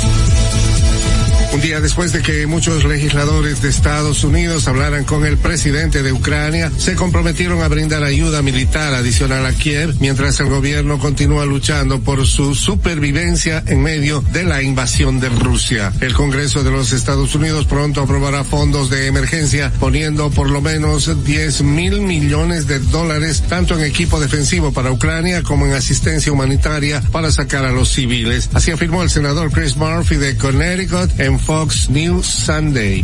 Un 1.53 1.61
día 1.61 1.79
después 1.79 2.11
de 2.11 2.21
que 2.21 2.45
muchos 2.45 2.83
legisladores 2.83 3.61
de 3.61 3.69
Estados 3.69 4.23
Unidos 4.23 4.67
hablaran 4.67 5.05
con 5.05 5.25
el 5.25 5.37
presidente 5.37 6.03
de 6.03 6.11
Ucrania, 6.11 6.71
se 6.77 6.95
comprometieron 6.95 7.61
a 7.61 7.67
brindar 7.67 8.03
ayuda 8.03 8.41
militar 8.41 8.93
adicional 8.93 9.45
a 9.45 9.53
Kiev, 9.53 9.95
mientras 9.99 10.39
el 10.39 10.49
gobierno 10.49 10.99
continúa 10.99 11.45
luchando 11.45 12.01
por 12.01 12.27
su 12.27 12.53
supervivencia 12.53 13.63
en 13.65 13.81
medio 13.81 14.21
de 14.31 14.43
la 14.43 14.61
invasión 14.61 15.19
de 15.19 15.29
Rusia. 15.29 15.93
El 16.01 16.13
Congreso 16.13 16.63
de 16.63 16.71
los 16.71 16.91
Estados 16.91 17.33
Unidos 17.33 17.65
pronto 17.65 18.01
aprobará 18.01 18.43
fondos 18.43 18.89
de 18.89 19.07
emergencia, 19.07 19.71
poniendo 19.79 20.29
por 20.29 20.49
lo 20.49 20.61
menos 20.61 21.23
10 21.23 21.63
mil 21.63 22.01
millones 22.01 22.67
de 22.67 22.79
dólares 22.79 23.43
tanto 23.47 23.75
en 23.75 23.85
equipo 23.85 24.19
defensivo 24.19 24.73
para 24.73 24.91
Ucrania 24.91 25.43
como 25.43 25.65
en 25.65 25.73
asistencia 25.73 26.31
humanitaria 26.31 27.01
para 27.11 27.31
sacar 27.31 27.65
a 27.65 27.71
los 27.71 27.89
civiles. 27.89 28.49
Así 28.53 28.71
afirmó 28.71 29.01
el 29.01 29.09
senador 29.09 29.51
Chris 29.51 29.77
Murphy 29.77 30.17
de 30.17 30.37
Connecticut 30.37 31.19
en 31.19 31.36
Fox 31.37 31.89
News 31.89 32.25
Sunday. 32.27 33.03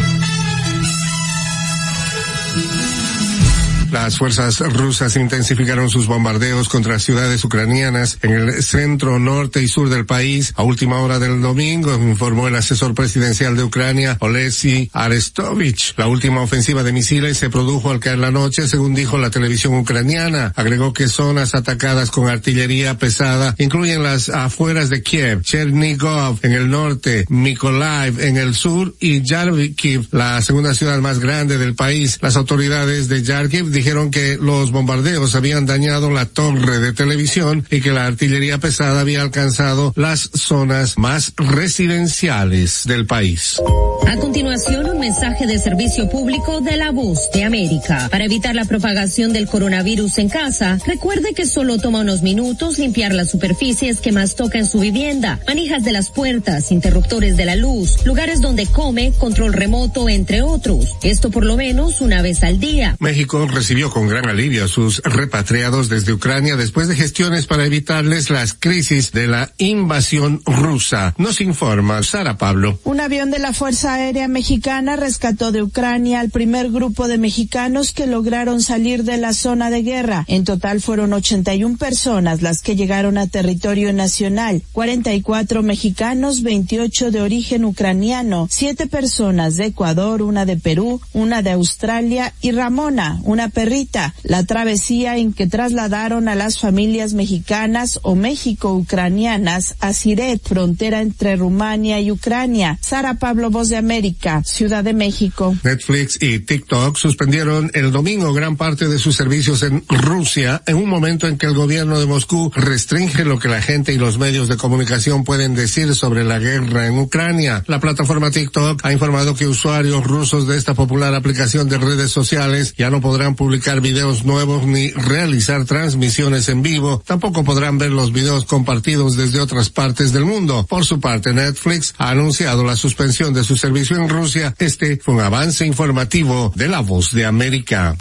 Las 3.93 4.17
fuerzas 4.17 4.59
rusas 4.59 5.15
intensificaron 5.17 5.87
sus 5.87 6.07
bombardeos 6.07 6.67
contra 6.67 6.97
ciudades 6.97 7.45
ucranianas 7.45 8.17
en 8.23 8.31
el 8.31 8.63
centro, 8.63 9.19
norte 9.19 9.61
y 9.61 9.67
sur 9.67 9.87
del 9.87 10.07
país 10.07 10.51
a 10.55 10.63
última 10.63 10.99
hora 10.99 11.19
del 11.19 11.43
domingo, 11.43 11.93
informó 11.93 12.47
el 12.47 12.55
asesor 12.55 12.95
presidencial 12.95 13.55
de 13.55 13.63
Ucrania, 13.63 14.17
Olesi 14.19 14.89
Arestovich. 14.93 15.93
La 15.95 16.07
última 16.07 16.41
ofensiva 16.41 16.81
de 16.81 16.91
misiles 16.91 17.37
se 17.37 17.51
produjo 17.51 17.91
al 17.91 17.99
caer 17.99 18.17
la 18.17 18.31
noche, 18.31 18.67
según 18.67 18.95
dijo 18.95 19.19
la 19.19 19.29
televisión 19.29 19.75
ucraniana. 19.75 20.51
Agregó 20.55 20.91
que 20.91 21.07
zonas 21.07 21.53
atacadas 21.53 22.09
con 22.09 22.27
artillería 22.27 22.97
pesada 22.97 23.53
incluyen 23.59 24.01
las 24.01 24.29
afueras 24.29 24.89
de 24.89 25.03
Kiev, 25.03 25.43
Chernigov 25.43 26.39
en 26.41 26.53
el 26.53 26.67
norte, 26.67 27.25
Mykolaiv 27.29 28.19
en 28.21 28.37
el 28.37 28.55
sur 28.55 28.95
y 28.99 29.21
Yarkiv, 29.21 30.07
la 30.11 30.41
segunda 30.41 30.73
ciudad 30.73 30.97
más 30.97 31.19
grande 31.19 31.59
del 31.59 31.75
país. 31.75 32.17
Las 32.23 32.37
autoridades 32.37 33.07
de 33.07 33.21
Yarkiv 33.21 33.82
que 33.83 34.37
los 34.39 34.71
bombardeos 34.71 35.35
habían 35.35 35.65
dañado 35.65 36.09
la 36.09 36.25
torre 36.25 36.79
de 36.79 36.93
televisión 36.93 37.67
y 37.69 37.81
que 37.81 37.91
la 37.91 38.05
artillería 38.05 38.57
pesada 38.57 39.01
había 39.01 39.21
alcanzado 39.21 39.91
las 39.97 40.29
zonas 40.33 40.97
más 40.97 41.33
residenciales 41.35 42.83
del 42.85 43.05
país. 43.05 43.61
A 44.07 44.15
continuación, 44.17 44.89
un 44.89 44.99
mensaje 44.99 45.47
de 45.47 45.59
servicio 45.59 46.09
público 46.09 46.61
de 46.61 46.77
la 46.77 46.91
voz 46.91 47.29
de 47.33 47.43
América. 47.43 48.07
Para 48.09 48.25
evitar 48.25 48.55
la 48.55 48.65
propagación 48.65 49.33
del 49.33 49.47
coronavirus 49.47 50.17
en 50.19 50.29
casa, 50.29 50.77
recuerde 50.85 51.33
que 51.33 51.45
solo 51.45 51.77
toma 51.77 52.01
unos 52.01 52.21
minutos 52.21 52.79
limpiar 52.79 53.13
las 53.13 53.31
superficies 53.31 53.99
que 53.99 54.13
más 54.13 54.35
toca 54.35 54.59
en 54.59 54.65
su 54.65 54.79
vivienda, 54.79 55.39
manijas 55.45 55.83
de 55.83 55.91
las 55.91 56.09
puertas, 56.09 56.71
interruptores 56.71 57.35
de 57.35 57.45
la 57.45 57.55
luz, 57.57 58.05
lugares 58.05 58.39
donde 58.39 58.65
come, 58.65 59.11
control 59.17 59.51
remoto, 59.51 60.07
entre 60.07 60.41
otros. 60.41 60.95
Esto 61.03 61.31
por 61.31 61.45
lo 61.45 61.57
menos 61.57 61.99
una 62.01 62.21
vez 62.21 62.43
al 62.43 62.59
día. 62.59 62.95
México 62.99 63.45
recibió 63.73 63.89
con 63.89 64.07
gran 64.07 64.29
alivio 64.29 64.65
a 64.65 64.67
sus 64.67 65.01
repatriados 65.03 65.89
desde 65.89 66.13
Ucrania 66.13 66.55
después 66.55 66.87
de 66.87 66.95
gestiones 66.95 67.47
para 67.47 67.65
evitarles 67.65 68.29
las 68.29 68.53
crisis 68.53 69.11
de 69.13 69.25
la 69.25 69.51
invasión 69.57 70.43
rusa. 70.45 71.15
Nos 71.17 71.41
informa 71.41 72.03
Sara 72.03 72.37
Pablo. 72.37 72.77
Un 72.83 72.99
avión 72.99 73.31
de 73.31 73.39
la 73.39 73.51
Fuerza 73.51 73.95
Aérea 73.95 74.27
Mexicana 74.27 74.95
rescató 74.95 75.51
de 75.51 75.63
Ucrania 75.63 76.19
al 76.19 76.29
primer 76.29 76.69
grupo 76.69 77.07
de 77.07 77.17
mexicanos 77.17 77.93
que 77.93 78.05
lograron 78.05 78.61
salir 78.61 79.05
de 79.05 79.17
la 79.17 79.33
zona 79.33 79.71
de 79.71 79.81
guerra. 79.81 80.23
En 80.27 80.43
total 80.43 80.79
fueron 80.79 81.11
81 81.11 81.77
personas 81.77 82.43
las 82.43 82.61
que 82.61 82.75
llegaron 82.75 83.17
a 83.17 83.25
territorio 83.25 83.91
nacional, 83.91 84.61
44 84.73 85.63
mexicanos, 85.63 86.43
28 86.43 87.09
de 87.09 87.21
origen 87.21 87.65
ucraniano, 87.65 88.45
7 88.51 88.85
personas 88.85 89.55
de 89.55 89.65
Ecuador, 89.65 90.21
una 90.21 90.45
de 90.45 90.57
Perú, 90.57 91.01
una 91.13 91.41
de 91.41 91.49
Australia 91.49 92.35
y 92.39 92.51
Ramona, 92.51 93.19
una 93.23 93.49
perrita, 93.63 94.13
la 94.23 94.45
travesía 94.45 95.15
en 95.15 95.31
que 95.31 95.47
trasladaron 95.47 96.27
a 96.27 96.35
las 96.35 96.59
familias 96.59 97.13
mexicanas 97.13 97.97
o 98.03 98.13
México-ucranianas 98.13 99.75
a 99.79 99.93
Siret, 99.93 100.41
frontera 100.45 100.99
entre 100.99 101.37
Rumania 101.37 102.01
y 102.01 102.11
Ucrania. 102.11 102.77
Sara 102.81 103.13
Pablo, 103.13 103.51
Voz 103.51 103.69
de 103.69 103.77
América, 103.77 104.43
Ciudad 104.43 104.83
de 104.83 104.93
México. 104.93 105.55
Netflix 105.63 106.21
y 106.21 106.39
TikTok 106.39 106.97
suspendieron 106.97 107.71
el 107.73 107.93
domingo 107.93 108.33
gran 108.33 108.57
parte 108.57 108.89
de 108.89 108.99
sus 108.99 109.15
servicios 109.15 109.63
en 109.63 109.81
Rusia 109.87 110.61
en 110.67 110.75
un 110.75 110.89
momento 110.89 111.29
en 111.29 111.37
que 111.37 111.45
el 111.45 111.53
gobierno 111.53 111.97
de 112.01 112.05
Moscú 112.05 112.51
restringe 112.53 113.23
lo 113.23 113.39
que 113.39 113.47
la 113.47 113.61
gente 113.61 113.93
y 113.93 113.97
los 113.97 114.17
medios 114.17 114.49
de 114.49 114.57
comunicación 114.57 115.23
pueden 115.23 115.55
decir 115.55 115.95
sobre 115.95 116.25
la 116.25 116.37
guerra 116.37 116.87
en 116.87 116.99
Ucrania. 116.99 117.63
La 117.67 117.79
plataforma 117.79 118.29
TikTok 118.29 118.81
ha 118.83 118.91
informado 118.91 119.35
que 119.35 119.47
usuarios 119.47 120.03
rusos 120.03 120.49
de 120.49 120.57
esta 120.57 120.73
popular 120.73 121.15
aplicación 121.15 121.69
de 121.69 121.77
redes 121.77 122.11
sociales 122.11 122.73
ya 122.77 122.89
no 122.89 122.99
podrán 122.99 123.35
publicar 123.35 123.52
videos 123.81 124.23
nuevos 124.25 124.65
ni 124.65 124.91
realizar 124.91 125.65
transmisiones 125.65 126.49
en 126.49 126.61
vivo. 126.61 127.03
Tampoco 127.05 127.43
podrán 127.43 127.77
ver 127.77 127.91
los 127.91 128.11
videos 128.11 128.45
compartidos 128.45 129.15
desde 129.17 129.39
otras 129.39 129.69
partes 129.69 130.13
del 130.13 130.25
mundo. 130.25 130.65
Por 130.67 130.85
su 130.85 130.99
parte, 130.99 131.33
Netflix 131.33 131.93
ha 131.97 132.09
anunciado 132.09 132.63
la 132.63 132.75
suspensión 132.75 133.33
de 133.33 133.43
su 133.43 133.55
servicio 133.55 133.97
en 133.97 134.09
Rusia. 134.09 134.55
Este 134.57 134.97
fue 134.97 135.15
un 135.15 135.21
avance 135.21 135.65
informativo 135.65 136.51
de 136.55 136.67
la 136.67 136.81
voz 136.81 137.11
de 137.11 137.25
América. 137.25 137.95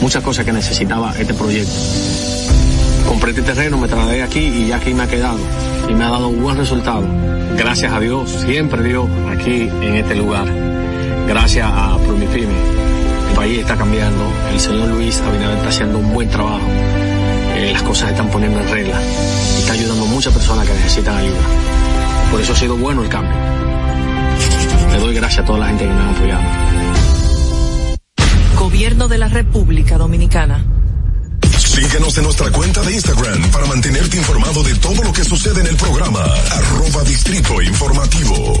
muchas 0.00 0.22
cosas 0.22 0.44
que 0.44 0.52
necesitaba 0.52 1.12
este 1.18 1.34
proyecto. 1.34 1.72
Compré 3.10 3.30
este 3.30 3.42
terreno, 3.42 3.76
me 3.76 3.88
trasladé 3.88 4.22
aquí 4.22 4.38
y 4.38 4.68
ya 4.68 4.76
aquí 4.76 4.94
me 4.94 5.02
ha 5.02 5.08
quedado. 5.08 5.40
Y 5.88 5.94
me 5.94 6.04
ha 6.04 6.10
dado 6.10 6.28
un 6.28 6.40
buen 6.40 6.56
resultado. 6.56 7.02
Gracias 7.58 7.92
a 7.92 7.98
Dios, 7.98 8.30
siempre 8.30 8.84
Dios, 8.84 9.08
aquí 9.28 9.68
en 9.82 9.96
este 9.96 10.14
lugar. 10.14 10.46
Gracias 11.26 11.68
a 11.68 11.98
Promipyme. 12.06 12.54
El 13.30 13.34
país 13.34 13.58
está 13.58 13.74
cambiando. 13.74 14.22
El 14.52 14.60
señor 14.60 14.90
Luis 14.90 15.20
Abinader 15.22 15.56
está 15.56 15.70
haciendo 15.70 15.98
un 15.98 16.14
buen 16.14 16.30
trabajo. 16.30 16.64
Eh, 17.56 17.70
las 17.72 17.82
cosas 17.82 18.10
están 18.10 18.28
poniendo 18.28 18.60
en 18.60 18.70
regla. 18.70 19.02
Y 19.02 19.58
está 19.58 19.72
ayudando 19.72 20.04
a 20.04 20.08
muchas 20.08 20.32
personas 20.32 20.64
que 20.68 20.74
necesitan 20.74 21.16
ayuda. 21.16 21.40
Por 22.30 22.40
eso 22.40 22.52
ha 22.52 22.56
sido 22.56 22.76
bueno 22.76 23.02
el 23.02 23.08
cambio. 23.08 23.34
Le 24.92 24.98
doy 25.00 25.14
gracias 25.16 25.42
a 25.42 25.46
toda 25.46 25.58
la 25.58 25.66
gente 25.66 25.82
que 25.84 25.90
me 25.90 26.00
ha 26.00 26.10
apoyado. 26.10 26.42
Gobierno 28.56 29.08
de 29.08 29.18
la 29.18 29.26
República 29.26 29.98
Dominicana. 29.98 30.64
Síguenos 31.70 32.18
en 32.18 32.24
nuestra 32.24 32.50
cuenta 32.50 32.82
de 32.82 32.92
Instagram 32.94 33.48
para 33.52 33.64
mantenerte 33.66 34.16
informado 34.16 34.60
de 34.64 34.74
todo 34.74 35.04
lo 35.04 35.12
que 35.12 35.22
sucede 35.22 35.60
en 35.60 35.68
el 35.68 35.76
programa. 35.76 36.20
Arroba 36.50 37.04
Distrito 37.04 37.62
Informativo. 37.62 38.60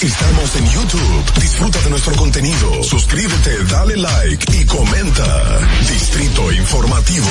Estamos 0.00 0.56
en 0.56 0.70
YouTube. 0.70 1.40
Disfruta 1.40 1.80
de 1.80 1.90
nuestro 1.90 2.14
contenido. 2.14 2.82
Suscríbete, 2.84 3.64
dale 3.64 3.96
like 3.96 4.56
y 4.60 4.64
comenta. 4.64 5.58
Distrito 5.90 6.52
Informativo. 6.52 7.26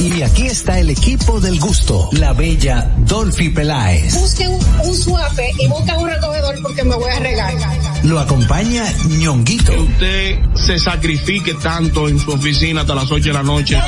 Y, 0.00 0.04
y 0.18 0.22
aquí 0.22 0.46
está 0.46 0.78
el 0.80 0.90
equipo 0.90 1.40
del 1.40 1.60
gusto, 1.60 2.08
la 2.12 2.32
bella 2.32 2.90
Dolphy 2.98 3.50
Peláez. 3.50 4.14
Busque 4.14 4.48
un, 4.48 4.64
un 4.82 4.96
suape 4.96 5.52
y 5.60 5.68
busca 5.68 5.96
un 5.98 6.08
recogedor 6.08 6.54
porque 6.62 6.82
me 6.84 6.96
voy 6.96 7.10
a 7.12 7.18
regar. 7.20 7.54
Lo 8.02 8.18
acompaña 8.18 8.84
ñonguito. 9.08 9.72
Que 9.72 9.78
usted 9.78 10.38
se 10.56 10.78
sacrifique 10.78 11.54
tanto 11.54 12.08
en 12.08 12.18
su 12.18 12.32
oficina 12.32 12.80
hasta 12.80 12.94
las 12.94 13.10
8 13.10 13.22
de 13.28 13.32
la 13.32 13.42
noche. 13.42 13.78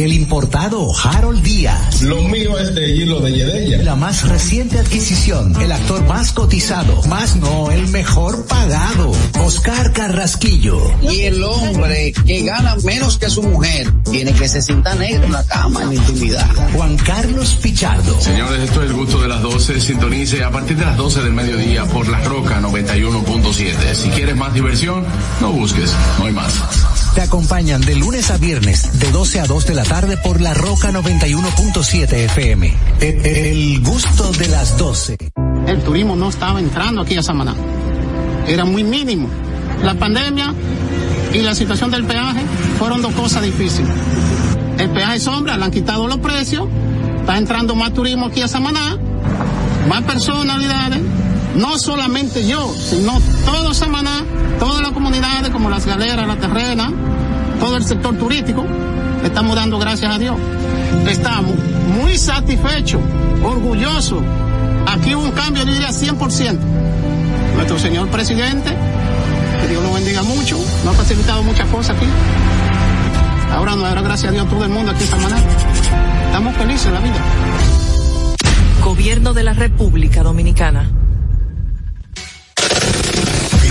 El 0.00 0.14
importado 0.14 0.90
Harold 0.96 1.42
Díaz. 1.42 2.00
Lo 2.00 2.22
mío 2.22 2.58
es 2.58 2.74
de 2.74 2.88
hilo 2.88 3.20
de 3.20 3.32
Yedella. 3.32 3.82
La 3.82 3.96
más 3.96 4.26
reciente 4.26 4.78
adquisición, 4.78 5.54
el 5.60 5.70
actor 5.70 6.06
más 6.06 6.32
cotizado, 6.32 7.02
más 7.02 7.36
no, 7.36 7.70
el 7.70 7.86
mejor 7.88 8.46
pagado, 8.46 9.12
Oscar 9.44 9.92
Carrasquillo. 9.92 10.80
Y 11.02 11.24
el 11.24 11.44
hombre 11.44 12.12
que 12.12 12.42
gana 12.44 12.76
menos 12.76 13.18
que 13.18 13.28
su 13.28 13.42
mujer 13.42 13.92
tiene 14.10 14.32
que 14.32 14.48
se 14.48 14.62
sienta 14.62 14.94
negro 14.94 15.24
en 15.24 15.32
la 15.32 15.44
cama, 15.44 15.82
en 15.82 15.88
la 15.90 15.94
intimidad. 15.96 16.50
Juan 16.74 16.96
Carlos 16.96 17.58
Pichardo. 17.60 18.18
Señores, 18.22 18.58
esto 18.62 18.82
es 18.82 18.88
el 18.88 18.96
gusto 18.96 19.20
de 19.20 19.28
las 19.28 19.42
12. 19.42 19.82
Sintonice 19.82 20.42
a 20.42 20.50
partir 20.50 20.78
de 20.78 20.86
las 20.86 20.96
12 20.96 21.20
del 21.20 21.34
mediodía 21.34 21.84
por 21.84 22.08
La 22.08 22.24
Roca 22.24 22.58
91.7. 22.62 23.94
Si 23.94 24.08
quieres 24.08 24.34
más 24.34 24.54
diversión, 24.54 25.04
no 25.42 25.52
busques, 25.52 25.92
no 26.18 26.24
hay 26.24 26.32
más. 26.32 26.54
Te 27.14 27.22
acompañan 27.22 27.80
de 27.80 27.96
lunes 27.96 28.30
a 28.30 28.38
viernes, 28.38 29.00
de 29.00 29.10
12 29.10 29.40
a 29.40 29.46
2 29.46 29.66
de 29.66 29.74
la 29.74 29.82
tarde 29.82 30.16
por 30.16 30.40
La 30.40 30.54
Roca 30.54 30.92
91.7 30.92 32.12
FM. 32.12 32.72
El, 33.00 33.80
gusto 33.80 34.30
de 34.32 34.46
las 34.46 34.78
12. 34.78 35.16
El 35.66 35.82
turismo 35.82 36.14
no 36.14 36.28
estaba 36.28 36.60
entrando 36.60 37.02
aquí 37.02 37.16
a 37.16 37.22
Samaná. 37.22 37.54
Era 38.46 38.64
muy 38.64 38.84
mínimo. 38.84 39.28
La 39.82 39.94
pandemia 39.94 40.54
y 41.34 41.40
la 41.40 41.54
situación 41.56 41.90
del 41.90 42.04
peaje 42.04 42.42
fueron 42.78 43.02
dos 43.02 43.12
cosas 43.14 43.42
difíciles. 43.42 43.90
El 44.78 44.90
peaje 44.90 45.18
sombra, 45.18 45.56
le 45.56 45.64
han 45.64 45.72
quitado 45.72 46.06
los 46.06 46.18
precios, 46.18 46.68
está 47.18 47.38
entrando 47.38 47.74
más 47.74 47.92
turismo 47.92 48.26
aquí 48.26 48.40
a 48.40 48.48
Samaná, 48.48 48.98
más 49.88 50.02
personalidades, 50.02 51.00
no 51.56 51.78
solamente 51.78 52.46
yo, 52.46 52.72
sino 52.74 53.20
todo 53.44 53.74
Samaná, 53.74 54.24
todas 54.58 54.82
las 54.82 54.92
comunidades 54.92 55.50
como 55.50 55.68
las 55.70 55.86
galeras, 55.86 56.26
la 56.26 56.36
terrena, 56.36 56.92
todo 57.58 57.76
el 57.76 57.84
sector 57.84 58.16
turístico, 58.16 58.64
estamos 59.24 59.56
dando 59.56 59.78
gracias 59.78 60.14
a 60.14 60.18
Dios. 60.18 60.36
Estamos 61.08 61.54
muy 61.94 62.16
satisfechos, 62.16 63.00
orgullosos. 63.44 64.22
Aquí 64.86 65.14
hubo 65.14 65.24
un 65.24 65.32
cambio, 65.32 65.64
yo 65.64 65.72
diría 65.72 65.90
100%. 65.90 66.58
Nuestro 67.56 67.78
señor 67.78 68.08
presidente, 68.08 68.70
que 69.60 69.68
Dios 69.68 69.82
lo 69.82 69.92
bendiga 69.92 70.22
mucho, 70.22 70.56
nos 70.84 70.94
ha 70.94 70.98
facilitado 70.98 71.42
muchas 71.42 71.68
cosas 71.68 71.96
aquí. 71.96 72.06
Ahora 73.52 73.72
nos 73.72 73.82
dará 73.82 74.00
gracias 74.00 74.30
a 74.30 74.32
Dios 74.32 74.48
todo 74.48 74.64
el 74.64 74.70
mundo 74.70 74.92
aquí 74.92 75.02
en 75.02 75.10
Samaná. 75.10 75.36
Estamos 76.26 76.56
felices 76.56 76.86
en 76.86 76.94
la 76.94 77.00
vida. 77.00 77.20
Gobierno 78.84 79.34
de 79.34 79.42
la 79.42 79.52
República 79.52 80.22
Dominicana. 80.22 80.99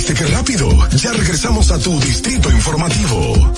¿Viste 0.10 0.26
qué 0.26 0.32
rápido? 0.32 0.90
Ya 0.98 1.14
regresamos 1.14 1.70
a 1.70 1.78
tu 1.78 2.00
distrito 2.00 2.50
informativo. 2.50 3.54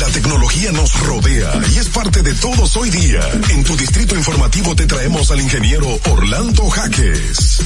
La 0.00 0.08
tecnología 0.08 0.72
nos 0.72 0.98
rodea 1.00 1.60
y 1.74 1.78
es 1.78 1.88
parte 1.90 2.22
de 2.22 2.32
todos 2.32 2.74
hoy 2.78 2.88
día. 2.88 3.20
En 3.50 3.64
tu 3.64 3.76
distrito 3.76 4.16
informativo 4.16 4.74
te 4.74 4.86
traemos 4.86 5.30
al 5.30 5.42
ingeniero 5.42 5.86
Orlando 6.10 6.66
Jaques. 6.70 7.60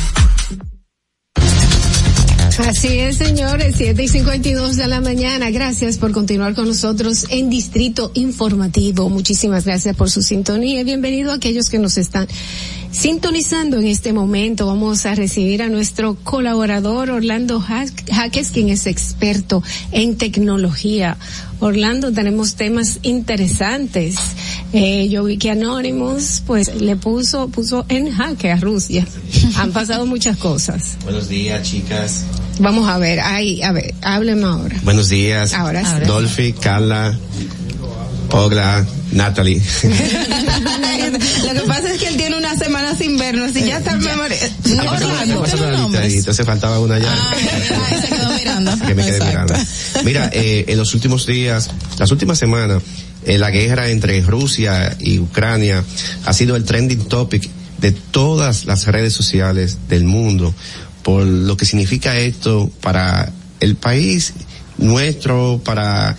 Así 2.66 2.98
es, 2.98 3.18
señores, 3.18 3.76
7 3.78 4.02
y 4.02 4.08
52 4.08 4.76
de 4.76 4.88
la 4.88 5.00
mañana. 5.00 5.48
Gracias 5.50 5.96
por 5.96 6.10
continuar 6.10 6.56
con 6.56 6.66
nosotros 6.66 7.26
en 7.30 7.50
Distrito 7.50 8.10
Informativo. 8.14 9.08
Muchísimas 9.08 9.64
gracias 9.64 9.94
por 9.94 10.10
su 10.10 10.22
sintonía 10.22 10.80
y 10.80 10.84
bienvenido 10.84 11.30
a 11.30 11.36
aquellos 11.36 11.70
que 11.70 11.78
nos 11.78 11.98
están 11.98 12.26
sintonizando 12.90 13.78
en 13.78 13.86
este 13.86 14.12
momento. 14.12 14.66
Vamos 14.66 15.06
a 15.06 15.14
recibir 15.14 15.62
a 15.62 15.68
nuestro 15.68 16.16
colaborador 16.24 17.10
Orlando 17.10 17.60
Jaques, 17.60 18.50
quien 18.50 18.68
es 18.68 18.86
experto 18.86 19.62
en 19.92 20.16
tecnología. 20.16 21.16
Orlando, 21.60 22.12
tenemos 22.12 22.54
temas 22.54 23.00
interesantes. 23.02 24.16
Eh, 24.72 25.08
yo 25.08 25.24
vi 25.24 25.38
que 25.38 25.50
Anonymous, 25.50 26.42
pues, 26.46 26.74
le 26.80 26.96
puso, 26.96 27.48
puso 27.48 27.84
en 27.88 28.12
jaque 28.12 28.52
a 28.52 28.56
Rusia. 28.56 29.06
Han 29.56 29.72
pasado 29.72 30.06
muchas 30.06 30.36
cosas. 30.36 30.96
Buenos 31.04 31.28
días, 31.28 31.62
chicas. 31.68 32.24
Vamos 32.60 32.88
a 32.88 32.98
ver, 32.98 33.20
ahí, 33.20 33.62
a 33.62 33.72
ver, 33.72 33.94
hábleme 34.02 34.44
ahora. 34.44 34.76
Buenos 34.82 35.08
días. 35.08 35.52
Ahora. 35.52 36.00
Dolphy, 36.00 36.52
Carla, 36.52 37.16
Ogla, 38.32 38.84
Natalie. 39.12 39.60
Lo 41.44 41.60
que 41.60 41.66
pasa 41.66 41.92
es 41.92 42.00
que 42.00 42.08
él 42.08 42.16
tiene 42.16 42.36
una 42.36 42.56
semana 42.56 42.94
sin 42.96 43.16
vernos 43.16 43.56
y 43.56 43.64
ya 43.66 43.78
está 43.78 43.92
en 43.92 44.00
memoria. 44.00 44.38
Orlando, 44.86 45.44
entonces 46.02 46.46
faltaba 46.46 46.80
una 46.80 46.98
ya. 46.98 47.12
Ah, 47.12 47.34
se 48.00 48.08
quedó 48.08 48.30
mirando. 48.32 48.78
que 48.86 48.94
me 48.94 49.04
quedé 49.04 49.24
mirando. 49.24 49.54
Mira, 50.04 50.30
eh, 50.32 50.64
en 50.68 50.76
los 50.76 50.94
últimos 50.94 51.26
días, 51.26 51.70
las 51.98 52.10
últimas 52.10 52.38
semanas, 52.38 52.82
eh, 53.24 53.38
la 53.38 53.50
guerra 53.50 53.88
entre 53.88 54.20
Rusia 54.22 54.96
y 55.00 55.18
Ucrania 55.18 55.84
ha 56.24 56.32
sido 56.32 56.56
el 56.56 56.64
trending 56.64 57.08
topic 57.08 57.48
de 57.80 57.92
todas 57.92 58.64
las 58.64 58.86
redes 58.86 59.12
sociales 59.12 59.78
del 59.88 60.04
mundo 60.04 60.54
por 61.08 61.24
lo 61.24 61.56
que 61.56 61.64
significa 61.64 62.18
esto 62.18 62.70
para 62.82 63.32
el 63.60 63.76
país 63.76 64.34
nuestro, 64.76 65.58
para 65.64 66.16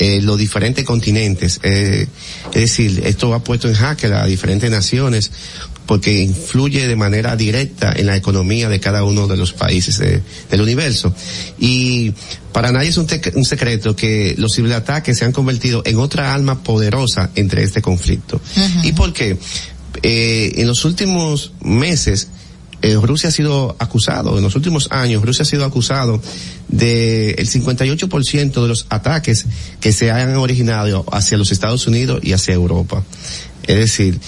eh, 0.00 0.20
los 0.22 0.38
diferentes 0.38 0.84
continentes. 0.84 1.60
Eh, 1.62 2.06
es 2.54 2.60
decir, 2.60 3.02
esto 3.04 3.34
ha 3.34 3.44
puesto 3.44 3.68
en 3.68 3.74
jaque 3.74 4.06
a 4.06 4.24
diferentes 4.24 4.70
naciones 4.70 5.30
porque 5.84 6.22
influye 6.22 6.88
de 6.88 6.96
manera 6.96 7.36
directa 7.36 7.92
en 7.94 8.06
la 8.06 8.16
economía 8.16 8.70
de 8.70 8.80
cada 8.80 9.04
uno 9.04 9.26
de 9.26 9.36
los 9.36 9.52
países 9.52 9.98
de, 9.98 10.22
del 10.50 10.60
universo. 10.62 11.14
Y 11.58 12.14
para 12.52 12.72
nadie 12.72 12.88
es 12.88 12.96
un, 12.96 13.06
un, 13.34 13.44
secreto 13.44 13.94
que 13.94 14.34
los 14.38 14.54
ciberataques 14.54 15.18
se 15.18 15.26
han 15.26 15.32
convertido 15.32 15.82
en 15.84 15.98
otra 15.98 16.32
alma 16.32 16.62
poderosa 16.62 17.30
entre 17.34 17.62
este 17.62 17.82
conflicto. 17.82 18.40
Uh 18.56 18.60
-huh. 18.60 18.84
¿Y 18.86 18.92
por 18.92 19.12
qué? 19.12 19.36
Eh, 20.02 20.52
en 20.56 20.66
los 20.66 20.86
últimos 20.86 21.52
meses, 21.60 22.28
eh, 22.82 22.96
Rusia 23.00 23.28
ha 23.28 23.32
sido 23.32 23.76
acusado, 23.78 24.36
en 24.36 24.42
los 24.42 24.56
últimos 24.56 24.88
años, 24.90 25.24
Rusia 25.24 25.42
ha 25.42 25.46
sido 25.46 25.64
acusado 25.64 26.20
de 26.68 27.32
el 27.32 27.48
58% 27.48 28.62
de 28.62 28.68
los 28.68 28.86
ataques 28.88 29.46
que 29.80 29.92
se 29.92 30.10
han 30.10 30.34
originado 30.36 31.04
hacia 31.12 31.36
los 31.36 31.52
Estados 31.52 31.86
Unidos 31.86 32.20
y 32.22 32.32
hacia 32.32 32.54
Europa. 32.54 33.04
Es 33.66 33.76
decir, 33.76 34.18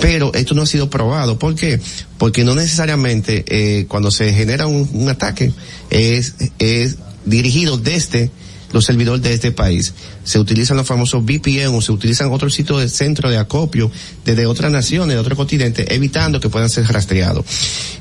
pero 0.00 0.32
esto 0.34 0.54
no 0.54 0.62
ha 0.62 0.66
sido 0.66 0.90
probado. 0.90 1.38
¿Por 1.38 1.54
qué? 1.54 1.80
Porque 2.18 2.44
no 2.44 2.54
necesariamente 2.54 3.44
eh, 3.48 3.86
cuando 3.86 4.10
se 4.10 4.32
genera 4.32 4.66
un, 4.66 4.88
un 4.92 5.08
ataque 5.08 5.52
es, 5.90 6.34
es 6.58 6.96
dirigido 7.24 7.76
desde 7.78 8.30
los 8.72 8.84
servidores 8.84 9.22
de 9.22 9.34
este 9.34 9.52
país. 9.52 9.94
Se 10.24 10.38
utilizan 10.38 10.76
los 10.76 10.86
famosos 10.86 11.24
VPN 11.24 11.74
o 11.74 11.80
se 11.80 11.92
utilizan 11.92 12.32
otros 12.32 12.54
sitios 12.54 12.80
de 12.80 12.88
centro 12.88 13.30
de 13.30 13.38
acopio 13.38 13.90
desde 14.24 14.46
otras 14.46 14.70
naciones, 14.70 15.14
de 15.14 15.20
otro 15.20 15.36
continente, 15.36 15.94
evitando 15.94 16.40
que 16.40 16.48
puedan 16.48 16.68
ser 16.68 16.86
rastreados. 16.86 17.44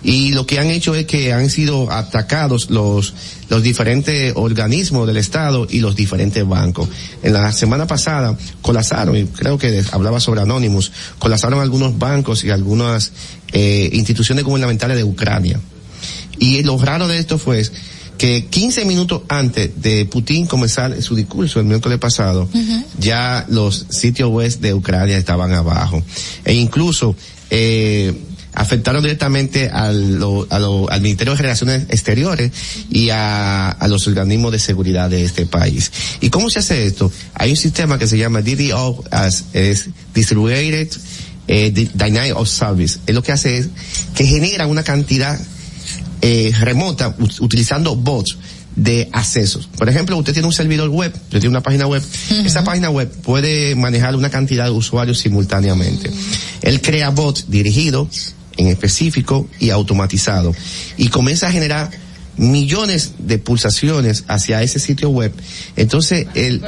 Y 0.03 0.33
lo 0.33 0.45
que 0.45 0.59
han 0.59 0.67
hecho 0.67 0.95
es 0.95 1.05
que 1.05 1.33
han 1.33 1.49
sido 1.49 1.91
atacados 1.91 2.69
los, 2.69 3.13
los 3.49 3.63
diferentes 3.63 4.33
organismos 4.35 5.07
del 5.07 5.17
Estado 5.17 5.67
y 5.69 5.79
los 5.79 5.95
diferentes 5.95 6.47
bancos. 6.47 6.89
En 7.23 7.33
la 7.33 7.51
semana 7.51 7.87
pasada 7.87 8.37
colapsaron, 8.61 9.17
y 9.17 9.25
creo 9.25 9.57
que 9.57 9.83
hablaba 9.91 10.19
sobre 10.19 10.41
Anonymous, 10.41 10.91
colapsaron 11.19 11.59
algunos 11.59 11.97
bancos 11.97 12.43
y 12.43 12.49
algunas 12.49 13.11
eh, 13.51 13.89
instituciones 13.93 14.43
gubernamentales 14.43 14.97
de 14.97 15.03
Ucrania. 15.03 15.59
Y 16.39 16.63
lo 16.63 16.77
raro 16.77 17.07
de 17.07 17.19
esto 17.19 17.37
fue 17.37 17.63
que 18.21 18.45
15 18.45 18.85
minutos 18.85 19.23
antes 19.29 19.81
de 19.81 20.05
Putin 20.05 20.45
comenzar 20.45 21.01
su 21.01 21.15
discurso 21.15 21.59
el 21.59 21.65
miércoles 21.65 21.97
pasado, 21.97 22.47
ya 22.99 23.47
los 23.49 23.87
sitios 23.89 24.29
web 24.29 24.59
de 24.59 24.75
Ucrania 24.75 25.17
estaban 25.17 25.51
abajo. 25.53 26.03
E 26.45 26.53
incluso, 26.53 27.15
eh, 27.49 28.13
afectaron 28.53 29.01
directamente 29.01 29.69
al, 29.69 30.19
lo, 30.19 30.45
a 30.51 30.59
lo, 30.59 30.87
al 30.91 31.01
Ministerio 31.01 31.33
de 31.33 31.41
Relaciones 31.41 31.85
Exteriores 31.89 32.51
y 32.91 33.09
a, 33.09 33.69
a, 33.69 33.87
los 33.87 34.05
organismos 34.05 34.51
de 34.51 34.59
seguridad 34.59 35.09
de 35.09 35.23
este 35.23 35.47
país. 35.47 35.91
¿Y 36.21 36.29
cómo 36.29 36.51
se 36.51 36.59
hace 36.59 36.85
esto? 36.85 37.11
Hay 37.33 37.49
un 37.49 37.57
sistema 37.57 37.97
que 37.97 38.05
se 38.05 38.19
llama 38.19 38.43
DDO, 38.43 39.03
as, 39.09 39.45
es 39.53 39.89
Distributed 40.13 40.89
eh, 41.47 41.71
Dynamic 41.71 42.35
of 42.35 42.47
Service. 42.47 42.99
Es 43.07 43.15
lo 43.15 43.23
que 43.23 43.31
hace 43.31 43.57
es 43.57 43.69
que 44.13 44.27
genera 44.27 44.67
una 44.67 44.83
cantidad 44.83 45.39
eh, 46.21 46.53
remota 46.59 47.15
utilizando 47.39 47.95
bots 47.95 48.37
de 48.75 49.09
accesos. 49.11 49.67
Por 49.77 49.89
ejemplo, 49.89 50.17
usted 50.17 50.33
tiene 50.33 50.47
un 50.47 50.53
servidor 50.53 50.89
web, 50.89 51.11
usted 51.13 51.39
tiene 51.39 51.49
una 51.49 51.61
página 51.61 51.87
web, 51.87 52.01
uh 52.01 52.33
-huh. 52.33 52.45
esa 52.45 52.63
página 52.63 52.89
web 52.89 53.11
puede 53.21 53.75
manejar 53.75 54.15
una 54.15 54.29
cantidad 54.29 54.65
de 54.65 54.71
usuarios 54.71 55.19
simultáneamente. 55.19 56.09
Uh 56.09 56.13
-huh. 56.13 56.37
Él 56.61 56.81
crea 56.81 57.09
bots 57.09 57.45
dirigidos 57.49 58.33
en 58.57 58.67
específico 58.67 59.47
y 59.59 59.69
automatizado 59.71 60.53
y 60.97 61.07
comienza 61.09 61.47
a 61.47 61.51
generar 61.51 61.89
millones 62.37 63.13
de 63.19 63.37
pulsaciones 63.37 64.23
hacia 64.27 64.61
ese 64.63 64.79
sitio 64.79 65.09
web. 65.09 65.33
Entonces, 65.75 66.27
el, 66.33 66.61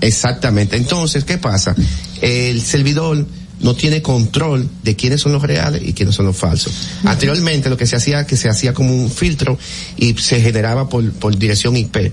exactamente. 0.00 0.76
Entonces, 0.76 1.24
¿qué 1.24 1.38
pasa? 1.38 1.74
El 2.20 2.60
servidor 2.60 3.26
no 3.64 3.74
tiene 3.74 4.02
control 4.02 4.68
de 4.82 4.94
quiénes 4.94 5.22
son 5.22 5.32
los 5.32 5.42
reales 5.42 5.80
y 5.82 5.94
quiénes 5.94 6.14
son 6.14 6.26
los 6.26 6.36
falsos. 6.36 6.70
Uh 6.72 7.06
-huh. 7.06 7.10
Anteriormente 7.12 7.70
lo 7.70 7.78
que 7.78 7.86
se 7.86 7.96
hacía, 7.96 8.26
que 8.26 8.36
se 8.36 8.50
hacía 8.50 8.74
como 8.74 8.94
un 8.94 9.10
filtro 9.10 9.58
y 9.96 10.12
se 10.14 10.40
generaba 10.42 10.86
por, 10.86 11.10
por 11.12 11.36
dirección 11.38 11.74
IP. 11.74 12.12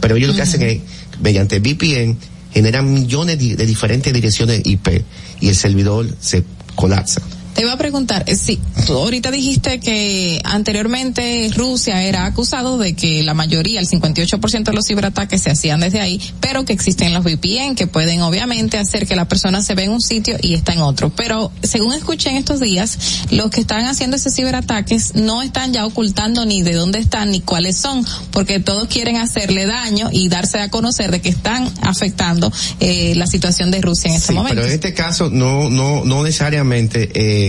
Pero 0.00 0.16
ellos 0.16 0.30
uh 0.30 0.32
-huh. 0.32 0.32
lo 0.32 0.36
que 0.36 0.42
hacen 0.42 0.62
es, 0.62 0.78
mediante 1.20 1.60
VPN, 1.60 2.16
generan 2.52 2.90
millones 2.92 3.38
de, 3.38 3.56
de 3.56 3.66
diferentes 3.66 4.10
direcciones 4.10 4.62
IP 4.64 5.04
y 5.40 5.48
el 5.48 5.54
servidor 5.54 6.08
se 6.18 6.44
colapsa. 6.74 7.20
Te 7.56 7.62
iba 7.62 7.72
a 7.72 7.78
preguntar, 7.78 8.24
eh, 8.26 8.36
sí, 8.36 8.60
tú 8.86 8.92
ahorita 8.92 9.30
dijiste 9.30 9.80
que 9.80 10.42
anteriormente 10.44 11.50
Rusia 11.54 12.02
era 12.02 12.26
acusado 12.26 12.76
de 12.76 12.92
que 12.92 13.22
la 13.22 13.32
mayoría, 13.32 13.80
el 13.80 13.88
58% 13.88 14.64
de 14.64 14.72
los 14.74 14.86
ciberataques 14.86 15.40
se 15.40 15.50
hacían 15.50 15.80
desde 15.80 16.02
ahí, 16.02 16.20
pero 16.40 16.66
que 16.66 16.74
existen 16.74 17.14
los 17.14 17.24
VPN 17.24 17.74
que 17.74 17.86
pueden 17.86 18.20
obviamente 18.20 18.76
hacer 18.76 19.06
que 19.06 19.16
la 19.16 19.26
persona 19.26 19.62
se 19.62 19.74
ve 19.74 19.84
en 19.84 19.92
un 19.92 20.02
sitio 20.02 20.36
y 20.42 20.52
está 20.52 20.74
en 20.74 20.80
otro. 20.80 21.08
Pero 21.16 21.50
según 21.62 21.94
escuché 21.94 22.28
en 22.28 22.36
estos 22.36 22.60
días, 22.60 23.24
los 23.30 23.48
que 23.48 23.62
están 23.62 23.86
haciendo 23.86 24.18
esos 24.18 24.34
ciberataques 24.34 25.14
no 25.14 25.40
están 25.40 25.72
ya 25.72 25.86
ocultando 25.86 26.44
ni 26.44 26.60
de 26.60 26.74
dónde 26.74 26.98
están 26.98 27.30
ni 27.30 27.40
cuáles 27.40 27.78
son, 27.78 28.04
porque 28.32 28.60
todos 28.60 28.86
quieren 28.88 29.16
hacerle 29.16 29.64
daño 29.64 30.10
y 30.12 30.28
darse 30.28 30.60
a 30.60 30.68
conocer 30.68 31.10
de 31.10 31.22
que 31.22 31.30
están 31.30 31.72
afectando 31.80 32.52
eh, 32.80 33.14
la 33.16 33.26
situación 33.26 33.70
de 33.70 33.80
Rusia 33.80 34.10
en 34.10 34.16
este 34.16 34.28
sí, 34.28 34.34
momento. 34.34 34.56
Pero 34.56 34.66
en 34.66 34.74
este 34.74 34.92
caso 34.92 35.30
no, 35.30 35.70
no, 35.70 36.04
no 36.04 36.22
necesariamente 36.22 37.08
eh, 37.14 37.45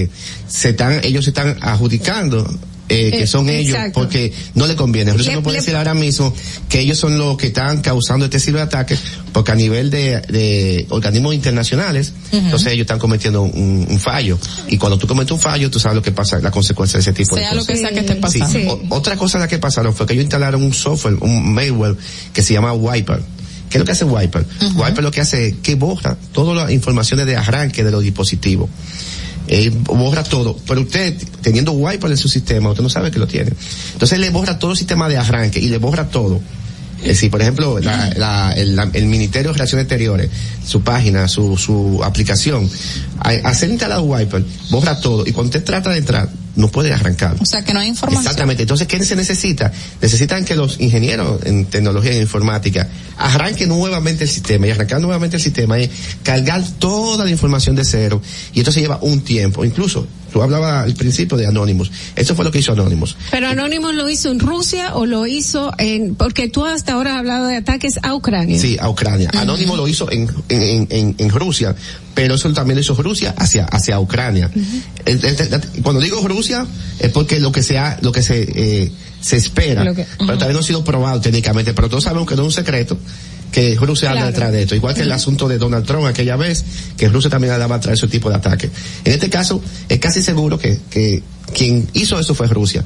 se 0.47 0.69
están, 0.69 1.01
ellos 1.03 1.25
se 1.25 1.31
están 1.31 1.57
adjudicando 1.61 2.47
eh, 2.89 3.11
que 3.11 3.27
son 3.27 3.49
eh, 3.49 3.59
ellos 3.59 3.77
porque 3.93 4.31
no 4.55 4.65
le 4.65 4.75
conviene. 4.75 5.11
Rusia 5.11 5.33
no 5.33 5.43
puede 5.43 5.57
decir 5.57 5.75
ahora 5.75 5.93
mismo 5.93 6.33
que 6.69 6.79
ellos 6.79 6.97
son 6.97 7.17
los 7.17 7.35
que 7.37 7.47
están 7.47 7.81
causando 7.81 8.25
este 8.25 8.39
ciberataque 8.39 8.97
porque 9.33 9.51
a 9.51 9.55
nivel 9.55 9.89
de, 9.89 10.21
de 10.21 10.85
organismos 10.89 11.35
internacionales, 11.35 12.13
uh 12.31 12.35
-huh. 12.35 12.43
entonces 12.45 12.71
ellos 12.71 12.85
están 12.85 12.99
cometiendo 12.99 13.41
un, 13.41 13.85
un, 13.89 13.99
fallo. 13.99 14.39
Y 14.69 14.77
cuando 14.77 14.97
tú 14.97 15.05
cometes 15.05 15.31
un 15.31 15.39
fallo, 15.39 15.69
tú 15.69 15.79
sabes 15.79 15.97
lo 15.97 16.01
que 16.01 16.13
pasa, 16.13 16.39
la 16.39 16.51
consecuencia 16.51 16.97
de 16.97 17.01
ese 17.01 17.13
tipo 17.13 17.35
sea 17.35 17.49
de 17.49 17.57
cosas. 17.57 17.65
Sea 17.65 17.75
lo 17.75 17.81
que 17.81 17.87
sea 17.87 17.93
que 17.93 18.07
esté 18.07 18.21
pasando. 18.21 18.59
Sí. 18.59 18.65
O, 18.89 18.95
otra 18.95 19.17
cosa 19.17 19.37
la 19.37 19.49
que 19.49 19.57
pasaron 19.57 19.93
fue 19.93 20.05
que 20.05 20.13
ellos 20.13 20.23
instalaron 20.23 20.63
un 20.63 20.73
software, 20.73 21.17
un 21.19 21.53
malware 21.53 21.97
que 22.33 22.41
se 22.41 22.53
llama 22.53 22.71
Wiper. 22.73 23.21
¿Qué 23.69 23.77
es 23.77 23.79
lo 23.79 23.85
que 23.85 23.91
hace 23.91 24.05
Wiper? 24.05 24.43
Uh 24.43 24.63
-huh. 24.63 24.85
Wiper 24.85 25.03
lo 25.03 25.11
que 25.11 25.19
hace 25.19 25.47
es 25.47 25.55
que 25.61 25.75
borra 25.75 26.15
todas 26.31 26.55
las 26.55 26.71
informaciones 26.71 27.25
de 27.25 27.35
arranque 27.35 27.83
de 27.83 27.91
los 27.91 28.01
dispositivos 28.01 28.69
eh, 29.47 29.71
borra 29.73 30.23
todo, 30.23 30.57
pero 30.67 30.81
usted 30.81 31.15
teniendo 31.41 31.71
wiper 31.71 32.11
en 32.11 32.17
su 32.17 32.27
sistema, 32.27 32.69
usted 32.69 32.83
no 32.83 32.89
sabe 32.89 33.11
que 33.11 33.19
lo 33.19 33.27
tiene. 33.27 33.51
Entonces 33.93 34.19
le 34.19 34.29
borra 34.29 34.59
todo 34.59 34.71
el 34.71 34.77
sistema 34.77 35.07
de 35.07 35.17
arranque 35.17 35.59
y 35.59 35.69
le 35.69 35.77
borra 35.77 36.09
todo. 36.09 36.41
Es 37.01 37.09
decir, 37.09 37.29
por 37.29 37.41
ejemplo, 37.41 37.79
la, 37.79 38.51
el, 38.53 38.75
la, 38.75 38.89
el, 38.91 39.05
Ministerio 39.05 39.49
de 39.49 39.53
Relaciones 39.53 39.83
Exteriores, 39.83 40.29
su 40.65 40.81
página, 40.81 41.27
su, 41.27 41.55
su 41.55 42.01
aplicación, 42.03 42.67
hacer 43.19 43.69
instalado 43.69 44.01
wiper, 44.03 44.43
borra 44.71 44.99
todo 44.99 45.23
y 45.25 45.31
cuando 45.31 45.49
usted 45.49 45.63
trata 45.63 45.91
de 45.91 45.99
entrar, 45.99 46.27
no 46.57 46.67
puede 46.69 46.91
arrancar. 46.91 47.35
O 47.39 47.45
sea, 47.45 47.63
que 47.63 47.73
no 47.73 47.79
hay 47.79 47.87
información. 47.87 48.23
Exactamente. 48.23 48.63
Entonces, 48.63 48.87
¿qué 48.87 49.01
se 49.03 49.15
necesita? 49.15 49.71
Necesitan 50.01 50.43
que 50.43 50.55
los 50.55 50.79
ingenieros 50.79 51.45
en 51.45 51.65
tecnología 51.65 52.11
e 52.11 52.21
informática 52.21 52.87
arranquen 53.17 53.69
nuevamente 53.69 54.25
el 54.25 54.29
sistema 54.29 54.67
y 54.67 54.71
arrancar 54.71 54.99
nuevamente 54.99 55.37
el 55.37 55.41
sistema 55.41 55.79
y 55.79 55.89
cargar 56.23 56.63
toda 56.79 57.23
la 57.23 57.31
información 57.31 57.75
de 57.75 57.85
cero. 57.85 58.21
Y 58.53 58.59
esto 58.59 58.71
se 58.71 58.81
lleva 58.81 58.97
un 59.01 59.21
tiempo. 59.21 59.63
Incluso, 59.63 60.07
tú 60.33 60.41
hablabas 60.41 60.83
al 60.83 60.95
principio 60.95 61.37
de 61.37 61.45
Anonymous. 61.45 61.91
Eso 62.15 62.35
fue 62.35 62.43
lo 62.43 62.51
que 62.51 62.59
hizo 62.59 62.73
Anonymous. 62.73 63.15
Pero 63.31 63.47
Anonymous 63.47 63.93
lo 63.93 64.09
hizo 64.09 64.31
en 64.31 64.39
Rusia 64.39 64.95
o 64.95 65.05
lo 65.05 65.27
hizo 65.27 65.71
en, 65.77 66.15
porque 66.15 66.49
tú 66.49 66.65
hasta 66.65 66.93
ahora 66.93 67.13
has 67.13 67.19
hablado 67.19 67.45
de 67.45 67.55
ataques 67.57 67.99
a 68.01 68.15
Ucrania. 68.15 68.59
Sí, 68.59 68.77
a 68.79 68.89
Ucrania. 68.89 69.29
Uh 69.31 69.37
-huh. 69.37 69.41
Anonymous 69.41 69.77
lo 69.77 69.87
hizo 69.87 70.11
en, 70.11 70.27
en, 70.49 70.87
en, 70.89 71.15
en 71.17 71.29
Rusia, 71.29 71.75
pero 72.17 72.33
eso 72.33 72.51
también 72.51 72.77
lo 72.77 72.81
hizo 72.81 72.95
Rusia 72.95 73.35
hacia, 73.37 73.65
hacia 73.65 73.99
Ucrania. 73.99 74.49
Uh 74.51 74.59
-huh. 74.59 75.83
Cuando 75.83 76.01
digo 76.01 76.27
Rusia, 76.27 76.65
es 76.97 77.11
porque 77.11 77.39
lo 77.39 77.51
que 77.51 77.61
sea, 77.61 77.99
lo 78.01 78.11
que 78.11 78.23
se, 78.23 78.41
eh, 78.41 78.91
se 79.21 79.37
espera, 79.37 79.83
que, 79.93 80.01
uh 80.01 80.03
-huh. 80.03 80.25
pero 80.25 80.33
todavía 80.33 80.53
no 80.53 80.61
ha 80.61 80.63
sido 80.63 80.83
probado 80.83 81.21
técnicamente, 81.21 81.75
pero 81.75 81.89
todos 81.89 82.05
sabemos 82.05 82.27
que 82.27 82.35
no 82.35 82.41
es 82.41 82.47
un 82.47 82.53
secreto 82.53 82.97
que 83.51 83.75
Rusia 83.75 84.09
claro. 84.09 84.17
anda 84.17 84.31
detrás 84.31 84.51
de 84.51 84.63
esto. 84.63 84.73
Igual 84.73 84.95
que 84.95 85.03
el 85.03 85.11
asunto 85.11 85.47
de 85.47 85.59
Donald 85.59 85.85
Trump 85.85 86.07
aquella 86.07 86.37
vez, 86.37 86.65
que 86.97 87.07
Rusia 87.07 87.29
también 87.29 87.53
andaba 87.53 87.75
atrás 87.75 87.91
de 87.91 88.05
ese 88.05 88.11
tipo 88.11 88.31
de 88.31 88.35
ataque. 88.37 88.71
En 89.05 89.13
este 89.13 89.29
caso, 89.29 89.61
es 89.87 89.99
casi 89.99 90.23
seguro 90.23 90.57
que, 90.57 90.79
que 90.89 91.21
quien 91.53 91.87
hizo 91.93 92.19
eso 92.19 92.33
fue 92.33 92.47
Rusia 92.47 92.83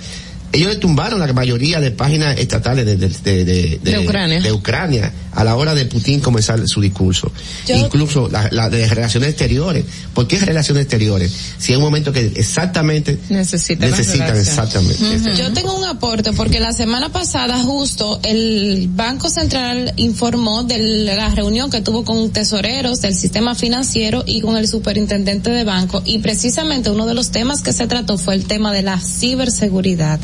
ellos 0.53 0.69
le 0.69 0.75
tumbaron 0.75 1.19
la 1.19 1.31
mayoría 1.33 1.79
de 1.79 1.91
páginas 1.91 2.37
estatales 2.37 2.85
de, 2.85 2.97
de, 2.97 3.45
de, 3.45 3.79
de, 3.81 3.99
Ucrania. 3.99 4.41
de 4.41 4.51
Ucrania 4.51 5.11
a 5.33 5.43
la 5.43 5.55
hora 5.55 5.73
de 5.73 5.85
Putin 5.85 6.19
comenzar 6.19 6.67
su 6.67 6.81
discurso. 6.81 7.31
Yo, 7.67 7.75
Incluso 7.75 8.29
la, 8.29 8.49
la, 8.51 8.69
de 8.69 8.87
relaciones 8.87 9.29
exteriores. 9.29 9.85
¿Por 10.13 10.27
qué 10.27 10.39
relaciones 10.39 10.83
exteriores? 10.83 11.31
Si 11.57 11.71
hay 11.71 11.77
un 11.77 11.83
momento 11.83 12.11
que 12.11 12.25
exactamente 12.35 13.17
necesitan, 13.29 13.89
necesitan 13.89 14.37
exactamente. 14.37 15.03
Uh 15.03 15.07
-huh. 15.07 15.35
Yo 15.35 15.53
tengo 15.53 15.77
un 15.77 15.85
aporte 15.85 16.33
porque 16.33 16.59
la 16.59 16.73
semana 16.73 17.09
pasada 17.09 17.59
justo 17.63 18.19
el 18.23 18.89
Banco 18.93 19.29
Central 19.29 19.93
informó 19.97 20.63
de 20.63 20.79
la 21.05 21.29
reunión 21.29 21.69
que 21.69 21.81
tuvo 21.81 22.03
con 22.03 22.29
tesoreros 22.31 23.01
del 23.01 23.15
sistema 23.15 23.55
financiero 23.55 24.23
y 24.25 24.41
con 24.41 24.57
el 24.57 24.67
superintendente 24.67 25.49
de 25.49 25.63
banco 25.63 26.01
y 26.05 26.19
precisamente 26.19 26.89
uno 26.89 27.05
de 27.05 27.13
los 27.13 27.31
temas 27.31 27.61
que 27.61 27.73
se 27.73 27.87
trató 27.87 28.17
fue 28.17 28.35
el 28.35 28.45
tema 28.45 28.73
de 28.73 28.81
la 28.81 28.99
ciberseguridad 28.99 30.19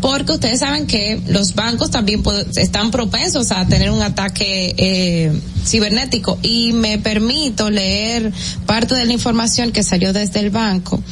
porque 0.00 0.32
ustedes 0.32 0.60
saben 0.60 0.86
que 0.86 1.20
los 1.28 1.54
bancos 1.54 1.90
también 1.90 2.22
están 2.56 2.90
propensos 2.90 3.50
a 3.52 3.66
tener 3.66 3.90
un 3.90 4.02
ataque 4.02 4.47
eh, 4.48 5.32
cibernético. 5.68 6.38
Y 6.42 6.72
me 6.72 6.98
permito 6.98 7.70
leer 7.70 8.32
parte 8.66 8.94
de 8.94 9.04
la 9.04 9.12
información 9.12 9.72
que 9.72 9.82
salió 9.82 10.12
desde 10.12 10.40
el 10.40 10.50
banco. 10.50 11.02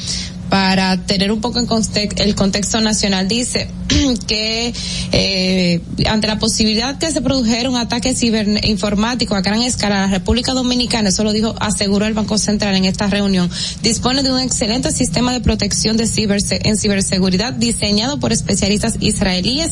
Para 0.48 0.96
tener 1.06 1.32
un 1.32 1.40
poco 1.40 1.58
en 1.58 1.66
context, 1.66 2.20
el 2.20 2.36
contexto 2.36 2.80
nacional 2.80 3.26
dice 3.26 3.68
que 4.28 4.72
eh, 5.12 5.80
ante 6.08 6.28
la 6.28 6.38
posibilidad 6.38 6.98
que 6.98 7.10
se 7.10 7.20
produjera 7.20 7.68
un 7.68 7.76
ataque 7.76 8.14
ciberinformático 8.14 9.34
a 9.34 9.40
gran 9.40 9.62
escala 9.62 10.02
la 10.02 10.06
República 10.06 10.52
Dominicana, 10.52 11.08
eso 11.08 11.24
lo 11.24 11.32
dijo, 11.32 11.54
aseguró 11.58 12.06
el 12.06 12.14
Banco 12.14 12.38
Central 12.38 12.76
en 12.76 12.84
esta 12.84 13.08
reunión, 13.08 13.50
dispone 13.82 14.22
de 14.22 14.32
un 14.32 14.38
excelente 14.38 14.92
sistema 14.92 15.32
de 15.32 15.40
protección 15.40 15.96
de 15.96 16.06
ciber, 16.06 16.40
en 16.50 16.76
ciberseguridad 16.76 17.52
diseñado 17.52 18.20
por 18.20 18.32
especialistas 18.32 18.96
israelíes, 19.00 19.70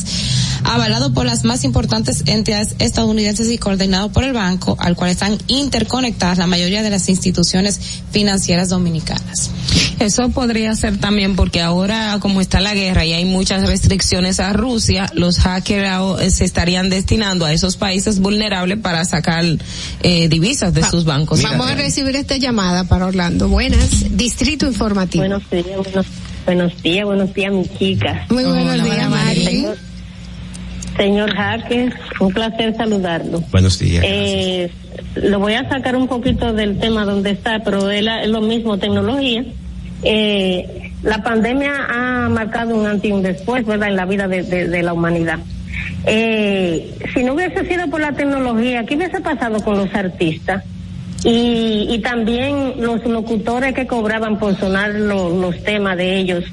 avalado 0.64 1.12
por 1.12 1.26
las 1.26 1.44
más 1.44 1.62
importantes 1.64 2.24
entidades 2.26 2.74
estadounidenses 2.78 3.50
y 3.50 3.58
coordinado 3.58 4.10
por 4.10 4.24
el 4.24 4.32
banco, 4.32 4.73
al 4.80 4.96
cual 4.96 5.10
están 5.10 5.38
interconectadas 5.46 6.38
la 6.38 6.46
mayoría 6.46 6.82
de 6.82 6.90
las 6.90 7.08
instituciones 7.08 7.80
financieras 8.10 8.68
dominicanas. 8.68 9.50
Eso 10.00 10.28
podría 10.30 10.74
ser 10.74 10.98
también 10.98 11.36
porque 11.36 11.60
ahora 11.60 12.18
como 12.20 12.40
está 12.40 12.60
la 12.60 12.74
guerra 12.74 13.04
y 13.04 13.12
hay 13.12 13.24
muchas 13.24 13.66
restricciones 13.66 14.40
a 14.40 14.52
Rusia, 14.52 15.10
los 15.14 15.38
hackers 15.38 15.88
ahora 15.88 16.30
se 16.30 16.44
estarían 16.44 16.90
destinando 16.90 17.44
a 17.44 17.52
esos 17.52 17.76
países 17.76 18.20
vulnerables 18.20 18.78
para 18.78 19.04
sacar 19.04 19.44
eh, 20.02 20.28
divisas 20.28 20.74
de 20.74 20.84
sus 20.84 21.04
bancos. 21.04 21.42
Vamos 21.42 21.70
a 21.70 21.74
recibir 21.74 22.16
esta 22.16 22.36
llamada 22.36 22.84
para 22.84 23.06
Orlando. 23.06 23.48
Buenas, 23.48 24.16
Distrito 24.16 24.66
Informativo. 24.66 25.22
Buenos 25.22 25.48
días, 25.50 25.66
buenos, 25.76 26.06
buenos 26.46 26.82
días, 26.82 27.04
buenos 27.04 27.34
días, 27.34 27.52
mi 27.52 27.68
chica. 27.78 28.26
Muy 28.30 28.44
buenos 28.44 28.74
Hola, 28.74 28.84
días, 28.84 29.10
Mari. 29.10 29.66
Señor 30.96 31.34
Jaque, 31.34 31.90
un 32.20 32.32
placer 32.32 32.74
saludarlo. 32.76 33.42
Buenos 33.50 33.78
días. 33.78 34.04
Eh, 34.06 34.70
lo 35.16 35.38
voy 35.38 35.54
a 35.54 35.68
sacar 35.68 35.96
un 35.96 36.06
poquito 36.08 36.52
del 36.52 36.78
tema 36.78 37.04
donde 37.04 37.30
está, 37.30 37.60
pero 37.64 37.90
es, 37.90 38.02
la- 38.02 38.22
es 38.22 38.28
lo 38.28 38.40
mismo, 38.40 38.78
tecnología. 38.78 39.44
Eh, 40.02 40.92
la 41.02 41.22
pandemia 41.22 41.72
ha 41.88 42.28
marcado 42.28 42.74
un 42.76 42.86
antes 42.86 43.10
y 43.10 43.12
un 43.12 43.22
después, 43.22 43.64
¿verdad?, 43.66 43.88
en 43.88 43.96
la 43.96 44.04
vida 44.06 44.28
de, 44.28 44.42
de- 44.42 44.68
de 44.68 44.82
la 44.82 44.92
humanidad. 44.92 45.38
Eh, 46.06 46.94
si 47.14 47.22
no 47.24 47.34
hubiese 47.34 47.66
sido 47.66 47.88
por 47.88 48.00
la 48.00 48.12
tecnología, 48.12 48.84
¿qué 48.84 48.96
hubiese 48.96 49.20
pasado 49.20 49.60
con 49.60 49.76
los 49.76 49.92
artistas? 49.94 50.62
Y, 51.24 51.86
y 51.90 51.98
también 52.00 52.74
los 52.78 53.04
locutores 53.06 53.72
que 53.74 53.86
cobraban 53.86 54.38
por 54.38 54.56
sonar 54.58 54.90
lo- 54.94 55.30
los 55.30 55.62
temas 55.64 55.96
de 55.96 56.18
ellos. 56.18 56.44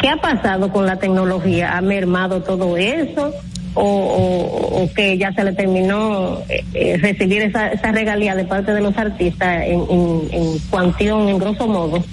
¿Qué 0.00 0.08
ha 0.08 0.16
pasado 0.16 0.70
con 0.72 0.86
la 0.86 0.96
tecnología? 0.96 1.76
¿Ha 1.76 1.80
mermado 1.80 2.40
todo 2.42 2.76
eso? 2.76 3.32
¿O, 3.74 3.82
o, 3.82 4.82
o 4.82 4.92
que 4.92 5.16
ya 5.16 5.32
se 5.32 5.44
le 5.44 5.52
terminó 5.54 6.40
eh, 6.48 6.62
eh, 6.74 6.98
recibir 6.98 7.40
esa, 7.40 7.68
esa 7.68 7.90
regalía 7.90 8.34
de 8.34 8.44
parte 8.44 8.72
de 8.72 8.82
los 8.82 8.94
artistas 8.98 9.64
en, 9.66 9.80
en, 9.88 10.28
en 10.30 10.58
cuantión, 10.68 11.28
en 11.28 11.38
grosso 11.38 11.66
modo? 11.66 12.04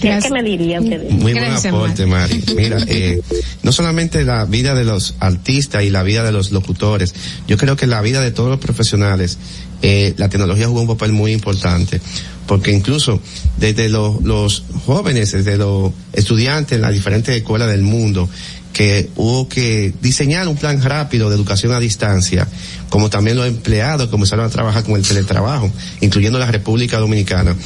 ¿Qué, 0.00 0.18
qué 0.20 0.30
me 0.30 0.42
diría 0.42 0.80
usted? 0.80 1.08
Muy 1.10 1.32
buen 1.32 1.52
aporte, 1.52 2.06
Mari. 2.06 2.42
Mira, 2.56 2.78
eh, 2.88 3.20
no 3.62 3.70
solamente 3.72 4.24
la 4.24 4.44
vida 4.46 4.74
de 4.74 4.84
los 4.84 5.14
artistas 5.20 5.84
y 5.84 5.90
la 5.90 6.02
vida 6.02 6.24
de 6.24 6.32
los 6.32 6.50
locutores, 6.50 7.14
yo 7.46 7.56
creo 7.56 7.76
que 7.76 7.86
la 7.86 8.00
vida 8.00 8.20
de 8.20 8.32
todos 8.32 8.50
los 8.50 8.58
profesionales, 8.58 9.38
eh, 9.82 10.14
la 10.16 10.28
tecnología 10.28 10.66
jugó 10.66 10.80
un 10.80 10.88
papel 10.88 11.12
muy 11.12 11.32
importante, 11.32 12.00
porque 12.46 12.72
incluso 12.72 13.20
desde 13.58 13.88
los, 13.88 14.22
los 14.22 14.64
jóvenes, 14.86 15.30
desde 15.32 15.56
los 15.56 15.92
estudiantes 16.12 16.76
en 16.76 16.82
las 16.82 16.92
diferentes 16.92 17.36
escuelas 17.36 17.68
del 17.68 17.82
mundo, 17.82 18.28
que 18.72 19.10
hubo 19.16 19.48
que 19.48 19.92
diseñar 20.00 20.48
un 20.48 20.56
plan 20.56 20.82
rápido 20.82 21.28
de 21.28 21.36
educación 21.36 21.72
a 21.72 21.80
distancia, 21.80 22.48
como 22.88 23.10
también 23.10 23.36
los 23.36 23.46
empleados 23.46 24.08
comenzaron 24.08 24.46
a 24.46 24.48
trabajar 24.48 24.84
con 24.84 24.96
el 24.96 25.06
teletrabajo, 25.06 25.70
incluyendo 26.00 26.38
la 26.38 26.50
República 26.50 26.98
Dominicana 26.98 27.56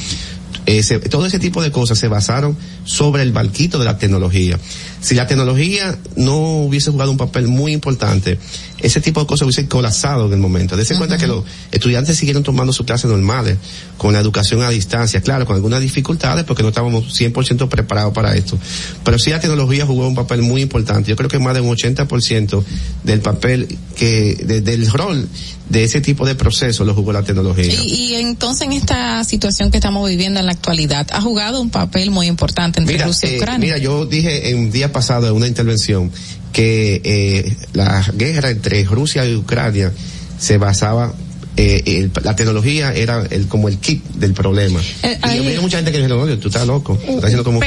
todo 1.09 1.25
ese 1.25 1.39
tipo 1.39 1.61
de 1.61 1.71
cosas 1.71 1.97
se 1.97 2.09
basaron 2.09 2.57
sobre 2.83 3.23
el 3.23 3.31
barquito 3.31 3.79
de 3.79 3.85
la 3.85 3.97
tecnología. 3.97 4.59
Si 5.07 5.15
la 5.15 5.25
tecnología 5.25 5.97
no 6.17 6.35
hubiese 6.63 6.91
jugado 6.91 7.11
un 7.11 7.17
papel 7.17 7.47
muy 7.47 7.71
importante, 7.71 8.37
ese 8.79 8.99
tipo 8.99 9.21
de 9.21 9.25
cosas 9.25 9.43
hubiesen 9.45 9.67
colapsado 9.67 10.25
en 10.27 10.33
el 10.33 10.39
momento. 10.39 10.75
Dese 10.75 10.97
cuenta 10.97 11.17
que 11.17 11.27
los 11.27 11.45
estudiantes 11.71 12.17
siguieron 12.17 12.43
tomando 12.43 12.73
sus 12.73 12.85
clases 12.85 13.09
normales, 13.09 13.57
con 13.97 14.11
la 14.11 14.19
educación 14.19 14.61
a 14.63 14.69
distancia, 14.69 15.21
claro, 15.21 15.45
con 15.45 15.55
algunas 15.55 15.79
dificultades 15.79 16.43
porque 16.43 16.61
no 16.61 16.69
estábamos 16.69 17.05
100% 17.19 17.69
preparados 17.69 18.13
para 18.13 18.35
esto. 18.35 18.59
Pero 19.05 19.17
sí 19.17 19.29
la 19.29 19.39
tecnología 19.39 19.85
jugó 19.85 20.07
un 20.09 20.13
papel 20.15 20.41
muy 20.41 20.61
importante. 20.61 21.09
Yo 21.09 21.15
creo 21.15 21.29
que 21.29 21.39
más 21.39 21.53
de 21.53 21.61
un 21.61 21.73
80% 21.73 22.63
del 23.05 23.21
papel 23.21 23.77
que, 23.95 24.35
de- 24.43 24.59
del 24.61 24.91
rol 24.91 25.27
de 25.69 25.83
ese 25.83 25.99
tipo 26.01 26.25
de 26.25 26.35
proceso 26.35 26.83
lo 26.85 26.93
jugó 26.93 27.11
la 27.13 27.23
tecnología. 27.23 27.65
Y, 27.65 27.93
y 27.93 28.15
entonces 28.15 28.67
en 28.67 28.73
esta 28.73 29.23
situación 29.23 29.71
que 29.71 29.77
estamos 29.77 30.07
viviendo 30.09 30.39
en 30.39 30.45
la 30.45 30.51
actualidad, 30.53 31.07
ha 31.11 31.21
jugado 31.21 31.61
un 31.61 31.69
papel 31.69 32.11
muy 32.11 32.27
importante 32.27 32.79
entre 32.79 32.95
Mira, 32.95 33.07
Rusia 33.07 33.29
y 33.29 33.33
eh, 33.33 33.37
Ucrania. 33.37 33.59
mira, 33.59 33.77
yo 33.77 34.05
dije 34.05 34.49
en 34.49 34.59
un 34.59 34.71
día 34.71 34.91
pasado 34.97 35.27
en 35.27 35.33
una 35.33 35.47
intervención 35.47 36.11
que 36.51 37.01
eh, 37.03 37.55
la 37.73 38.03
guerra 38.15 38.49
entre 38.49 38.83
Rusia 38.85 39.25
y 39.27 39.35
Ucrania 39.35 39.91
se 40.39 40.57
basaba 40.57 41.13
eh, 41.55 41.81
el- 41.85 42.11
la 42.23 42.35
tecnología 42.35 42.93
era 42.93 43.23
el 43.29 43.47
como 43.47 43.67
el 43.67 43.77
kit 43.77 44.03
del 44.15 44.33
problema. 44.33 44.79
Eh, 45.03 45.19
y 45.57 45.59
mucha 45.61 45.77
gente 45.77 45.91
que 45.91 45.97
dijo, 45.99 46.09
no, 46.25 46.37
tú 46.39 46.47
estás 46.49 46.65
loco, 46.67 46.93
estás 47.01 47.23
haciendo 47.25 47.43
como 47.43 47.59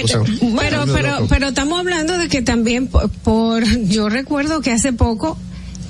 pero, 0.61 0.87
pero, 0.93 1.27
pero 1.29 1.49
estamos 1.49 1.79
hablando 1.81 2.17
de 2.19 2.29
que 2.29 2.43
también 2.43 2.87
por, 2.89 3.09
por- 3.11 3.65
yo 3.89 4.09
recuerdo 4.09 4.61
que 4.61 4.71
hace 4.73 4.93
poco 4.93 5.37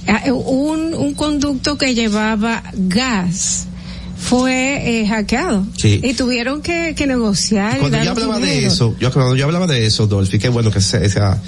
eh, 0.06 0.30
un, 0.32 0.94
un 0.94 1.14
conducto 1.14 1.76
que 1.78 1.94
llevaba 1.94 2.62
gas 2.74 3.66
fue 4.20 5.00
eh, 5.00 5.08
hackeado 5.08 5.66
Sí. 5.76 6.00
y 6.04 6.14
tuvieron 6.14 6.60
que, 6.62 6.94
que 6.96 7.06
negociar 7.06 7.78
Cuando 7.78 8.02
yo 8.02 8.10
hablaba 8.10 8.38
de 8.38 8.66
eso, 8.66 8.94
yo 9.00 9.12
cuando 9.12 9.34
yo 9.34 9.46
hablaba 9.46 9.66
de 9.66 9.86
eso, 9.86 10.06
Dolphy, 10.06 10.38
qué 10.38 10.48
bueno 10.48 10.70
que 10.70 10.78
esa, 10.78 10.98
esa, 10.98 11.42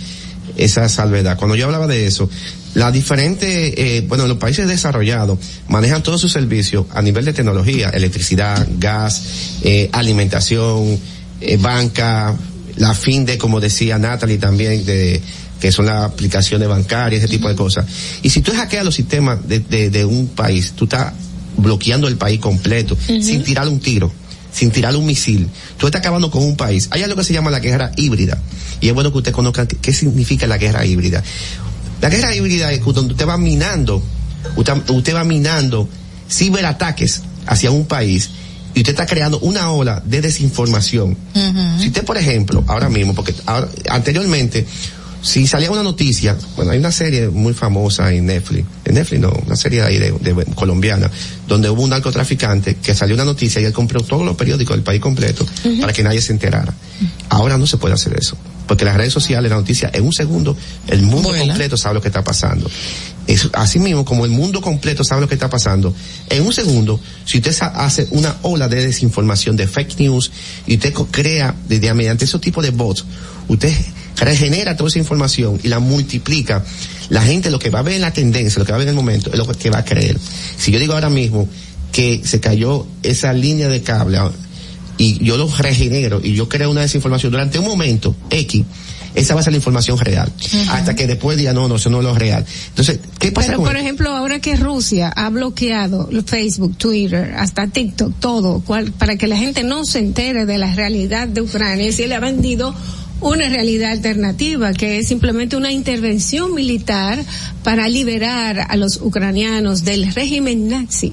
esa 0.57 0.89
salvedad. 0.89 1.37
Cuando 1.37 1.55
yo 1.55 1.67
hablaba 1.67 1.87
de 1.87 2.07
eso, 2.07 2.29
la 2.75 2.91
diferente, 2.91 3.97
eh, 3.99 4.01
bueno, 4.09 4.27
los 4.27 4.39
países 4.39 4.67
desarrollados 4.67 5.39
manejan 5.69 6.03
todos 6.03 6.21
sus 6.21 6.33
servicios 6.33 6.87
a 6.91 7.03
nivel 7.03 7.25
de 7.27 7.35
tecnología, 7.35 7.91
electricidad, 7.91 8.67
gas, 8.79 9.23
eh, 9.63 9.91
alimentación, 9.93 10.99
eh, 11.41 11.57
banca, 11.59 12.35
la 12.77 12.95
fin 12.95 13.27
de, 13.27 13.37
como 13.37 13.61
decía 13.61 13.99
Natalie 13.99 14.39
también, 14.39 14.85
de, 14.87 15.21
que 15.61 15.71
son 15.71 15.87
las 15.87 16.05
aplicaciones 16.05 16.67
bancarias, 16.69 17.23
ese 17.23 17.31
tipo 17.31 17.49
de 17.49 17.55
cosas. 17.55 17.85
Y 18.23 18.31
si 18.31 18.41
tú 18.41 18.53
hackeas 18.53 18.85
los 18.85 18.95
sistemas 18.95 19.47
de, 19.47 19.61
de, 19.61 19.91
de 19.91 20.05
un 20.07 20.29
país, 20.29 20.73
tú 20.75 20.85
estás 20.85 21.13
bloqueando 21.57 22.09
el 22.09 22.17
país 22.17 22.41
completo, 22.41 22.97
sin 23.07 23.43
tirarle 23.45 23.71
un 23.73 23.81
tiro, 23.81 24.13
sin 24.53 24.71
tirarle 24.71 24.99
un 24.99 25.07
misil. 25.07 25.49
Tú 25.79 25.87
estás 25.87 26.01
acabando 26.01 26.31
con 26.31 26.43
un 26.45 26.57
país. 26.57 26.89
Hay 26.91 27.03
algo 27.03 27.17
que 27.17 27.25
se 27.25 27.33
llama 27.33 27.51
la 27.51 27.61
guerra 27.61 27.91
híbrida. 27.97 28.39
Y 28.81 28.89
es 28.89 28.95
bueno 28.95 29.13
que 29.13 29.19
usted 29.19 29.33
conozca 29.33 29.67
qué, 29.67 29.93
significa 29.93 30.47
la 30.47 30.59
guerra 30.59 30.85
híbrida. 30.85 31.23
La 32.01 32.09
guerra 32.09 32.35
híbrida 32.35 32.73
es 32.73 32.81
cuando 32.81 33.03
usted 33.03 33.27
va 33.29 33.39
minando, 33.39 34.03
usted, 34.57 34.75
usted 34.89 35.15
va 35.15 35.25
minando 35.25 35.89
ciberataques 36.29 37.23
hacia 37.47 37.71
un 37.71 37.85
país 37.87 38.31
y 38.75 38.81
usted 38.81 38.93
está 38.93 39.07
creando 39.07 39.39
una 39.41 39.71
ola 39.71 40.03
de 40.05 40.21
desinformación. 40.21 41.17
Si 41.81 41.89
usted, 41.89 42.05
por 42.05 42.17
ejemplo, 42.17 42.65
ahora 42.67 42.89
mismo, 42.89 43.15
porque 43.15 43.35
ahora- 43.47 43.69
anteriormente, 43.91 44.67
si 45.23 45.47
salía 45.47 45.71
una 45.71 45.85
noticia, 45.85 46.37
bueno, 46.57 46.73
hay 46.73 46.79
una 46.79 46.91
serie 46.91 47.29
muy 47.29 47.55
famosa 47.55 48.13
en 48.13 48.27
Netflix, 48.27 48.67
en 48.85 48.95
Netflix 48.95 49.21
no, 49.21 49.31
una 49.47 49.55
serie 49.57 49.81
de 49.81 49.87
ahí 49.87 49.99
de, 49.99 50.11
de- 50.11 50.45
colombiana, 50.55 51.11
donde 51.47 51.71
hubo 51.71 51.83
un 51.83 51.91
narcotraficante 51.91 52.75
que 52.77 52.95
salió 52.95 53.15
una 53.15 53.25
noticia 53.25 53.61
y 53.61 53.65
él 53.65 53.73
compró 53.73 54.01
todos 54.03 54.25
los 54.27 54.37
periódicos 54.37 54.77
del 54.77 54.83
país 54.83 55.01
completo 55.01 55.47
para 55.81 55.93
que 55.93 56.03
nadie 56.03 56.21
se 56.21 56.33
enterara. 56.33 56.75
Ahora 57.29 57.57
no 57.57 57.67
se 57.69 57.77
puede 57.77 57.95
hacer 57.95 58.17
eso, 58.19 58.37
porque 58.67 58.85
las 58.85 58.97
redes 58.97 59.13
sociales, 59.13 59.49
la 59.49 59.57
noticia, 59.57 59.91
en 59.95 60.05
un 60.05 60.13
segundo, 60.13 60.57
el 60.89 61.03
mundo 61.03 61.31
completo 61.47 61.77
sabe 61.77 61.95
lo 61.95 62.03
que 62.03 62.09
está 62.09 62.25
pasando. 62.25 62.69
Es, 63.29 63.49
así 63.53 63.79
mismo, 63.79 64.05
como 64.05 64.25
el 64.25 64.33
mundo 64.33 64.61
completo 64.61 65.05
sabe 65.05 65.21
lo 65.21 65.29
que 65.29 65.35
está 65.35 65.49
pasando, 65.49 65.95
en 66.31 66.45
un 66.45 66.53
segundo, 66.53 66.99
si 67.25 67.39
usted 67.39 67.55
hace 67.75 68.09
una 68.11 68.37
ola 68.43 68.69
de 68.69 68.85
desinformación, 68.87 69.55
de 69.55 69.69
fake 69.69 70.01
news, 70.01 70.33
y 70.67 70.75
usted 70.75 70.93
crea, 71.13 71.55
desde 71.69 71.95
mediante 71.95 72.25
ese 72.25 72.41
tipo 72.41 72.61
de 72.61 72.71
bots, 72.71 73.05
usted 73.47 73.73
regenera 74.17 74.77
toda 74.77 74.89
esa 74.89 74.99
información 74.99 75.59
y 75.63 75.69
la 75.69 75.79
multiplica, 75.79 76.65
la 77.09 77.23
gente 77.23 77.51
lo 77.51 77.59
que 77.59 77.71
va 77.71 77.81
a 77.81 77.83
ver 77.83 77.95
en 77.95 78.03
la 78.03 78.13
tendencia, 78.13 78.59
lo 78.59 78.65
que 78.65 78.73
va 78.73 78.77
a 78.77 78.79
ver 78.79 78.89
en 78.89 78.95
el 78.95 78.97
momento, 78.97 79.31
es 79.31 79.39
lo 79.39 79.47
que 79.47 79.71
va 79.71 79.79
a 79.79 79.85
creer. 79.85 80.19
Si 80.57 80.71
yo 80.73 80.79
digo 80.79 80.95
ahora 80.95 81.11
mismo 81.11 81.49
que 81.93 82.23
se 82.25 82.41
cayó 82.41 82.87
esa 83.03 83.33
línea 83.33 83.69
de 83.69 83.83
cable 83.83 84.19
ah, 84.19 84.31
y 84.99 85.23
yo 85.25 85.37
lo 85.37 85.49
regenero 85.49 86.21
y 86.23 86.35
yo 86.35 86.49
creo 86.49 86.71
una 86.71 86.83
desinformación 86.83 87.33
durante 87.33 87.59
un 87.59 87.67
momento 87.67 88.15
X, 88.31 88.65
esa 89.15 89.35
va 89.35 89.41
a 89.41 89.43
ser 89.43 89.53
la 89.53 89.59
información 89.59 89.99
real. 89.99 90.33
Hasta 90.71 90.95
que 90.97 91.07
después 91.07 91.37
diga, 91.37 91.53
no, 91.53 91.69
no, 91.69 91.77
eso 91.77 91.91
no 91.91 91.99
es 91.99 92.05
lo 92.05 92.15
real. 92.15 92.47
Entonces, 92.69 92.99
¿qué 93.19 93.31
pasa 93.31 93.49
Pero 93.49 93.59
con 93.59 93.67
por 93.67 93.77
ejemplo, 93.77 94.11
ahora 94.17 94.41
que 94.41 94.57
Rusia 94.57 95.13
ha 95.15 95.29
bloqueado 95.29 96.09
Facebook, 96.25 96.79
Twitter, 96.79 97.35
hasta 97.37 97.67
TikTok, 97.67 98.15
todo, 98.21 98.61
cual- 98.61 98.93
para 98.93 99.17
que 99.17 99.27
la 99.27 99.37
gente 99.37 99.65
no 99.65 99.85
se 99.85 99.99
entere 99.99 100.47
de 100.47 100.57
la 100.57 100.75
realidad 100.75 101.29
de 101.29 101.43
Ucrania, 101.43 101.89
y 101.89 101.93
se 101.93 102.07
le 102.07 102.15
ha 102.15 102.21
vendido 102.21 102.75
una 103.23 103.49
realidad 103.49 103.93
alternativa, 103.93 104.73
que 104.73 104.99
es 104.99 105.09
simplemente 105.09 105.57
una 105.57 105.73
intervención 105.73 106.55
militar 106.55 107.19
para 107.65 107.89
liberar 107.89 108.67
a 108.69 108.77
los 108.77 108.97
ucranianos 109.01 109.85
del 109.85 110.13
régimen 110.15 110.69
nazi 110.69 111.13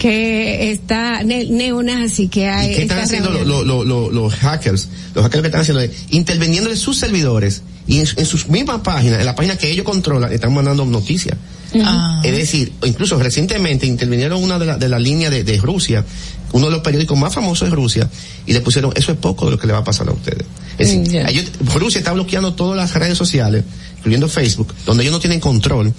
que 0.00 0.72
está 0.72 1.22
ne- 1.22 1.44
neonazi 1.44 2.28
que 2.28 2.48
hay 2.48 2.72
¿Y 2.72 2.74
qué 2.74 2.82
están 2.82 2.98
está 3.00 3.04
haciendo 3.04 3.30
reunido. 3.30 3.64
lo- 3.64 3.84
lo- 3.84 3.84
lo- 3.84 4.10
los 4.10 4.34
hackers? 4.34 4.88
Los 5.14 5.22
hackers 5.24 5.42
que 5.42 5.48
están 5.48 5.60
haciendo 5.60 5.80
es 5.82 5.90
interviniendo 6.10 6.70
en 6.70 6.76
sus 6.76 6.96
servidores 6.98 7.62
y 7.86 7.98
en, 8.00 8.06
en 8.16 8.26
sus 8.26 8.48
mismas 8.48 8.80
páginas, 8.80 9.20
en 9.20 9.26
la 9.26 9.34
página 9.36 9.56
que 9.58 9.70
ellos 9.70 9.84
controlan, 9.84 10.32
están 10.32 10.54
mandando 10.54 10.84
noticias. 10.86 11.36
Ah. 11.84 12.20
Es 12.24 12.36
decir, 12.36 12.72
incluso 12.84 13.18
recientemente 13.18 13.86
intervinieron 13.86 14.42
una 14.42 14.58
de 14.58 14.66
la, 14.66 14.76
de 14.78 14.88
la 14.88 14.98
línea 14.98 15.30
de, 15.30 15.44
de 15.44 15.56
Rusia, 15.58 16.04
uno 16.52 16.66
de 16.66 16.72
los 16.72 16.80
periódicos 16.82 17.18
más 17.18 17.32
famosos 17.34 17.68
de 17.70 17.74
Rusia, 17.74 18.10
y 18.46 18.52
le 18.52 18.60
pusieron, 18.60 18.92
eso 18.94 19.12
es 19.12 19.18
poco 19.18 19.46
de 19.46 19.52
lo 19.52 19.58
que 19.58 19.66
le 19.66 19.72
va 19.72 19.78
a 19.80 19.84
pasar 19.84 20.08
a 20.08 20.12
ustedes. 20.12 20.44
Es 20.78 20.88
decir, 20.88 21.22
Mm, 21.22 21.28
ellos- 21.28 21.50
Rusia 21.74 21.98
está 21.98 22.12
bloqueando 22.12 22.54
todas 22.54 22.76
las 22.76 22.92
redes 22.94 23.16
sociales, 23.16 23.64
incluyendo 23.98 24.28
Facebook, 24.28 24.74
donde 24.84 25.02
ellos 25.04 25.12
no 25.12 25.20
tienen 25.20 25.40
control, 25.40 25.92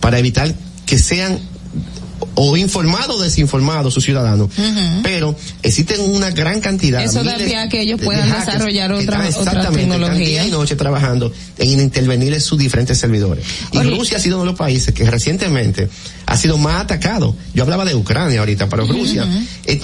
para 0.00 0.18
evitar 0.18 0.54
que 0.84 0.98
sean 0.98 1.38
o 2.34 2.56
informado 2.56 3.14
o 3.16 3.22
desinformado 3.22 3.90
sus 3.90 4.04
ciudadanos, 4.04 4.50
pero 5.02 5.34
existen 5.62 6.00
una 6.00 6.30
gran 6.30 6.60
cantidad 6.60 7.02
Eso 7.02 7.22
da 7.24 7.36
pie 7.36 7.56
a 7.56 7.68
que 7.68 7.80
ellos 7.80 7.98
de 8.00 8.04
puedan 8.06 8.30
desarrollar 8.30 8.92
otra- 8.92 9.26
están 9.28 9.40
otra 9.42 9.52
exactamente, 9.52 9.90
tecnología. 9.92 10.26
día 10.26 10.46
y 10.46 10.50
noche 10.50 10.76
trabajando 10.76 11.32
en 11.58 11.80
intervenir 11.80 12.32
en 12.34 12.40
sus 12.40 12.58
diferentes 12.58 12.98
servidores. 12.98 13.44
Y 13.72 13.78
Rusia 13.80 14.18
ha 14.18 14.20
sido 14.20 14.36
uno 14.36 14.44
de 14.44 14.50
los 14.50 14.58
países 14.58 14.94
que 14.94 15.08
recientemente 15.10 15.88
ha 16.26 16.36
sido 16.36 16.58
más 16.58 16.82
atacado. 16.82 17.34
Yo 17.54 17.62
hablaba 17.62 17.84
de 17.84 17.94
Ucrania 17.94 18.40
ahorita, 18.40 18.68
pero 18.68 18.86
Rusia, 18.86 19.26
eh, 19.64 19.80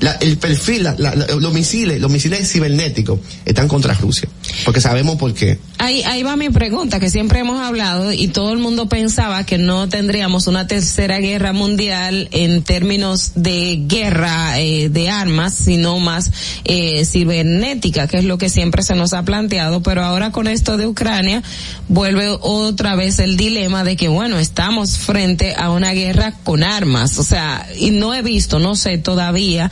la- 0.00 0.12
el 0.20 0.36
perfil, 0.38 0.82
la- 0.84 0.94
la- 0.98 1.14
los 1.14 1.52
misiles, 1.52 2.00
los 2.00 2.10
misiles 2.10 2.50
cibernéticos 2.50 3.20
están 3.44 3.68
contra 3.68 3.94
Rusia, 3.94 4.28
porque 4.64 4.80
sabemos 4.80 5.16
por 5.16 5.32
qué. 5.34 5.58
Ahí, 5.78 6.02
ahí 6.02 6.22
va 6.22 6.36
mi 6.36 6.50
pregunta, 6.50 7.00
que 7.00 7.10
siempre 7.10 7.40
hemos 7.40 7.60
hablado 7.60 8.12
y 8.12 8.28
todo 8.28 8.52
el 8.52 8.58
mundo 8.58 8.88
pensaba 8.88 9.44
que 9.46 9.58
no 9.58 9.88
tendríamos 9.88 10.46
una 10.46 10.66
tercera 10.66 11.18
guerra 11.18 11.52
mundial 11.52 12.28
en 12.32 12.62
términos 12.62 13.32
de 13.34 13.78
guerra 13.86 14.58
eh, 14.60 14.88
de 14.88 15.08
armas, 15.10 15.54
sino 15.54 15.98
más 15.98 16.30
eh, 16.64 17.04
cibernética, 17.04 18.06
que 18.08 18.18
es 18.18 18.24
lo 18.24 18.38
que 18.38 18.48
siempre 18.48 18.82
se 18.82 18.94
nos 18.94 19.12
ha 19.12 19.22
planteado, 19.24 19.82
pero 19.82 20.02
ahora 20.02 20.30
con 20.32 20.48
esto 20.48 20.76
de 20.76 20.86
Ucrania 20.86 21.42
vuelve 21.88 22.28
otra 22.40 22.94
vez 22.96 23.18
el 23.18 23.36
dilema 23.36 23.84
de 23.84 23.96
que, 23.96 24.08
bueno, 24.08 24.38
estamos 24.38 24.98
frente 24.98 25.54
a 25.54 25.70
una 25.70 25.92
guerra 25.92 26.34
con 26.44 26.62
armas, 26.62 27.18
o 27.18 27.22
sea, 27.24 27.66
y 27.78 27.90
no 27.90 28.14
he 28.14 28.22
visto, 28.22 28.58
no 28.58 28.76
sé 28.76 28.98
todavía, 28.98 29.70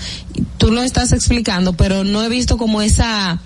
tú 0.58 0.70
lo 0.72 0.82
estás 0.82 1.12
explicando, 1.12 1.72
pero 1.74 2.04
no 2.04 2.22
he 2.22 2.28
visto 2.28 2.56
como 2.58 2.82
esa 2.82 3.40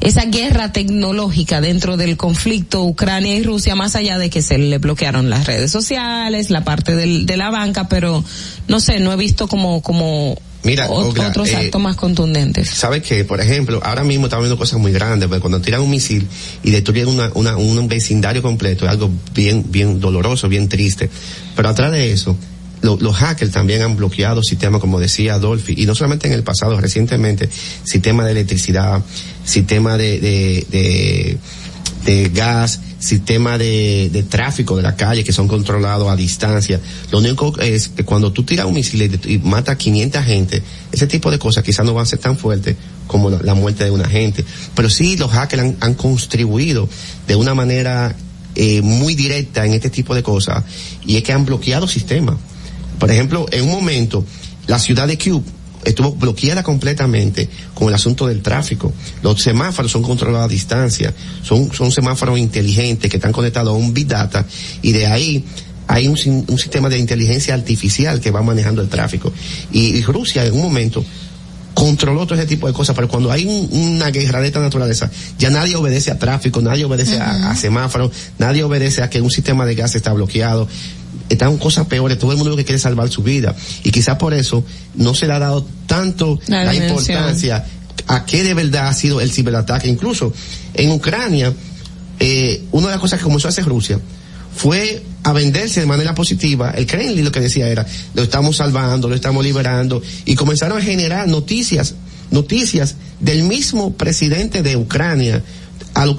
esa 0.00 0.24
guerra 0.26 0.70
tecnológica 0.72 1.60
dentro 1.62 1.96
del 1.96 2.16
conflicto 2.18 2.82
Ucrania 2.84 3.36
y 3.36 3.42
Rusia, 3.42 3.74
más 3.74 3.94
allá 3.96 4.18
de 4.18 4.28
que 4.28 4.42
se 4.42 4.58
le 4.58 4.76
bloquearon 4.78 5.30
las 5.30 5.46
redes 5.46 5.70
sociales, 5.70 6.50
la 6.50 6.62
parte 6.64 6.94
del, 6.94 7.24
de 7.26 7.36
la 7.38 7.50
banca, 7.50 7.88
pero 7.88 8.22
no 8.68 8.80
sé, 8.80 9.00
no 9.00 9.12
he 9.12 9.16
visto 9.16 9.48
como, 9.48 9.80
como 9.82 10.36
Mira, 10.62 10.88
ot- 10.88 11.04
Ogla, 11.10 11.28
otros 11.28 11.48
eh, 11.48 11.56
actos 11.56 11.80
más 11.80 11.96
contundentes. 11.96 12.68
¿Sabes 12.70 13.02
qué? 13.02 13.24
Por 13.24 13.40
ejemplo, 13.40 13.80
ahora 13.82 14.02
mismo 14.04 14.26
estamos 14.26 14.44
viendo 14.44 14.58
cosas 14.58 14.78
muy 14.78 14.92
grandes, 14.92 15.28
porque 15.28 15.40
cuando 15.40 15.60
tiran 15.60 15.80
un 15.80 15.90
misil 15.90 16.26
y 16.62 16.70
destruyen 16.70 17.08
una, 17.08 17.30
una, 17.34 17.56
un 17.56 17.86
vecindario 17.88 18.42
completo, 18.42 18.84
es 18.84 18.90
algo 18.90 19.10
bien, 19.34 19.64
bien 19.70 20.00
doloroso, 20.00 20.48
bien 20.48 20.68
triste. 20.68 21.08
Pero 21.56 21.68
atrás 21.68 21.92
de 21.92 22.12
eso, 22.12 22.36
lo- 22.84 22.96
los 23.00 23.16
hackers 23.16 23.50
también 23.50 23.82
han 23.82 23.96
bloqueado 23.96 24.42
sistemas, 24.42 24.80
como 24.80 25.00
decía 25.00 25.34
Adolfi, 25.34 25.74
y 25.76 25.86
no 25.86 25.94
solamente 25.94 26.26
en 26.28 26.34
el 26.34 26.42
pasado, 26.42 26.78
recientemente, 26.80 27.48
sistema 27.84 28.24
de 28.24 28.32
electricidad, 28.32 29.02
sistema 29.44 29.96
de, 29.96 30.20
de, 30.20 30.66
de, 30.70 31.38
de 32.04 32.28
gas, 32.28 32.80
sistema 32.98 33.58
de, 33.58 34.08
de 34.12 34.22
tráfico 34.22 34.76
de 34.76 34.82
la 34.82 34.96
calle 34.96 35.24
que 35.24 35.32
son 35.32 35.48
controlados 35.48 36.08
a 36.08 36.16
distancia. 36.16 36.80
Lo 37.10 37.18
único 37.18 37.58
es 37.60 37.88
que 37.88 38.04
cuando 38.04 38.32
tú 38.32 38.44
tiras 38.44 38.66
un 38.66 38.74
misil 38.74 39.02
y, 39.26 39.34
y 39.34 39.38
mata 39.38 39.72
a 39.72 39.76
500 39.78 40.24
gente, 40.24 40.62
ese 40.92 41.06
tipo 41.06 41.30
de 41.30 41.38
cosas 41.38 41.64
quizás 41.64 41.84
no 41.84 41.92
van 41.94 42.02
a 42.04 42.06
ser 42.06 42.18
tan 42.18 42.36
fuertes 42.38 42.76
como 43.06 43.28
la, 43.30 43.40
la 43.42 43.54
muerte 43.54 43.84
de 43.84 43.90
una 43.90 44.08
gente. 44.08 44.44
Pero 44.74 44.88
sí 44.88 45.16
los 45.16 45.30
hackers 45.30 45.62
han, 45.62 45.76
han 45.80 45.94
contribuido 45.94 46.88
de 47.26 47.36
una 47.36 47.54
manera 47.54 48.14
eh, 48.54 48.80
muy 48.82 49.14
directa 49.14 49.66
en 49.66 49.72
este 49.74 49.90
tipo 49.90 50.14
de 50.14 50.22
cosas 50.22 50.62
y 51.06 51.16
es 51.16 51.22
que 51.22 51.32
han 51.32 51.44
bloqueado 51.44 51.86
sistemas. 51.88 52.36
Por 52.98 53.10
ejemplo, 53.10 53.46
en 53.50 53.64
un 53.64 53.70
momento, 53.70 54.24
la 54.66 54.78
ciudad 54.78 55.06
de 55.06 55.18
Cube 55.18 55.42
estuvo 55.84 56.12
bloqueada 56.12 56.62
completamente 56.62 57.48
con 57.74 57.88
el 57.88 57.94
asunto 57.94 58.26
del 58.26 58.40
tráfico. 58.40 58.92
Los 59.22 59.42
semáforos 59.42 59.92
son 59.92 60.02
controlados 60.02 60.46
a 60.46 60.48
distancia, 60.48 61.12
son, 61.42 61.72
son 61.74 61.92
semáforos 61.92 62.38
inteligentes 62.38 63.10
que 63.10 63.18
están 63.18 63.32
conectados 63.32 63.68
a 63.70 63.76
un 63.76 63.92
Big 63.92 64.06
Data 64.06 64.46
y 64.80 64.92
de 64.92 65.06
ahí 65.06 65.44
hay 65.86 66.08
un, 66.08 66.16
un 66.48 66.58
sistema 66.58 66.88
de 66.88 66.96
inteligencia 66.98 67.52
artificial 67.52 68.20
que 68.20 68.30
va 68.30 68.40
manejando 68.42 68.80
el 68.80 68.88
tráfico. 68.88 69.30
Y, 69.72 69.96
y 69.96 70.02
Rusia 70.02 70.46
en 70.46 70.54
un 70.54 70.62
momento 70.62 71.04
controló 71.74 72.24
todo 72.24 72.38
ese 72.38 72.46
tipo 72.46 72.66
de 72.68 72.72
cosas, 72.72 72.94
pero 72.94 73.08
cuando 73.08 73.30
hay 73.32 73.44
un- 73.44 73.68
una 73.96 74.10
guerra 74.10 74.40
de 74.40 74.46
esta 74.46 74.60
naturaleza, 74.60 75.10
ya 75.38 75.50
nadie 75.50 75.74
obedece 75.76 76.10
a 76.12 76.18
tráfico, 76.18 76.62
nadie 76.62 76.84
obedece 76.84 77.18
a, 77.18 77.50
a 77.50 77.56
semáforos, 77.56 78.12
nadie 78.38 78.62
obedece 78.62 79.02
a 79.02 79.10
que 79.10 79.20
un 79.20 79.30
sistema 79.30 79.66
de 79.66 79.74
gas 79.74 79.94
está 79.96 80.12
bloqueado. 80.12 80.68
Están 81.28 81.56
cosas 81.58 81.86
peores, 81.86 82.18
todo 82.18 82.32
el 82.32 82.38
mundo 82.38 82.56
que 82.56 82.64
quiere 82.64 82.78
salvar 82.78 83.08
su 83.10 83.22
vida. 83.22 83.54
Y 83.82 83.90
quizás 83.90 84.16
por 84.16 84.34
eso 84.34 84.64
no 84.94 85.14
se 85.14 85.26
le 85.26 85.32
ha 85.32 85.38
dado 85.38 85.66
tanto 85.86 86.38
La 86.46 86.74
importancia 86.74 87.64
a 88.06 88.24
qué 88.24 88.42
de 88.42 88.54
verdad 88.54 88.88
ha 88.88 88.94
sido 88.94 89.20
el 89.20 89.30
ciberataque. 89.30 89.88
Incluso 89.88 90.32
en 90.74 90.90
Ucrania, 90.90 91.52
eh, 92.20 92.62
una 92.72 92.88
de 92.88 92.92
las 92.92 93.00
cosas 93.00 93.18
que 93.18 93.24
comenzó 93.24 93.48
a 93.48 93.50
hacer 93.50 93.64
Rusia 93.64 94.00
fue 94.54 95.02
a 95.24 95.32
venderse 95.32 95.80
de 95.80 95.86
manera 95.86 96.14
positiva. 96.14 96.70
El 96.70 96.86
Kremlin 96.86 97.24
lo 97.24 97.32
que 97.32 97.40
decía 97.40 97.68
era, 97.68 97.86
lo 98.14 98.22
estamos 98.22 98.58
salvando, 98.58 99.08
lo 99.08 99.14
estamos 99.14 99.42
liberando, 99.44 100.02
y 100.24 100.34
comenzaron 100.34 100.78
a 100.78 100.82
generar 100.82 101.26
noticias, 101.28 101.94
noticias 102.30 102.96
del 103.20 103.42
mismo 103.42 103.94
presidente 103.94 104.62
de 104.62 104.76
Ucrania, 104.76 105.42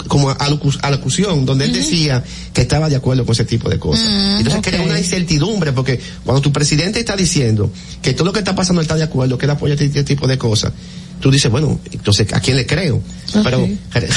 como 0.07 0.31
alocu- 0.35 0.80
alocución, 0.81 1.45
donde 1.45 1.65
él 1.65 1.73
decía 1.73 2.23
que 2.53 2.61
estaba 2.61 2.89
de 2.89 2.95
acuerdo 2.95 3.26
con 3.26 3.34
ese 3.34 3.45
tipo 3.45 3.69
de 3.69 3.77
cosas. 3.77 4.06
Mm, 4.10 4.38
Entonces 4.38 4.60
ok. 4.60 4.64
crea 4.68 4.81
una 4.81 4.97
incertidumbre, 4.97 5.73
porque 5.73 5.99
cuando 6.23 6.41
tu 6.41 6.52
presidente 6.52 6.99
está 6.99 7.15
diciendo 7.15 7.69
que 8.02 8.14
todo 8.14 8.26
lo 8.26 8.34
que 8.34 8.39
está 8.39 8.56
pasando 8.56 8.81
él 8.81 8.85
está 8.85 8.95
de 8.95 9.03
acuerdo, 9.03 9.38
que 9.38 9.45
él 9.45 9.52
apoya 9.52 9.73
este, 9.73 9.85
este 9.85 10.03
tipo 10.03 10.27
de 10.27 10.38
cosas, 10.38 10.72
tú 11.20 11.32
dices, 11.32 11.50
bueno, 11.52 11.80
entonces, 11.92 12.32
¿a 12.34 12.40
quién 12.40 12.58
le 12.58 12.66
creo? 12.66 13.02
Pero 13.44 13.68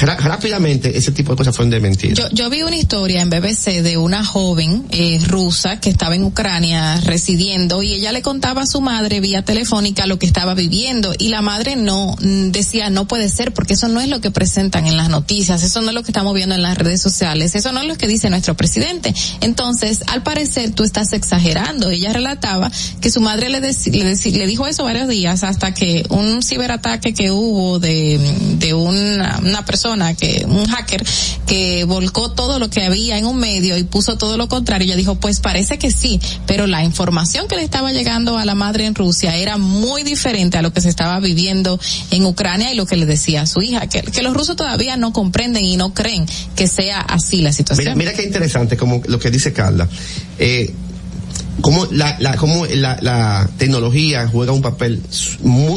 ra- 0.03 0.17
rápidamente 0.17 0.97
ese 0.97 1.11
tipo 1.13 1.33
de 1.33 1.37
cosas 1.39 1.57
fueron 1.57 1.71
desmentidas. 1.71 2.19
Yo, 2.19 2.29
yo 2.31 2.51
vi 2.51 2.63
una 2.63 2.77
historia 2.77 3.23
en 3.23 3.31
BBC 3.31 3.83
de 3.83 3.97
una 3.97 4.25
joven 4.25 4.85
eh, 4.91 5.19
rusa 5.27 5.81
que 5.81 5.91
estaba 5.91 6.15
en 6.15 6.23
Ucrania 6.25 7.01
residiendo 7.01 7.83
y 7.83 7.95
ella 7.95 8.13
le 8.13 8.23
contaba 8.23 8.63
a 8.63 8.67
su 8.67 8.81
madre 8.81 9.21
vía 9.21 9.43
telefónica 9.43 10.07
lo 10.07 10.19
que 10.19 10.27
estaba 10.27 10.55
viviendo 10.55 11.13
y 11.19 11.29
la 11.29 11.43
madre 11.43 11.75
no 11.77 12.17
mm, 12.21 12.51
decía 12.51 12.91
no 12.91 13.07
puede 13.09 13.29
ser 13.29 13.53
porque 13.53 13.73
eso 13.75 13.89
no 13.89 14.01
es 14.01 14.09
lo 14.09 14.21
que 14.21 14.31
presentan 14.31 14.87
en 14.87 14.97
las 14.97 15.09
noticias, 15.09 15.63
eso 15.63 15.81
no 15.83 15.89
es 15.89 15.95
lo 15.95 16.03
que 16.03 16.11
estamos 16.13 16.35
viendo 16.35 16.55
en 16.55 16.63
las 16.63 16.77
redes 16.79 17.01
sociales, 17.01 17.55
eso 17.55 17.73
no 17.73 17.81
es 17.81 17.87
lo 17.89 17.97
que 17.97 18.07
dice 18.07 18.31
nuestro 18.31 18.55
presidente. 18.57 19.15
Entonces, 19.41 20.01
al 20.07 20.23
parecer 20.23 20.71
tú 20.73 20.85
estás 20.85 21.13
exagerando. 21.13 21.91
Ella 21.91 22.13
relataba 22.13 22.71
que 23.01 23.11
su 23.11 23.21
madre 23.21 23.49
le, 23.49 23.61
le, 23.61 24.15
le 24.15 24.47
dijo 24.47 24.67
eso 24.67 24.85
varios 24.85 25.09
días 25.09 25.43
hasta 25.45 25.73
que 25.75 26.05
un 26.11 26.43
ciberataque 26.43 26.88
que 26.97 27.31
hubo 27.31 27.79
de, 27.79 28.19
de 28.59 28.75
una, 28.75 29.39
una 29.45 29.65
persona 29.65 30.15
que, 30.15 30.45
un 30.49 30.67
hacker 30.67 31.05
que 31.47 31.85
volcó 31.85 32.33
todo 32.33 32.59
lo 32.59 32.71
que 32.71 32.85
había 32.85 33.19
en 33.19 33.27
un 33.27 33.39
medio 33.39 33.77
y 33.77 33.85
puso 33.85 34.17
todo 34.17 34.37
lo 34.37 34.49
contrario. 34.49 34.87
Ella 34.87 34.97
dijo, 34.97 35.17
pues 35.17 35.41
parece 35.41 35.79
que 35.79 35.91
sí, 35.91 36.21
pero 36.47 36.67
la 36.67 36.83
información 36.85 37.47
que 37.49 37.57
le 37.57 37.63
estaba 37.63 37.93
llegando 37.93 38.39
a 38.39 38.45
la 38.45 38.55
madre 38.55 38.87
en 38.87 38.95
Rusia 38.95 39.37
era 39.37 39.57
muy 39.59 40.03
diferente 40.03 40.59
a 40.59 40.63
lo 40.63 40.73
que 40.73 40.81
se 40.81 40.89
estaba 40.89 41.21
viviendo 41.21 41.79
en 42.11 42.25
Ucrania 42.25 42.73
y 42.73 42.77
lo 42.77 42.87
que 42.87 42.97
le 42.97 43.07
decía 43.07 43.43
a 43.43 43.47
su 43.47 43.63
hija, 43.63 43.87
que, 43.87 44.03
que 44.03 44.23
los 44.23 44.35
rusos 44.35 44.57
todavía 44.57 44.97
no 44.97 45.13
comprenden 45.13 45.65
y 45.65 45.77
no 45.77 45.95
creen 45.95 46.27
que 46.57 46.69
sea 46.69 47.01
así 47.01 47.43
la 47.43 47.53
situación. 47.53 47.97
Mira, 47.97 48.11
mira 48.11 48.13
qué 48.15 48.27
interesante 48.27 48.77
como 48.77 49.03
lo 49.07 49.19
que 49.19 49.31
dice 49.31 49.53
Carla. 49.53 49.89
Eh, 50.39 50.75
como 51.61 51.87
la, 51.87 52.17
la, 52.21 52.37
como 52.37 52.67
la, 52.67 52.99
la 53.01 53.49
tecnología 53.59 54.29
juega 54.29 54.53
un 54.53 54.63
papel 54.63 55.03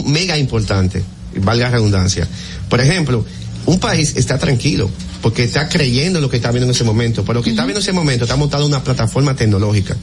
mega 0.06 0.38
importante, 0.38 1.04
valga 1.36 1.66
la 1.66 1.72
redundancia. 1.72 2.28
Por 2.70 2.82
ejemplo, 2.82 3.26
un 3.66 3.80
país 3.80 4.14
está 4.16 4.38
tranquilo 4.38 4.90
porque 5.22 5.44
está 5.44 5.70
creyendo 5.70 6.20
en 6.20 6.24
lo 6.24 6.30
que 6.30 6.38
está 6.38 6.52
viendo 6.52 6.66
en 6.66 6.72
ese 6.72 6.84
momento, 6.84 7.24
pero 7.24 7.40
lo 7.40 7.44
que 7.44 7.52
está 7.52 7.64
viendo 7.64 7.80
en 7.80 7.84
ese 7.84 7.94
momento 7.94 8.26
está 8.26 8.36
montada 8.36 8.66
una 8.66 8.84
plataforma 8.84 9.36
tecnológica 9.36 9.96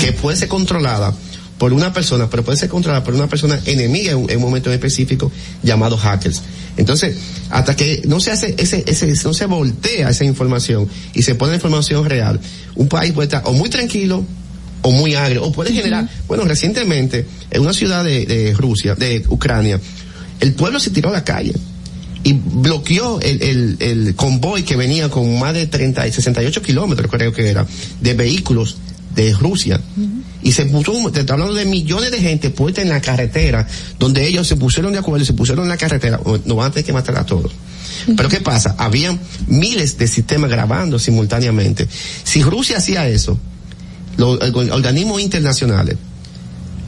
que 0.00 0.12
puede 0.12 0.36
ser 0.36 0.48
controlada 0.48 1.14
por 1.58 1.72
una 1.72 1.92
persona, 1.92 2.30
pero 2.30 2.44
puede 2.44 2.56
ser 2.56 2.68
controlada 2.68 3.02
por 3.02 3.14
una 3.14 3.26
persona 3.26 3.58
enemiga 3.66 4.12
en 4.12 4.18
un, 4.18 4.30
en 4.30 4.36
un 4.36 4.42
momento 4.42 4.70
en 4.70 4.74
específico 4.74 5.32
llamado 5.62 5.96
hackers. 5.96 6.42
Entonces, 6.76 7.16
hasta 7.50 7.74
que 7.74 8.02
no 8.06 8.20
se 8.20 8.30
hace 8.30 8.54
ese, 8.58 8.84
ese, 8.86 9.12
no 9.24 9.34
se 9.34 9.46
voltea 9.46 10.10
esa 10.10 10.24
información 10.24 10.88
y 11.14 11.22
se 11.22 11.34
pone 11.34 11.50
la 11.50 11.56
información 11.56 12.04
real, 12.04 12.40
un 12.76 12.88
país 12.88 13.12
puede 13.12 13.26
estar 13.26 13.42
o 13.46 13.52
muy 13.52 13.68
tranquilo 13.68 14.24
o 14.82 14.90
muy 14.90 15.14
agrio, 15.14 15.44
o 15.44 15.52
puede 15.52 15.72
generar, 15.72 16.08
bueno, 16.26 16.44
recientemente, 16.44 17.26
en 17.50 17.60
una 17.62 17.72
ciudad 17.72 18.04
de, 18.04 18.26
de 18.26 18.54
Rusia, 18.54 18.94
de 18.94 19.24
Ucrania, 19.28 19.80
el 20.40 20.54
pueblo 20.54 20.78
se 20.80 20.90
tiró 20.90 21.08
a 21.08 21.12
la 21.12 21.24
calle 21.24 21.52
y 22.24 22.32
bloqueó 22.32 23.20
el, 23.20 23.42
el, 23.42 23.76
el 23.80 24.14
convoy 24.14 24.62
que 24.62 24.76
venía 24.76 25.08
con 25.08 25.38
más 25.38 25.54
de 25.54 25.66
30 25.66 26.06
y 26.08 26.12
68 26.12 26.62
kilómetros, 26.62 27.10
creo 27.10 27.32
que 27.32 27.48
era, 27.48 27.66
de 28.00 28.14
vehículos 28.14 28.76
de 29.14 29.32
Rusia. 29.32 29.80
Y 30.42 30.52
se 30.52 30.66
puso, 30.66 30.92
te 31.10 31.20
estoy 31.20 31.32
hablando 31.34 31.54
de 31.54 31.64
millones 31.64 32.12
de 32.12 32.20
gente 32.20 32.50
puesta 32.50 32.80
en 32.82 32.88
la 32.88 33.00
carretera, 33.00 33.66
donde 33.98 34.26
ellos 34.28 34.46
se 34.46 34.54
pusieron 34.56 34.92
de 34.92 34.98
acuerdo 34.98 35.24
y 35.24 35.26
se 35.26 35.32
pusieron 35.32 35.64
en 35.64 35.70
la 35.70 35.76
carretera, 35.76 36.20
o- 36.24 36.38
nos 36.44 36.56
van 36.56 36.68
a 36.68 36.70
tener 36.70 36.84
que 36.84 36.92
matar 36.92 37.16
a 37.18 37.26
todos. 37.26 37.50
Pero 38.16 38.28
¿qué 38.28 38.40
pasa? 38.40 38.76
Habían 38.78 39.18
miles 39.48 39.98
de 39.98 40.06
sistemas 40.06 40.50
grabando 40.50 40.98
simultáneamente. 41.00 41.88
Si 42.22 42.42
Rusia 42.42 42.78
hacía 42.78 43.08
eso, 43.08 43.38
los 44.18 44.38
org- 44.38 44.72
organismos 44.72 45.22
internacionales 45.22 45.96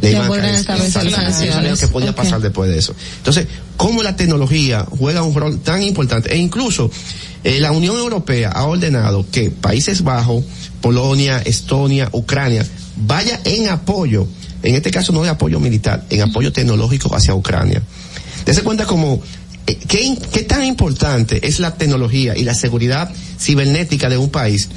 le 0.02 0.12
iban 0.12 0.30
a 0.32 0.58
sanciones. 0.88 1.80
que 1.80 1.88
podía 1.88 2.14
pasar 2.14 2.40
después 2.40 2.70
de 2.70 2.78
eso. 2.78 2.94
Entonces, 3.18 3.46
cómo 3.76 4.02
la 4.02 4.16
tecnología 4.16 4.86
juega 4.98 5.22
un 5.22 5.34
rol 5.34 5.60
tan 5.60 5.82
importante, 5.82 6.32
e 6.32 6.36
incluso 6.36 6.90
eh, 7.44 7.60
la 7.60 7.72
Unión 7.72 7.96
Europea 7.96 8.50
ha 8.50 8.64
ordenado 8.64 9.26
que 9.30 9.50
Países 9.50 10.02
Bajos, 10.02 10.44
Polonia, 10.80 11.42
Estonia, 11.44 12.08
Ucrania, 12.12 12.66
vaya 12.96 13.40
en 13.44 13.68
apoyo 13.68 14.26
en 14.62 14.74
este 14.74 14.90
caso 14.90 15.12
no 15.12 15.22
de 15.22 15.30
apoyo 15.30 15.58
militar, 15.60 16.04
en 16.10 16.22
apoyo 16.22 16.52
tecnológico 16.52 17.14
hacia 17.14 17.34
Ucrania. 17.34 17.82
Dese 18.44 18.62
cuenta 18.62 18.86
como 18.86 19.22
eh, 19.66 19.78
¿qué, 19.88 20.18
¿qué, 20.32 20.42
tan 20.42 20.64
importante 20.64 21.46
es 21.46 21.60
la 21.60 21.74
tecnología 21.74 22.36
y 22.36 22.44
la 22.44 22.54
seguridad 22.54 23.10
cibernética 23.38 24.08
de 24.08 24.18
un 24.18 24.30
país 24.30 24.68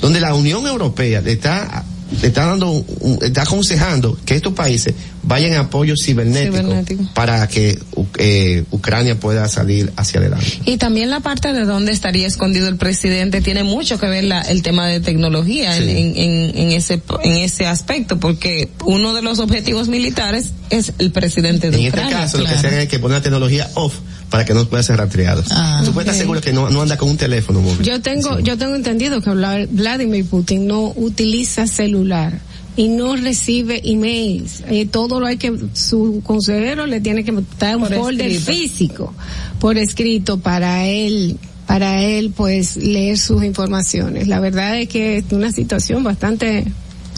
donde 0.00 0.20
la 0.20 0.34
Unión 0.34 0.66
Europea 0.66 1.20
le 1.20 1.32
está 1.32 1.84
está 2.22 2.46
dando, 2.46 2.84
está 3.22 3.42
aconsejando 3.42 4.18
que 4.24 4.34
estos 4.34 4.52
países 4.54 4.94
vayan 5.22 5.52
en 5.52 5.58
apoyo 5.58 5.94
cibernético, 6.02 6.56
cibernético. 6.56 7.04
para 7.14 7.46
que 7.48 7.78
eh, 8.18 8.64
Ucrania 8.70 9.18
pueda 9.20 9.48
salir 9.48 9.92
hacia 9.96 10.20
adelante. 10.20 10.46
Y 10.64 10.78
también 10.78 11.10
la 11.10 11.20
parte 11.20 11.52
de 11.52 11.64
dónde 11.64 11.92
estaría 11.92 12.26
escondido 12.26 12.68
el 12.68 12.76
presidente 12.76 13.40
tiene 13.40 13.62
mucho 13.62 13.98
que 13.98 14.06
ver 14.06 14.24
la, 14.24 14.40
el 14.42 14.62
tema 14.62 14.86
de 14.86 15.00
tecnología 15.00 15.76
sí. 15.76 15.82
en, 15.82 16.16
en, 16.16 16.58
en, 16.58 16.72
ese 16.72 17.02
en 17.22 17.32
ese 17.36 17.66
aspecto, 17.66 18.18
porque 18.18 18.70
uno 18.84 19.12
de 19.12 19.22
los 19.22 19.38
objetivos 19.38 19.88
militares 19.88 20.52
es 20.70 20.92
el 20.98 21.10
presidente 21.12 21.70
de 21.70 21.78
en 21.78 21.88
Ucrania. 21.88 22.10
En 22.18 22.24
este 22.24 22.38
caso, 22.38 22.38
claro. 22.38 22.50
lo 22.50 22.56
que 22.56 22.60
se 22.60 22.66
hace 22.68 22.82
es 22.84 22.88
que 22.88 22.98
poner 22.98 23.18
la 23.18 23.22
tecnología 23.22 23.70
off 23.74 23.94
para 24.30 24.44
que 24.44 24.54
no 24.54 24.68
pueda 24.68 24.82
ser 24.82 24.96
rastreado. 24.96 25.42
Ah, 25.50 25.82
Tú 25.84 25.92
puedes 25.92 26.08
okay. 26.08 26.10
estar 26.10 26.14
seguro 26.14 26.40
que 26.40 26.52
no, 26.52 26.70
no 26.70 26.82
anda 26.82 26.96
con 26.96 27.08
un 27.10 27.16
teléfono 27.16 27.60
móvil. 27.60 27.82
Yo 27.82 28.00
tengo, 28.00 28.36
sí. 28.36 28.42
yo 28.42 28.58
tengo 28.58 28.74
entendido 28.74 29.20
que 29.20 29.30
Vladimir 29.30 30.24
Putin 30.26 30.66
no 30.66 30.92
utiliza 30.96 31.66
celular 31.66 32.38
y 32.76 32.88
no 32.88 33.16
recibe 33.16 33.80
emails. 33.84 34.62
Eh, 34.68 34.86
todo 34.86 35.18
lo 35.18 35.26
hay 35.26 35.36
que, 35.36 35.52
su 35.72 36.22
consejero 36.24 36.86
le 36.86 37.00
tiene 37.00 37.24
que 37.24 37.32
dar 37.58 37.76
un 37.76 37.88
folder 37.88 38.32
físico 38.38 39.12
por 39.58 39.76
escrito 39.78 40.38
para 40.38 40.86
él 40.86 41.38
para 41.66 42.02
él 42.02 42.32
pues 42.34 42.78
leer 42.78 43.18
sus 43.18 43.44
informaciones. 43.44 44.26
La 44.26 44.40
verdad 44.40 44.80
es 44.80 44.88
que 44.88 45.18
es 45.18 45.24
una 45.32 45.52
situación 45.52 46.02
bastante 46.02 46.64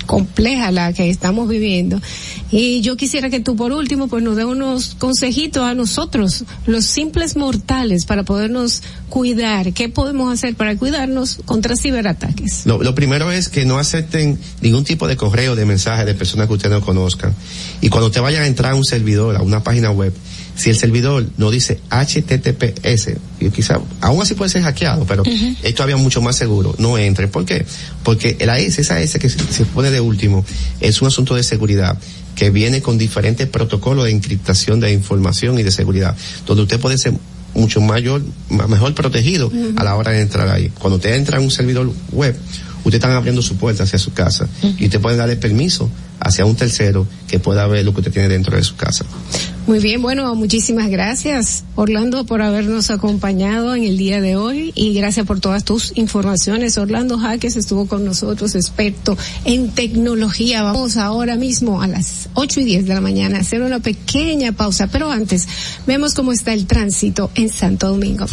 compleja 0.07 0.71
la 0.71 0.93
que 0.93 1.11
estamos 1.11 1.49
viviendo. 1.49 2.01
Y 2.51 2.81
yo 2.81 2.97
quisiera 2.97 3.31
que 3.31 3.41
tú 3.41 3.57
por 3.57 3.73
último 3.73 4.09
pues 4.09 4.23
nos 4.23 4.37
dé 4.37 4.45
unos 4.45 4.97
consejitos 4.99 5.63
a 5.63 5.75
nosotros, 5.75 6.45
los 6.67 6.85
simples 6.85 7.37
mortales, 7.37 8.05
para 8.05 8.25
podernos 8.25 8.83
cuidar. 9.09 9.73
¿Qué 9.73 9.89
podemos 9.89 10.33
hacer 10.33 10.55
para 10.55 10.77
cuidarnos 10.77 11.39
contra 11.45 11.77
ciberataques? 11.77 12.67
Lo, 12.67 12.83
lo 12.83 12.95
primero 12.95 13.31
es 13.31 13.49
que 13.49 13.65
no 13.65 13.79
acepten 13.79 14.39
ningún 14.61 14.85
tipo 14.85 15.07
de 15.07 15.17
correo, 15.17 15.55
de 15.55 15.65
mensaje 15.65 16.05
de 16.05 16.15
personas 16.15 16.49
que 16.49 16.55
ustedes 16.55 16.73
no 16.73 16.81
conozcan. 16.81 17.35
Y 17.81 17.89
cuando 17.89 18.11
te 18.11 18.21
vayan 18.21 18.43
a 18.43 18.47
entrar 18.47 18.73
a 18.73 18.75
un 18.75 18.85
servidor, 18.85 19.37
a 19.37 19.43
una 19.43 19.63
página 19.63 19.91
web, 19.91 20.13
si 20.61 20.69
el 20.69 20.77
servidor 20.77 21.27
no 21.39 21.51
dice 21.51 21.81
HTTPS, 21.89 23.17
y 23.41 23.49
quizá, 23.49 23.81
aún 24.03 24.21
así 24.21 24.35
puede 24.35 24.51
ser 24.51 24.63
hackeado, 24.63 25.07
pero 25.07 25.23
uh 25.23 25.27
-huh. 25.27 25.57
es 25.63 25.75
todavía 25.75 25.97
mucho 25.97 26.21
más 26.21 26.37
seguro, 26.37 26.75
no 26.79 26.99
entre. 26.99 27.29
¿Por 27.29 27.47
qué? 27.47 27.65
Porque 28.03 28.37
la 28.45 28.59
S, 28.59 28.83
esa 28.83 29.01
S 29.01 29.19
que 29.19 29.31
se, 29.31 29.65
pone 29.65 29.91
de 29.91 30.01
último, 30.01 30.45
es 30.81 31.01
un 31.01 31.09
asunto 31.09 31.35
de 31.35 31.43
seguridad 31.43 31.97
que 32.35 32.51
viene 32.51 32.83
con 32.83 32.99
diferentes 32.99 33.49
protocolos 33.49 34.05
de 34.05 34.11
encriptación 34.11 34.81
de 34.81 34.93
información 34.93 35.59
y 35.59 35.63
de 35.63 35.71
seguridad, 35.71 36.15
donde 36.47 36.65
usted 36.65 36.79
puede 36.79 36.99
ser 36.99 37.15
mucho 37.55 37.81
mayor, 37.81 38.23
mejor 38.51 38.95
protegido 38.95 39.47
uh 39.47 39.53
-huh. 39.53 39.81
a 39.81 39.85
la 39.85 39.97
hora 39.97 40.11
de 40.13 40.21
entrar 40.21 40.49
ahí. 40.49 40.71
Cuando 40.79 40.97
usted 40.97 41.15
entra 41.15 41.39
en 41.39 41.45
un 41.45 41.51
servidor 41.51 41.91
web, 42.13 42.37
usted 42.85 42.99
está 42.99 43.17
abriendo 43.17 43.41
su 43.41 43.57
puerta 43.57 43.85
hacia 43.85 43.99
su 43.99 44.13
casa 44.13 44.45
uh 44.45 44.67
-huh. 44.67 44.77
y 44.79 44.85
usted 44.85 45.01
puede 45.01 45.17
darle 45.17 45.37
permiso 45.37 45.89
hacia 46.21 46.45
un 46.45 46.55
tercero 46.55 47.07
que 47.27 47.39
pueda 47.39 47.67
ver 47.67 47.85
lo 47.85 47.93
que 47.93 48.01
usted 48.01 48.13
tiene 48.13 48.29
dentro 48.29 48.55
de 48.57 48.63
su 48.63 48.77
casa. 48.77 49.05
Muy 49.71 49.79
bien, 49.79 50.03
bueno, 50.03 50.35
muchísimas 50.35 50.91
gracias 50.91 51.63
Orlando 51.77 52.27
por 52.27 52.43
habernos 52.43 52.91
acompañado 52.91 53.77
en 53.77 53.85
el 53.85 53.97
día 53.99 54.21
de 54.21 54.35
hoy 54.35 54.73
y 54.75 54.95
gracias 54.95 55.25
por 55.25 55.39
todas 55.39 55.63
tus 55.63 55.93
informaciones. 55.97 56.77
Orlando 56.77 57.17
Jaques 57.17 57.55
estuvo 57.55 57.87
con 57.87 58.05
nosotros, 58.05 58.57
experto 58.57 59.17
en 59.45 59.71
tecnología. 59.71 60.65
Vamos 60.65 60.97
ahora 60.97 61.37
mismo 61.37 61.83
a 61.83 61.87
las 61.87 62.31
8 62.35 62.63
y 62.63 62.65
10 62.65 62.87
de 62.89 62.95
la 62.95 63.01
mañana 63.01 63.39
a 63.39 63.43
hacer 63.43 63.63
una 63.63 63.79
pequeña 63.79 64.51
pausa, 64.51 64.89
pero 64.89 65.09
antes 65.09 65.47
vemos 65.87 66.15
cómo 66.15 66.33
está 66.33 66.53
el 66.53 66.67
tránsito 66.67 67.31
en 67.37 67.49
Santo 67.49 67.91
Domingo. 67.91 68.27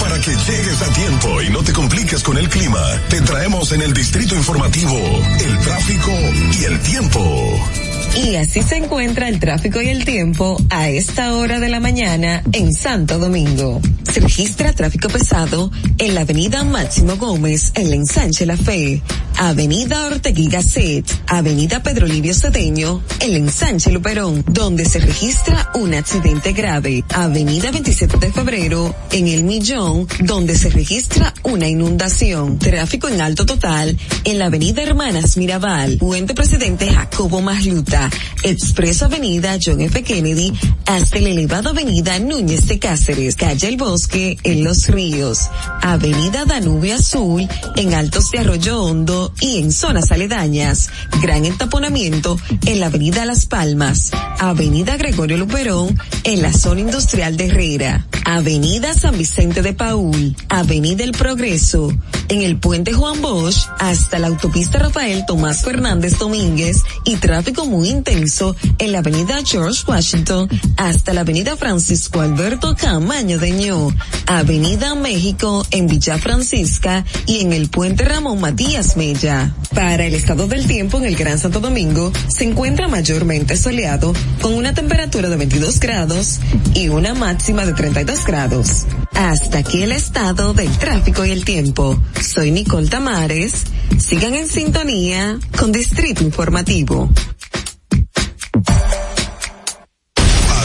Para 0.00 0.18
que 0.22 0.30
llegues 0.30 0.80
a 0.80 0.94
tiempo 0.94 1.42
y 1.42 1.50
no 1.50 1.62
te 1.62 1.74
compliques 1.74 2.22
con 2.22 2.38
el 2.38 2.48
clima, 2.48 2.80
te 3.10 3.20
traemos 3.20 3.70
en 3.72 3.82
el 3.82 3.92
distrito 3.92 4.34
informativo 4.34 4.96
el 5.38 5.58
tráfico 5.58 6.12
y 6.58 6.64
el 6.64 6.80
tiempo. 6.80 7.85
Y 8.16 8.36
así 8.36 8.62
se 8.62 8.76
encuentra 8.76 9.28
el 9.28 9.38
tráfico 9.38 9.80
y 9.82 9.88
el 9.88 10.04
tiempo 10.04 10.56
a 10.70 10.88
esta 10.88 11.34
hora 11.34 11.60
de 11.60 11.68
la 11.68 11.80
mañana 11.80 12.42
en 12.52 12.72
Santo 12.72 13.18
Domingo. 13.18 13.80
Se 14.10 14.20
registra 14.20 14.72
tráfico 14.72 15.08
pesado 15.08 15.70
en 15.98 16.14
la 16.14 16.22
avenida 16.22 16.64
Máximo 16.64 17.16
Gómez 17.16 17.72
en 17.74 17.90
la 17.90 17.96
ensanche 17.96 18.46
La 18.46 18.56
Fe, 18.56 19.02
avenida 19.36 20.06
Ortegui 20.06 20.48
Gasset, 20.48 21.04
avenida 21.26 21.82
Pedro 21.82 22.06
Livio 22.06 22.32
Cedeño 22.32 23.02
en 23.20 23.32
la 23.32 23.38
ensanche 23.38 23.90
Luperón, 23.90 24.42
donde 24.48 24.86
se 24.86 25.00
registra 25.00 25.70
un 25.74 25.92
accidente 25.92 26.52
grave, 26.52 27.04
avenida 27.12 27.70
27 27.70 28.16
de 28.18 28.32
febrero 28.32 28.94
en 29.12 29.28
el 29.28 29.44
Millón, 29.44 30.08
donde 30.20 30.56
se 30.56 30.70
registra 30.70 31.34
una 31.42 31.68
inundación, 31.68 32.58
tráfico 32.58 33.08
en 33.08 33.20
alto 33.20 33.44
total 33.44 33.98
en 34.24 34.38
la 34.38 34.46
avenida 34.46 34.82
Hermanas 34.82 35.36
Mirabal, 35.36 35.98
puente 35.98 36.32
presidente 36.32 36.90
Jacobo 36.90 37.42
Masluta, 37.42 38.05
Expreso 38.42 39.06
Avenida 39.06 39.58
John 39.62 39.80
F. 39.80 40.02
Kennedy 40.02 40.52
hasta 40.86 41.18
la 41.18 41.30
elevada 41.30 41.70
Avenida 41.70 42.18
Núñez 42.18 42.66
de 42.66 42.78
Cáceres, 42.78 43.36
calle 43.36 43.68
El 43.68 43.76
Bosque 43.76 44.38
en 44.44 44.64
Los 44.64 44.88
Ríos, 44.88 45.50
Avenida 45.82 46.44
Danubio 46.44 46.94
Azul 46.94 47.48
en 47.76 47.94
Altos 47.94 48.30
de 48.30 48.38
Arroyo 48.38 48.82
Hondo 48.82 49.32
y 49.40 49.58
en 49.58 49.72
zonas 49.72 50.12
aledañas, 50.12 50.90
gran 51.20 51.44
entaponamiento 51.44 52.38
en 52.64 52.80
la 52.80 52.86
Avenida 52.86 53.24
Las 53.24 53.46
Palmas, 53.46 54.12
Avenida 54.38 54.96
Gregorio 54.96 55.36
Luperón 55.36 55.98
en 56.24 56.42
la 56.42 56.52
zona 56.52 56.80
industrial 56.80 57.36
de 57.36 57.46
Herrera, 57.46 58.06
Avenida 58.24 58.94
San 58.94 59.18
Vicente 59.18 59.62
de 59.62 59.72
Paul, 59.72 60.36
Avenida 60.48 61.04
El 61.04 61.12
Progreso, 61.12 61.92
en 62.28 62.42
el 62.42 62.58
puente 62.58 62.92
Juan 62.92 63.20
Bosch 63.20 63.68
hasta 63.78 64.18
la 64.18 64.28
autopista 64.28 64.78
Rafael 64.78 65.24
Tomás 65.26 65.62
Fernández 65.62 66.18
Domínguez 66.18 66.82
y 67.04 67.16
tráfico 67.16 67.66
muy 67.66 67.88
intenso 67.96 68.54
en 68.78 68.92
la 68.92 68.98
avenida 68.98 69.38
George 69.44 69.84
Washington 69.86 70.48
hasta 70.76 71.14
la 71.14 71.22
avenida 71.22 71.56
Francisco 71.56 72.20
Alberto 72.20 72.76
Camaño 72.76 73.38
de 73.38 73.50
Ño, 73.52 73.88
avenida 74.26 74.94
México 74.94 75.66
en 75.70 75.86
Villa 75.86 76.18
Francisca 76.18 77.04
y 77.26 77.40
en 77.40 77.52
el 77.52 77.68
puente 77.68 78.04
Ramón 78.04 78.40
Matías 78.40 78.96
Mella. 78.96 79.54
Para 79.74 80.04
el 80.04 80.14
estado 80.14 80.46
del 80.46 80.66
tiempo 80.66 80.98
en 80.98 81.06
el 81.06 81.16
Gran 81.16 81.38
Santo 81.38 81.60
Domingo 81.60 82.12
se 82.28 82.44
encuentra 82.44 82.88
mayormente 82.88 83.56
soleado 83.56 84.12
con 84.40 84.54
una 84.54 84.74
temperatura 84.74 85.28
de 85.28 85.36
22 85.36 85.80
grados 85.80 86.40
y 86.74 86.88
una 86.88 87.14
máxima 87.14 87.64
de 87.64 87.72
32 87.72 88.24
grados. 88.24 88.84
Hasta 89.14 89.58
aquí 89.58 89.82
el 89.82 89.92
estado 89.92 90.52
del 90.52 90.70
tráfico 90.78 91.24
y 91.24 91.30
el 91.30 91.44
tiempo. 91.44 91.98
Soy 92.20 92.50
Nicole 92.50 92.88
Tamares. 92.88 93.64
Sigan 93.98 94.34
en 94.34 94.46
sintonía 94.46 95.38
con 95.58 95.72
Distrito 95.72 96.22
Informativo. 96.22 97.10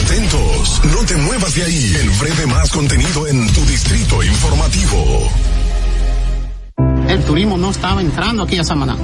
Atentos, 0.03 0.81
no 0.85 1.05
te 1.05 1.15
muevas 1.18 1.55
de 1.55 1.63
ahí. 1.63 1.95
El 1.99 2.09
breve 2.11 2.47
más 2.47 2.69
contenido 2.72 3.27
en 3.27 3.51
tu 3.53 3.65
Distrito 3.65 4.23
Informativo. 4.23 5.30
El 7.07 7.23
turismo 7.23 7.57
no 7.57 7.72
estaba 7.72 8.01
entrando 8.01 8.43
aquí 8.43 8.57
a 8.57 8.63
Samaná. 8.63 8.95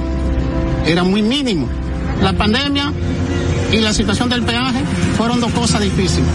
Era 0.86 1.02
muy 1.02 1.22
mínimo. 1.22 1.68
La 2.22 2.32
pandemia 2.32 2.92
y 3.72 3.78
la 3.78 3.92
situación 3.92 4.30
del 4.30 4.42
peaje 4.42 4.82
fueron 5.16 5.40
dos 5.40 5.52
cosas 5.52 5.82
difíciles. 5.82 6.28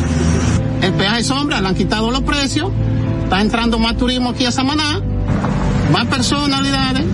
El 0.81 0.93
peaje 0.93 1.23
sombra, 1.23 1.59
le 1.61 1.67
han 1.69 1.75
quitado 1.75 2.11
los 2.11 2.21
precios, 2.21 2.69
está 3.23 3.41
entrando 3.41 3.79
más 3.79 3.97
turismo 3.97 4.29
aquí 4.29 4.45
a 4.45 4.51
Samaná, 4.51 5.01
más 5.91 6.05
personalidades, 6.05 7.05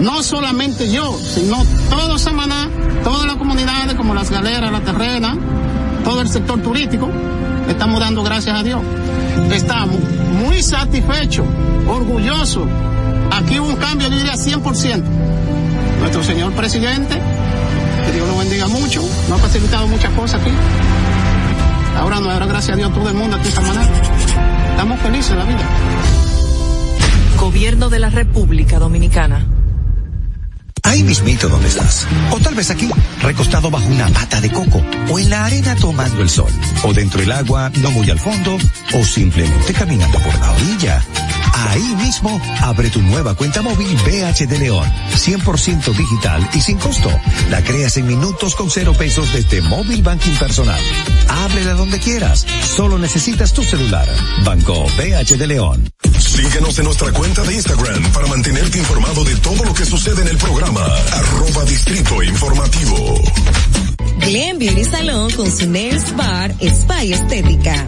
no 0.00 0.22
solamente 0.22 0.90
yo, 0.90 1.16
sino 1.18 1.64
todo 1.90 2.18
Samaná, 2.18 2.68
todas 3.02 3.26
las 3.26 3.36
comunidades 3.36 3.94
como 3.94 4.14
las 4.14 4.30
galeras, 4.30 4.72
la 4.72 4.80
terrena, 4.80 5.36
todo 6.04 6.20
el 6.20 6.28
sector 6.28 6.60
turístico, 6.60 7.08
estamos 7.68 8.00
dando 8.00 8.22
gracias 8.22 8.58
a 8.58 8.62
Dios. 8.62 8.80
Estamos 9.52 9.96
muy 10.38 10.62
satisfechos, 10.62 11.46
orgullosos. 11.88 12.66
Aquí 13.30 13.58
hubo 13.58 13.68
un 13.68 13.76
cambio, 13.76 14.08
yo 14.08 14.16
diría 14.16 14.34
100%. 14.34 15.02
Nuestro 16.00 16.22
señor 16.22 16.52
presidente, 16.52 17.20
que 18.06 18.12
Dios 18.12 18.28
lo 18.28 18.38
bendiga 18.38 18.68
mucho, 18.68 19.02
nos 19.28 19.40
ha 19.40 19.42
facilitado 19.42 19.86
muchas 19.86 20.12
cosas 20.12 20.40
aquí. 20.40 20.50
Ahora 21.98 22.20
no, 22.20 22.30
ahora 22.30 22.46
gracias 22.46 22.74
a 22.74 22.76
Dios 22.76 22.92
todo 22.92 23.08
el 23.08 23.14
mundo 23.14 23.36
aquí 23.36 23.48
en 23.48 23.54
Samaná. 23.54 23.82
Estamos 24.70 25.00
felices 25.00 25.30
en 25.30 25.38
la 25.38 25.44
vida. 25.44 25.68
Gobierno 27.38 27.88
de 27.88 27.98
la 28.00 28.10
República 28.10 28.78
Dominicana. 28.78 29.46
Ahí 30.84 31.02
mismito 31.02 31.48
donde 31.48 31.68
estás. 31.68 32.06
O 32.30 32.38
tal 32.38 32.54
vez 32.54 32.70
aquí, 32.70 32.88
recostado 33.20 33.70
bajo 33.70 33.86
una 33.86 34.08
pata 34.08 34.40
de 34.40 34.50
coco. 34.50 34.82
O 35.10 35.18
en 35.18 35.30
la 35.30 35.44
arena 35.44 35.74
tomando 35.76 36.22
el 36.22 36.30
sol. 36.30 36.52
O 36.84 36.92
dentro 36.92 37.20
del 37.20 37.32
agua, 37.32 37.70
no 37.80 37.90
muy 37.90 38.08
al 38.10 38.18
fondo. 38.18 38.56
O 38.92 39.04
simplemente 39.04 39.72
caminando 39.72 40.18
por 40.20 40.38
la 40.38 40.52
orilla. 40.52 41.04
Ahí 41.54 41.94
mismo, 41.96 42.40
abre 42.60 42.90
tu 42.90 43.00
nueva 43.00 43.34
cuenta 43.34 43.62
móvil 43.62 43.96
BH 44.04 44.46
de 44.46 44.58
León, 44.58 44.92
100% 45.14 45.92
digital 45.96 46.48
y 46.52 46.60
sin 46.60 46.78
costo. 46.78 47.10
La 47.48 47.62
creas 47.62 47.96
en 47.96 48.06
minutos 48.06 48.54
con 48.54 48.70
cero 48.70 48.92
pesos 48.96 49.32
desde 49.32 49.62
Móvil 49.62 50.02
Banking 50.02 50.34
Personal. 50.34 50.80
Ábrela 51.28 51.74
donde 51.74 52.00
quieras, 52.00 52.44
solo 52.76 52.98
necesitas 52.98 53.52
tu 53.52 53.62
celular. 53.62 54.08
Banco 54.44 54.84
BH 54.98 55.36
de 55.38 55.46
León. 55.46 55.90
Síguenos 56.34 56.78
en 56.80 56.84
nuestra 56.84 57.12
cuenta 57.12 57.42
de 57.44 57.54
Instagram 57.54 58.12
para 58.12 58.26
mantenerte 58.26 58.78
informado 58.78 59.22
de 59.24 59.36
todo 59.36 59.64
lo 59.64 59.72
que 59.72 59.84
sucede 59.84 60.22
en 60.22 60.28
el 60.28 60.36
programa. 60.36 60.84
Arroba 61.12 61.64
Distrito 61.64 62.22
Informativo. 62.22 63.22
Glen 64.18 64.58
Beauty 64.58 64.84
Salón 64.84 65.30
con 65.32 65.50
su 65.50 65.70
Nails 65.70 66.16
Bar 66.16 66.54
Spa 66.60 67.04
y 67.04 67.12
Estética. 67.12 67.86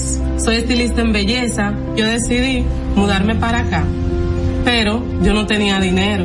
soy 0.43 0.56
estilista 0.56 1.02
en 1.02 1.12
belleza. 1.12 1.74
Yo 1.97 2.06
decidí 2.06 2.64
mudarme 2.94 3.34
para 3.36 3.59
acá, 3.60 3.84
pero 4.64 5.05
yo 5.22 5.34
no 5.34 5.47
tenía 5.47 5.78
dinero. 5.80 6.24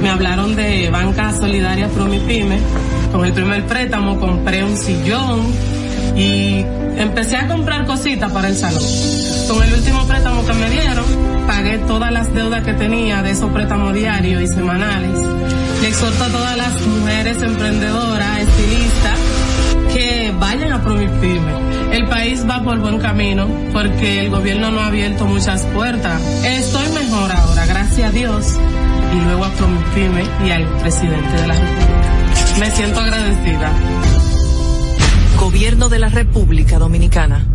Me 0.00 0.08
hablaron 0.08 0.54
de 0.56 0.88
Banca 0.90 1.32
Solidaria 1.32 1.88
Promipyme. 1.88 2.58
Con 3.12 3.26
el 3.26 3.32
primer 3.34 3.66
préstamo 3.66 4.18
compré 4.18 4.64
un 4.64 4.76
sillón 4.76 5.40
y 6.16 6.64
empecé 6.96 7.36
a 7.36 7.46
comprar 7.46 7.84
cositas 7.84 8.32
para 8.32 8.48
el 8.48 8.56
salón. 8.56 8.82
Con 9.48 9.62
el 9.62 9.74
último 9.74 10.06
préstamo 10.06 10.44
que 10.46 10.54
me 10.54 10.70
dieron, 10.70 11.04
pagué 11.46 11.78
todas 11.78 12.10
las 12.10 12.32
deudas 12.32 12.64
que 12.64 12.72
tenía 12.72 13.22
de 13.22 13.32
esos 13.32 13.52
préstamos 13.52 13.92
diarios 13.92 14.42
y 14.42 14.46
semanales. 14.46 15.18
Le 15.82 15.88
exhorto 15.88 16.24
a 16.24 16.28
todas 16.28 16.56
las 16.56 16.80
mujeres 16.86 17.42
emprendedoras, 17.42 18.38
estilistas, 18.38 19.18
que 19.92 20.32
vayan 20.38 20.72
a 20.72 20.82
Promipyme. 20.82 21.52
El 21.92 22.08
país 22.08 22.46
va 22.48 22.62
por 22.62 22.78
buen 22.78 22.98
camino 22.98 23.46
porque 23.72 24.20
el 24.20 24.30
gobierno 24.30 24.70
no 24.70 24.80
ha 24.80 24.86
abierto 24.86 25.26
muchas 25.26 25.66
puertas. 25.66 26.22
Estoy 26.44 26.88
mejor 26.94 27.30
ahora, 27.30 27.66
gracias 27.66 28.08
a 28.08 28.12
Dios, 28.12 28.56
y 29.14 29.24
luego 29.26 29.44
a 29.44 29.50
Promipyme 29.50 30.24
y 30.46 30.50
al 30.50 30.64
presidente 30.78 31.42
de 31.42 31.46
la 31.46 31.54
República. 31.54 32.11
Me 32.58 32.70
siento 32.70 33.00
agradecida. 33.00 33.72
Gobierno 35.38 35.88
de 35.88 35.98
la 35.98 36.08
República 36.08 36.78
Dominicana. 36.78 37.46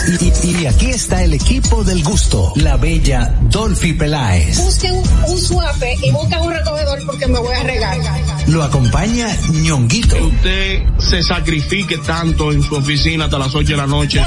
Y, 0.09 0.63
y 0.63 0.67
aquí 0.67 0.91
está 0.91 1.23
el 1.23 1.35
equipo 1.35 1.85
del 1.85 2.03
gusto, 2.03 2.53
la 2.57 2.77
bella 2.77 3.35
Dolphy 3.43 3.93
Peláez. 3.93 4.59
Busquen 4.59 4.95
un 5.29 5.39
suape 5.39 5.97
y 6.03 6.11
busquen 6.11 6.41
un 6.41 6.53
recogedor 6.53 6.99
porque 7.07 7.27
me 7.27 7.39
voy 7.39 7.55
a 7.55 7.63
regar. 7.63 7.99
Lo 8.47 8.63
acompaña 8.63 9.29
ñonguito. 9.51 10.17
Usted 10.17 10.83
se 10.99 11.23
sacrifique 11.23 11.99
tanto 11.99 12.53
en 12.53 12.63
su 12.63 12.75
oficina 12.75 13.27
hasta 13.27 13.39
las 13.39 13.55
8 13.55 13.73
de 13.73 13.77
la 13.77 13.87
noche. 13.87 14.21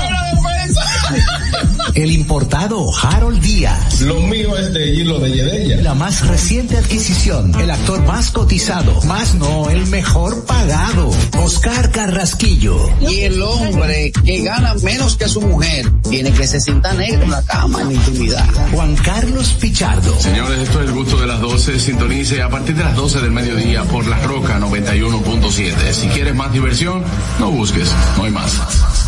El 1.93 2.11
importado 2.11 2.89
Harold 2.95 3.41
Díaz. 3.41 4.01
Lo 4.01 4.19
mío 4.21 4.57
es 4.57 4.73
de 4.73 4.87
hilo 4.87 5.19
de 5.19 5.31
Yedella. 5.31 5.81
La 5.81 5.93
más 5.93 6.27
reciente 6.27 6.77
adquisición, 6.77 7.53
el 7.59 7.69
actor 7.69 8.03
más 8.05 8.31
cotizado, 8.31 8.99
más 9.03 9.35
no, 9.35 9.69
el 9.69 9.85
mejor 9.87 10.45
pagado, 10.45 11.11
Oscar 11.37 11.91
Carrasquillo. 11.91 12.89
Y 13.01 13.21
el 13.21 13.41
hombre 13.41 14.11
que 14.11 14.41
gana 14.41 14.73
menos 14.75 15.17
que 15.17 15.27
su 15.27 15.41
mujer 15.41 15.91
tiene 16.09 16.31
que 16.31 16.47
se 16.47 16.59
sienta 16.59 16.93
negro 16.93 17.23
en 17.23 17.31
la 17.31 17.43
cama 17.43 17.81
en 17.81 17.87
la 17.89 17.93
intimidad. 17.93 18.45
Juan 18.71 18.95
Carlos 18.95 19.55
Pichardo. 19.59 20.19
Señores, 20.19 20.59
esto 20.59 20.81
es 20.81 20.89
el 20.89 20.95
gusto 20.95 21.17
de 21.17 21.27
las 21.27 21.41
12. 21.41 21.79
Sintonice 21.79 22.41
a 22.41 22.49
partir 22.49 22.75
de 22.75 22.83
las 22.83 22.95
12 22.95 23.21
del 23.21 23.31
mediodía 23.31 23.83
por 23.83 24.07
La 24.07 24.19
Roca 24.19 24.59
91.7. 24.59 25.91
Si 25.93 26.07
quieres 26.07 26.33
más 26.33 26.51
diversión, 26.51 27.03
no 27.39 27.51
busques, 27.51 27.91
no 28.17 28.23
hay 28.23 28.31
más. 28.31 28.61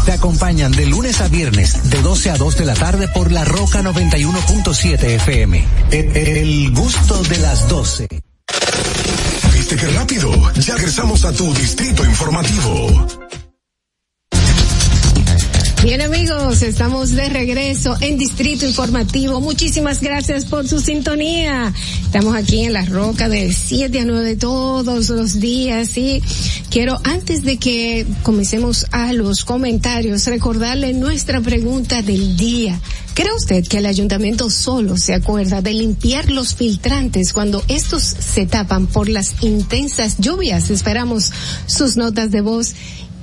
Te 0.06 0.11
acompañan 0.11 0.72
de 0.72 0.85
lunes 0.85 1.19
a 1.22 1.27
viernes 1.27 1.90
de 1.90 2.00
12 2.01 2.30
a 2.30 2.38
2 2.38 2.58
de 2.58 2.66
la 2.66 2.75
tarde 2.75 3.08
por 3.08 3.32
La 3.32 3.43
Roca 3.43 3.82
91.7 3.82 5.03
FM. 5.03 5.66
El, 5.90 6.16
el 6.16 6.72
gusto 6.72 7.24
de 7.24 7.38
las 7.40 7.67
12. 7.67 8.08
¿Viste 9.53 9.75
qué 9.75 9.88
rápido? 9.88 10.32
Ya 10.59 10.75
regresamos 10.75 11.25
a 11.25 11.34
tu 11.34 11.51
distrito 11.56 12.06
informativo. 12.06 13.08
Bien 15.85 16.01
amigos, 16.01 16.64
estamos 16.64 17.11
de 17.11 17.30
regreso 17.30 17.95
en 18.01 18.17
Distrito 18.17 18.65
Informativo. 18.65 19.39
Muchísimas 19.39 20.01
gracias 20.01 20.45
por 20.45 20.67
su 20.67 20.80
sintonía. 20.80 21.72
Estamos 22.01 22.35
aquí 22.35 22.64
en 22.64 22.73
La 22.73 22.85
Roca 22.85 23.30
de 23.30 23.53
7 23.53 23.99
a 23.99 24.05
9 24.05 24.35
todos 24.35 25.09
los 25.09 25.39
días 25.39 25.95
y 25.95 26.23
quiero 26.72 26.99
antes 27.03 27.43
de 27.43 27.57
que 27.57 28.07
comencemos 28.23 28.88
a 28.91 29.14
los 29.14 29.45
comentarios 29.45 30.25
recordarle 30.25 30.91
nuestra 30.93 31.39
pregunta 31.39 32.01
del 32.01 32.35
día. 32.35 32.81
¿Cree 33.14 33.31
usted 33.33 33.64
que 33.65 33.77
el 33.77 33.85
ayuntamiento 33.85 34.49
solo 34.49 34.97
se 34.97 35.14
acuerda 35.14 35.61
de 35.61 35.73
limpiar 35.73 36.31
los 36.31 36.55
filtrantes 36.55 37.31
cuando 37.31 37.64
estos 37.67 38.01
se 38.03 38.47
tapan 38.47 38.88
por 38.88 39.07
las 39.07 39.35
intensas 39.41 40.17
lluvias? 40.17 40.72
Esperamos 40.72 41.31
sus 41.67 41.95
notas 41.95 42.31
de 42.31 42.41
voz 42.41 42.73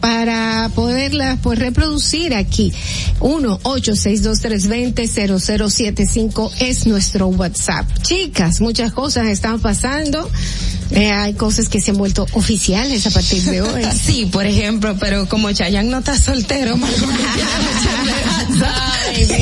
para 0.02 0.68
poderla 0.74 1.38
pues 1.40 1.58
reproducir 1.60 2.34
aquí. 2.34 2.72
1 3.20 3.60
0075 3.62 6.52
es 6.58 6.86
nuestro 6.86 7.28
WhatsApp. 7.28 7.86
Chicas, 8.02 8.60
muchas 8.60 8.92
cosas 8.92 9.28
están 9.28 9.60
pasando. 9.60 10.28
Eh, 10.90 11.12
hay 11.12 11.34
cosas 11.34 11.68
que 11.68 11.80
se 11.80 11.92
han 11.92 11.98
vuelto 11.98 12.26
oficiales 12.32 13.06
a 13.06 13.10
partir 13.10 13.44
de 13.44 13.62
hoy. 13.62 13.84
Sí, 14.02 14.26
por 14.26 14.44
ejemplo, 14.44 14.96
pero 14.98 15.28
como 15.28 15.52
Chayanne 15.52 15.88
no 15.88 16.00
está 16.00 16.18
soltero, 16.18 16.74
Ay, 18.64 19.24
Dios, 19.24 19.36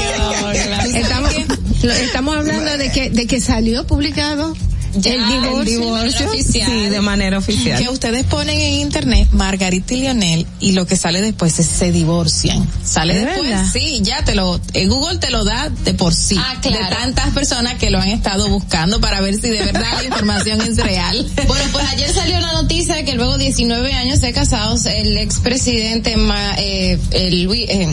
estamos, 0.94 1.34
estamos 1.82 2.36
hablando 2.36 2.76
de 2.76 2.92
que 2.92 3.08
de 3.08 3.26
que 3.26 3.40
salió 3.40 3.86
publicado 3.86 4.55
Ya, 4.94 5.15
el 5.15 5.27
divorcio. 5.27 5.60
el 5.60 5.67
divorcio 5.67 6.28
oficial. 6.28 6.70
Sí, 6.70 6.89
de 6.89 7.01
manera 7.01 7.39
oficial. 7.39 7.83
Que 7.83 7.89
ustedes 7.89 8.25
ponen 8.25 8.59
en 8.60 8.75
internet 8.75 9.28
Margarita 9.33 9.94
y 9.94 10.01
Lionel 10.01 10.47
y 10.60 10.73
lo 10.73 10.86
que 10.86 10.97
sale 10.97 11.20
después 11.20 11.59
es 11.59 11.67
se 11.67 11.93
divorcian. 11.93 12.69
Sale 12.85 13.15
¿De 13.15 13.25
después, 13.25 13.49
verdad? 13.51 13.67
sí, 13.73 14.01
ya 14.02 14.25
te 14.25 14.35
lo, 14.35 14.60
eh, 14.75 14.86
Google 14.86 15.19
te 15.19 15.31
lo 15.31 15.44
da 15.44 15.69
de 15.70 15.94
por 15.94 16.15
sí. 16.15 16.36
Ah, 16.39 16.57
claro. 16.60 16.85
De 16.85 16.91
tantas 16.97 17.31
personas 17.31 17.75
que 17.75 17.91
lo 17.91 18.01
han 18.01 18.09
estado 18.09 18.49
buscando 18.49 19.01
para 19.01 19.20
ver 19.20 19.35
si 19.35 19.49
de 19.49 19.62
verdad 19.62 19.93
la 19.99 20.05
información 20.05 20.60
es 20.60 20.77
real. 20.77 21.27
Bueno, 21.51 21.65
pues 21.73 21.85
ayer 21.89 22.12
salió 22.12 22.39
la 22.39 22.52
noticia 22.52 22.94
de 22.94 23.05
que 23.05 23.15
luego 23.15 23.36
19 23.36 23.93
años 23.93 24.20
de 24.20 24.33
casados, 24.33 24.86
el 24.86 25.17
expresidente 25.19 26.15
eh, 26.59 26.99
el 27.12 27.43
Luis, 27.43 27.69
eh, 27.69 27.89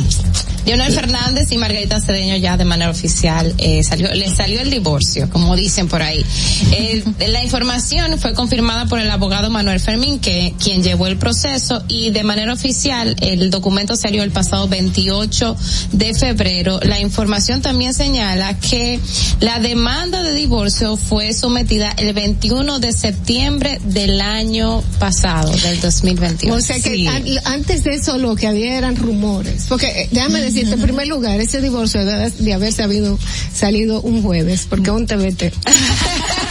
Leonel 0.67 0.91
Fernández 0.93 1.51
y 1.51 1.57
Margarita 1.57 2.01
Cedeño 2.01 2.35
ya 2.35 2.57
de 2.57 2.65
manera 2.65 2.91
oficial 2.91 3.53
eh, 3.57 3.81
salió, 3.83 4.13
le 4.13 4.29
salió 4.29 4.59
el 4.59 4.69
divorcio, 4.69 5.29
como 5.29 5.55
dicen 5.55 5.87
por 5.87 6.01
ahí. 6.03 6.25
Eh, 6.73 7.03
la 7.27 7.41
información 7.43 8.19
fue 8.19 8.33
confirmada 8.33 8.85
por 8.85 8.99
el 8.99 9.09
abogado 9.09 9.49
Manuel 9.49 9.79
Fermín, 9.79 10.19
que 10.19 10.53
quien 10.61 10.83
llevó 10.83 11.07
el 11.07 11.17
proceso 11.17 11.83
y 11.87 12.09
de 12.09 12.23
manera 12.23 12.51
oficial 12.53 13.15
el 13.21 13.49
documento 13.49 13.95
salió 13.95 14.23
el 14.23 14.31
pasado 14.31 14.67
28 14.67 15.55
de 15.93 16.13
febrero. 16.13 16.79
La 16.83 16.99
información 16.99 17.61
también 17.61 17.93
señala 17.93 18.59
que 18.59 18.99
la 19.39 19.59
demanda 19.59 20.21
de 20.21 20.33
divorcio 20.35 20.97
fue 20.97 21.33
sometida 21.33 21.91
el 21.97 22.13
21 22.13 22.79
de 22.79 22.91
septiembre 22.91 23.79
del 23.85 24.19
año 24.19 24.83
pasado, 24.99 25.49
del 25.59 25.79
2021. 25.79 26.53
O 26.55 26.59
sea 26.61 26.75
que 26.75 26.89
Sí. 26.89 27.07
an- 27.07 27.23
antes 27.45 27.83
de 27.85 27.93
eso 27.93 28.17
lo 28.17 28.35
que 28.35 28.47
había 28.47 28.77
eran 28.77 28.97
rumores. 28.97 29.65
Porque 29.69 29.87
eh, 29.87 30.09
déjame 30.11 30.41
decirte 30.41 30.57
decirte, 30.58 30.76
en 30.76 30.82
primer 30.82 31.08
lugar, 31.08 31.40
ese 31.40 31.61
divorcio 31.61 32.03
debe 32.03 32.30
de 32.32 32.53
haber 32.53 32.74
sabido, 32.74 33.18
salido 33.53 34.02
un 34.02 34.24
jueves, 34.24 34.66
porque 34.69 34.92
un 34.92 35.06
TBT. 35.06 35.53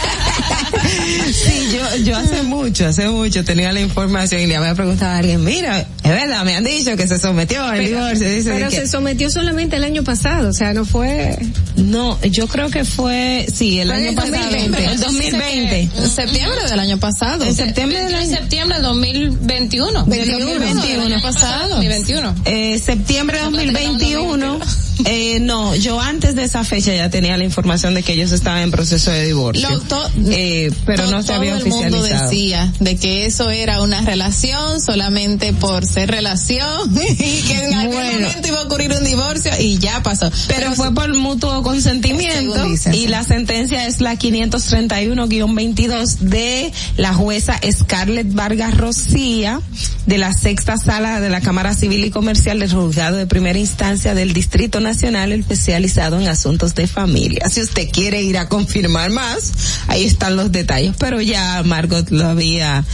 Sí, 1.31 1.69
yo, 1.73 1.95
yo 2.03 2.17
hace 2.17 2.43
mucho, 2.43 2.85
hace 2.87 3.07
mucho 3.07 3.43
tenía 3.43 3.71
la 3.71 3.79
información 3.81 4.41
y 4.41 4.47
le 4.47 4.55
había 4.55 4.75
preguntado 4.75 5.11
a 5.11 5.17
alguien, 5.17 5.43
mira, 5.43 5.79
es 5.81 6.09
verdad, 6.11 6.43
me 6.45 6.55
han 6.55 6.63
dicho 6.63 6.95
que 6.95 7.07
se 7.07 7.17
sometió 7.19 7.63
al 7.63 7.79
divorcio. 7.85 8.29
Dice 8.29 8.51
Pero 8.51 8.69
que- 8.69 8.75
se 8.77 8.87
sometió 8.87 9.29
solamente 9.29 9.75
el 9.77 9.83
año 9.83 10.03
pasado, 10.03 10.49
o 10.49 10.53
sea, 10.53 10.73
no 10.73 10.85
fue... 10.85 11.37
No, 11.75 12.19
yo 12.23 12.47
creo 12.47 12.69
que 12.69 12.83
fue, 12.85 13.45
sí, 13.53 13.79
el 13.79 13.91
año 13.91 14.09
el 14.09 14.15
pasado. 14.15 14.33
2020. 14.37 14.85
El 14.85 14.99
2020. 14.99 15.79
En 15.97 16.09
septiembre 16.09 16.59
del 16.69 16.79
año 16.79 16.97
pasado. 16.97 17.45
En 17.45 17.53
septiembre 17.55 17.99
del 18.03 18.09
En 18.09 18.15
año 18.15 18.35
septiembre 18.37 18.77
del 18.77 18.83
2021. 18.85 20.05
21. 20.05 20.81
Del 20.81 21.01
año 21.01 21.21
pasado. 21.21 21.69
2021. 21.75 22.35
Eh, 22.45 22.79
septiembre 22.83 23.37
de 23.37 23.43
2021. 23.43 24.59
Eh, 25.05 25.39
no, 25.39 25.75
yo 25.75 25.99
antes 26.01 26.35
de 26.35 26.43
esa 26.43 26.63
fecha 26.63 26.93
ya 26.95 27.09
tenía 27.09 27.37
la 27.37 27.43
información 27.43 27.93
de 27.93 28.03
que 28.03 28.13
ellos 28.13 28.31
estaban 28.31 28.61
en 28.63 28.71
proceso 28.71 29.11
de 29.11 29.25
divorcio. 29.25 29.69
Lo- 29.69 29.79
to- 29.81 30.09
eh, 30.29 30.71
pero 30.85 31.07
no 31.07 31.21
se 31.21 31.27
todo 31.27 31.37
había 31.37 31.57
el 31.57 31.65
mundo 31.65 31.97
oficializado. 31.99 32.29
decía 32.29 32.73
de 32.79 32.97
que 32.97 33.25
eso 33.25 33.49
era 33.51 33.81
una 33.81 34.01
relación 34.01 34.81
solamente 34.81 35.53
por 35.53 35.85
ser 35.85 36.09
relación 36.11 36.95
y 37.19 37.41
que 37.43 37.65
en 37.67 37.73
algún 37.75 37.95
Bueno. 37.95 38.27
momento 38.27 38.47
iba 38.47 38.59
a 38.59 38.63
ocurrir 38.63 38.91
un 38.91 39.03
divorcio 39.03 39.51
y 39.59 39.77
ya 39.77 40.01
pasó. 40.03 40.31
Pero 40.47 40.73
fue 40.73 40.93
por 40.93 41.13
mutuo 41.13 41.61
consentimiento 41.63 42.63
dicen, 42.65 42.93
y 42.93 43.01
sí. 43.03 43.07
la 43.07 43.23
sentencia 43.23 43.87
es 43.87 44.01
la 44.01 44.15
531-22 44.17 46.17
de 46.19 46.71
la 46.97 47.13
jueza 47.13 47.59
Scarlett 47.71 48.33
Vargas 48.33 48.75
Rocía 48.77 49.61
de 50.05 50.17
la 50.17 50.33
sexta 50.33 50.77
sala 50.77 51.19
de 51.19 51.29
la 51.29 51.41
Cámara 51.41 51.73
Civil 51.73 52.05
y 52.05 52.11
Comercial 52.11 52.59
del 52.59 52.71
Juzgado 52.73 53.17
de 53.17 53.27
Primera 53.27 53.59
Instancia 53.59 54.13
del 54.13 54.33
Distrito 54.33 54.79
Nacional 54.87 55.33
especializado 55.33 56.17
en 56.19 56.27
asuntos 56.29 56.73
de 56.73 56.87
familia. 56.87 57.49
Si 57.49 57.61
usted 57.61 57.89
quiere 57.91 58.21
ir 58.21 58.37
a 58.37 58.47
confirmar 58.47 59.09
más, 59.09 59.51
ahí 59.87 60.05
están 60.05 60.37
los 60.37 60.49
detalles, 60.51 60.93
pero 60.97 61.19
ya 61.21 61.61
Margot 61.63 62.09
lo 62.09 62.25
había 62.25 62.85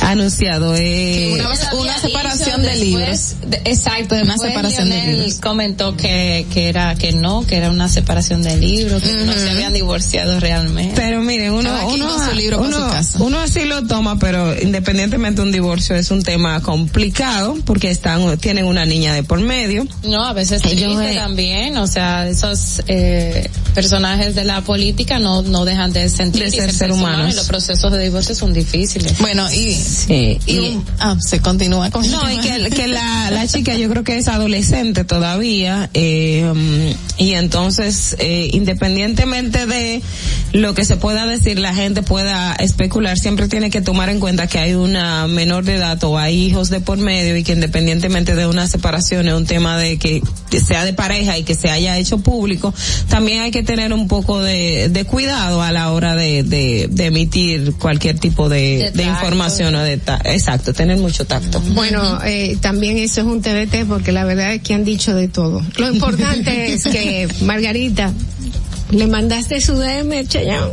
anunciado. 0.00 0.74
Eh, 0.76 1.30
una, 1.32 1.48
una 1.80 1.98
separación 1.98 2.62
de 2.62 2.68
Después, 2.68 2.80
libros. 2.88 3.34
de- 3.46 3.70
exacto, 3.70 4.14
Una 4.22 4.38
separación 4.38 4.88
de 4.90 5.02
libros. 5.06 5.34
comentó 5.40 5.96
que, 5.96 6.46
que 6.52 6.68
era, 6.68 6.94
que 6.94 7.12
no, 7.12 7.44
que 7.46 7.56
era 7.56 7.70
una 7.70 7.88
separación 7.88 8.42
de 8.42 8.56
libros, 8.56 9.02
que 9.02 9.12
no 9.12 9.32
se 9.32 9.50
habían 9.50 9.72
divorciado 9.74 10.38
realmente. 10.40 10.94
Pero 10.96 11.20
miren, 11.22 11.52
uno, 11.52 11.88
uno, 11.88 12.24
su 12.28 12.34
libro 12.36 12.60
uno, 12.60 12.86
su 12.86 12.92
casa. 12.92 13.18
uno 13.22 13.38
así 13.40 13.64
lo 13.64 13.84
toma, 13.86 14.18
pero 14.18 14.54
independientemente 14.60 15.40
de 15.42 15.46
un 15.46 15.52
divorcio 15.52 15.96
es 15.96 16.10
un 16.10 16.22
tema 16.22 16.60
complicado 16.62 17.56
porque 17.64 17.90
están, 17.90 18.38
tienen 18.38 18.64
una 18.66 18.84
niña 18.84 19.12
de 19.14 19.22
por 19.24 19.40
medio. 19.40 19.86
No, 20.04 20.24
a 20.24 20.32
veces 20.32 20.62
Ellos, 20.64 21.00
eh, 21.02 21.18
también, 21.32 21.78
o 21.78 21.86
sea, 21.86 22.28
esos 22.28 22.82
eh, 22.88 23.48
personajes 23.74 24.34
de 24.34 24.44
la 24.44 24.60
política 24.60 25.18
no, 25.18 25.40
no 25.40 25.64
dejan 25.64 25.90
de 25.90 26.10
sentir 26.10 26.50
De 26.50 26.70
ser 26.70 26.92
humanos. 26.92 27.32
y 27.32 27.36
los 27.36 27.46
procesos 27.46 27.90
de 27.90 28.04
divorcio 28.04 28.34
son 28.34 28.52
difíciles. 28.52 29.18
Bueno, 29.18 29.50
y, 29.50 29.72
Sí, 29.72 30.38
y 30.46 30.76
ah, 30.98 31.16
se 31.20 31.40
continúa 31.40 31.90
con 31.90 32.08
No, 32.10 32.30
y 32.30 32.36
que, 32.36 32.68
que 32.68 32.86
la, 32.86 33.30
la 33.30 33.46
chica 33.46 33.74
yo 33.76 33.88
creo 33.88 34.04
que 34.04 34.18
es 34.18 34.28
adolescente 34.28 35.04
todavía, 35.04 35.88
eh, 35.94 36.46
um, 36.52 36.94
y 37.16 37.32
entonces, 37.32 38.14
eh, 38.18 38.50
independientemente 38.52 39.64
de 39.64 40.02
lo 40.52 40.74
que 40.74 40.84
se 40.84 40.96
pueda 40.96 41.26
decir, 41.26 41.58
la 41.58 41.74
gente 41.74 42.02
pueda 42.02 42.52
especular, 42.56 43.18
siempre 43.18 43.48
tiene 43.48 43.70
que 43.70 43.80
tomar 43.80 44.10
en 44.10 44.20
cuenta 44.20 44.48
que 44.48 44.58
hay 44.58 44.74
una 44.74 45.28
menor 45.28 45.64
de 45.64 45.76
edad 45.76 46.02
o 46.04 46.18
hay 46.18 46.38
hijos 46.42 46.68
de 46.68 46.80
por 46.80 46.98
medio 46.98 47.38
y 47.38 47.42
que 47.42 47.52
independientemente 47.52 48.34
de 48.34 48.46
una 48.46 48.66
separación 48.66 49.28
es 49.28 49.34
un 49.34 49.46
tema 49.46 49.78
de 49.78 49.96
que 49.96 50.20
sea 50.60 50.84
de 50.84 50.92
pareja 50.92 51.21
y 51.38 51.42
que 51.44 51.54
se 51.54 51.70
haya 51.70 51.98
hecho 51.98 52.18
público, 52.18 52.74
también 53.08 53.40
hay 53.42 53.50
que 53.50 53.62
tener 53.62 53.92
un 53.92 54.08
poco 54.08 54.40
de, 54.42 54.88
de 54.90 55.04
cuidado 55.04 55.62
a 55.62 55.72
la 55.72 55.90
hora 55.92 56.14
de, 56.16 56.42
de, 56.42 56.88
de 56.90 57.06
emitir 57.06 57.74
cualquier 57.74 58.18
tipo 58.18 58.48
de, 58.48 58.60
De 58.60 58.76
de 58.78 58.90
tacto. 58.90 59.02
información 59.02 59.74
o 59.74 59.82
de 59.82 60.00
exacto, 60.24 60.72
tener 60.72 60.98
mucho 60.98 61.24
tacto. 61.24 61.60
Bueno, 61.74 62.20
eh, 62.24 62.56
también 62.60 62.98
eso 62.98 63.20
es 63.20 63.26
un 63.26 63.40
TBT 63.42 63.86
porque 63.88 64.12
la 64.12 64.24
verdad 64.24 64.54
es 64.54 64.62
que 64.62 64.74
han 64.74 64.84
dicho 64.84 65.14
de 65.14 65.28
todo. 65.28 65.62
Lo 65.76 65.90
importante 65.92 66.72
es 66.72 66.84
que, 66.84 67.28
Margarita, 67.42 68.12
le 68.92 69.06
mandaste 69.08 69.60
su 69.60 69.74
DM, 69.74 70.26
Chayán. 70.28 70.68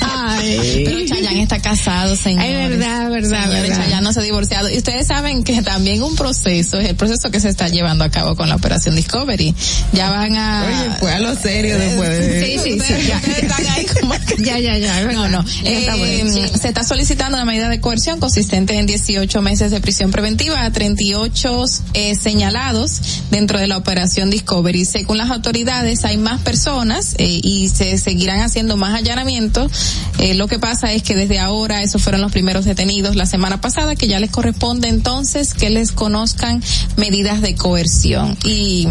Ay. 0.00 0.82
Pero 0.84 1.06
Chayanne 1.06 1.42
está 1.42 1.58
casado, 1.60 2.16
señor. 2.16 2.44
Es 2.44 2.68
verdad, 2.70 3.10
verdad, 3.10 3.50
verdad. 3.50 3.76
Chayanne 3.76 4.02
no 4.04 4.12
se 4.12 4.20
ha 4.20 4.22
divorciado. 4.22 4.68
Y 4.70 4.76
ustedes 4.78 5.06
saben 5.06 5.44
que 5.44 5.62
también 5.62 6.02
un 6.02 6.16
proceso, 6.16 6.78
es 6.78 6.88
el 6.88 6.96
proceso 6.96 7.30
que 7.30 7.40
se 7.40 7.48
está 7.48 7.68
llevando 7.68 8.04
a 8.04 8.10
cabo 8.10 8.34
con 8.36 8.48
la 8.48 8.56
operación 8.56 8.96
Discovery. 8.96 9.54
Ya 9.92 10.10
van 10.10 10.36
a... 10.36 10.64
Oye, 10.66 10.96
fue 10.98 11.12
a 11.12 11.18
lo 11.20 11.34
serio 11.36 11.78
después 11.78 12.08
de... 12.08 12.46
Sí, 12.46 12.52
sí, 12.58 12.62
sí. 12.64 12.78
Ustedes- 12.78 13.06
Ya, 13.08 13.16
ustedes 13.16 13.42
están 13.42 13.66
ahí 13.68 13.86
como 14.00 14.14
que- 14.26 14.36
ya, 14.44 14.58
ya, 14.58 14.78
ya. 14.78 15.02
No, 15.12 15.28
no. 15.28 15.40
Está 15.64 15.96
Eh, 15.96 16.22
bueno. 16.24 16.48
Se 16.58 16.68
está 16.68 16.84
solicitando 16.84 17.36
una 17.36 17.44
medida 17.44 17.68
de 17.68 17.80
coerción 17.80 18.20
consistente 18.20 18.78
en 18.78 18.86
18 18.86 19.42
meses 19.42 19.70
de 19.70 19.80
prisión 19.80 20.10
preventiva 20.10 20.62
a 20.64 20.70
38 20.72 21.64
eh, 21.94 22.14
señalados 22.14 23.00
dentro 23.30 23.58
de 23.58 23.66
la 23.66 23.76
operación 23.76 24.30
Discovery. 24.30 24.84
Según 24.84 25.18
las 25.18 25.30
autoridades, 25.30 26.04
hay 26.04 26.16
más 26.16 26.40
personas 26.42 26.91
eh, 27.18 27.40
y 27.42 27.68
se 27.68 27.98
seguirán 27.98 28.40
haciendo 28.40 28.76
más 28.76 28.94
allanamientos. 28.94 29.70
Eh, 30.18 30.34
lo 30.34 30.48
que 30.48 30.58
pasa 30.58 30.92
es 30.92 31.02
que 31.02 31.14
desde 31.14 31.38
ahora 31.38 31.82
esos 31.82 32.02
fueron 32.02 32.20
los 32.20 32.32
primeros 32.32 32.64
detenidos 32.64 33.16
la 33.16 33.26
semana 33.26 33.60
pasada, 33.60 33.96
que 33.96 34.08
ya 34.08 34.20
les 34.20 34.30
corresponde 34.30 34.88
entonces 34.88 35.54
que 35.54 35.70
les 35.70 35.92
conozcan 35.92 36.62
medidas 36.96 37.40
de 37.40 37.54
coerción. 37.54 38.36
Y 38.44 38.86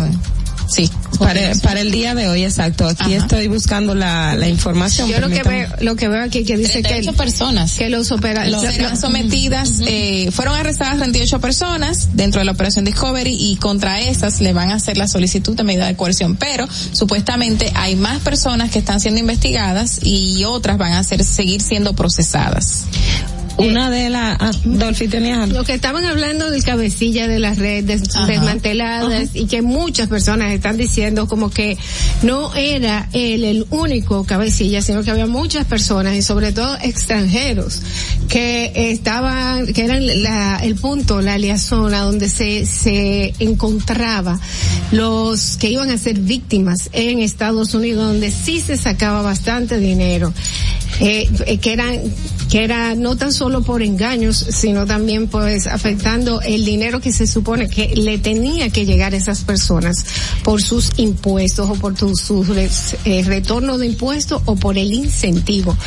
sí, 0.72 0.90
Para, 1.20 1.54
para 1.62 1.82
el 1.82 1.92
día 1.92 2.16
de 2.16 2.28
hoy, 2.28 2.44
exacto. 2.44 2.88
Aquí 2.88 3.14
Ajá. 3.14 3.24
estoy 3.24 3.48
buscando 3.48 3.96
la, 3.96 4.36
la 4.36 4.48
información. 4.48 5.10
Yo 5.10 5.20
lo 5.20 5.30
que 5.30 5.44
veo, 5.44 5.68
lo 5.82 5.96
que 5.96 6.08
veo 6.08 6.24
aquí 6.24 6.44
que 6.44 6.58
dice 6.58 6.82
que, 6.82 6.90
38 6.90 7.14
personas. 7.14 7.74
que 7.78 7.90
los 7.90 8.12
operadores, 8.12 8.74
serán 8.74 8.98
sometidas, 8.98 9.82
eh, 9.86 10.30
fueron 10.32 10.56
arrestadas 10.56 10.98
38 10.98 11.40
personas 11.40 12.10
dentro 12.14 12.40
de 12.40 12.46
la 12.46 12.54
operación 12.54 12.86
Discovery 12.86 13.36
y 13.38 13.56
contra 13.58 14.00
esas 14.02 14.42
le 14.42 14.54
van 14.54 14.72
a 14.72 14.76
hacer 14.76 14.98
la 14.98 15.08
solicitud 15.08 15.56
de 15.56 15.64
medida 15.64 15.88
de 15.88 15.96
coerción, 15.96 16.36
pero 16.36 16.68
supuestamente 16.92 17.72
hay 17.76 17.96
más 17.96 18.20
personas 18.22 18.72
que 18.72 18.80
están 18.80 19.00
siendo 19.00 19.20
investigadas 19.20 20.00
y 20.04 20.44
otras 20.46 20.78
van 20.78 20.94
a 20.94 21.04
ser, 21.04 21.24
seguir 21.24 21.62
siendo 21.62 21.94
procesadas. 21.94 22.86
Una 23.58 23.90
de 23.90 24.10
las... 24.10 24.38
Ah, 24.40 24.52
Dolphy, 24.64 25.08
tenías? 25.08 25.50
Lo 25.50 25.64
que 25.64 25.74
estaban 25.74 26.06
hablando 26.06 26.50
del 26.50 26.64
cabecilla 26.64 27.28
de 27.28 27.40
las 27.40 27.58
redes 27.58 28.16
Ajá. 28.16 28.26
desmanteladas 28.26 29.30
y 29.34 29.46
que 29.46 29.62
muchas 29.62 30.08
personas 30.08 30.52
están 30.52 30.78
diciendo 30.78 31.28
como 31.28 31.50
que 31.50 31.78
no 32.24 32.54
era 32.56 33.10
él 33.14 33.44
el 33.44 33.66
único 33.70 34.24
cabecilla, 34.24 34.82
sino 34.82 35.04
que 35.04 35.12
había 35.12 35.28
muchas 35.28 35.66
personas 35.66 36.16
y 36.16 36.22
sobre 36.22 36.52
todo 36.52 36.76
extranjeros 36.82 37.82
que 38.30 38.92
estaban, 38.92 39.68
que 39.74 39.84
eran 39.84 40.24
la, 40.24 40.58
el 40.64 40.76
punto, 40.76 41.22
la 41.22 41.38
liazón 41.38 41.94
a 41.94 42.02
donde 42.02 42.30
se, 42.30 42.66
se 42.66 43.34
encontraba 43.40 44.40
los 44.92 45.58
que 45.58 45.70
iban 45.70 45.90
a 45.90 45.98
ser 45.98 46.20
víctimas 46.20 46.90
en 46.94 47.20
Estados 47.20 47.74
Unidos, 47.74 48.06
donde 48.06 48.32
sí 48.32 48.60
se 48.60 48.78
sacaba 48.78 49.22
bastante 49.22 49.78
dinero. 49.80 50.34
Eh, 51.00 51.30
eh, 51.48 51.58
que 51.58 51.74
eran 51.74 52.00
que 52.52 52.66
era 52.66 52.96
no 52.96 53.16
tan 53.16 53.32
solo 53.32 53.64
por 53.64 53.82
engaños 53.82 54.36
sino 54.36 54.86
también 54.86 55.28
pues 55.28 55.68
afectando 55.68 56.42
el 56.42 56.66
dinero 56.66 57.00
que 57.00 57.14
se 57.14 57.26
supone 57.26 57.70
que 57.70 57.96
le 57.96 58.18
tenía 58.18 58.70
que 58.70 58.86
llegar 58.86 59.14
a 59.14 59.18
esas 59.18 59.42
personas 59.46 60.06
por 60.44 60.62
sus 60.62 60.92
impuestos 60.98 61.70
o 61.70 61.76
por 61.76 61.96
tu, 61.96 62.14
su 62.14 62.44
eh, 63.06 63.24
retorno 63.24 63.78
de 63.78 63.88
impuestos 63.88 64.42
o 64.46 64.58
por 64.58 64.78
el 64.78 64.92
incentivo 64.92 65.78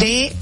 de 0.00 0.32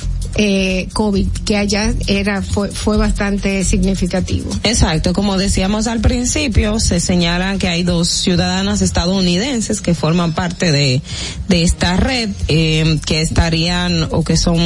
eh, 0.40 0.88
COVID 0.92 1.26
que 1.44 1.56
allá 1.56 1.92
era 2.06 2.42
fue, 2.42 2.70
fue 2.70 2.96
bastante 2.96 3.64
significativo. 3.64 4.48
Exacto, 4.62 5.12
como 5.12 5.36
decíamos 5.36 5.88
al 5.88 6.00
principio, 6.00 6.78
se 6.78 7.00
señalan 7.00 7.58
que 7.58 7.66
hay 7.66 7.82
dos 7.82 8.08
ciudadanas 8.08 8.80
estadounidenses 8.80 9.80
que 9.80 9.94
forman 9.94 10.34
parte 10.34 10.70
de, 10.70 11.02
de 11.48 11.62
esta 11.64 11.96
red, 11.96 12.30
eh, 12.46 13.00
que 13.04 13.20
estarían 13.20 14.06
o 14.12 14.22
que 14.22 14.36
son, 14.36 14.56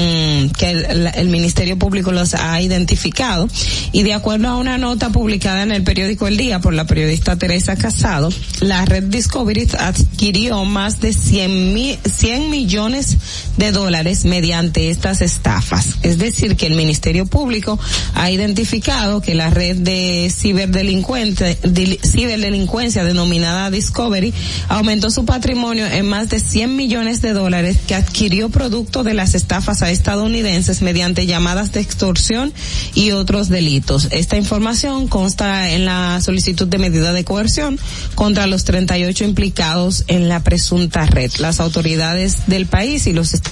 que 0.59 0.71
el, 0.71 1.29
Ministerio 1.29 1.79
Público 1.79 2.13
los 2.13 2.35
ha 2.35 2.61
identificado. 2.61 3.49
Y 3.93 4.03
de 4.03 4.13
acuerdo 4.13 4.49
a 4.49 4.57
una 4.57 4.77
nota 4.77 5.09
publicada 5.09 5.63
en 5.63 5.73
el 5.73 5.85
periódico 5.85 6.29
El 6.29 6.37
Día 6.37 6.61
por 6.61 6.75
la 6.75 6.87
periodista 6.87 7.37
Teresa 7.37 7.77
Casado, 7.77 8.29
la 8.61 8.85
red 8.85 9.05
Discovery 9.05 9.69
adquirió 9.79 10.67
más 10.67 11.01
de 11.01 11.15
100, 11.15 11.73
mil, 11.73 11.99
100 12.05 12.51
millones 12.51 13.17
de 13.57 13.73
dólares 13.73 14.27
mediante 14.27 14.91
estas 14.91 15.23
estafas. 15.23 15.62
Es 16.03 16.19
decir, 16.19 16.57
que 16.57 16.67
el 16.67 16.75
Ministerio 16.75 17.27
Público 17.27 17.79
ha 18.15 18.31
identificado 18.31 19.21
que 19.21 19.35
la 19.35 19.51
red 19.51 19.77
de 19.77 20.31
ciberdelincuente, 20.35 21.57
de- 21.63 21.99
ciberdelincuencia 22.05 23.05
denominada 23.05 23.71
Discovery 23.71 24.33
aumentó 24.69 25.11
su 25.11 25.25
patrimonio 25.25 25.87
en 25.87 26.07
más 26.07 26.29
de 26.29 26.41
100 26.41 26.77
millones 26.77 27.23
de 27.23 27.33
dólares 27.33 27.79
que 27.87 27.95
adquirió 27.95 28.49
producto 28.51 29.05
de 29.05 29.15
las 29.15 29.35
estafas 29.35 29.83
a 29.83 29.91
estadounidenses 29.91 30.83
mediante 30.83 31.27
llamadas 31.27 31.73
de 31.73 31.81
extorsión 31.81 32.53
y 32.95 33.13
otros 33.13 33.49
delitos. 33.49 34.09
Esta 34.11 34.37
información 34.37 35.09
consta 35.09 35.71
en 35.71 35.85
la 35.85 36.21
solicitud 36.21 36.67
de 36.69 36.79
medida 36.79 37.13
de 37.13 37.25
coerción 37.25 37.79
contra 38.15 38.47
los 38.47 38.65
38 38.65 39.25
implicados 39.25 40.05
en 40.09 40.29
la 40.29 40.43
presunta 40.43 41.07
red. 41.07 41.31
Las 41.39 41.61
autoridades 41.61 42.47
del 42.47 42.67
país 42.67 43.07
y 43.07 43.13
los 43.13 43.35
est- 43.35 43.49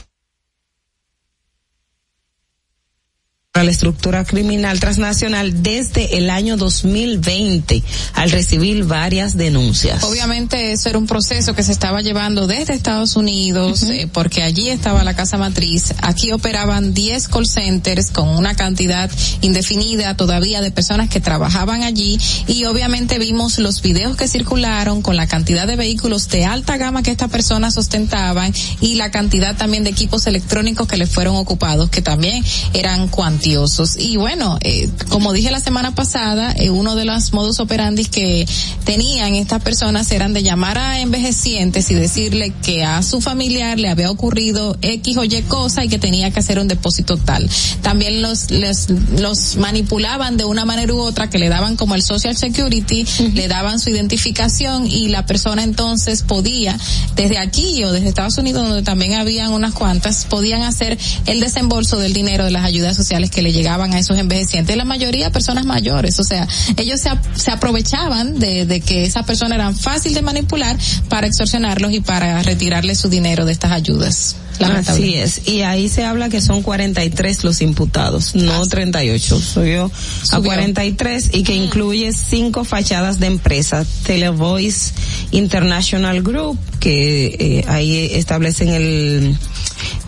la 3.53 3.73
estructura 3.73 4.25
criminal 4.25 4.79
transnacional 4.79 5.65
desde 5.65 6.17
el 6.19 6.31
año 6.31 6.57
2020 6.57 7.83
al 8.15 8.31
recibir 8.31 8.85
varias 8.85 9.37
denuncias. 9.37 10.05
Obviamente 10.05 10.71
eso 10.71 10.89
era 10.89 10.99
un 10.99 11.09
proceso 11.09 11.53
que 11.53 11.65
se 11.65 11.73
estaba 11.73 12.01
llevando 12.01 12.47
desde 12.47 12.75
Estados 12.75 13.17
Unidos, 13.17 13.83
eh, 13.83 14.09
porque 14.13 14.45
allí 14.45 14.71
estaba 14.71 15.03
la 15.03 15.17
casa 15.17 15.37
matriz. 15.37 15.95
Aquí 16.01 16.31
operaban 16.31 16.95
10 16.95 17.27
call 17.27 17.49
centers 17.49 18.13
con 18.13 18.29
una 18.29 18.55
cantidad 18.55 19.11
indefinida 19.41 20.17
todavía 20.17 20.61
de 20.61 20.71
personas 20.71 21.09
que 21.09 21.19
trabajaban 21.19 21.83
allí 21.83 22.21
y 22.47 22.67
obviamente 22.67 23.19
vimos 23.19 23.59
los 23.59 23.83
videos 23.83 24.17
que 24.17 24.29
circularon 24.29 25.03
con 25.03 25.17
la 25.17 25.27
cantidad 25.27 25.67
de 25.67 25.75
vehículos 25.75 26.29
de 26.29 26.45
alta 26.45 26.77
gama 26.77 27.03
que 27.03 27.11
estas 27.11 27.31
personas 27.31 27.77
ostentaban 27.77 28.55
y 28.81 28.95
la 28.95 29.11
cantidad 29.11 29.57
también 29.57 29.83
de 29.83 29.91
equipos 29.91 30.29
electrónicos 30.29 30.87
que 30.87 30.97
les 30.97 31.11
fueron 31.11 31.35
ocupados, 31.35 31.91
que 31.91 32.01
también 32.01 32.45
eran 32.75 33.09
cuantiosos. 33.41 33.97
Y 33.97 34.17
bueno, 34.17 34.59
eh, 34.61 34.89
como 35.09 35.33
dije 35.33 35.51
la 35.51 35.61
semana 35.61 35.95
pasada, 35.95 36.53
eh, 36.53 36.69
uno 36.69 36.95
de 36.95 37.07
los 37.07 37.33
modus 37.33 37.59
operandi 37.61 38.05
que 38.05 38.47
tenían 38.85 39.35
estas 39.35 39.63
personas 39.63 40.11
eran 40.13 40.35
de 40.35 40.43
llamar 40.43 40.77
a 40.77 41.01
envejecientes 41.01 41.91
y 41.91 41.95
decirle 41.95 42.53
que 42.63 42.85
a 42.85 43.03
su 43.03 43.21
familiar 43.23 43.79
le 43.79 43.89
había 43.89 44.11
ocurrido 44.11 44.77
X 44.83 45.17
o 45.17 45.25
Y 45.25 45.43
cosa 45.49 45.85
y 45.85 45.89
que 45.89 45.99
tenía 45.99 46.31
que 46.31 46.41
hacer 46.41 46.59
un 46.59 46.69
depósito 46.69 47.17
tal. 47.17 47.49
También 47.81 48.21
los, 48.21 48.51
les, 48.51 48.91
los 49.19 49.57
manipulaban 49.57 50.37
de 50.37 50.45
una 50.45 50.67
manera 50.67 50.93
u 50.93 51.01
otra 51.01 51.31
que 51.31 51.39
le 51.39 51.49
daban 51.49 51.77
como 51.77 51.95
el 51.95 52.03
social 52.03 52.37
security, 52.37 53.07
le 53.35 53.49
daban 53.49 53.81
su 53.81 53.89
identificación 53.89 54.87
y 54.87 55.09
la 55.09 55.25
persona 55.25 55.63
entonces 55.63 56.23
podía, 56.23 56.77
desde 57.17 57.39
aquí 57.39 57.83
o 57.85 57.93
desde 57.93 58.09
Estados 58.09 58.37
Unidos, 58.37 58.67
donde 58.67 58.83
también 58.83 59.15
habían 59.15 59.53
unas 59.53 59.73
cuantas, 59.73 60.27
podían 60.29 60.63
hacer 60.63 60.99
el 61.25 61.41
desembolso 61.41 61.99
del 61.99 62.13
dinero 62.13 62.45
de 62.45 62.51
las 62.51 62.65
ayudas 62.65 62.97
sociales 62.97 63.30
que 63.31 63.43
le 63.43 63.53
llegaban 63.53 63.95
a 63.95 63.99
esos 63.99 64.19
envejecientes, 64.19 64.77
la 64.77 64.85
mayoría 64.85 65.31
personas 65.31 65.65
mayores, 65.65 66.19
o 66.19 66.25
sea, 66.25 66.47
ellos 66.77 67.01
se, 67.01 67.11
se 67.35 67.51
aprovechaban 67.51 68.39
de, 68.39 68.67
de 68.67 68.81
que 68.81 69.05
esas 69.05 69.25
personas 69.25 69.57
eran 69.57 69.77
fácil 69.77 70.15
de 70.15 70.23
manipular 70.23 70.77
para 71.09 71.27
extorsionarlos 71.27 71.93
y 71.93 72.01
para 72.01 72.43
retirarles 72.43 72.99
su 72.99 73.09
dinero 73.09 73.45
de 73.45 73.53
estas 73.53 73.73
ayudas. 73.73 74.37
Así 74.61 75.15
es. 75.15 75.49
Y 75.49 75.63
ahí 75.63 75.89
se 75.89 76.05
habla 76.05 76.29
que 76.29 76.41
son 76.41 76.63
43 76.63 77.45
los 77.45 77.61
imputados, 77.61 78.35
no 78.35 78.67
38. 78.67 79.41
Subió, 79.41 79.85
a 79.85 80.27
Subió. 80.27 80.43
43 80.51 81.31
y 81.33 81.43
que 81.43 81.55
incluye 81.55 82.13
cinco 82.13 82.65
fachadas 82.65 83.19
de 83.21 83.27
empresas. 83.27 83.87
Televoice 84.05 84.93
International 85.31 86.23
Group, 86.23 86.59
que 86.79 87.27
eh, 87.39 87.65
ahí 87.69 88.11
establecen 88.13 88.69
el, 88.69 89.37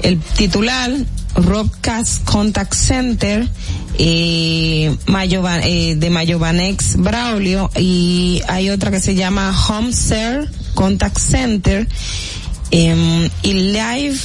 el 0.02 0.18
titular, 0.18 0.90
Robcast 1.34 2.24
Contact 2.24 2.74
Center, 2.74 3.48
eh, 3.98 4.94
Mayovan- 5.06 5.62
eh, 5.64 5.94
de 5.96 6.10
Mayovanex 6.10 6.96
Braulio 6.96 7.70
y 7.78 8.42
hay 8.48 8.70
otra 8.70 8.90
que 8.90 9.00
se 9.00 9.14
llama 9.14 9.54
HomeServe 9.68 10.48
Contact 10.74 11.18
Center 11.18 11.86
em, 12.70 13.28
y 13.42 13.52
Live 13.52 14.18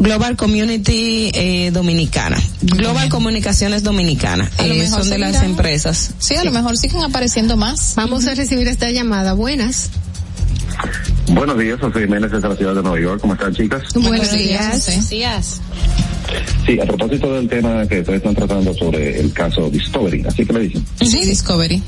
Global 0.00 0.36
Community 0.36 1.30
eh, 1.34 1.70
Dominicana. 1.72 2.38
Global 2.62 3.08
Comunicaciones 3.08 3.82
Dominicana. 3.82 4.50
Eh, 4.58 4.86
son 4.88 5.10
de 5.10 5.18
las 5.18 5.42
empresas. 5.42 6.10
Sí, 6.18 6.34
a 6.36 6.44
lo 6.44 6.52
mejor 6.52 6.76
siguen 6.76 7.02
apareciendo 7.02 7.56
más. 7.56 7.94
Vamos 7.96 8.26
a 8.26 8.34
recibir 8.34 8.68
esta 8.68 8.90
llamada. 8.90 9.32
Buenas. 9.32 9.90
Buenos 11.28 11.58
días, 11.58 11.78
José 11.80 12.00
Jiménez 12.00 12.30
desde 12.30 12.48
la 12.48 12.56
ciudad 12.56 12.74
de 12.74 12.82
Nueva 12.82 13.00
York. 13.00 13.20
¿Cómo 13.20 13.34
están, 13.34 13.54
chicas? 13.54 13.82
Buenos 13.94 14.32
días. 14.32 15.08
días. 15.10 15.60
Sí, 16.66 16.78
a 16.80 16.84
propósito 16.84 17.32
del 17.34 17.48
tema 17.48 17.86
que 17.86 18.00
ustedes 18.00 18.18
están 18.18 18.34
tratando 18.34 18.74
sobre 18.74 19.20
el 19.20 19.32
caso 19.32 19.70
Discovery, 19.70 20.24
así 20.26 20.44
que 20.44 20.52
le 20.52 20.60
dicen. 20.60 20.84
Sí, 21.00 21.24
Discovery. 21.24 21.82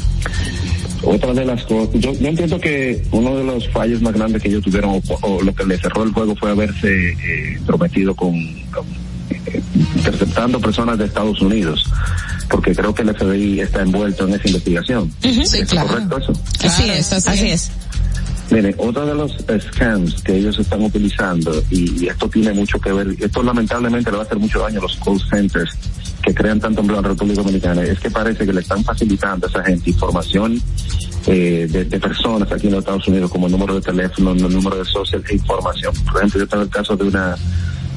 Otra 1.02 1.32
de 1.32 1.44
las 1.46 1.62
cosas, 1.64 1.94
yo, 1.94 2.12
yo 2.12 2.28
entiendo 2.28 2.60
que 2.60 3.02
uno 3.12 3.36
de 3.36 3.44
los 3.44 3.68
fallos 3.70 4.02
más 4.02 4.12
grandes 4.12 4.42
que 4.42 4.48
ellos 4.48 4.62
tuvieron, 4.62 4.90
o, 4.90 5.02
o 5.22 5.42
lo 5.42 5.54
que 5.54 5.64
les 5.64 5.80
cerró 5.80 6.02
el 6.02 6.12
juego, 6.12 6.36
fue 6.36 6.50
haberse 6.50 7.10
eh, 7.10 7.60
prometido 7.66 8.14
con, 8.14 8.32
con, 8.70 8.86
eh, 9.30 9.62
interceptando 9.96 10.60
personas 10.60 10.98
de 10.98 11.06
Estados 11.06 11.40
Unidos, 11.40 11.84
porque 12.50 12.74
creo 12.74 12.94
que 12.94 13.02
el 13.02 13.14
FBI 13.14 13.60
está 13.60 13.80
envuelto 13.80 14.28
en 14.28 14.34
esa 14.34 14.46
investigación. 14.48 15.10
Sí, 15.22 15.40
¿Es 15.40 15.68
claro. 15.70 15.88
correcto 15.88 16.18
eso? 16.18 16.32
Así 16.64 16.90
es, 16.90 17.12
así 17.12 17.48
es. 17.48 17.70
Mire, 18.50 18.74
otro 18.78 19.06
de 19.06 19.14
los 19.14 19.36
scams 19.60 20.22
que 20.22 20.36
ellos 20.36 20.58
están 20.58 20.82
utilizando, 20.82 21.62
y, 21.70 22.04
y 22.04 22.08
esto 22.08 22.28
tiene 22.28 22.52
mucho 22.52 22.80
que 22.80 22.92
ver, 22.92 23.14
esto 23.20 23.42
lamentablemente 23.42 24.10
le 24.10 24.16
va 24.16 24.24
a 24.24 24.26
hacer 24.26 24.38
mucho 24.38 24.60
daño 24.60 24.80
a 24.80 24.82
los 24.82 24.96
call 24.96 25.20
centers 25.30 25.70
que 26.20 26.34
crean 26.34 26.58
tanto 26.58 26.80
empleo 26.80 26.98
en 26.98 27.04
la 27.04 27.10
República 27.10 27.42
Dominicana, 27.42 27.82
es 27.82 28.00
que 28.00 28.10
parece 28.10 28.44
que 28.44 28.52
le 28.52 28.60
están 28.60 28.82
facilitando 28.82 29.46
a 29.46 29.50
esa 29.50 29.62
gente 29.64 29.90
información 29.90 30.60
eh, 31.26 31.68
de, 31.70 31.84
de 31.84 32.00
personas 32.00 32.50
aquí 32.50 32.66
en 32.66 32.72
los 32.72 32.80
Estados 32.80 33.06
Unidos, 33.06 33.30
como 33.30 33.46
el 33.46 33.52
número 33.52 33.74
de 33.76 33.82
teléfono, 33.82 34.32
el 34.32 34.42
número 34.42 34.76
de 34.76 34.84
social 34.84 35.22
e 35.28 35.34
información. 35.34 35.94
Por 36.06 36.16
ejemplo, 36.16 36.40
yo 36.40 36.48
tengo 36.48 36.62
el 36.64 36.70
caso 36.70 36.96
de 36.96 37.04
una 37.04 37.36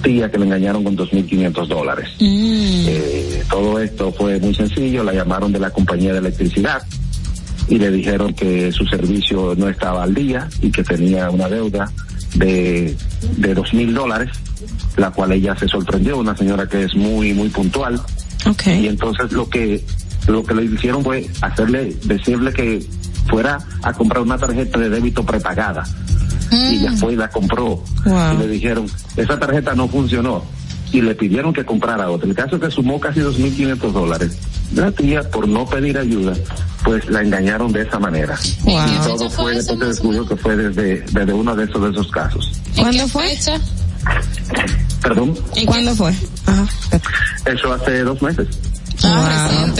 tía 0.04 0.30
que 0.30 0.38
le 0.38 0.46
engañaron 0.46 0.84
con 0.84 0.96
2.500 0.96 1.68
dólares. 1.68 2.10
Eh, 2.20 3.44
todo 3.50 3.80
esto 3.80 4.12
fue 4.12 4.40
muy 4.40 4.54
sencillo, 4.54 5.04
la 5.04 5.14
llamaron 5.14 5.52
de 5.52 5.60
la 5.60 5.72
compañía 5.72 6.12
de 6.12 6.20
electricidad 6.20 6.84
y 7.68 7.78
le 7.78 7.92
dijeron 7.92 8.34
que 8.34 8.72
su 8.72 8.86
servicio 8.86 9.56
no 9.58 9.70
estaba 9.70 10.04
al 10.04 10.14
día 10.14 10.48
y 10.62 10.72
que 10.72 10.84
tenía 10.84 11.30
una 11.30 11.48
deuda 11.48 11.92
de, 12.36 12.96
de 13.38 13.54
dos 13.54 13.74
mil 13.74 13.94
dólares, 13.94 14.32
la 14.98 15.12
cual 15.12 15.32
ella 15.32 15.56
se 15.56 15.68
sorprendió, 15.68 16.18
una 16.18 16.36
señora 16.36 16.68
que 16.68 16.84
es 16.84 16.96
muy, 16.96 17.34
muy 17.34 17.50
puntual. 17.50 18.02
Y 18.82 18.88
entonces 18.88 19.32
lo 19.32 19.50
que, 19.50 19.84
lo 20.28 20.44
que 20.44 20.54
le 20.54 20.66
hicieron 20.66 21.04
fue 21.04 21.30
hacerle, 21.42 21.96
decirle 22.04 22.52
que 22.52 22.86
fuera 23.28 23.58
a 23.82 23.94
comprar 23.94 24.22
una 24.22 24.38
tarjeta 24.38 24.80
de 24.80 24.90
débito 24.90 25.26
prepagada. 25.26 25.84
Y 26.52 26.76
ella 26.76 26.92
fue 26.92 27.14
y 27.14 27.16
la 27.16 27.30
compró. 27.30 27.84
Wow. 28.06 28.34
Y 28.34 28.38
le 28.38 28.48
dijeron, 28.48 28.86
esa 29.16 29.40
tarjeta 29.40 29.74
no 29.74 29.88
funcionó. 29.88 30.44
Y 30.94 31.02
le 31.02 31.14
pidieron 31.16 31.52
que 31.52 31.66
comprara 31.66 32.10
otra. 32.10 32.30
El 32.30 32.36
caso 32.36 32.56
es 32.56 32.62
que 32.62 32.72
sumó 32.72 33.00
casi 33.00 33.20
2.500 33.20 33.92
dólares. 33.92 34.38
La 34.74 34.92
tía, 34.92 35.30
por 35.30 35.48
no 35.48 35.68
pedir 35.68 35.98
ayuda, 35.98 36.34
pues 36.86 37.06
la 37.10 37.22
engañaron 37.22 37.74
de 37.74 37.82
esa 37.82 38.00
manera. 38.00 38.38
Wow. 38.62 38.80
Y 38.88 39.08
todo 39.08 39.30
fue, 39.30 39.56
después 39.56 39.80
se 39.80 39.86
descubrió 39.86 40.26
que 40.26 40.36
fue 40.36 40.56
desde, 40.56 41.02
desde 41.12 41.34
uno 41.34 41.56
de 41.56 41.66
esos, 41.66 41.82
de 41.84 41.90
esos 41.90 42.12
casos. 42.12 42.52
¿Cuándo 42.76 43.08
fue? 43.08 43.36
Perdón, 45.02 45.36
¿Cuándo 45.66 45.96
fue? 45.96 46.14
Ajá. 46.46 46.68
eso 47.46 47.74
hace 47.74 48.04
dos 48.04 48.22
meses. 48.22 48.48
Wow. 49.04 49.76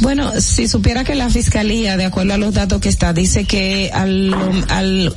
Bueno, 0.00 0.32
si 0.40 0.66
supiera 0.68 1.04
que 1.04 1.14
la 1.14 1.30
fiscalía, 1.30 1.96
de 1.96 2.04
acuerdo 2.04 2.34
a 2.34 2.38
los 2.38 2.54
datos 2.54 2.80
que 2.80 2.88
está, 2.88 3.12
dice 3.12 3.44
que 3.44 3.90
al, 3.94 4.34
al, 4.68 5.14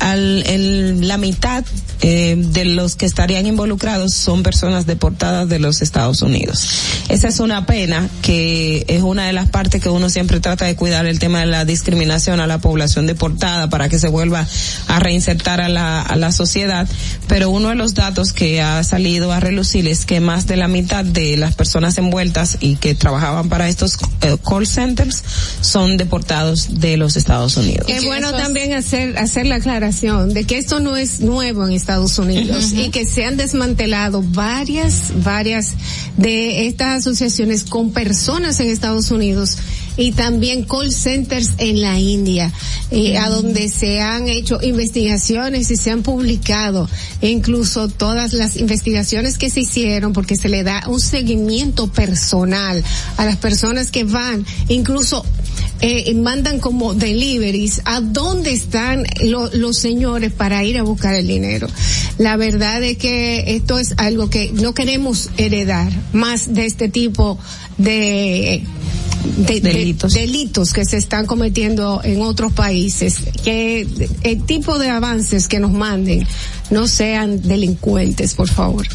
al, 0.00 0.42
el- 0.46 1.06
la 1.06 1.18
mitad 1.18 1.64
eh, 2.00 2.34
de 2.38 2.64
los 2.64 2.96
que 2.96 3.06
estarían 3.06 3.46
involucrados 3.46 4.12
son 4.14 4.42
personas 4.42 4.86
deportadas 4.86 5.48
de 5.48 5.58
los 5.58 5.82
Estados 5.82 6.22
Unidos. 6.22 6.68
Esa 7.08 7.28
es 7.28 7.40
una 7.40 7.66
pena 7.66 8.08
que 8.22 8.84
es 8.88 9.02
una 9.02 9.26
de 9.26 9.32
las 9.32 9.48
partes 9.50 9.82
que 9.82 9.88
uno 9.90 10.08
siempre 10.10 10.40
trata 10.40 10.64
de 10.64 10.74
cuidar 10.74 11.06
el 11.06 11.18
tema 11.18 11.40
de 11.40 11.46
la 11.46 11.64
discriminación 11.64 12.40
a 12.40 12.46
la 12.46 12.58
población 12.58 13.06
deportada 13.06 13.68
para 13.68 13.88
que 13.88 13.98
se 13.98 14.08
vuelva 14.08 14.46
a 14.88 14.98
reinsertar 14.98 15.60
a 15.60 15.68
la, 15.68 16.00
a 16.02 16.16
la 16.16 16.32
sociedad. 16.32 16.88
Pero 17.28 17.50
uno 17.50 17.68
de 17.68 17.74
los 17.74 17.94
datos 17.94 18.32
que 18.32 18.60
ha 18.62 18.82
salido 18.84 19.32
a 19.32 19.40
relucir 19.40 19.86
es 19.88 20.06
que 20.06 20.20
más 20.20 20.46
de 20.46 20.56
la 20.56 20.68
mitad 20.68 21.04
de 21.04 21.36
las 21.36 21.54
personas 21.54 21.96
envueltas 21.98 22.56
y 22.60 22.76
que 22.76 22.93
trabajaban 22.94 23.48
para 23.48 23.68
estos 23.68 23.96
eh, 24.22 24.36
call 24.46 24.66
centers 24.66 25.22
son 25.60 25.96
deportados 25.96 26.80
de 26.80 26.96
los 26.96 27.16
Estados 27.16 27.56
Unidos. 27.56 27.86
Es 27.88 28.04
bueno 28.04 28.32
también 28.32 28.72
hacer 28.72 29.18
hacer 29.18 29.46
la 29.46 29.56
aclaración 29.56 30.34
de 30.34 30.44
que 30.44 30.58
esto 30.58 30.80
no 30.80 30.96
es 30.96 31.20
nuevo 31.20 31.66
en 31.66 31.72
Estados 31.72 32.18
Unidos 32.18 32.72
y 32.72 32.90
que 32.90 33.06
se 33.06 33.24
han 33.24 33.36
desmantelado 33.36 34.22
varias 34.22 35.12
varias 35.22 35.74
de 36.16 36.66
estas 36.66 36.98
asociaciones 36.98 37.64
con 37.64 37.92
personas 37.92 38.60
en 38.60 38.68
Estados 38.68 39.10
Unidos 39.10 39.58
y 39.96 40.12
también 40.12 40.64
call 40.64 40.92
centers 40.92 41.52
en 41.58 41.80
la 41.80 41.98
India, 41.98 42.52
eh, 42.90 43.16
a 43.18 43.28
donde 43.28 43.68
se 43.68 44.00
han 44.00 44.28
hecho 44.28 44.58
investigaciones 44.62 45.70
y 45.70 45.76
se 45.76 45.90
han 45.90 46.02
publicado 46.02 46.88
incluso 47.20 47.88
todas 47.88 48.32
las 48.32 48.56
investigaciones 48.56 49.38
que 49.38 49.50
se 49.50 49.60
hicieron 49.60 50.12
porque 50.12 50.36
se 50.36 50.48
le 50.48 50.62
da 50.62 50.84
un 50.88 51.00
seguimiento 51.00 51.88
personal 51.88 52.82
a 53.16 53.24
las 53.24 53.36
personas 53.36 53.90
que 53.90 54.04
van, 54.04 54.44
incluso 54.68 55.24
eh, 55.80 56.12
mandan 56.14 56.60
como 56.60 56.94
deliveries. 56.94 57.82
A 57.84 58.00
dónde 58.00 58.52
están 58.52 59.04
lo- 59.22 59.50
los 59.54 59.78
señores 59.78 60.32
para 60.32 60.64
ir 60.64 60.78
a 60.78 60.82
buscar 60.82 61.14
el 61.14 61.26
dinero. 61.26 61.66
La 62.18 62.36
verdad 62.36 62.82
es 62.82 62.96
que 62.98 63.44
esto 63.56 63.78
es 63.78 63.94
algo 63.98 64.30
que 64.30 64.52
no 64.52 64.72
queremos 64.74 65.30
heredar 65.36 65.90
más 66.12 66.54
de 66.54 66.66
este 66.66 66.88
tipo 66.88 67.38
de 67.78 68.62
de- 69.38 69.60
de- 69.60 69.70
delitos. 70.12 70.72
que 70.74 70.84
se 70.84 70.98
están 70.98 71.24
cometiendo 71.24 72.00
en 72.04 72.20
otros 72.20 72.52
países, 72.52 73.16
que 73.42 73.86
el 74.22 74.42
tipo 74.44 74.78
de 74.78 74.90
avances 74.90 75.48
que 75.48 75.58
nos 75.60 75.72
manden 75.72 76.26
no 76.70 76.88
sean 76.88 77.42
delincuentes, 77.42 78.34
por 78.34 78.48
favor. 78.48 78.86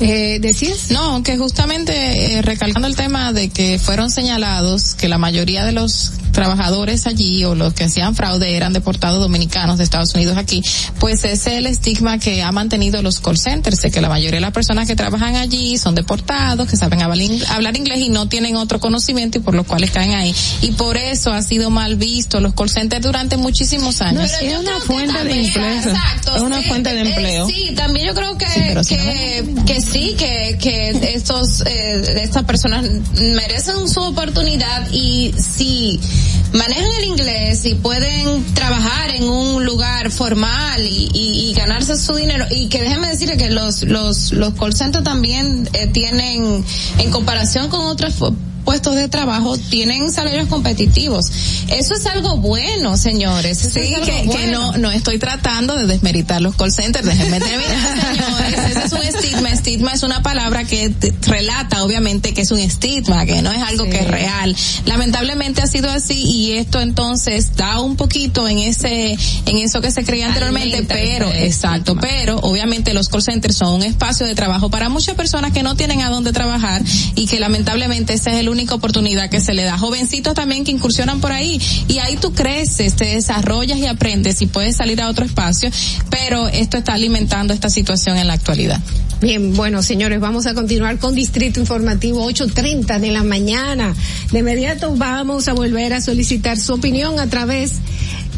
Eh, 0.00 0.38
¿Decías? 0.40 0.90
No, 0.90 1.22
que 1.22 1.36
justamente 1.36 2.38
eh, 2.38 2.42
recalcando 2.42 2.88
el 2.88 2.96
tema 2.96 3.32
de 3.32 3.48
que 3.48 3.78
fueron 3.78 4.10
señalados 4.10 4.94
que 4.94 5.08
la 5.08 5.18
mayoría 5.18 5.64
de 5.64 5.72
los 5.72 6.12
trabajadores 6.32 7.06
allí 7.06 7.44
o 7.44 7.54
los 7.54 7.74
que 7.74 7.84
hacían 7.84 8.14
fraude 8.14 8.56
eran 8.56 8.72
deportados 8.72 9.20
dominicanos 9.20 9.78
de 9.78 9.84
Estados 9.84 10.14
Unidos 10.14 10.36
aquí, 10.36 10.62
pues 10.98 11.24
ese 11.24 11.32
es 11.52 11.58
el 11.58 11.66
estigma 11.66 12.18
que 12.18 12.42
ha 12.42 12.52
mantenido 12.52 13.02
los 13.02 13.20
call 13.20 13.38
centers, 13.38 13.80
de 13.82 13.90
que 13.90 14.00
la 14.00 14.08
mayoría 14.08 14.36
de 14.36 14.40
las 14.40 14.52
personas 14.52 14.86
que 14.86 14.96
trabajan 14.96 15.36
allí 15.36 15.78
son 15.78 15.94
deportados, 15.94 16.68
que 16.68 16.76
saben 16.76 17.02
hablar 17.02 17.20
in- 17.20 17.42
hablar 17.48 17.76
inglés 17.76 17.98
y 17.98 18.08
no 18.08 18.28
tienen 18.28 18.56
otro 18.56 18.80
conocimiento 18.80 19.38
y 19.38 19.40
por 19.40 19.54
los 19.54 19.66
cuales 19.66 19.90
caen 19.90 20.12
ahí. 20.12 20.34
Y 20.62 20.72
por 20.72 20.96
eso 20.96 21.32
ha 21.32 21.42
sido 21.42 21.70
mal 21.70 21.96
visto 21.96 22.40
los 22.40 22.54
call 22.54 22.70
centers 22.70 23.02
durante 23.02 23.36
muchísimos 23.36 24.00
años. 24.00 24.30
Yo 24.42 24.60
creo 24.60 24.62
que 24.80 24.80
fuente 24.86 25.12
de 25.12 25.18
también- 25.18 25.44
empleo. 25.46 25.68
Exacto, 25.78 26.36
Es 26.36 26.42
una 26.42 26.60
sí, 26.62 26.68
fuente 26.68 26.94
de 26.94 27.00
eh, 27.02 27.08
empleo. 27.08 27.46
sí, 27.48 27.72
también 27.76 28.06
yo 28.06 28.14
creo 28.14 28.36
que 28.38 28.46
pero 28.68 28.84
si 28.84 28.96
que, 28.96 29.44
que 29.66 29.80
sí, 29.80 30.14
que, 30.18 30.58
que 30.60 31.14
estos 31.14 31.62
eh, 31.66 32.22
estas 32.22 32.44
personas 32.44 32.86
merecen 33.14 33.88
su 33.88 34.00
oportunidad 34.00 34.88
y 34.92 35.32
si 35.38 35.98
manejan 36.52 36.90
el 36.98 37.04
inglés 37.04 37.64
y 37.66 37.74
pueden 37.74 38.44
trabajar 38.54 39.10
en 39.10 39.24
un 39.24 39.64
lugar 39.64 40.10
formal 40.10 40.82
y, 40.84 41.08
y, 41.12 41.50
y 41.50 41.54
ganarse 41.54 41.96
su 41.96 42.14
dinero. 42.14 42.46
Y 42.50 42.68
que 42.68 42.80
déjeme 42.82 43.08
decirle 43.08 43.36
que 43.36 43.50
los 43.50 43.82
los 43.82 44.32
los 44.32 44.54
call 44.54 44.74
centers 44.74 45.04
también 45.04 45.68
eh, 45.72 45.86
tienen 45.88 46.64
en 46.98 47.10
comparación 47.10 47.68
con 47.68 47.86
otros 47.86 48.14
fu- 48.14 48.34
puestos 48.68 48.96
de 48.96 49.08
trabajo 49.08 49.56
tienen 49.56 50.12
salarios 50.12 50.46
competitivos. 50.48 51.24
Eso 51.68 51.94
es 51.94 52.04
algo 52.04 52.36
bueno, 52.36 52.98
señores. 52.98 53.64
Eso 53.64 53.80
Sí, 53.80 53.94
que, 53.94 54.02
que 54.02 54.26
bueno. 54.26 54.72
no, 54.72 54.76
no 54.76 54.90
estoy 54.90 55.18
tratando 55.18 55.74
de 55.74 55.86
desmeritar 55.86 56.42
los 56.42 56.54
call 56.54 56.70
centers, 56.70 57.06
déjenme 57.06 57.40
terminar, 57.40 58.14
señores. 58.14 58.58
Ese 58.76 58.84
es 58.84 58.92
un 58.92 59.02
estigma. 59.02 59.48
Estigma 59.52 59.92
es 59.94 60.02
una 60.02 60.22
palabra 60.22 60.64
que 60.64 60.90
te- 60.90 61.14
relata, 61.22 61.82
obviamente, 61.82 62.34
que 62.34 62.42
es 62.42 62.50
un 62.50 62.58
estigma, 62.58 63.24
que 63.24 63.40
no 63.40 63.50
es 63.52 63.62
algo 63.62 63.84
que 63.84 64.00
es 64.00 64.06
real. 64.06 64.54
Lamentablemente 64.84 65.62
ha 65.62 65.66
sido 65.66 65.90
así 65.90 66.20
y 66.22 66.52
esto 66.58 66.82
entonces 66.82 67.56
da 67.56 67.80
un 67.80 67.96
poquito 67.96 68.46
en 68.48 68.58
ese, 68.58 69.12
en 69.46 69.56
eso 69.56 69.80
que 69.80 69.90
se 69.90 70.04
creía 70.04 70.26
anteriormente, 70.26 70.82
pero, 70.86 71.30
ese 71.30 71.46
exacto, 71.46 71.96
pero 71.98 72.36
obviamente 72.40 72.92
los 72.92 73.08
call 73.08 73.22
centers 73.22 73.56
son 73.56 73.76
un 73.76 73.82
espacio 73.82 74.26
de 74.26 74.34
trabajo 74.34 74.68
para 74.68 74.90
muchas 74.90 75.14
personas 75.14 75.52
que 75.52 75.62
no 75.62 75.74
tienen 75.74 76.02
a 76.02 76.10
dónde 76.10 76.32
trabajar 76.32 76.82
y 77.14 77.26
que 77.26 77.40
lamentablemente 77.40 78.12
esa 78.12 78.28
es 78.28 78.44
la 78.44 78.50
única 78.58 78.74
oportunidad 78.74 79.30
que 79.30 79.40
se 79.40 79.54
le 79.54 79.62
da. 79.62 79.78
Jovencitos 79.78 80.34
también 80.34 80.64
que 80.64 80.72
incursionan 80.72 81.20
por 81.20 81.30
ahí 81.30 81.60
y 81.86 81.98
ahí 81.98 82.16
tú 82.16 82.32
creces, 82.32 82.96
te 82.96 83.04
desarrollas 83.04 83.78
y 83.78 83.86
aprendes 83.86 84.42
y 84.42 84.46
puedes 84.46 84.76
salir 84.76 85.00
a 85.00 85.08
otro 85.08 85.24
espacio, 85.24 85.70
pero 86.10 86.48
esto 86.48 86.76
está 86.76 86.94
alimentando 86.94 87.54
esta 87.54 87.70
situación 87.70 88.16
en 88.16 88.26
la 88.26 88.32
actualidad. 88.32 88.80
Bien, 89.20 89.54
bueno, 89.54 89.82
señores, 89.82 90.18
vamos 90.18 90.46
a 90.46 90.54
continuar 90.54 90.98
con 90.98 91.14
Distrito 91.14 91.60
Informativo 91.60 92.28
8.30 92.28 92.98
de 92.98 93.10
la 93.12 93.22
mañana. 93.22 93.94
De 94.32 94.40
inmediato 94.40 94.94
vamos 94.96 95.46
a 95.46 95.52
volver 95.52 95.92
a 95.92 96.00
solicitar 96.00 96.58
su 96.58 96.74
opinión 96.74 97.20
a 97.20 97.28
través 97.28 97.74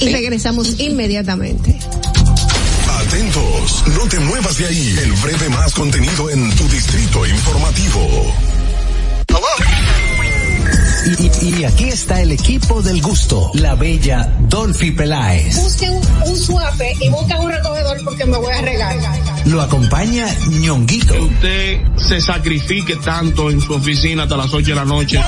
Y 0.00 0.08
regresamos 0.10 0.78
inmediatamente. 0.80 1.78
Atentos, 3.06 3.84
no 3.96 4.08
te 4.08 4.18
muevas 4.20 4.56
de 4.58 4.66
ahí. 4.66 4.96
El 5.02 5.12
breve 5.12 5.48
más 5.50 5.72
contenido 5.74 6.30
en 6.30 6.50
tu 6.56 6.68
distrito 6.68 7.26
informativo. 7.26 8.32
Y, 11.06 11.26
y- 11.46 11.60
y 11.60 11.64
aquí 11.64 11.84
está 11.84 12.20
el 12.20 12.32
equipo 12.32 12.82
del 12.82 13.00
gusto, 13.00 13.52
la 13.54 13.76
bella 13.76 14.28
Dolphy 14.48 14.90
Peláez. 14.90 15.54
Busquen 15.56 15.92
un 16.26 16.36
suape 16.36 16.94
y 17.00 17.08
busquen 17.10 17.36
un 17.38 17.52
recogedor 17.52 17.98
porque 18.04 18.24
me 18.26 18.36
voy 18.38 18.52
a 18.52 18.60
regar. 18.62 18.96
Lo 19.44 19.62
acompaña 19.62 20.26
ñonguito. 20.48 21.14
Usted 21.26 21.78
se 21.96 22.20
sacrifique 22.20 22.96
tanto 22.96 23.50
en 23.52 23.60
su 23.60 23.72
oficina 23.74 24.24
hasta 24.24 24.36
las 24.36 24.52
8 24.52 24.66
de 24.70 24.74
la 24.74 24.84
noche. 24.84 25.20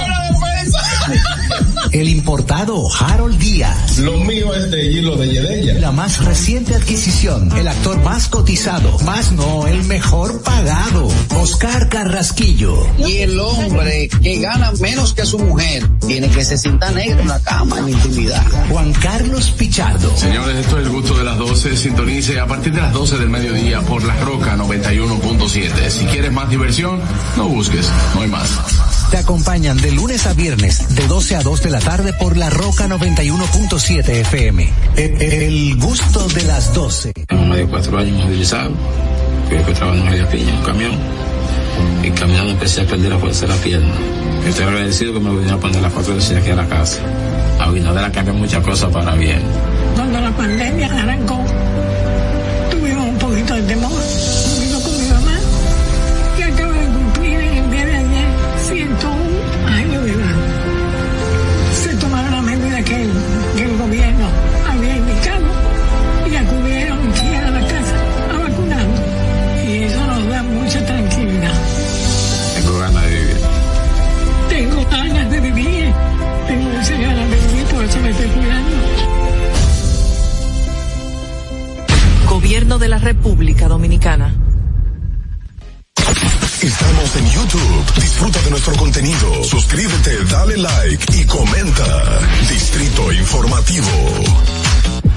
El 1.92 2.08
importado 2.08 2.86
Harold 3.00 3.38
Díaz. 3.38 3.98
Lo 3.98 4.18
mío 4.18 4.54
es 4.54 4.70
de 4.70 4.92
hilo 4.92 5.16
de 5.16 5.28
Yedella. 5.28 5.78
La 5.78 5.92
más 5.92 6.24
reciente 6.24 6.74
adquisición, 6.74 7.50
el 7.56 7.66
actor 7.66 8.02
más 8.02 8.28
cotizado, 8.28 8.98
más 9.00 9.32
no, 9.32 9.66
el 9.66 9.84
mejor 9.84 10.42
pagado, 10.42 11.08
Oscar 11.40 11.88
Carrasquillo. 11.88 12.86
Y 12.98 13.18
el 13.18 13.40
hombre 13.40 14.08
que 14.08 14.38
gana 14.38 14.72
menos 14.80 15.14
que 15.14 15.24
su 15.24 15.38
mujer 15.38 15.88
tiene 16.06 16.28
que 16.28 16.44
se 16.44 16.58
sienta 16.58 16.90
negro 16.90 17.20
en 17.20 17.28
la 17.28 17.40
cama, 17.40 17.78
en 17.78 17.84
la 17.86 17.90
intimidad. 17.90 18.46
Juan 18.70 18.92
Carlos 18.92 19.50
Pichardo. 19.56 20.14
Señores, 20.16 20.56
esto 20.56 20.78
es 20.78 20.86
el 20.86 20.92
gusto 20.92 21.16
de 21.16 21.24
las 21.24 21.38
12. 21.38 21.76
Sintonice 21.76 22.38
a 22.40 22.46
partir 22.46 22.74
de 22.74 22.82
las 22.82 22.92
12 22.92 23.18
del 23.18 23.30
mediodía 23.30 23.80
por 23.82 24.04
La 24.04 24.16
Roca 24.20 24.56
91.7. 24.56 25.88
Si 25.90 26.04
quieres 26.06 26.32
más 26.32 26.50
diversión, 26.50 27.00
no 27.36 27.48
busques, 27.48 27.90
no 28.14 28.22
hay 28.22 28.28
más. 28.28 28.50
Te 29.10 29.16
acompañan 29.16 29.78
de 29.78 29.90
lunes 29.90 30.26
a 30.26 30.34
viernes, 30.34 30.94
de 30.94 31.06
12 31.06 31.36
a 31.36 31.42
2 31.42 31.62
de 31.62 31.70
la 31.70 31.80
tarde 31.80 32.12
por 32.12 32.36
La 32.36 32.50
Roca 32.50 32.86
91.7 32.86 34.06
FM. 34.06 34.70
El, 34.96 35.22
el 35.22 35.76
gusto 35.78 36.28
de 36.28 36.42
las 36.44 36.74
12. 36.74 37.14
Tengo 37.26 37.44
más 37.44 37.56
de 37.56 37.66
cuatro 37.66 37.98
años 37.98 38.22
movilizado. 38.22 38.70
Fui 39.48 39.56
que 39.56 39.72
trabajando 39.72 40.04
en 40.04 40.04
María 40.04 40.28
Piña, 40.28 40.50
en 40.50 40.56
un 40.56 40.62
camión. 40.62 40.92
Y 42.02 42.10
caminando 42.10 42.52
empecé 42.52 42.82
a 42.82 42.86
perder 42.86 43.10
la 43.10 43.18
fuerza 43.18 43.46
de 43.46 43.54
la 43.54 43.62
pierna. 43.62 43.94
Estoy 44.46 44.64
agradecido 44.66 45.14
que 45.14 45.20
me 45.20 45.30
vinieron 45.30 45.54
a 45.54 45.60
poner 45.60 45.80
la 45.80 45.90
fotografía 45.90 46.38
aquí 46.38 46.50
a 46.50 46.56
la 46.56 46.68
casa. 46.68 47.00
A 47.58 47.64
Abinader 47.64 48.12
cambió 48.12 48.34
muchas 48.34 48.62
cosas 48.62 48.90
para 48.92 49.14
bien. 49.14 49.40
Cuando 49.94 50.20
la 50.20 50.30
pandemia 50.36 50.86
arrancó, 50.86 51.44
República 83.08 83.66
Dominicana. 83.68 84.34
Estamos 86.60 87.16
en 87.16 87.30
YouTube. 87.30 87.94
Disfruta 87.94 88.38
de 88.42 88.50
nuestro 88.50 88.76
contenido. 88.76 89.44
Suscríbete, 89.44 90.24
dale 90.26 90.58
like 90.58 91.16
y 91.16 91.24
comenta. 91.24 91.86
Distrito 92.50 93.10
Informativo. 93.10 93.88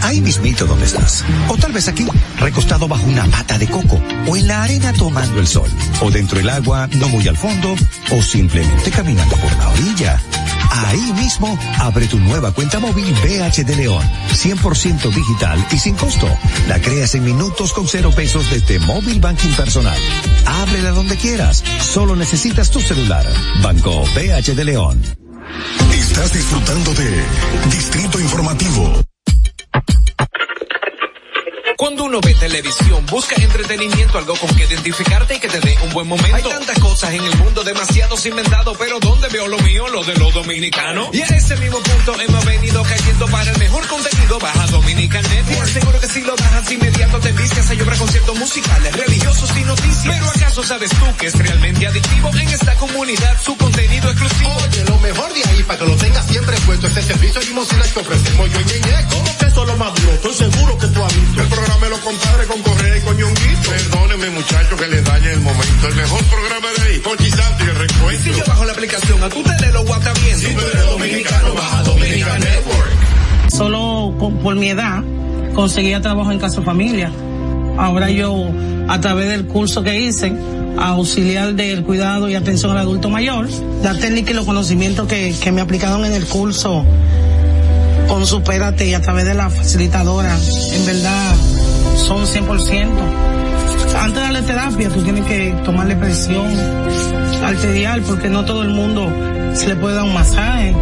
Ahí 0.03 0.21
mismito 0.21 0.65
donde 0.65 0.85
estás. 0.85 1.25
O 1.49 1.57
tal 1.57 1.73
vez 1.73 1.89
aquí, 1.89 2.07
recostado 2.39 2.87
bajo 2.87 3.03
una 3.03 3.25
mata 3.27 3.57
de 3.57 3.67
coco. 3.67 4.01
O 4.25 4.37
en 4.37 4.47
la 4.47 4.63
arena 4.63 4.93
tomando 4.93 5.41
el 5.41 5.47
sol. 5.47 5.69
O 6.01 6.09
dentro 6.09 6.37
del 6.37 6.49
agua, 6.49 6.87
no 6.93 7.09
muy 7.09 7.27
al 7.27 7.35
fondo. 7.35 7.75
O 8.11 8.21
simplemente 8.21 8.89
caminando 8.89 9.35
por 9.35 9.51
la 9.57 9.67
orilla. 9.67 10.21
Ahí 10.71 11.13
mismo, 11.13 11.59
abre 11.79 12.07
tu 12.07 12.17
nueva 12.17 12.53
cuenta 12.53 12.79
móvil 12.79 13.13
BH 13.13 13.65
de 13.65 13.75
León, 13.75 14.03
100% 14.29 15.13
digital 15.13 15.65
y 15.71 15.77
sin 15.77 15.95
costo. 15.95 16.27
La 16.67 16.79
creas 16.79 17.13
en 17.15 17.25
minutos 17.25 17.73
con 17.73 17.87
cero 17.87 18.11
pesos 18.15 18.49
desde 18.49 18.79
Móvil 18.79 19.19
Banking 19.19 19.51
Personal. 19.51 19.99
Ábrela 20.45 20.91
donde 20.91 21.17
quieras, 21.17 21.63
solo 21.81 22.15
necesitas 22.15 22.71
tu 22.71 22.79
celular. 22.79 23.25
Banco 23.61 24.03
BH 24.15 24.55
de 24.55 24.63
León. 24.63 25.01
Estás 25.93 26.33
disfrutando 26.33 26.93
de 26.93 27.23
Distrito 27.69 28.19
Informativo. 28.19 29.10
Cuando 31.81 32.03
uno 32.03 32.21
ve 32.21 32.35
televisión, 32.35 33.03
busca 33.07 33.33
entretenimiento, 33.41 34.19
algo 34.19 34.35
con 34.35 34.55
que 34.55 34.65
identificarte 34.65 35.37
y 35.37 35.39
que 35.39 35.47
te 35.47 35.59
dé 35.61 35.75
un 35.81 35.91
buen 35.91 36.07
momento. 36.07 36.35
Hay 36.35 36.43
tantas 36.43 36.77
cosas 36.77 37.11
en 37.11 37.23
el 37.23 37.35
mundo, 37.37 37.63
demasiados 37.63 38.23
inventados, 38.27 38.77
pero 38.77 38.99
¿dónde 38.99 39.27
veo 39.29 39.47
lo 39.47 39.57
mío? 39.57 39.87
Lo 39.87 40.03
de 40.03 40.13
los 40.13 40.31
dominicanos. 40.31 41.09
Y 41.11 41.23
a 41.23 41.25
ese 41.25 41.55
mismo 41.55 41.79
punto 41.79 42.21
hemos 42.21 42.45
venido 42.45 42.83
cayendo 42.83 43.25
para 43.29 43.49
el 43.49 43.57
mejor 43.57 43.87
contenido. 43.87 44.37
Baja 44.37 44.67
Dominican 44.67 45.23
Network. 45.23 45.47
Te 45.47 45.69
aseguro 45.71 45.99
que 45.99 46.07
si 46.07 46.21
lo 46.21 46.35
bajas 46.35 46.71
inmediato 46.71 47.19
te 47.19 47.31
vistas 47.31 47.69
a 47.71 47.73
llorar 47.73 47.97
conciertos 47.97 48.37
musicales, 48.37 48.95
religiosos 48.95 49.57
y 49.57 49.63
noticias. 49.63 50.05
Pero 50.05 50.25
¿acaso 50.27 50.63
sabes 50.63 50.91
tú 50.91 51.17
que 51.17 51.25
es 51.25 51.33
realmente 51.39 51.87
adictivo 51.87 52.29
en 52.29 52.49
esta 52.49 52.75
comunidad 52.75 53.41
su 53.41 53.57
contenido 53.57 54.11
exclusivo? 54.11 54.55
Oye, 54.55 54.83
lo 54.85 54.99
mejor 54.99 55.33
de 55.33 55.43
ahí 55.49 55.63
para 55.63 55.79
que 55.79 55.85
lo 55.87 55.95
tengas 55.95 56.27
siempre 56.27 56.55
puesto 56.57 56.85
es 56.85 56.97
el 56.97 57.03
servicio 57.05 57.39
de 57.41 57.47
limosina 57.47 57.83
que 57.91 57.99
ofrecemos 58.01 58.51
yo 58.51 58.59
y 58.59 58.65
Ñeñe. 58.65 59.07
¿Cómo 59.09 59.37
que 59.39 59.45
eso 59.47 59.61
es 59.63 59.67
lo 59.67 59.77
más 59.77 59.95
duro? 59.95 60.13
Estoy 60.13 60.33
seguro 60.35 60.77
que 60.77 60.87
tú 60.87 61.03
has 61.03 61.15
visto. 61.15 61.41
El 61.41 61.47
programa 61.47 61.70
me 61.79 61.89
lo 61.89 61.97
compadre 62.01 62.45
con 62.47 62.61
Correa 62.61 62.97
y 62.97 63.01
con 63.01 63.17
Ñonguito. 63.17 63.69
Perdóneme 63.69 64.29
muchacho 64.31 64.75
que 64.75 64.87
le 64.87 65.01
dañe 65.01 65.31
el 65.31 65.41
momento. 65.41 65.87
El 65.87 65.95
mejor 65.95 66.23
programa 66.25 66.67
de 66.77 66.83
ahí, 66.93 66.99
Conchi 66.99 67.29
Santo 67.29 67.63
y 67.65 67.69
el 67.69 67.75
recuento. 67.75 68.23
Si 68.23 68.29
yo 68.31 68.43
bajo 68.47 68.65
la 68.65 68.71
aplicación, 68.73 69.23
a 69.23 69.29
tu 69.29 69.43
tele 69.43 69.71
lo 69.71 69.83
guata 69.85 70.13
bien. 70.23 70.37
Si 70.39 70.47
tú 70.53 70.59
eres 70.61 70.85
dominicano, 70.85 71.53
baja 71.53 71.83
Dominican 71.83 72.39
Network. 72.39 72.91
Solo 73.49 74.13
con- 74.19 74.37
por 74.39 74.55
mi 74.55 74.69
edad 74.69 75.03
conseguía 75.53 76.01
trabajo 76.01 76.31
en 76.31 76.39
Casa 76.39 76.61
Familia. 76.61 77.11
Ahora 77.77 78.09
yo, 78.09 78.45
a 78.87 78.99
través 78.99 79.29
del 79.29 79.45
curso 79.45 79.83
que 79.83 79.99
hice, 79.99 80.33
auxiliar 80.79 81.53
del 81.53 81.83
cuidado 81.83 82.29
y 82.29 82.35
atención 82.35 82.71
al 82.71 82.77
adulto 82.79 83.09
mayor, 83.09 83.47
la 83.83 83.93
técnica 83.97 84.31
y 84.31 84.33
los 84.33 84.45
conocimientos 84.45 85.07
que, 85.07 85.35
que 85.41 85.51
me 85.51 85.61
aplicaron 85.61 86.05
en 86.05 86.13
el 86.13 86.25
curso 86.25 86.85
con 88.07 88.25
Supérate 88.27 88.87
y 88.87 88.93
a 88.93 89.01
través 89.01 89.25
de 89.25 89.33
la 89.33 89.49
facilitadora, 89.49 90.35
en 90.73 90.85
verdad 90.85 91.35
son 91.95 92.25
100%. 92.25 92.87
Antes 93.99 94.15
de 94.15 94.21
darle 94.21 94.41
terapia, 94.43 94.89
tú 94.89 95.01
tienes 95.01 95.25
que 95.25 95.53
tomarle 95.65 95.95
presión 95.95 96.47
arterial 97.43 98.01
porque 98.01 98.29
no 98.29 98.45
todo 98.45 98.61
el 98.63 98.69
mundo 98.69 99.11
se 99.53 99.67
le 99.67 99.75
puede 99.75 99.95
dar 99.95 100.05
un 100.05 100.13
masaje. 100.13 100.73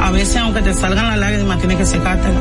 A 0.00 0.10
veces, 0.10 0.36
aunque 0.36 0.62
te 0.62 0.72
salgan 0.72 1.06
las 1.08 1.18
lágrimas, 1.18 1.58
tienes 1.58 1.76
que 1.76 1.86
secártela. 1.86 2.38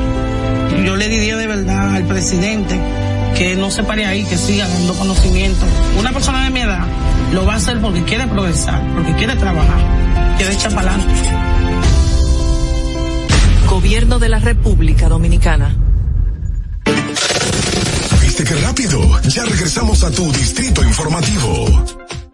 Yo 0.86 0.95
le 0.95 1.10
diría 1.10 1.36
de 1.36 1.48
verdad 1.48 1.95
al 1.95 2.06
presidente 2.06 2.80
que 3.38 3.56
no 3.56 3.69
se 3.69 3.84
pare 3.84 4.06
ahí, 4.06 4.24
que 4.24 4.38
siga 4.38 4.68
dando 4.68 4.94
conocimiento. 4.94 5.66
Una 6.00 6.11
persona 6.11 6.44
de 6.45 6.50
mi 6.50 6.61
edad 6.61 6.86
lo 7.34 7.45
va 7.45 7.53
a 7.53 7.58
hacer 7.58 7.80
porque 7.80 8.03
quiere 8.03 8.28
progresar, 8.28 8.82
porque 8.95 9.14
quiere 9.14 9.36
trabajar, 9.36 9.80
quiere 10.38 10.53
echar 10.53 10.74
para 10.74 10.94
adelante. 10.94 11.30
Gobierno 13.69 14.19
de 14.19 14.30
la 14.30 14.40
República 14.40 15.10
Dominicana. 15.10 15.76
¿Viste 18.40 18.56
qué 18.56 18.61
rápido? 18.61 19.22
Ya 19.24 19.43
regresamos 19.43 20.01
a 20.01 20.11
tu 20.11 20.32
Distrito 20.32 20.82
Informativo. 20.82 22.28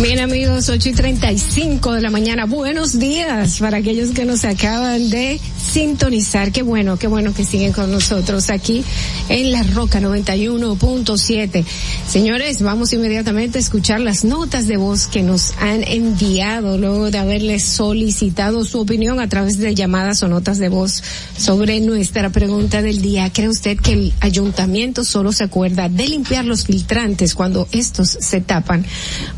Bien 0.00 0.18
amigos, 0.18 0.70
8 0.70 0.88
y 0.88 0.92
35 0.92 1.92
de 1.92 2.00
la 2.00 2.08
mañana. 2.08 2.46
Buenos 2.46 2.98
días 2.98 3.58
para 3.58 3.76
aquellos 3.76 4.12
que 4.12 4.24
nos 4.24 4.46
acaban 4.46 5.10
de 5.10 5.38
sintonizar. 5.60 6.52
Qué 6.52 6.62
bueno, 6.62 6.96
qué 6.96 7.06
bueno 7.06 7.34
que 7.34 7.44
siguen 7.44 7.72
con 7.72 7.92
nosotros 7.92 8.48
aquí 8.48 8.82
en 9.28 9.52
la 9.52 9.62
Roca 9.62 10.00
91.7. 10.00 11.64
Señores, 12.08 12.62
vamos 12.62 12.94
inmediatamente 12.94 13.58
a 13.58 13.60
escuchar 13.60 14.00
las 14.00 14.24
notas 14.24 14.66
de 14.66 14.78
voz 14.78 15.06
que 15.06 15.22
nos 15.22 15.52
han 15.58 15.84
enviado 15.84 16.78
luego 16.78 17.10
de 17.10 17.18
haberles 17.18 17.62
solicitado 17.62 18.64
su 18.64 18.80
opinión 18.80 19.20
a 19.20 19.28
través 19.28 19.58
de 19.58 19.74
llamadas 19.74 20.22
o 20.22 20.28
notas 20.28 20.56
de 20.58 20.70
voz 20.70 21.02
sobre 21.36 21.78
nuestra 21.80 22.30
pregunta 22.30 22.80
del 22.80 23.02
día. 23.02 23.30
¿Cree 23.34 23.50
usted 23.50 23.78
que 23.78 23.92
el 23.92 24.14
ayuntamiento 24.20 25.04
solo 25.04 25.30
se 25.32 25.44
acuerda 25.44 25.90
de 25.90 26.08
limpiar 26.08 26.46
los 26.46 26.64
filtrantes 26.64 27.34
cuando 27.34 27.68
estos 27.70 28.16
se 28.18 28.40
tapan 28.40 28.86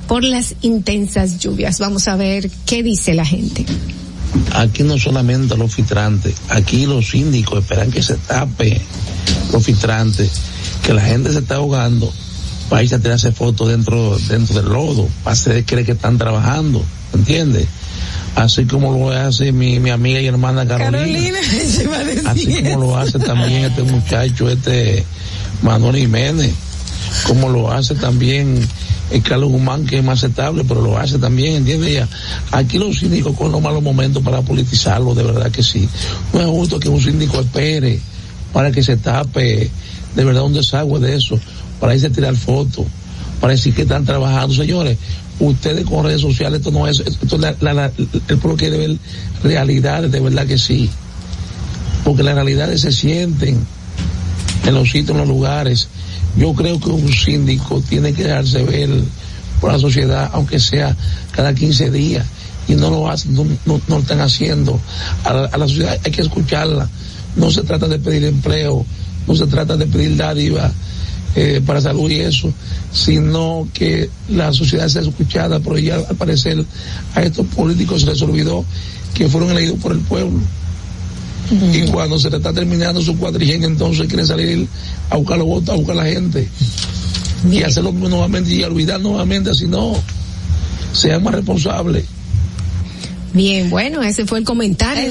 por 0.07 0.23
las 0.23 0.52
intensas 0.63 1.39
lluvias? 1.39 1.79
Vamos 1.79 2.09
a 2.09 2.17
ver 2.17 2.51
qué 2.67 2.83
dice 2.83 3.15
la 3.15 3.25
gente. 3.25 3.65
Aquí 4.55 4.83
no 4.83 4.99
solamente 4.99 5.57
los 5.57 5.75
filtrantes, 5.75 6.35
aquí 6.49 6.87
los 6.87 7.09
síndicos 7.09 7.63
esperan 7.63 7.91
que 7.91 8.03
se 8.03 8.15
tape 8.15 8.81
los 9.53 9.65
filtrantes, 9.65 10.31
que 10.85 10.95
la 10.95 11.03
gente 11.03 11.33
se 11.33 11.41
está 11.41 11.57
ahogando 11.57 12.13
para 12.69 12.83
irse 12.83 12.95
a 12.95 12.99
tirarse 12.99 13.33
fotos 13.33 13.69
dentro, 13.69 14.19
dentro 14.29 14.55
del 14.55 14.73
lodo, 14.73 15.09
para 15.23 15.35
hacer 15.35 15.65
creer 15.65 15.85
que 15.85 15.93
están 15.93 16.17
trabajando, 16.17 16.83
¿entiendes? 17.13 17.67
Así 18.35 18.65
como 18.65 18.93
lo 18.93 19.11
hace 19.11 19.53
mi, 19.53 19.79
mi 19.79 19.91
amiga 19.91 20.21
y 20.21 20.27
hermana 20.27 20.67
Carolina. 20.67 21.39
Así 22.27 22.63
como 22.63 22.87
lo 22.87 22.97
hace 22.97 23.19
también 23.19 23.65
este 23.65 23.83
muchacho, 23.83 24.49
este 24.49 25.05
Manuel 25.63 25.97
Jiménez, 25.97 26.51
como 27.27 27.51
lo 27.51 27.71
hace 27.71 27.95
también 27.95 28.67
el 29.12 29.23
Carlos 29.23 29.50
Guzmán, 29.50 29.84
que 29.86 29.99
es 29.99 30.05
más 30.05 30.23
estable, 30.23 30.65
pero 30.66 30.81
lo 30.82 30.97
hace 30.99 31.18
también, 31.18 31.57
¿entiendes? 31.57 32.07
Aquí 32.50 32.78
los 32.78 32.99
síndicos 32.99 33.36
con 33.36 33.52
los 33.52 33.60
malos 33.60 33.82
momentos 33.82 34.23
para 34.23 34.41
politizarlo, 34.42 35.15
de 35.15 35.23
verdad 35.23 35.50
que 35.50 35.62
sí. 35.62 35.89
No 36.32 36.41
es 36.41 36.47
justo 36.47 36.81
que 36.81 36.89
un 36.89 37.00
síndico 37.00 37.41
espere 37.41 38.00
para 38.52 38.70
que 38.73 38.82
se 38.82 38.97
tape, 38.97 39.70
de 40.16 40.24
verdad, 40.24 40.42
un 40.44 40.55
desagüe 40.55 40.99
de 41.00 41.16
eso, 41.16 41.39
para 41.81 41.94
irse 41.94 42.07
a 42.07 42.10
tirar 42.10 42.34
fotos, 42.36 42.86
para 43.41 43.52
decir 43.52 43.74
que 43.74 43.82
están 43.82 44.05
trabajando. 44.05 44.55
Señores, 44.55 44.97
ustedes 45.41 45.84
con 45.84 46.05
redes 46.05 46.20
sociales, 46.20 46.60
esto 46.60 46.70
no 46.70 46.86
es, 46.86 47.00
esto 47.00 47.36
es 47.36 47.41
la, 47.42 47.55
la- 47.60 47.74
la- 47.74 47.92
el 48.28 48.39
pueblo 48.39 48.57
quiere 48.57 48.76
ver 48.78 48.97
realidades, 49.42 50.10
de 50.12 50.20
verdad 50.20 50.47
que 50.47 50.58
sí. 50.58 50.89
Porque 52.05 52.23
las 52.23 52.34
realidades 52.34 52.81
se 52.81 52.92
sienten 52.92 53.58
en 54.66 54.74
los 54.74 54.91
sitios, 54.91 55.10
en 55.10 55.18
los 55.18 55.28
lugares. 55.28 55.89
Yo 56.36 56.52
creo 56.55 56.81
que 56.81 56.91
un 56.91 57.12
síndico 57.12 57.81
tiene 57.81 58.12
que 58.12 58.25
dejarse 58.25 58.62
ver 58.62 58.91
por 59.61 59.73
la 59.73 59.78
sociedad, 59.78 60.31
aunque 60.33 60.59
sea 60.59 60.97
cada 61.33 61.55
15 61.55 61.91
días, 61.91 62.27
y 62.69 62.75
no 62.75 62.91
lo 62.91 63.09
hacen, 63.09 63.35
no, 63.35 63.47
lo 63.86 63.99
están 63.99 64.20
haciendo. 64.20 64.81
A 65.25 65.33
la, 65.33 65.44
a 65.47 65.59
la 65.59 65.69
sociedad 65.69 65.99
hay 66.05 66.11
que 66.11 66.23
escucharla. 66.23 66.89
No 67.36 67.51
se 67.51 67.62
trata 67.62 67.89
de 67.89 67.99
pedir 67.99 68.25
empleo, 68.25 68.85
no 69.27 69.35
se 69.35 69.47
trata 69.47 69.77
de 69.77 69.86
pedir 69.86 70.17
dádiva 70.17 70.73
eh, 71.35 71.62
para 71.65 71.81
salud 71.81 72.11
y 72.11 72.20
eso, 72.20 72.52
sino 72.93 73.67
que 73.73 74.11
la 74.28 74.52
sociedad 74.52 74.89
sea 74.89 75.01
escuchada, 75.01 75.61
pero 75.61 75.78
ya 75.78 75.94
al 75.94 76.17
parecer 76.17 76.62
a 77.15 77.23
estos 77.23 77.47
políticos 77.47 78.02
se 78.02 78.09
les 78.09 78.20
olvidó 78.20 78.65
que 79.15 79.28
fueron 79.28 79.51
elegidos 79.51 79.78
por 79.78 79.93
el 79.93 80.01
pueblo. 80.01 80.41
Y 81.51 81.83
cuando 81.91 82.19
se 82.19 82.31
le 82.31 82.39
está 82.39 82.53
terminando 82.53 83.03
su 83.03 83.17
cuadrigen, 83.19 83.65
entonces 83.65 84.07
quieren 84.07 84.27
salir 84.27 84.67
a 85.11 85.17
buscar 85.17 85.39
los 85.39 85.47
votos, 85.47 85.71
a 85.71 85.77
buscar 85.77 85.97
la 85.97 86.05
gente. 86.05 86.49
Y 87.51 87.62
hacer 87.62 87.83
lo 87.85 87.93
mismo 87.93 88.09
nuevamente 88.09 88.55
y 88.55 88.62
olvidar 88.62 89.01
nuevamente, 89.01 89.51
así 89.51 89.67
no, 89.67 89.95
sean 90.93 91.23
más 91.23 91.35
responsables. 91.35 92.05
Bien, 93.33 93.71
bueno, 93.71 94.03
ese 94.03 94.27
fue 94.27 94.39
el 94.41 94.45
comentario. 94.45 95.11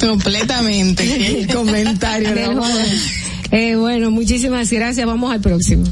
Completamente. 0.00 1.40
el 1.40 1.46
comentario 1.48 2.34
del 2.34 2.54
joven. 2.54 3.00
Eh, 3.50 3.76
bueno, 3.76 4.10
muchísimas 4.10 4.70
gracias. 4.70 5.06
Vamos 5.06 5.32
al 5.32 5.40
próximo. 5.40 5.84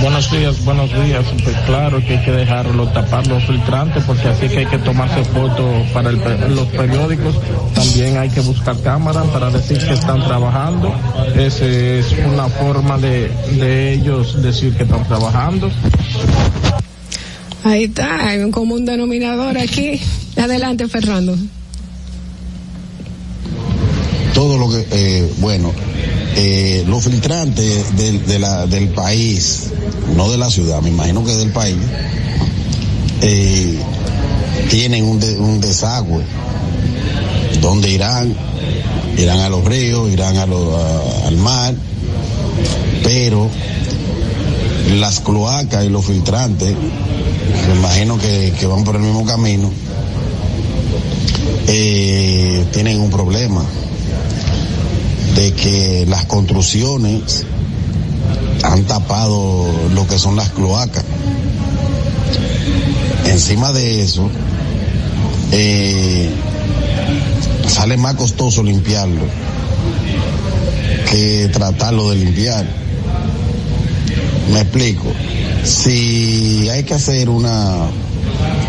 Buenos 0.00 0.30
días, 0.30 0.64
buenos 0.64 0.90
días. 0.92 1.24
Pues 1.42 1.56
claro 1.66 1.98
que 2.04 2.18
hay 2.18 2.24
que 2.24 2.30
dejarlo 2.30 2.86
tapar 2.88 3.26
los 3.26 3.44
filtrantes 3.44 4.04
porque 4.04 4.28
así 4.28 4.48
que 4.48 4.58
hay 4.58 4.66
que 4.66 4.78
tomarse 4.78 5.24
fotos 5.24 5.88
para 5.92 6.10
el 6.10 6.18
los 6.54 6.68
periódicos. 6.68 7.34
También 7.74 8.16
hay 8.16 8.30
que 8.30 8.40
buscar 8.40 8.80
cámaras 8.82 9.26
para 9.28 9.50
decir 9.50 9.78
que 9.78 9.94
están 9.94 10.24
trabajando. 10.24 10.94
Esa 11.36 11.66
es 11.66 12.14
una 12.32 12.48
forma 12.48 12.98
de, 12.98 13.28
de 13.58 13.94
ellos 13.94 14.40
decir 14.42 14.76
que 14.76 14.84
están 14.84 15.06
trabajando. 15.06 15.70
Ahí 17.64 17.84
está, 17.84 18.28
hay 18.28 18.38
un 18.38 18.52
común 18.52 18.84
denominador 18.84 19.58
aquí. 19.58 20.00
Adelante, 20.36 20.86
Fernando. 20.88 21.36
todo 24.38 24.56
lo 24.56 24.68
que, 24.70 24.86
eh, 24.92 25.32
bueno, 25.38 25.72
eh, 26.40 26.84
los 26.86 27.02
filtrantes 27.04 27.96
del, 27.96 28.24
del 28.70 28.88
país, 28.90 29.70
no 30.14 30.30
de 30.30 30.38
la 30.38 30.48
ciudad, 30.48 30.80
me 30.80 30.90
imagino 30.90 31.24
que 31.24 31.34
del 31.34 31.50
país, 31.50 31.76
eh, 33.22 33.76
tienen 34.70 35.04
un, 35.04 35.20
un 35.40 35.60
desagüe. 35.60 36.22
Donde 37.60 37.90
irán, 37.90 38.36
irán 39.16 39.40
a 39.40 39.48
los 39.48 39.64
ríos, 39.64 40.12
irán 40.12 40.36
a- 40.36 40.44
al 41.26 41.36
mar, 41.38 41.74
pero 43.02 43.50
las 45.00 45.18
cloacas 45.20 45.84
y 45.84 45.88
los 45.88 46.04
filtrantes, 46.06 46.68
me 47.68 47.74
imagino 47.76 48.16
que, 48.16 48.52
que 48.60 48.66
van 48.66 48.84
por 48.84 48.94
el 48.94 49.02
mismo 49.02 49.24
camino, 49.24 49.70
eh, 51.66 52.64
tienen 52.72 53.00
un 53.00 53.10
problema 53.10 53.64
de 55.38 55.52
que 55.52 56.04
las 56.08 56.24
construcciones 56.24 57.44
han 58.64 58.82
tapado 58.84 59.68
lo 59.94 60.04
que 60.08 60.18
son 60.18 60.34
las 60.34 60.50
cloacas. 60.50 61.04
Encima 63.24 63.70
de 63.70 64.02
eso, 64.02 64.28
eh, 65.52 66.28
sale 67.68 67.96
más 67.96 68.16
costoso 68.16 68.64
limpiarlo 68.64 69.22
que 71.08 71.48
tratarlo 71.52 72.10
de 72.10 72.16
limpiar. 72.16 72.66
Me 74.52 74.62
explico. 74.62 75.06
Si 75.62 76.68
hay 76.68 76.82
que 76.82 76.94
hacer 76.94 77.30
una, 77.30 77.86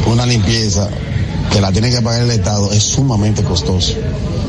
una 0.06 0.26
limpieza 0.28 0.88
que 1.52 1.62
la 1.62 1.72
tiene 1.72 1.90
que 1.90 2.02
pagar 2.04 2.22
el 2.22 2.32
Estado, 2.32 2.72
es 2.72 2.84
sumamente 2.84 3.44
costoso. 3.44 3.96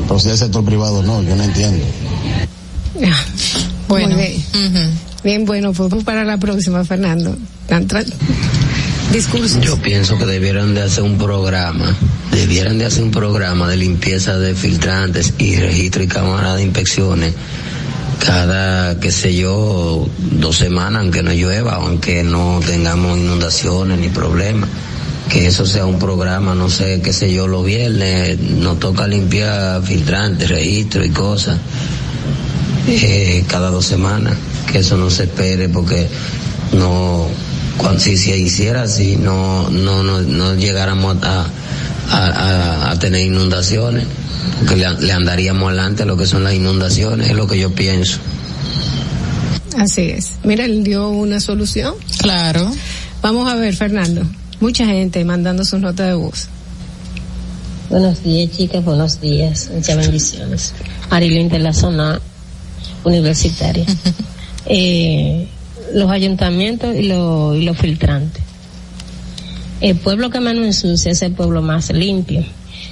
Pero 0.07 0.19
si 0.19 0.29
el 0.29 0.37
sector 0.37 0.63
privado 0.63 1.01
no, 1.01 1.23
yo 1.23 1.35
no 1.35 1.43
entiendo. 1.43 1.83
Bueno. 3.87 4.15
Muy 4.15 4.25
bien. 4.25 4.91
Bien, 5.21 5.45
bueno, 5.45 5.73
pues 5.73 6.05
para 6.05 6.23
la 6.23 6.37
próxima, 6.37 6.85
Fernando. 6.85 7.35
Discursos. 9.11 9.59
Yo 9.59 9.75
pienso 9.81 10.17
que 10.17 10.25
debieran 10.25 10.73
de 10.73 10.83
hacer 10.83 11.03
un 11.03 11.17
programa, 11.17 11.93
debieran 12.31 12.77
de 12.77 12.85
hacer 12.85 13.03
un 13.03 13.11
programa 13.11 13.67
de 13.67 13.75
limpieza 13.75 14.39
de 14.39 14.55
filtrantes 14.55 15.33
y 15.39 15.57
registro 15.57 16.03
y 16.03 16.07
cámara 16.07 16.55
de 16.55 16.63
inspecciones 16.63 17.33
cada, 18.25 18.99
qué 18.99 19.11
sé 19.11 19.35
yo, 19.35 20.07
dos 20.17 20.57
semanas, 20.57 21.01
aunque 21.01 21.23
no 21.23 21.33
llueva, 21.33 21.75
aunque 21.75 22.23
no 22.23 22.59
tengamos 22.65 23.17
inundaciones 23.17 23.99
ni 23.99 24.09
problemas. 24.09 24.69
Que 25.29 25.47
eso 25.47 25.65
sea 25.65 25.85
un 25.85 25.97
programa, 25.97 26.53
no 26.55 26.69
sé, 26.69 27.01
qué 27.01 27.13
sé 27.13 27.33
yo, 27.33 27.47
los 27.47 27.65
viernes 27.65 28.39
nos 28.39 28.79
toca 28.79 29.07
limpiar 29.07 29.81
filtrantes, 29.83 30.49
registro 30.49 31.05
y 31.05 31.09
cosas, 31.09 31.57
eh, 32.87 33.43
cada 33.47 33.69
dos 33.69 33.85
semanas. 33.85 34.35
Que 34.71 34.79
eso 34.79 34.97
no 34.97 35.09
se 35.09 35.23
espere 35.23 35.69
porque 35.69 36.07
no, 36.73 37.27
cuando, 37.77 37.99
si 37.99 38.17
se 38.17 38.37
hiciera 38.37 38.83
así, 38.83 39.17
no, 39.17 39.69
no, 39.69 40.03
no, 40.03 40.21
no 40.21 40.55
llegáramos 40.55 41.17
a, 41.23 41.47
a, 42.09 42.91
a 42.91 42.99
tener 42.99 43.21
inundaciones 43.21 44.05
que 44.67 44.75
le, 44.75 44.89
le, 44.99 45.11
andaríamos 45.11 45.67
adelante 45.67 46.03
a 46.03 46.05
lo 46.05 46.17
que 46.17 46.25
son 46.25 46.43
las 46.43 46.53
inundaciones, 46.53 47.29
es 47.29 47.35
lo 47.35 47.47
que 47.47 47.59
yo 47.59 47.73
pienso. 47.73 48.19
Así 49.77 50.01
es. 50.01 50.33
Mira, 50.43 50.65
él 50.65 50.83
dio 50.83 51.09
una 51.09 51.39
solución. 51.39 51.95
Claro. 52.19 52.71
Vamos 53.21 53.51
a 53.51 53.55
ver, 53.55 53.75
Fernando. 53.75 54.23
Mucha 54.59 54.85
gente 54.85 55.23
mandando 55.25 55.65
sus 55.65 55.79
notas 55.79 56.07
de 56.07 56.13
voz. 56.13 56.47
Buenos 57.89 58.23
días, 58.23 58.51
chicas. 58.55 58.83
Buenos 58.83 59.19
días. 59.19 59.69
Muchas 59.73 59.97
bendiciones. 59.97 60.73
Marilyn 61.09 61.49
de 61.49 61.59
la 61.59 61.73
zona 61.73 62.21
universitaria. 63.03 63.85
eh, 64.65 65.47
los 65.93 66.09
ayuntamientos 66.09 66.95
y, 66.95 67.03
lo, 67.03 67.55
y 67.55 67.63
los 67.63 67.77
filtrantes. 67.77 68.41
El 69.81 69.95
pueblo 69.97 70.29
que 70.29 70.39
menos 70.39 70.65
ensucia 70.65 71.11
es 71.11 71.21
el 71.21 71.33
pueblo 71.33 71.61
más 71.61 71.91
limpio 71.91 72.43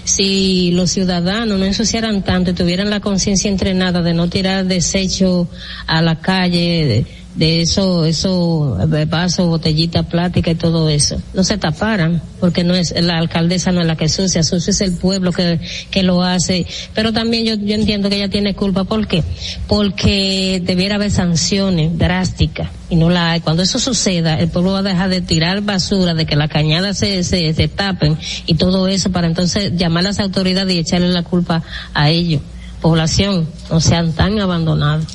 si 0.03 0.71
los 0.71 0.91
ciudadanos 0.91 1.59
no 1.59 1.65
ensuciaran 1.65 2.23
tanto 2.23 2.51
y 2.51 2.53
tuvieran 2.53 2.89
la 2.89 2.99
conciencia 2.99 3.49
entrenada 3.49 4.01
de 4.01 4.13
no 4.13 4.27
tirar 4.27 4.65
desechos 4.65 5.47
a 5.87 6.01
la 6.01 6.19
calle, 6.19 7.05
de, 7.39 7.61
eso, 7.61 8.05
eso, 8.05 8.77
vasos, 9.07 9.47
botellitas 9.47 10.05
plásticas 10.05 10.53
y 10.53 10.57
todo 10.57 10.89
eso, 10.89 11.21
no 11.33 11.43
se 11.43 11.57
taparan, 11.57 12.21
porque 12.39 12.63
no 12.63 12.75
es, 12.75 12.93
la 13.01 13.17
alcaldesa 13.17 13.71
no 13.71 13.81
es 13.81 13.87
la 13.87 13.95
que 13.95 14.09
sucia, 14.09 14.43
sucio 14.43 14.71
es 14.71 14.81
el 14.81 14.93
pueblo 14.93 15.31
que, 15.31 15.59
que 15.89 16.03
lo 16.03 16.21
hace, 16.21 16.67
pero 16.93 17.13
también 17.13 17.45
yo, 17.45 17.55
yo 17.55 17.75
entiendo 17.75 18.09
que 18.09 18.17
ella 18.17 18.29
tiene 18.29 18.53
culpa, 18.53 18.83
¿por 18.83 19.07
qué? 19.07 19.23
Porque 19.67 20.61
debiera 20.63 20.95
haber 20.95 21.11
sanciones 21.11 21.97
drásticas, 21.97 22.69
y 22.89 22.95
no 22.95 23.09
la 23.09 23.31
hay. 23.31 23.41
Cuando 23.41 23.63
eso 23.63 23.79
suceda, 23.79 24.39
el 24.39 24.49
pueblo 24.49 24.71
va 24.71 24.79
a 24.79 24.83
dejar 24.83 25.09
de 25.09 25.21
tirar 25.21 25.61
basura, 25.61 26.13
de 26.13 26.25
que 26.25 26.35
las 26.35 26.49
cañadas 26.49 26.97
se, 26.97 27.23
se, 27.23 27.53
se 27.53 27.67
tapen, 27.67 28.17
y 28.45 28.55
todo 28.55 28.87
eso 28.87 29.11
para 29.11 29.27
entonces 29.27 29.73
llamar 29.75 30.05
a 30.05 30.09
las 30.09 30.19
autoridades 30.19 30.75
y 30.75 30.79
echarle 30.79 31.09
la 31.09 31.23
culpa 31.23 31.63
a 31.93 32.09
ellos. 32.09 32.41
Población, 32.81 33.47
no 33.69 33.81
sean 33.81 34.13
tan 34.13 34.39
abandonados. 34.39 35.05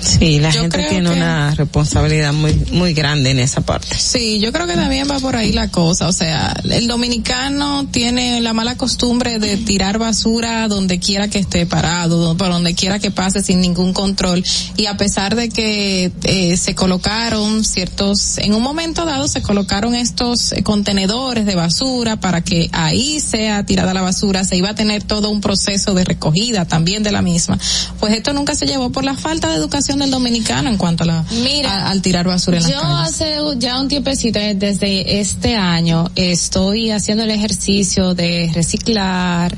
Sí, 0.00 0.40
la 0.40 0.50
yo 0.50 0.62
gente 0.62 0.86
tiene 0.88 1.10
que... 1.10 1.16
una 1.16 1.54
responsabilidad 1.54 2.32
muy 2.32 2.54
muy 2.72 2.94
grande 2.94 3.30
en 3.30 3.38
esa 3.38 3.60
parte. 3.60 3.96
Sí, 3.96 4.40
yo 4.40 4.52
creo 4.52 4.66
que 4.66 4.74
también 4.74 5.08
va 5.10 5.18
por 5.20 5.36
ahí 5.36 5.52
la 5.52 5.68
cosa, 5.70 6.08
o 6.08 6.12
sea, 6.12 6.54
el 6.70 6.86
dominicano 6.86 7.86
tiene 7.90 8.40
la 8.40 8.52
mala 8.52 8.76
costumbre 8.76 9.38
de 9.38 9.56
tirar 9.56 9.98
basura 9.98 10.68
donde 10.68 10.98
quiera 10.98 11.28
que 11.28 11.38
esté 11.38 11.66
parado, 11.66 12.36
por 12.36 12.48
donde 12.48 12.74
quiera 12.74 12.98
que 12.98 13.10
pase 13.10 13.42
sin 13.42 13.60
ningún 13.60 13.92
control 13.92 14.42
y 14.76 14.86
a 14.86 14.96
pesar 14.96 15.36
de 15.36 15.48
que 15.48 16.12
eh, 16.24 16.56
se 16.56 16.74
colocaron 16.74 17.64
ciertos 17.64 18.38
en 18.38 18.54
un 18.54 18.62
momento 18.62 19.04
dado 19.04 19.28
se 19.28 19.42
colocaron 19.42 19.94
estos 19.94 20.52
eh, 20.52 20.62
contenedores 20.62 21.46
de 21.46 21.54
basura 21.54 22.16
para 22.20 22.42
que 22.42 22.68
ahí 22.72 23.20
sea 23.20 23.64
tirada 23.64 23.94
la 23.94 24.02
basura, 24.02 24.44
se 24.44 24.56
iba 24.56 24.70
a 24.70 24.74
tener 24.74 25.02
todo 25.02 25.30
un 25.30 25.40
proceso 25.40 25.94
de 25.94 26.04
recogida 26.04 26.64
también 26.64 27.02
de 27.02 27.12
la 27.12 27.22
misma. 27.22 27.58
Pues 27.98 28.14
esto 28.14 28.32
nunca 28.32 28.54
se 28.54 28.66
llevó 28.66 28.90
por 28.90 29.04
la 29.04 29.14
falta 29.14 29.48
de 29.48 29.56
educación 29.56 29.89
del 29.98 30.10
dominicano 30.10 30.70
en 30.70 30.76
cuanto 30.76 31.04
a 31.04 31.06
la 31.06 31.24
Mira, 31.42 31.86
a, 31.86 31.90
al 31.90 32.02
tirar 32.02 32.26
basura 32.26 32.58
en 32.58 32.64
yo 32.64 32.70
las 32.70 32.82
calles. 32.82 33.20
hace 33.20 33.58
ya 33.58 33.80
un 33.80 33.88
tiempecito 33.88 34.38
desde 34.54 35.20
este 35.20 35.56
año 35.56 36.10
estoy 36.14 36.90
haciendo 36.90 37.24
el 37.24 37.30
ejercicio 37.30 38.14
de 38.14 38.50
reciclar 38.54 39.56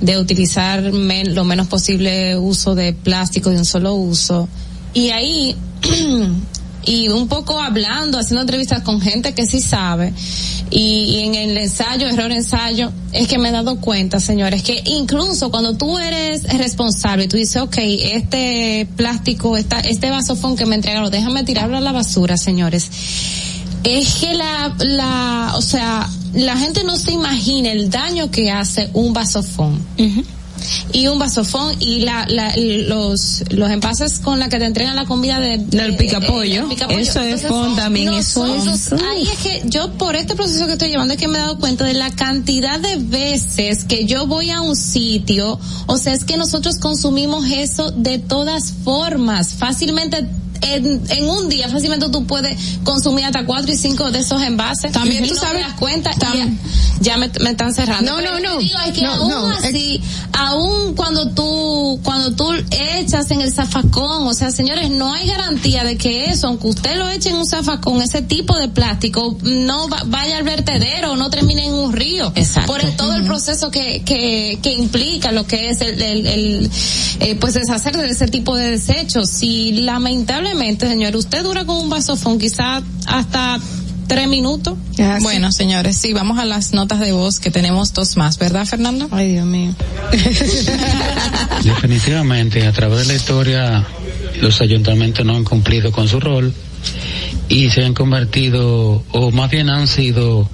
de 0.00 0.18
utilizar 0.18 0.92
men, 0.92 1.34
lo 1.34 1.44
menos 1.44 1.66
posible 1.68 2.36
uso 2.36 2.74
de 2.74 2.92
plástico 2.92 3.50
de 3.50 3.56
un 3.58 3.64
solo 3.64 3.94
uso 3.94 4.48
y 4.92 5.10
ahí 5.10 5.56
y 6.86 7.08
un 7.08 7.28
poco 7.28 7.60
hablando, 7.60 8.18
haciendo 8.18 8.42
entrevistas 8.42 8.82
con 8.82 9.00
gente 9.00 9.34
que 9.34 9.46
sí 9.46 9.60
sabe, 9.60 10.12
y, 10.70 10.78
y, 10.78 11.20
en 11.20 11.34
el 11.34 11.56
ensayo, 11.56 12.08
error 12.08 12.32
ensayo, 12.32 12.90
es 13.12 13.28
que 13.28 13.38
me 13.38 13.50
he 13.50 13.52
dado 13.52 13.80
cuenta, 13.80 14.18
señores, 14.18 14.62
que 14.62 14.82
incluso 14.86 15.50
cuando 15.50 15.76
tú 15.76 15.98
eres 15.98 16.42
responsable, 16.58 17.28
tú 17.28 17.36
dices, 17.36 17.62
ok, 17.62 17.76
este 17.78 18.88
plástico, 18.96 19.56
esta, 19.56 19.80
este 19.80 20.10
vasofón 20.10 20.56
que 20.56 20.66
me 20.66 20.74
entregaron, 20.74 21.10
déjame 21.10 21.44
tirarlo 21.44 21.76
a 21.76 21.80
la 21.80 21.92
basura, 21.92 22.36
señores. 22.36 22.90
Es 23.84 24.14
que 24.14 24.34
la, 24.34 24.74
la, 24.78 25.52
o 25.56 25.62
sea, 25.62 26.08
la 26.32 26.56
gente 26.56 26.82
no 26.84 26.96
se 26.96 27.12
imagina 27.12 27.70
el 27.70 27.90
daño 27.90 28.30
que 28.30 28.50
hace 28.50 28.90
un 28.94 29.12
vasofón. 29.12 29.74
Uh 29.98 30.22
y 30.92 31.06
un 31.06 31.18
vasofón 31.18 31.74
y 31.80 32.00
la, 32.00 32.26
la, 32.28 32.54
los 32.56 33.42
los 33.50 33.70
envases 33.70 34.20
con 34.20 34.38
la 34.38 34.48
que 34.48 34.58
te 34.58 34.64
entregan 34.64 34.96
la 34.96 35.06
comida 35.06 35.40
de, 35.40 35.58
del 35.58 35.96
picapollo. 35.96 36.68
pica 36.68 36.86
eso 36.86 37.20
es 37.20 37.42
fond 37.42 37.76
también 37.76 38.12
eso 38.14 38.46
es 38.46 38.92
ahí 38.92 39.28
es 39.30 39.38
que 39.38 39.62
yo 39.66 39.92
por 39.92 40.16
este 40.16 40.34
proceso 40.34 40.66
que 40.66 40.72
estoy 40.72 40.90
llevando 40.90 41.14
es 41.14 41.20
que 41.20 41.28
me 41.28 41.38
he 41.38 41.40
dado 41.40 41.58
cuenta 41.58 41.84
de 41.84 41.94
la 41.94 42.10
cantidad 42.10 42.78
de 42.78 42.96
veces 42.96 43.84
que 43.84 44.06
yo 44.06 44.26
voy 44.26 44.50
a 44.50 44.60
un 44.60 44.76
sitio 44.76 45.58
o 45.86 45.98
sea 45.98 46.12
es 46.12 46.24
que 46.24 46.36
nosotros 46.36 46.78
consumimos 46.78 47.46
eso 47.50 47.90
de 47.90 48.18
todas 48.18 48.72
formas 48.84 49.54
fácilmente 49.54 50.26
en, 50.60 51.02
en, 51.08 51.28
un 51.28 51.48
día 51.48 51.68
fácilmente 51.68 52.08
tú 52.10 52.26
puedes 52.26 52.56
consumir 52.84 53.24
hasta 53.24 53.44
cuatro 53.44 53.72
y 53.72 53.76
cinco 53.76 54.10
de 54.10 54.20
esos 54.20 54.42
envases. 54.42 54.92
También 54.92 55.26
tú 55.26 55.34
no 55.34 55.40
sabes. 55.40 55.62
Te 55.62 55.68
das 55.68 55.78
cuenta 55.78 56.10
ya, 56.20 56.48
ya 57.00 57.16
me, 57.16 57.30
me, 57.40 57.50
están 57.50 57.74
cerrando. 57.74 58.12
No, 58.12 58.20
no, 58.20 58.40
no. 58.40 58.58
Digo, 58.58 58.78
es 58.86 58.92
que 58.92 59.02
no, 59.02 59.12
aún 59.12 59.30
no, 59.30 59.48
así, 59.48 60.02
aún 60.32 60.94
cuando 60.94 61.30
tú, 61.30 62.00
cuando 62.02 62.34
tú 62.34 62.52
echas 62.70 63.30
en 63.30 63.40
el 63.40 63.52
zafacón, 63.52 64.26
o 64.26 64.34
sea, 64.34 64.50
señores, 64.50 64.90
no 64.90 65.12
hay 65.12 65.26
garantía 65.26 65.84
de 65.84 65.96
que 65.96 66.26
eso, 66.26 66.48
aunque 66.48 66.68
usted 66.68 66.96
lo 66.96 67.08
eche 67.08 67.30
en 67.30 67.36
un 67.36 67.46
zafacón, 67.46 68.02
ese 68.02 68.22
tipo 68.22 68.56
de 68.58 68.68
plástico, 68.68 69.36
no 69.42 69.88
va, 69.88 70.02
vaya 70.06 70.38
al 70.38 70.44
vertedero 70.44 71.14
no 71.16 71.30
termine 71.30 71.66
en 71.66 71.74
un 71.74 71.92
río. 71.92 72.32
Exacto. 72.34 72.72
Por 72.72 72.84
el, 72.84 72.96
todo 72.96 73.14
el 73.14 73.24
proceso 73.24 73.70
que, 73.70 74.02
que, 74.02 74.58
que 74.62 74.72
implica 74.72 75.32
lo 75.32 75.46
que 75.46 75.70
es 75.70 75.80
el, 75.80 76.00
el, 76.00 76.26
el 76.26 76.70
eh, 77.20 77.36
pues 77.36 77.54
deshacerse 77.54 78.02
de 78.02 78.10
ese 78.10 78.28
tipo 78.28 78.56
de 78.56 78.70
desechos. 78.70 79.30
Si 79.30 79.72
lamentablemente 79.72 80.43
señor, 80.88 81.16
usted 81.16 81.42
dura 81.42 81.64
con 81.64 81.76
un 81.76 81.90
vasofón 81.90 82.38
quizá 82.38 82.82
hasta 83.06 83.60
tres 84.06 84.28
minutos. 84.28 84.76
Ah, 84.98 85.18
bueno, 85.20 85.50
sí. 85.50 85.58
señores, 85.58 85.96
sí, 85.96 86.12
vamos 86.12 86.38
a 86.38 86.44
las 86.44 86.72
notas 86.72 87.00
de 87.00 87.12
voz 87.12 87.40
que 87.40 87.50
tenemos 87.50 87.92
dos 87.92 88.16
más, 88.16 88.38
¿verdad, 88.38 88.64
Fernando? 88.66 89.08
Ay, 89.10 89.32
Dios 89.32 89.46
mío. 89.46 89.74
Definitivamente, 91.64 92.66
a 92.66 92.72
través 92.72 93.00
de 93.00 93.04
la 93.06 93.14
historia, 93.14 93.84
los 94.40 94.60
ayuntamientos 94.60 95.24
no 95.24 95.36
han 95.36 95.44
cumplido 95.44 95.90
con 95.92 96.08
su 96.08 96.20
rol 96.20 96.52
y 97.48 97.70
se 97.70 97.84
han 97.84 97.94
convertido, 97.94 99.02
o 99.10 99.30
más 99.30 99.50
bien 99.50 99.68
han 99.68 99.86
sido, 99.86 100.48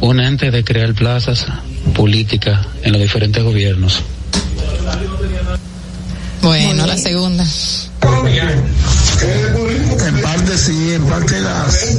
un 0.00 0.20
ente 0.20 0.50
de 0.50 0.64
crear 0.64 0.94
plazas 0.94 1.46
políticas 1.94 2.66
en 2.82 2.92
los 2.92 3.00
diferentes 3.00 3.42
gobiernos. 3.42 4.02
Bueno, 6.42 6.86
la 6.86 6.98
segunda. 6.98 7.44
En 9.22 10.20
parte 10.22 10.58
sí, 10.58 10.92
en 10.92 11.04
parte 11.04 11.40
las, 11.40 11.96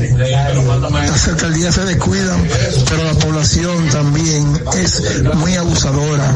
las 0.91 1.27
alcaldías 1.27 1.75
se 1.75 1.85
descuidan, 1.85 2.47
pero 2.89 3.03
la 3.03 3.13
población 3.13 3.89
también 3.89 4.61
es 4.77 5.23
muy 5.35 5.55
abusadora, 5.55 6.35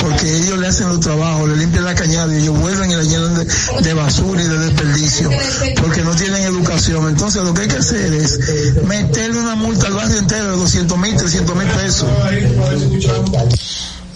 porque 0.00 0.36
ellos 0.36 0.58
le 0.58 0.68
hacen 0.68 0.88
los 0.88 1.00
trabajos, 1.00 1.48
le 1.48 1.56
limpian 1.56 1.84
la 1.84 1.94
cañada 1.94 2.32
y 2.34 2.42
ellos 2.42 2.58
vuelven 2.58 2.90
y 2.90 2.94
la 2.94 3.02
llenan 3.02 3.34
de, 3.34 3.46
de 3.82 3.94
basura 3.94 4.42
y 4.42 4.46
de 4.46 4.58
desperdicio, 4.58 5.30
porque 5.82 6.02
no 6.02 6.14
tienen 6.14 6.42
educación. 6.44 7.08
Entonces 7.08 7.42
lo 7.42 7.54
que 7.54 7.62
hay 7.62 7.68
que 7.68 7.76
hacer 7.78 8.12
es 8.12 8.38
meterle 8.84 9.40
una 9.40 9.54
multa 9.56 9.86
al 9.88 9.94
barrio 9.94 10.18
entero 10.18 10.52
de 10.52 10.56
200 10.56 10.98
mil, 10.98 11.16
300 11.16 11.56
mil 11.56 11.68
pesos. 11.68 12.08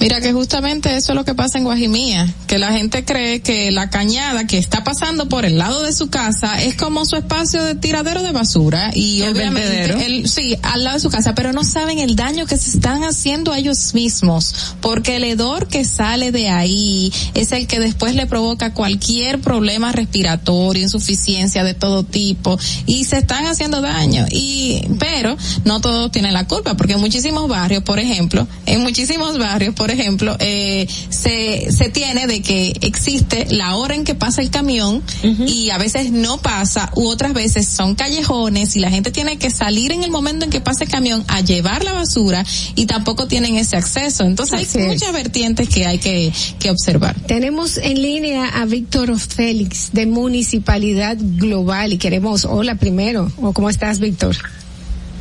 Mira 0.00 0.20
que 0.20 0.32
justamente 0.32 0.97
eso 0.97 1.12
es 1.12 1.16
lo 1.16 1.24
que 1.24 1.34
pasa 1.34 1.58
en 1.58 1.64
Guajimía, 1.64 2.32
que 2.47 2.58
la 2.58 2.73
gente 2.73 3.05
cree 3.05 3.40
que 3.40 3.70
la 3.70 3.90
cañada 3.90 4.47
que 4.47 4.58
está 4.58 4.84
pasando 4.84 5.28
por 5.28 5.44
el 5.44 5.58
lado 5.58 5.82
de 5.82 5.92
su 5.92 6.10
casa 6.10 6.62
es 6.62 6.74
como 6.76 7.05
su 7.06 7.16
espacio 7.16 7.62
de 7.64 7.74
tiradero 7.74 8.23
de 8.23 8.32
basura 8.32 8.90
y 8.94 9.23
El 9.23 9.32
obviamente 9.32 10.05
el, 10.05 10.28
sí, 10.28 10.56
al 10.62 10.84
lado 10.84 10.97
de 10.97 11.00
su 11.00 11.10
casa, 11.10 11.34
pero 11.34 11.52
no 11.52 11.64
saben 11.64 11.98
el 11.98 12.16
daño 12.16 12.47
que 12.47 12.56
se 12.56 12.70
están 12.70 13.05
haciendo 13.05 13.52
a 13.52 13.58
ellos 13.58 13.94
mismos, 13.94 14.76
porque 14.81 15.16
el 15.16 15.24
hedor 15.24 15.68
que 15.68 15.84
sale 15.84 16.32
de 16.32 16.48
ahí 16.48 17.12
es 17.34 17.52
el 17.52 17.66
que 17.66 17.81
después 17.81 18.14
le 18.14 18.26
provoca 18.26 18.74
cualquier 18.74 19.40
problema 19.40 19.92
respiratorio, 19.92 20.82
insuficiencia 20.82 21.64
de 21.64 21.74
todo 21.74 22.02
tipo 22.02 22.58
y 22.86 23.05
se 23.05 23.18
están 23.18 23.47
haciendo 23.47 23.81
daño. 23.81 24.26
Y 24.31 24.82
pero 24.98 25.36
no 25.64 25.81
todos 25.81 26.10
tienen 26.10 26.32
la 26.32 26.47
culpa 26.47 26.76
porque 26.76 26.94
en 26.94 27.00
muchísimos 27.00 27.48
barrios, 27.48 27.82
por 27.82 27.98
ejemplo, 27.98 28.47
en 28.66 28.82
muchísimos 28.82 29.39
barrios, 29.39 29.74
por 29.74 29.83
ejemplo, 29.90 30.36
eh, 30.38 30.86
se, 31.10 31.70
se 31.72 31.88
tiene 31.88 32.26
de 32.26 32.42
que 32.42 32.72
existe 32.80 33.46
la 33.50 33.76
hora 33.76 33.94
en 33.94 34.04
que 34.04 34.14
pasa 34.14 34.42
el 34.42 34.50
camión 34.50 35.02
y 35.46 35.70
a 35.70 35.78
veces 35.78 36.10
no 36.12 36.38
pasa 36.38 36.90
u 36.94 37.06
otras 37.08 37.32
veces 37.32 37.66
son 37.68 37.94
callejones 37.94 38.76
y 38.76 38.80
la 38.80 38.90
gente 38.90 39.10
tiene 39.10 39.38
que 39.38 39.50
salir 39.50 39.92
en 39.92 40.02
el 40.02 40.10
momento 40.10 40.44
en 40.44 40.50
que 40.50 40.60
pasa 40.60 40.84
el 40.84 40.90
camión 40.90 41.24
a 41.28 41.40
llevar 41.40 41.84
la 41.84 41.92
basura 41.92 42.44
y 42.74 42.86
tampoco 42.86 43.26
tienen 43.26 43.56
ese 43.56 43.76
acceso. 43.76 44.24
Entonces 44.24 44.68
Así 44.68 44.78
hay 44.78 44.84
es. 44.84 44.92
muchas 44.94 45.12
vertientes 45.12 45.68
que 45.68 45.86
hay 45.86 45.98
que, 45.98 46.32
que 46.58 46.70
observar. 46.70 47.14
Tenemos 47.26 47.76
en 47.78 48.00
línea 48.00 48.48
a 48.48 48.64
Víctor 48.64 49.18
Félix 49.18 49.90
de 49.92 50.06
Municipalidad 50.06 51.16
Global 51.20 51.92
y 51.92 51.98
queremos, 51.98 52.44
hola 52.44 52.74
primero, 52.76 53.30
o 53.40 53.52
cómo 53.52 53.70
estás 53.70 53.98
Víctor. 53.98 54.36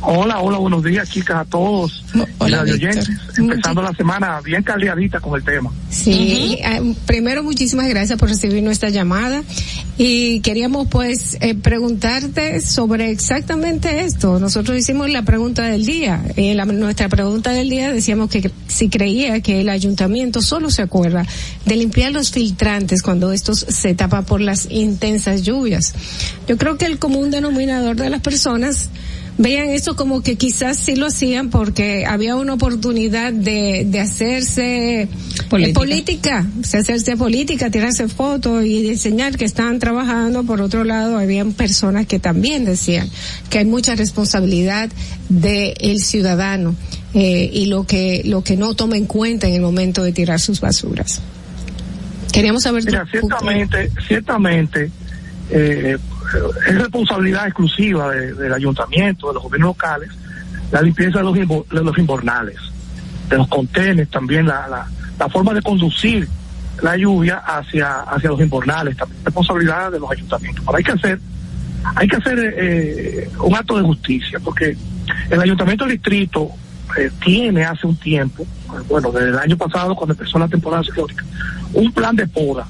Hola, 0.06 0.40
hola, 0.40 0.58
buenos 0.58 0.82
días 0.84 1.08
chicas 1.08 1.36
a 1.38 1.44
todos. 1.46 2.04
hola, 2.38 2.58
Radio. 2.64 2.90
Empezando 3.38 3.80
la 3.80 3.92
semana 3.94 4.40
bien 4.42 4.62
caldeadita 4.62 5.18
con 5.20 5.34
el 5.38 5.42
tema. 5.44 5.72
Sí, 5.88 6.58
eh, 6.62 6.94
primero 7.06 7.42
muchísimas 7.42 7.88
gracias 7.88 8.18
por 8.18 8.28
recibir 8.28 8.62
nuestra 8.62 8.90
llamada 8.90 9.42
y 9.96 10.40
queríamos 10.40 10.88
pues 10.88 11.38
eh, 11.40 11.54
preguntarte 11.54 12.60
sobre 12.60 13.10
exactamente 13.10 14.02
esto. 14.04 14.38
Nosotros 14.38 14.76
hicimos 14.76 15.08
la 15.08 15.22
pregunta 15.22 15.62
del 15.62 15.86
día. 15.86 16.22
En 16.36 16.58
la- 16.58 16.66
nuestra 16.66 17.08
pregunta 17.08 17.52
del 17.52 17.70
día 17.70 17.90
decíamos 17.90 18.28
que, 18.28 18.42
que 18.42 18.50
si 18.68 18.90
creía 18.90 19.40
que 19.40 19.62
el 19.62 19.70
ayuntamiento 19.70 20.42
solo 20.42 20.70
se 20.70 20.82
acuerda 20.82 21.26
de 21.64 21.76
limpiar 21.76 22.12
los 22.12 22.30
filtrantes 22.30 23.02
cuando 23.02 23.32
estos 23.32 23.60
se 23.60 23.94
tapan 23.94 24.24
por 24.26 24.42
las 24.42 24.66
intensas 24.70 25.42
lluvias. 25.44 25.94
Yo 26.46 26.58
creo 26.58 26.76
que 26.76 26.84
el 26.84 26.98
común 26.98 27.30
denominador 27.30 27.96
de 27.96 28.10
las 28.10 28.20
personas 28.20 28.90
vean 29.36 29.70
esto 29.70 29.96
como 29.96 30.22
que 30.22 30.36
quizás 30.36 30.78
sí 30.78 30.94
lo 30.94 31.06
hacían 31.06 31.50
porque 31.50 32.04
había 32.06 32.36
una 32.36 32.54
oportunidad 32.54 33.32
de, 33.32 33.84
de 33.86 34.00
hacerse 34.00 35.08
Política. 35.48 35.70
eh, 35.70 35.74
política, 35.74 36.46
de 36.54 36.78
hacerse 36.78 37.16
política, 37.16 37.70
tirarse 37.70 38.08
fotos 38.08 38.64
y 38.64 38.88
enseñar 38.88 39.36
que 39.36 39.44
estaban 39.44 39.78
trabajando. 39.78 40.44
Por 40.44 40.60
otro 40.60 40.84
lado, 40.84 41.18
habían 41.18 41.52
personas 41.52 42.06
que 42.06 42.18
también 42.18 42.64
decían 42.64 43.08
que 43.50 43.58
hay 43.58 43.64
mucha 43.64 43.94
responsabilidad 43.94 44.90
del 45.28 45.98
ciudadano 45.98 46.74
eh, 47.14 47.50
y 47.52 47.66
lo 47.66 47.84
que 47.84 48.22
lo 48.24 48.42
que 48.42 48.56
no 48.56 48.74
toma 48.74 48.96
en 48.96 49.06
cuenta 49.06 49.48
en 49.48 49.54
el 49.54 49.60
momento 49.60 50.02
de 50.02 50.12
tirar 50.12 50.40
sus 50.40 50.60
basuras. 50.60 51.20
Queríamos 52.32 52.64
saber 52.64 52.84
tu 52.84 52.90
Mira, 52.90 53.06
ciertamente, 53.08 53.90
ciertamente, 54.08 54.90
eh, 55.50 55.96
es 56.68 56.78
responsabilidad 56.78 57.46
exclusiva 57.46 58.10
de- 58.10 58.34
del 58.34 58.52
ayuntamiento, 58.52 59.28
de 59.28 59.34
los 59.34 59.42
gobiernos 59.42 59.68
locales, 59.68 60.10
la 60.70 60.82
limpieza 60.82 61.18
de 61.18 61.24
los, 61.24 61.34
de 61.34 61.82
los 61.84 61.98
invernales, 61.98 62.56
de 63.28 63.36
los 63.36 63.48
contenedores, 63.48 64.08
también 64.10 64.46
la, 64.46 64.66
la, 64.68 64.86
la 65.18 65.28
forma 65.28 65.54
de 65.54 65.62
conducir 65.62 66.28
la 66.82 66.96
lluvia 66.96 67.36
hacia, 67.38 68.00
hacia 68.02 68.30
los 68.30 68.40
invernales, 68.40 68.96
también 68.96 69.18
es 69.20 69.24
responsabilidad 69.26 69.92
de 69.92 70.00
los 70.00 70.10
ayuntamientos. 70.10 70.64
Pero 70.64 70.76
hay 70.78 70.84
que 70.84 70.92
hacer, 70.92 71.20
hay 71.94 72.08
que 72.08 72.16
hacer 72.16 72.54
eh, 72.58 73.30
un 73.40 73.54
acto 73.54 73.76
de 73.76 73.84
justicia, 73.84 74.38
porque 74.42 74.76
el 75.30 75.40
ayuntamiento 75.40 75.84
del 75.84 75.94
distrito 75.94 76.50
eh, 76.98 77.10
tiene 77.24 77.64
hace 77.64 77.86
un 77.86 77.96
tiempo, 77.96 78.44
bueno, 78.88 79.12
desde 79.12 79.28
el 79.28 79.38
año 79.38 79.56
pasado 79.56 79.94
cuando 79.94 80.14
empezó 80.14 80.38
la 80.38 80.48
temporada 80.48 80.82
ciclónica, 80.82 81.24
un 81.72 81.92
plan 81.92 82.16
de 82.16 82.26
poda. 82.26 82.66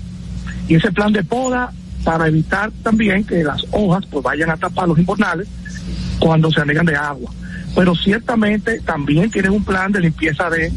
Y 0.69 0.75
ese 0.77 0.93
plan 0.93 1.13
de 1.13 1.23
poda 1.25 1.73
para 2.05 2.29
evitar 2.29 2.71
también 2.83 3.25
que 3.25 3.43
las 3.43 3.65
hojas 3.71 4.05
pues 4.11 4.23
vayan 4.23 4.51
a 4.51 4.57
tapar 4.57 4.87
los 4.87 4.99
invernales 4.99 5.49
cuando 6.19 6.51
se 6.51 6.61
anegan 6.61 6.87
de 6.87 6.95
agua. 6.95 7.33
Pero 7.75 7.95
ciertamente 7.95 8.81
también 8.81 9.31
tienen 9.31 9.53
un 9.53 9.65
plan 9.65 9.91
de 9.91 10.01
limpieza 10.01 10.49
de, 10.51 10.71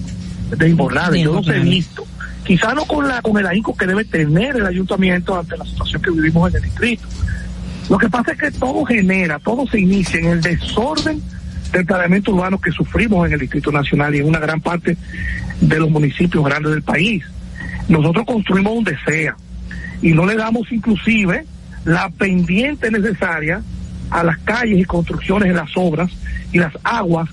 de 0.56 0.70
invernales. 0.70 1.22
Yo 1.22 1.34
los 1.34 1.48
he 1.50 1.60
visto. 1.60 2.06
Quizá 2.46 2.74
no 2.74 2.86
con 2.86 3.08
la 3.08 3.22
con 3.22 3.38
el 3.38 3.46
ahínco 3.46 3.76
que 3.76 3.86
debe 3.86 4.06
tener 4.06 4.56
el 4.56 4.66
ayuntamiento 4.66 5.38
ante 5.38 5.58
la 5.58 5.66
situación 5.66 6.02
que 6.02 6.12
vivimos 6.12 6.50
en 6.50 6.56
el 6.56 6.64
distrito. 6.64 7.08
Lo 7.90 7.98
que 7.98 8.10
pasa 8.10 8.32
es 8.32 8.38
que 8.38 8.52
todo 8.52 8.86
genera, 8.86 9.38
todo 9.40 9.68
se 9.68 9.80
inicia 9.80 10.20
en 10.20 10.28
el 10.28 10.42
desorden 10.42 11.22
del 11.72 11.86
planeamiento 11.86 12.32
urbano 12.32 12.60
que 12.60 12.72
sufrimos 12.72 13.28
en 13.28 13.34
el 13.34 13.40
Distrito 13.40 13.72
Nacional 13.72 14.16
y 14.16 14.20
en 14.20 14.26
una 14.26 14.40
gran 14.40 14.62
parte 14.62 14.98
de 15.60 15.80
los 15.80 15.90
municipios 15.90 16.44
grandes 16.44 16.72
del 16.72 16.84
país. 16.84 17.24
Nosotros 17.88 18.26
construimos 18.26 18.76
donde 18.76 18.98
sea 19.06 19.36
y 20.02 20.14
no 20.14 20.26
le 20.26 20.36
damos 20.36 20.72
inclusive 20.72 21.46
la 21.86 22.10
pendiente 22.10 22.92
necesaria 22.92 23.62
a 24.10 24.24
las 24.24 24.38
calles 24.40 24.80
y 24.80 24.86
construcciones 24.86 25.50
en 25.50 25.56
las 25.56 25.72
obras 25.76 26.12
y 26.52 26.60
las 26.60 26.74
aguas 26.84 27.30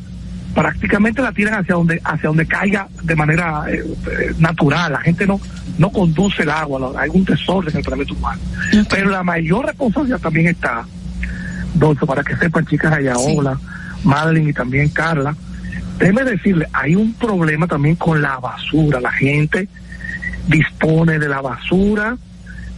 prácticamente 0.54 1.20
la 1.20 1.32
tiran 1.32 1.54
hacia 1.54 1.74
donde 1.74 2.00
hacia 2.04 2.28
donde 2.28 2.46
caiga 2.46 2.88
de 3.02 3.16
manera 3.16 3.64
eh, 3.68 3.82
eh, 3.82 4.34
natural. 4.38 4.92
La 4.92 5.00
gente 5.00 5.26
no 5.26 5.40
no 5.78 5.90
conduce 5.90 6.42
el 6.42 6.50
agua 6.50 6.92
hay 6.96 7.10
un 7.12 7.24
desorden 7.24 7.72
en 7.72 7.78
el 7.78 7.84
planeamiento 7.84 8.14
urbano 8.14 8.40
pero 8.88 9.10
la 9.10 9.24
mayor 9.24 9.66
responsabilidad 9.66 10.20
también 10.20 10.46
está 10.46 10.84
Dolce, 11.74 12.06
para 12.06 12.22
que 12.22 12.36
sepan 12.36 12.64
chicas 12.66 12.92
allá 12.92 13.16
Ola, 13.16 13.58
Madeline 14.04 14.50
y 14.50 14.52
también 14.52 14.88
Carla 14.90 15.34
déjeme 15.98 16.24
decirle 16.24 16.68
hay 16.72 16.94
un 16.94 17.14
problema 17.14 17.66
también 17.66 17.96
con 17.96 18.20
la 18.22 18.38
basura. 18.38 19.00
La 19.00 19.12
gente 19.12 19.68
dispone 20.46 21.18
de 21.18 21.28
la 21.28 21.40
basura 21.40 22.16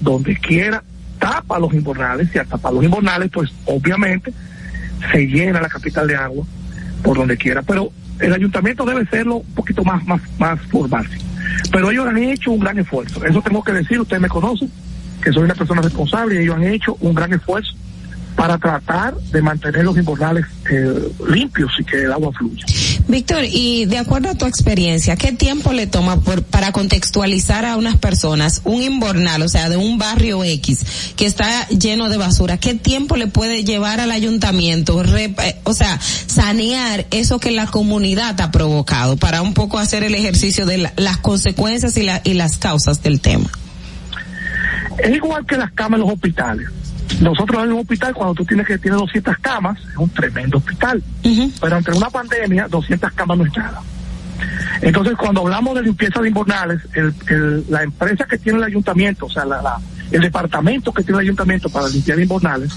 donde 0.01 0.37
quiera, 0.37 0.83
tapa 1.19 1.59
los 1.59 1.73
invernales 1.73 2.29
y 2.35 2.39
al 2.39 2.47
tapar 2.47 2.73
los 2.73 2.85
invernales, 2.85 3.31
pues 3.33 3.51
obviamente 3.65 4.33
se 5.13 5.27
llena 5.27 5.61
la 5.61 5.69
capital 5.69 6.07
de 6.07 6.17
agua 6.17 6.45
por 7.03 7.17
donde 7.17 7.37
quiera. 7.37 7.63
Pero 7.63 7.91
el 8.21 8.33
ayuntamiento 8.33 8.85
debe 8.85 9.07
serlo 9.07 9.37
un 9.37 9.55
poquito 9.55 9.85
más, 9.85 10.05
más, 10.07 10.21
más 10.39 10.61
formal. 10.63 11.07
Pero 11.71 11.91
ellos 11.91 12.07
han 12.07 12.19
hecho 12.19 12.53
un 12.53 12.61
gran 12.61 12.79
esfuerzo. 12.79 13.25
Eso 13.25 13.43
tengo 13.43 13.63
que 13.63 13.73
decir, 13.73 14.01
ustedes 14.01 14.23
me 14.23 14.29
conocen, 14.29 14.71
que 15.23 15.33
soy 15.33 15.45
una 15.45 15.55
persona 15.55 15.83
responsable 15.83 16.37
y 16.37 16.39
ellos 16.39 16.57
han 16.57 16.65
hecho 16.65 16.97
un 17.01 17.15
gran 17.15 17.33
esfuerzo 17.33 17.73
para 18.37 18.59
tratar 18.59 19.17
de 19.17 19.43
mantener 19.43 19.85
los 19.85 19.97
invernales 19.97 20.45
eh, 20.71 21.13
limpios 21.29 21.73
y 21.79 21.85
que 21.85 22.03
el 22.03 22.13
agua 22.13 22.33
fluya. 22.33 22.65
Víctor, 23.09 23.45
y 23.45 23.85
de 23.87 23.99
acuerdo 23.99 24.31
a 24.31 24.35
tu 24.35 24.47
experiencia, 24.47 25.15
¿qué 25.15 25.31
tiempo 25.31 25.73
le 25.73 25.87
toma 25.87 26.21
por, 26.23 26.43
para 26.43 26.73
contextualizar 26.73 27.65
a 27.65 27.77
unas 27.77 27.97
personas 27.99 28.63
un 28.65 28.83
invernal, 28.83 29.43
o 29.43 29.49
sea, 29.49 29.69
de 29.69 29.77
un 29.77 29.97
barrio 29.97 30.43
X 30.43 30.81
que 31.15 31.25
está 31.25 31.69
lleno 31.69 32.09
de 32.09 32.17
basura? 32.17 32.59
¿Qué 32.59 32.75
tiempo 32.75 33.17
le 33.17 33.29
puede 33.29 33.63
llevar 33.63 34.01
al 34.01 34.11
ayuntamiento, 34.11 35.01
rep- 35.05 35.41
eh, 35.41 35.57
o 35.63 35.73
sea, 35.73 36.01
sanear 36.01 37.07
eso 37.13 37.39
que 37.39 37.53
la 37.53 37.67
comunidad 37.67 38.41
ha 38.41 38.51
provocado 38.51 39.17
para 39.17 39.41
un 39.41 39.55
poco 39.55 39.79
hacer 39.79 40.03
el 40.03 40.17
ejercicio 40.17 40.67
de 40.67 40.79
la- 40.79 40.93
las 40.97 41.19
consecuencias 41.19 41.97
y, 41.97 42.03
la- 42.03 42.23
y 42.25 42.35
las 42.35 42.59
causas 42.59 43.05
del 43.05 43.21
tema? 43.21 43.49
Es 44.99 45.15
igual 45.15 45.47
que 45.47 45.57
las 45.57 45.71
camas 45.73 45.99
en 46.01 46.07
los 46.07 46.13
hospitales. 46.15 46.67
Nosotros 47.21 47.65
en 47.65 47.73
un 47.73 47.81
hospital, 47.81 48.15
cuando 48.15 48.35
tú 48.35 48.45
tienes 48.45 48.67
que 48.67 48.79
tiene 48.79 48.97
200 48.97 49.37
camas, 49.39 49.79
es 49.91 49.97
un 49.97 50.09
tremendo 50.11 50.59
hospital. 50.59 51.03
Pero 51.61 51.77
entre 51.79 51.95
una 51.95 52.11
pandemia, 52.11 52.69
200 52.69 53.13
camas 53.13 53.39
no 53.39 53.47
es 53.47 53.57
nada. 53.57 53.81
Entonces, 54.83 55.15
cuando 55.17 55.41
hablamos 55.41 55.75
de 55.77 55.83
limpieza 55.83 56.21
de 56.21 56.29
invernales, 56.29 56.81
el, 56.95 57.15
el- 57.29 57.65
la 57.71 57.83
empresa 57.83 58.27
que 58.29 58.37
tiene 58.39 58.59
el 58.59 58.65
ayuntamiento, 58.65 59.27
o 59.27 59.31
sea, 59.31 59.45
la- 59.47 59.63
la- 59.63 59.81
el 60.11 60.21
departamento 60.21 60.93
que 60.93 61.03
tiene 61.03 61.19
el 61.21 61.25
ayuntamiento 61.27 61.69
para 61.71 61.89
limpiar 61.89 62.21
invernales, 62.21 62.73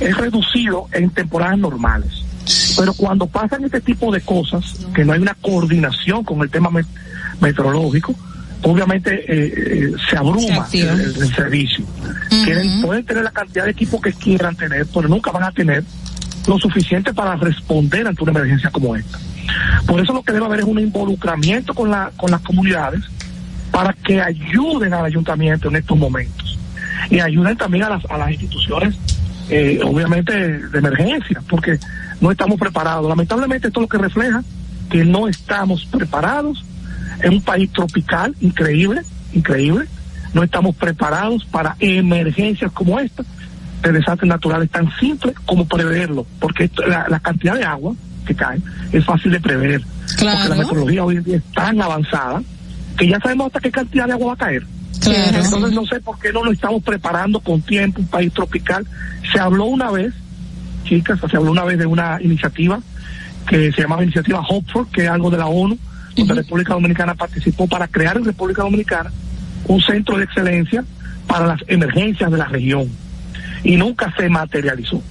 es 0.00 0.16
reducido 0.16 0.86
en 0.92 1.10
temporadas 1.10 1.58
normales. 1.58 2.10
Pero 2.76 2.92
cuando 2.94 3.26
pasan 3.26 3.64
este 3.64 3.80
tipo 3.80 4.12
de 4.12 4.20
cosas, 4.20 4.76
que 4.94 5.04
no 5.04 5.12
hay 5.12 5.20
una 5.20 5.34
coordinación 5.34 6.22
con 6.24 6.40
el 6.42 6.50
tema 6.50 6.70
met- 6.70 6.86
meteorológico, 7.40 8.14
obviamente 8.64 9.24
eh, 9.28 9.52
eh, 9.56 9.92
se 10.08 10.16
abruma 10.16 10.66
el, 10.72 11.00
el 11.00 11.34
servicio. 11.34 11.84
Quieren, 12.44 12.82
pueden 12.82 13.04
tener 13.04 13.24
la 13.24 13.30
cantidad 13.30 13.64
de 13.64 13.70
equipo 13.70 14.00
que 14.00 14.12
quieran 14.12 14.56
tener, 14.56 14.86
pero 14.92 15.08
nunca 15.08 15.30
van 15.30 15.44
a 15.44 15.52
tener 15.52 15.84
lo 16.46 16.58
suficiente 16.58 17.12
para 17.12 17.36
responder 17.36 18.06
ante 18.06 18.22
una 18.22 18.32
emergencia 18.32 18.70
como 18.70 18.96
esta. 18.96 19.18
Por 19.86 20.00
eso 20.00 20.12
lo 20.12 20.22
que 20.22 20.32
debe 20.32 20.46
haber 20.46 20.60
es 20.60 20.66
un 20.66 20.78
involucramiento 20.78 21.74
con, 21.74 21.90
la, 21.90 22.10
con 22.16 22.30
las 22.30 22.40
comunidades 22.40 23.02
para 23.70 23.92
que 23.92 24.20
ayuden 24.20 24.94
al 24.94 25.04
ayuntamiento 25.04 25.68
en 25.68 25.76
estos 25.76 25.98
momentos 25.98 26.58
y 27.10 27.20
ayuden 27.20 27.56
también 27.56 27.84
a 27.84 27.90
las, 27.90 28.04
a 28.06 28.16
las 28.16 28.30
instituciones, 28.30 28.94
eh, 29.50 29.78
obviamente, 29.84 30.58
de 30.58 30.78
emergencia, 30.78 31.42
porque 31.48 31.78
no 32.20 32.30
estamos 32.30 32.58
preparados. 32.58 33.08
Lamentablemente 33.08 33.68
esto 33.68 33.80
es 33.80 33.82
lo 33.82 33.88
que 33.88 33.98
refleja 33.98 34.42
que 34.90 35.04
no 35.04 35.28
estamos 35.28 35.84
preparados 35.86 36.64
en 37.24 37.34
un 37.34 37.42
país 37.42 37.70
tropical 37.72 38.34
increíble, 38.40 39.02
increíble. 39.32 39.86
No 40.32 40.42
estamos 40.42 40.74
preparados 40.76 41.44
para 41.44 41.76
emergencias 41.80 42.70
como 42.72 42.98
esta 42.98 43.22
de 43.82 43.92
desastres 43.92 44.28
naturales 44.28 44.70
tan 44.70 44.90
simples 44.98 45.34
como 45.44 45.66
preverlo, 45.66 46.26
porque 46.40 46.64
esto- 46.64 46.86
la, 46.86 47.06
la 47.08 47.20
cantidad 47.20 47.54
de 47.54 47.64
agua 47.64 47.94
que 48.26 48.34
cae 48.34 48.58
es 48.92 49.04
fácil 49.04 49.30
de 49.32 49.40
prever. 49.40 49.82
Porque 49.82 50.48
la 50.48 50.54
meteorología 50.56 51.04
hoy 51.04 51.16
en 51.16 51.24
día 51.24 51.36
es 51.36 51.42
tan 51.54 51.80
avanzada 51.82 52.42
que 52.96 53.08
ya 53.08 53.18
sabemos 53.20 53.46
hasta 53.48 53.60
qué 53.60 53.70
cantidad 53.70 54.06
de 54.06 54.12
agua 54.12 54.28
va 54.28 54.32
a 54.32 54.36
caer. 54.36 54.66
Entonces 55.44 55.72
no 55.72 55.84
sé 55.86 56.00
por 56.00 56.18
qué 56.18 56.32
no 56.32 56.42
lo 56.44 56.52
estamos 56.52 56.82
preparando 56.82 57.40
con 57.40 57.60
tiempo, 57.60 58.00
un 58.00 58.06
país 58.06 58.32
tropical. 58.32 58.86
Se 59.32 59.38
habló 59.38 59.64
una 59.66 59.90
vez, 59.90 60.14
chicas, 60.84 61.18
se 61.30 61.36
habló 61.36 61.50
una 61.50 61.64
vez 61.64 61.78
de 61.78 61.86
una 61.86 62.18
iniciativa 62.22 62.80
que 63.46 63.70
se 63.72 63.82
llamaba 63.82 64.02
Iniciativa 64.02 64.40
Hopeful, 64.48 64.86
que 64.90 65.04
es 65.04 65.10
algo 65.10 65.30
de 65.30 65.36
la 65.38 65.46
ONU, 65.46 65.76
donde 66.14 66.34
República 66.34 66.74
Dominicana 66.74 67.14
participó 67.14 67.66
para 67.66 67.88
crear 67.88 68.16
en 68.16 68.24
República 68.24 68.62
Dominicana 68.62 69.12
un 69.66 69.80
centro 69.80 70.16
de 70.18 70.24
excelencia 70.24 70.84
para 71.26 71.46
las 71.46 71.60
emergencias 71.66 72.30
de 72.30 72.38
la 72.38 72.46
región. 72.46 72.88
Y 73.62 73.76
nunca 73.76 74.12
se 74.16 74.28
materializó. 74.28 75.02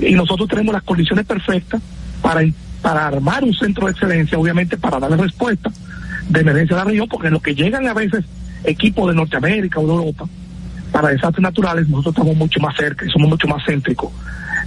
Y 0.00 0.14
nosotros 0.14 0.48
tenemos 0.48 0.72
las 0.72 0.82
condiciones 0.82 1.26
perfectas 1.26 1.80
para, 2.22 2.40
para 2.80 3.06
armar 3.06 3.44
un 3.44 3.54
centro 3.54 3.86
de 3.86 3.92
excelencia, 3.92 4.38
obviamente 4.38 4.76
para 4.76 4.98
darle 4.98 5.16
respuesta 5.16 5.70
de 6.28 6.40
emergencia 6.40 6.76
a 6.76 6.80
la 6.80 6.84
región, 6.84 7.08
porque 7.08 7.28
en 7.28 7.34
lo 7.34 7.40
que 7.40 7.54
llegan 7.54 7.86
a 7.86 7.94
veces 7.94 8.24
equipos 8.64 9.08
de 9.08 9.14
Norteamérica 9.14 9.80
o 9.80 9.86
de 9.86 9.92
Europa 9.92 10.28
para 10.92 11.08
desastres 11.08 11.42
naturales, 11.42 11.88
nosotros 11.88 12.14
estamos 12.16 12.36
mucho 12.36 12.60
más 12.60 12.76
cerca 12.76 13.04
y 13.04 13.10
somos 13.10 13.28
mucho 13.28 13.46
más 13.46 13.62
céntricos. 13.64 14.10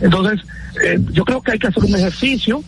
Entonces, 0.02 0.46
eh, 0.84 1.00
yo 1.12 1.26
creo 1.26 1.42
que 1.42 1.52
hay 1.52 1.60
que 1.60 1.68
hacer 1.68 1.84
un 1.84 1.96
ejercicio, 1.96 2.64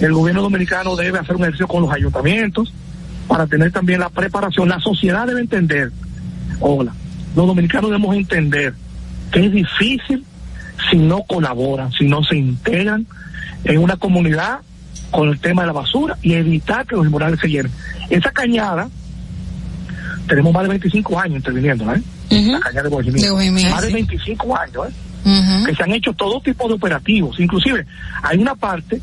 el 0.00 0.12
gobierno 0.12 0.42
dominicano 0.42 0.96
debe 0.96 1.18
hacer 1.18 1.36
un 1.36 1.42
ejercicio 1.42 1.68
con 1.68 1.82
los 1.82 1.92
ayuntamientos 1.92 2.72
para 3.28 3.46
tener 3.46 3.72
también 3.72 4.00
la 4.00 4.10
preparación. 4.10 4.68
La 4.68 4.80
sociedad 4.80 5.26
debe 5.26 5.40
entender, 5.40 5.90
hola, 6.60 6.92
los 7.34 7.46
dominicanos 7.46 7.90
debemos 7.90 8.14
entender 8.16 8.74
que 9.30 9.46
es 9.46 9.52
difícil 9.52 10.24
si 10.90 10.96
no 10.96 11.22
colaboran, 11.22 11.90
si 11.92 12.06
no 12.06 12.22
se 12.22 12.36
integran 12.36 13.06
en 13.64 13.78
una 13.78 13.96
comunidad 13.96 14.60
con 15.10 15.28
el 15.28 15.38
tema 15.38 15.62
de 15.62 15.68
la 15.68 15.72
basura 15.72 16.16
y 16.22 16.34
evitar 16.34 16.86
que 16.86 16.96
los 16.96 17.06
inmorales 17.06 17.40
se 17.40 17.48
llenen. 17.48 17.72
Esa 18.10 18.30
cañada, 18.30 18.88
tenemos 20.28 20.52
más 20.52 20.62
de 20.64 20.68
25 20.70 21.18
años 21.18 21.36
interviniendo, 21.36 21.92
¿eh? 21.92 22.02
La 22.30 22.60
cañada 22.60 22.82
de 22.82 22.88
Bohemia. 22.88 23.70
Más 23.70 23.82
de 23.82 23.88
sí. 23.88 23.94
25 23.94 24.56
años, 24.56 24.88
¿eh? 24.88 24.92
que 25.66 25.74
se 25.74 25.82
han 25.82 25.92
hecho 25.92 26.12
todo 26.12 26.40
tipo 26.40 26.68
de 26.68 26.74
operativos. 26.74 27.40
Inclusive, 27.40 27.84
hay 28.22 28.38
una 28.38 28.54
parte 28.54 29.00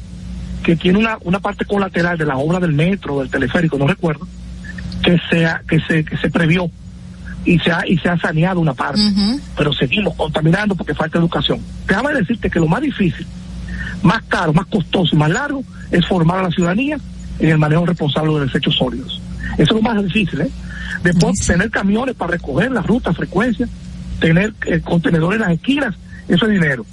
que 0.63 0.75
tiene 0.75 0.97
una, 0.99 1.17
una 1.23 1.39
parte 1.39 1.65
colateral 1.65 2.17
de 2.17 2.25
la 2.25 2.37
obra 2.37 2.59
del 2.59 2.73
metro, 2.73 3.19
del 3.19 3.29
teleférico, 3.29 3.77
no 3.77 3.85
recuerdo, 3.87 4.27
que 5.03 5.19
se, 5.29 5.45
ha- 5.45 5.61
que 5.67 5.79
se, 5.81 6.03
que 6.05 6.17
se 6.17 6.29
previó 6.29 6.69
y 7.45 7.59
se 7.59 7.71
ha, 7.71 7.83
y 7.85 7.97
se 7.97 8.07
ha 8.09 8.17
saneado 8.17 8.59
una 8.61 8.73
parte. 8.73 9.01
Pero 9.57 9.73
seguimos 9.73 10.15
contaminando 10.15 10.75
porque 10.75 10.95
falta 10.95 11.17
educación. 11.19 11.59
Déjame 11.87 12.13
decirte 12.13 12.49
que 12.49 12.59
lo 12.59 12.67
más 12.67 12.81
difícil, 12.81 13.25
más 14.01 14.23
caro, 14.23 14.53
más 14.53 14.65
costoso 14.67 15.15
y 15.15 15.19
más 15.19 15.29
largo 15.29 15.63
es 15.91 16.05
formar 16.07 16.39
a 16.39 16.43
la 16.43 16.51
ciudadanía 16.51 16.97
en 17.39 17.49
el 17.49 17.57
manejo 17.57 17.85
responsable 17.85 18.33
de 18.35 18.45
desechos 18.45 18.75
sólidos. 18.75 19.19
Eso 19.57 19.61
es 19.63 19.71
lo 19.71 19.81
más 19.81 20.01
difícil, 20.03 20.41
¿eh? 20.41 20.49
Después, 21.03 21.35
tener 21.45 21.69
camiones 21.69 22.15
para 22.15 22.31
recoger 22.31 22.71
las 22.71 22.85
rutas, 22.85 23.15
frecuencias, 23.15 23.69
tener 24.21 24.53
eh, 24.67 24.79
contenedores 24.79 25.41
en 25.41 25.47
las 25.47 25.51
esquinas, 25.55 25.95
eso 26.29 26.45
es 26.45 26.51
dinero, 26.53 26.85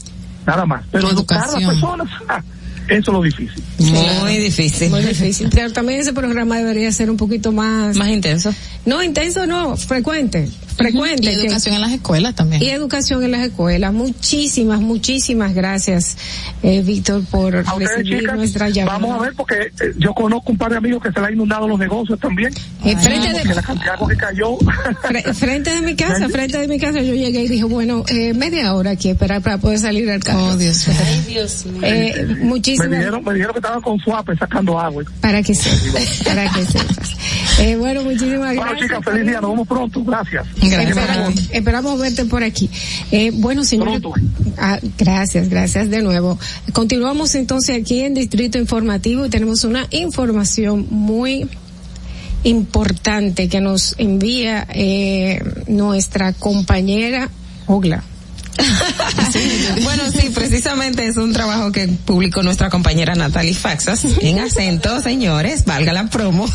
nada 0.47 0.67
más. 0.67 0.83
Pero 0.91 1.11
educar 1.11 1.39
a 1.39 1.47
las 1.53 1.63
personas, 1.69 2.09
eso 2.91 3.11
es 3.11 3.15
lo 3.15 3.23
difícil. 3.23 3.63
Muy 3.79 4.37
difícil. 4.37 4.91
Muy 4.91 5.03
difícil. 5.03 5.49
Pero 5.53 5.73
también 5.73 6.01
ese 6.01 6.13
programa 6.13 6.59
debería 6.59 6.91
ser 6.93 7.11
un 7.11 7.17
poquito 7.17 7.53
más... 7.53 7.97
Más 7.97 8.09
intenso. 8.09 8.55
No, 8.87 9.03
intenso 9.03 9.47
no, 9.47 9.77
frecuente. 9.77 10.49
Frecuente. 10.77 11.31
Y 11.33 11.37
educación 11.37 11.75
en 11.75 11.81
las 11.83 11.93
escuelas 11.93 12.35
también. 12.35 12.63
Y 12.63 12.71
educación 12.71 13.23
en 13.23 13.33
las 13.33 13.43
escuelas. 13.47 13.93
Muchísimas, 13.93 14.81
muchísimas 14.81 15.53
gracias, 15.55 16.17
eh, 16.63 16.81
Víctor, 16.83 17.23
por 17.31 17.55
A 17.57 17.61
ustedes, 17.75 17.91
recibir 17.99 18.21
chicas, 18.21 18.37
nuestra 18.37 18.69
llamada. 18.71 18.99
vamos 18.99 19.21
a 19.21 19.25
ver 19.25 19.35
porque 19.37 19.55
eh, 19.57 19.93
yo 19.99 20.15
conozco 20.15 20.53
un 20.53 20.59
par 20.59 20.71
de 20.71 20.79
amigos 20.79 21.03
que 21.03 21.13
se 21.13 21.21
le 21.21 21.27
han 21.27 21.33
inundado 21.35 21.69
los 21.69 21.79
negocios 21.79 22.19
también. 22.19 22.53
Eh, 22.85 22.97
frente 22.97 23.31
de- 23.33 23.55
la 23.55 23.61
cantidad 23.63 23.99
que 24.09 24.17
cayó. 24.17 24.57
Fre- 24.59 25.35
frente 25.35 25.71
de 25.71 25.83
mi 25.83 25.95
casa, 25.97 26.29
frente 26.31 26.57
de 26.59 26.67
mi 26.69 26.79
casa, 26.79 27.03
yo 27.03 27.15
llegué 27.15 27.43
y 27.45 27.49
dije, 27.49 27.65
bueno, 27.65 28.05
eh, 28.09 28.33
media 28.33 28.73
hora 28.75 28.93
aquí 28.93 29.11
esperar 29.11 29.43
para 29.43 29.59
poder 29.59 29.79
salir 29.81 30.07
del 30.07 30.25
carro. 30.25 30.47
Oh, 30.47 30.57
Dios 30.57 30.89
mío. 30.89 30.97
Dios 31.29 31.67
mío. 31.67 31.81
Eh, 31.83 32.27
me, 32.89 32.97
dijeron, 32.99 33.25
me 33.25 33.33
dijeron 33.35 33.53
que 33.53 33.59
estaban 33.59 33.81
con 33.83 33.99
suape 33.99 34.37
sacando 34.37 34.79
agua. 34.81 35.05
para 35.21 35.43
que 35.43 35.55
sepas, 35.55 36.23
para 36.25 36.49
que 36.53 36.65
sepas. 36.65 37.11
Eh, 37.61 37.77
bueno, 37.77 38.03
muchísimas 38.03 38.39
Bueno, 38.55 38.63
gracias. 38.63 38.81
chicas, 38.89 39.05
feliz 39.05 39.27
día. 39.27 39.41
Nos 39.41 39.51
vemos 39.51 39.69
pronto. 39.69 40.03
Gracias. 40.05 40.47
Espera- 40.63 41.29
esperamos 41.53 42.01
verte 42.01 42.25
por 42.25 42.43
aquí. 42.43 42.71
Eh, 43.11 43.31
bueno, 43.35 43.65
señor. 43.65 44.01
Ah, 44.59 44.79
gracias, 44.99 45.49
gracias 45.49 45.91
de 45.91 46.03
nuevo. 46.03 46.39
Continuamos 46.73 47.35
entonces 47.35 47.81
aquí 47.81 48.01
en 48.01 48.15
Distrito 48.15 48.57
Informativo 48.59 49.27
y 49.27 49.31
tenemos 49.31 49.65
una 49.65 49.87
información 49.91 50.87
muy 50.91 51.49
importante 52.45 53.49
que 53.49 53.61
nos 53.61 53.95
envía 53.99 54.67
eh, 54.73 55.43
nuestra 55.67 56.33
compañera 56.33 57.29
Ogla. 57.67 58.03
bueno, 59.83 60.03
sí, 60.11 60.31
precisamente 60.35 61.07
es 61.07 61.17
un 61.17 61.33
trabajo 61.33 61.73
que 61.73 61.89
publicó 61.89 62.43
nuestra 62.43 62.71
compañera 62.71 63.15
Natalie 63.15 63.55
Faxas 63.55 64.05
en 64.21 64.39
acento, 64.39 65.01
señores, 65.03 65.65
valga 65.65 65.93
la 65.93 66.09
promo. 66.09 66.49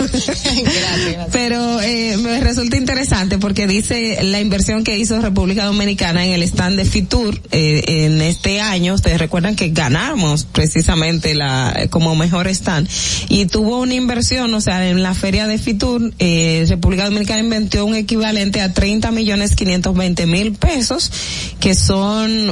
Pero 1.32 1.82
eh, 1.82 2.18
me 2.18 2.40
resulta 2.42 2.78
interesante 2.78 3.38
porque 3.38 3.68
dice 3.68 4.20
la 4.24 4.40
inversión 4.40 4.84
que 4.84 4.98
hizo 4.98 5.22
República 5.22 5.66
Dominicana 5.66 6.26
en 6.26 6.34
el 6.34 6.44
stand 6.44 6.78
de 6.78 6.86
Fitur 6.86 7.42
eh, 7.52 7.84
en 8.06 8.22
este 8.22 8.62
año. 8.62 8.94
Ustedes 8.94 9.20
recuerdan 9.20 9.56
que 9.56 9.70
ganamos 9.70 10.46
precisamente 10.46 11.34
la 11.36 11.88
como 11.90 12.16
mejor 12.16 12.48
stand 12.48 12.88
y 13.30 13.46
tuvo 13.46 13.80
una 13.80 13.94
inversión, 13.94 14.54
o 14.54 14.62
sea, 14.62 14.88
en 14.88 15.02
la 15.02 15.14
feria 15.14 15.48
de 15.48 15.58
Fitur, 15.58 16.14
eh, 16.20 16.66
República 16.68 17.06
Dominicana 17.06 17.40
invirtió 17.40 17.86
un 17.86 17.96
equivalente 17.96 18.62
a 18.62 18.74
30 18.74 19.12
millones 19.12 19.56
520 19.56 20.26
mil 20.26 20.54
pesos, 20.54 21.12
que 21.60 21.76
son 21.76 21.95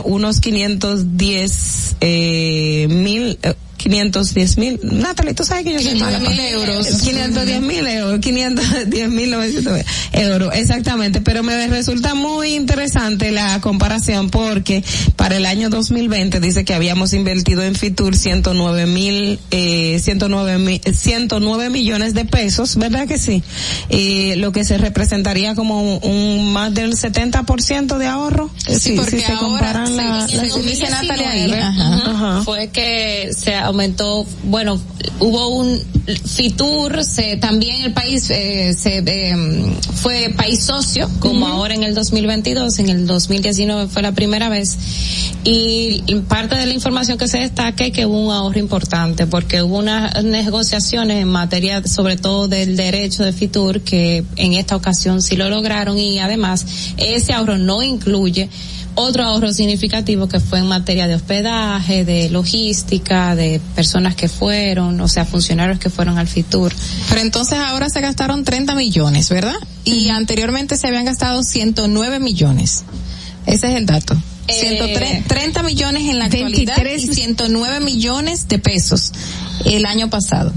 unos 0.04 0.40
510 0.40 1.96
eh, 2.02 2.88
mil. 2.90 3.40
Eh, 3.86 3.90
510 3.90 4.58
mil, 4.58 4.80
Natalie, 4.84 5.34
tú 5.34 5.44
sabes 5.44 5.64
que 5.66 5.74
yo 5.74 5.80
soy 5.82 5.96
mala. 6.00 6.20
510 6.20 6.30
mil 6.30 6.40
euros. 6.40 6.88
510 7.04 7.62
mil 7.62 7.88
euros, 7.88 8.20
510 8.20 9.10
mil 9.10 9.32
900 9.32 9.80
euros, 10.14 10.54
exactamente, 10.56 11.22
pero 11.22 11.44
me 11.44 11.68
resulta 11.68 12.16
muy 12.16 12.56
interesante 12.56 13.32
la 13.32 13.60
comparación 13.62 14.30
porque 14.30 14.84
para 15.16 15.38
el 15.38 15.46
año 15.46 15.70
2020 15.70 16.40
dice 16.40 16.64
que 16.66 16.74
habíamos 16.74 17.14
invertido 17.14 17.64
en 17.64 17.76
Fitur 17.76 18.16
109 18.16 18.86
mil, 18.86 19.40
eh, 19.52 20.00
109 20.02 20.58
mil, 20.60 20.82
109 20.94 21.70
millones 21.70 22.14
de 22.14 22.26
pesos, 22.26 22.76
¿verdad 22.78 23.08
que 23.08 23.18
sí? 23.18 23.44
Eh, 23.90 24.36
lo 24.38 24.52
que 24.52 24.64
se 24.66 24.78
representaría 24.78 25.56
como 25.56 25.82
un, 25.98 26.00
un 26.10 26.54
más 26.54 26.74
del 26.74 26.94
70% 26.94 27.98
de 27.98 28.06
ahorro. 28.08 28.50
Sí, 28.68 28.80
si- 28.80 28.92
porque 28.94 29.12
si 29.12 29.26
se 29.26 29.32
ahora, 29.32 29.40
comparan 29.40 29.96
la, 29.98 30.28
sí, 30.28 30.36
las- 30.36 30.48
según 30.48 30.66
dice 30.66 30.90
Natalia 30.90 31.30
ahí, 31.32 31.42
2019, 31.50 31.62
ajá, 31.62 32.42
fue 32.44 32.70
que 32.70 33.32
se 33.38 33.56
aumentó, 33.74 34.24
bueno, 34.44 34.80
hubo 35.20 35.48
un 35.48 35.82
Fitur, 36.26 37.04
se, 37.04 37.38
también 37.38 37.82
el 37.82 37.94
país 37.94 38.30
eh, 38.30 38.74
se 38.74 38.98
eh, 38.98 39.36
fue 39.96 40.32
país 40.36 40.64
socio, 40.64 41.10
como 41.20 41.48
ahora 41.48 41.74
en 41.74 41.84
el 41.84 41.96
2022, 41.96 42.78
en 42.80 42.90
el 42.90 43.08
2019 43.08 43.88
fue 43.88 44.02
la 44.02 44.12
primera 44.12 44.50
vez, 44.50 44.78
y 45.44 46.04
parte 46.28 46.56
de 46.56 46.68
la 46.68 46.74
información 46.74 47.18
que 47.18 47.28
se 47.28 47.40
destaca 47.40 47.86
es 47.86 47.94
que 47.94 48.06
hubo 48.06 48.20
un 48.20 48.32
ahorro 48.32 48.60
importante, 48.60 49.26
porque 49.26 49.64
hubo 49.64 49.80
unas 49.80 50.24
negociaciones 50.24 51.22
en 51.22 51.30
materia, 51.30 51.82
sobre 51.88 52.18
todo 52.18 52.48
del 52.48 52.76
derecho 52.76 53.24
de 53.24 53.34
Fitur, 53.34 53.82
que 53.82 54.24
en 54.36 54.54
esta 54.54 54.76
ocasión 54.76 55.22
sí 55.22 55.36
lo 55.36 55.50
lograron, 55.50 55.98
y 55.98 56.20
además 56.20 56.66
ese 56.98 57.34
ahorro 57.34 57.58
no 57.58 57.82
incluye 57.82 58.50
otro 58.96 59.24
ahorro 59.24 59.52
significativo 59.52 60.28
que 60.28 60.40
fue 60.40 60.60
en 60.60 60.68
materia 60.68 61.08
de 61.08 61.16
hospedaje, 61.16 62.06
de 62.06 62.30
logística, 62.30 63.36
de 63.36 63.60
personas 63.76 64.16
que 64.16 64.30
fueron, 64.30 65.00
o 65.02 65.08
sea, 65.08 65.26
funcionarios 65.26 65.80
que 65.80 65.90
fueron 65.90 66.18
al 66.18 66.28
Fitur. 66.28 66.74
Pero 67.10 67.22
entonces 67.22 67.58
ahora 67.60 67.90
se 67.90 68.02
gastaron 68.02 68.44
30 68.44 68.76
millones, 68.76 69.30
¿verdad? 69.30 69.56
Y 69.84 70.10
anteriormente 70.10 70.78
se 70.78 70.88
habían 70.88 71.06
gastado 71.06 71.44
109 71.44 72.20
millones. 72.20 72.84
Ese 73.46 73.68
es 73.68 73.76
el 73.76 73.86
dato. 73.86 74.16
Eh, 74.48 74.78
130 74.78 75.64
millones 75.64 76.04
en 76.10 76.20
la 76.20 76.26
actualidad 76.26 76.76
23 76.76 77.04
y 77.04 77.14
109 77.14 77.80
millones 77.80 78.48
de 78.48 78.60
pesos 78.60 79.12
el 79.66 79.86
año 79.86 80.10
pasado 80.10 80.52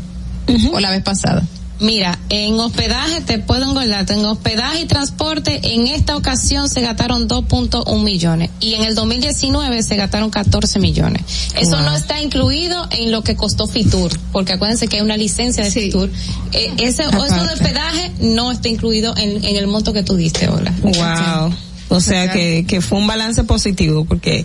o 0.72 0.80
la 0.80 0.90
vez 0.90 1.02
pasada. 1.02 1.46
Mira, 1.78 2.18
en 2.30 2.58
hospedaje 2.58 3.20
te 3.20 3.38
puedo 3.38 3.64
engordarte, 3.64 4.14
en 4.14 4.24
hospedaje 4.24 4.80
y 4.80 4.84
transporte 4.86 5.60
en 5.74 5.86
esta 5.86 6.16
ocasión 6.16 6.68
se 6.70 6.80
gastaron 6.80 7.28
2.1 7.28 8.02
millones 8.02 8.50
y 8.60 8.74
en 8.74 8.84
el 8.84 8.94
2019 8.94 9.82
se 9.82 9.96
gastaron 9.96 10.30
14 10.30 10.78
millones. 10.78 11.22
Eso 11.54 11.76
Wow. 11.76 11.82
no 11.84 11.94
está 11.96 12.20
incluido 12.22 12.86
en 12.90 13.10
lo 13.12 13.22
que 13.22 13.36
costó 13.36 13.66
Fitur, 13.66 14.10
porque 14.32 14.54
acuérdense 14.54 14.88
que 14.88 14.96
hay 14.96 15.02
una 15.02 15.16
licencia 15.16 15.64
de 15.64 15.70
Fitur. 15.70 16.10
Eh, 16.52 16.72
ese, 16.78 17.02
eso 17.02 17.44
de 17.44 17.52
hospedaje 17.52 18.12
no 18.20 18.50
está 18.52 18.68
incluido 18.68 19.14
en, 19.16 19.44
en 19.44 19.56
el 19.56 19.66
monto 19.66 19.92
que 19.92 20.02
tú 20.02 20.16
diste, 20.16 20.48
Hola. 20.48 20.72
Wow. 20.82 21.54
O 21.88 22.00
sea 22.00 22.30
que, 22.32 22.64
que 22.66 22.80
fue 22.80 22.98
un 22.98 23.06
balance 23.06 23.44
positivo 23.44 24.04
porque 24.04 24.44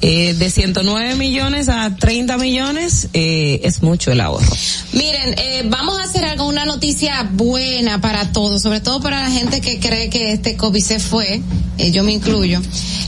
eh, 0.00 0.34
de 0.34 0.50
109 0.50 1.16
millones 1.16 1.68
a 1.68 1.94
30 1.96 2.38
millones 2.38 3.08
eh, 3.12 3.60
es 3.64 3.82
mucho 3.82 4.10
el 4.10 4.20
ahorro. 4.22 4.46
Miren, 4.92 5.34
eh, 5.38 5.64
vamos 5.68 5.98
a 5.98 6.04
hacer 6.04 6.24
algo, 6.24 6.46
una 6.46 6.64
noticia 6.64 7.28
buena 7.30 8.00
para 8.00 8.32
todos, 8.32 8.62
sobre 8.62 8.80
todo 8.80 9.00
para 9.00 9.20
la 9.20 9.30
gente 9.30 9.60
que 9.60 9.78
cree 9.80 10.08
que 10.08 10.32
este 10.32 10.56
COVID 10.56 10.82
se 10.82 10.98
fue, 10.98 11.42
eh, 11.76 11.90
yo 11.90 12.04
me 12.04 12.12
incluyo. 12.12 12.60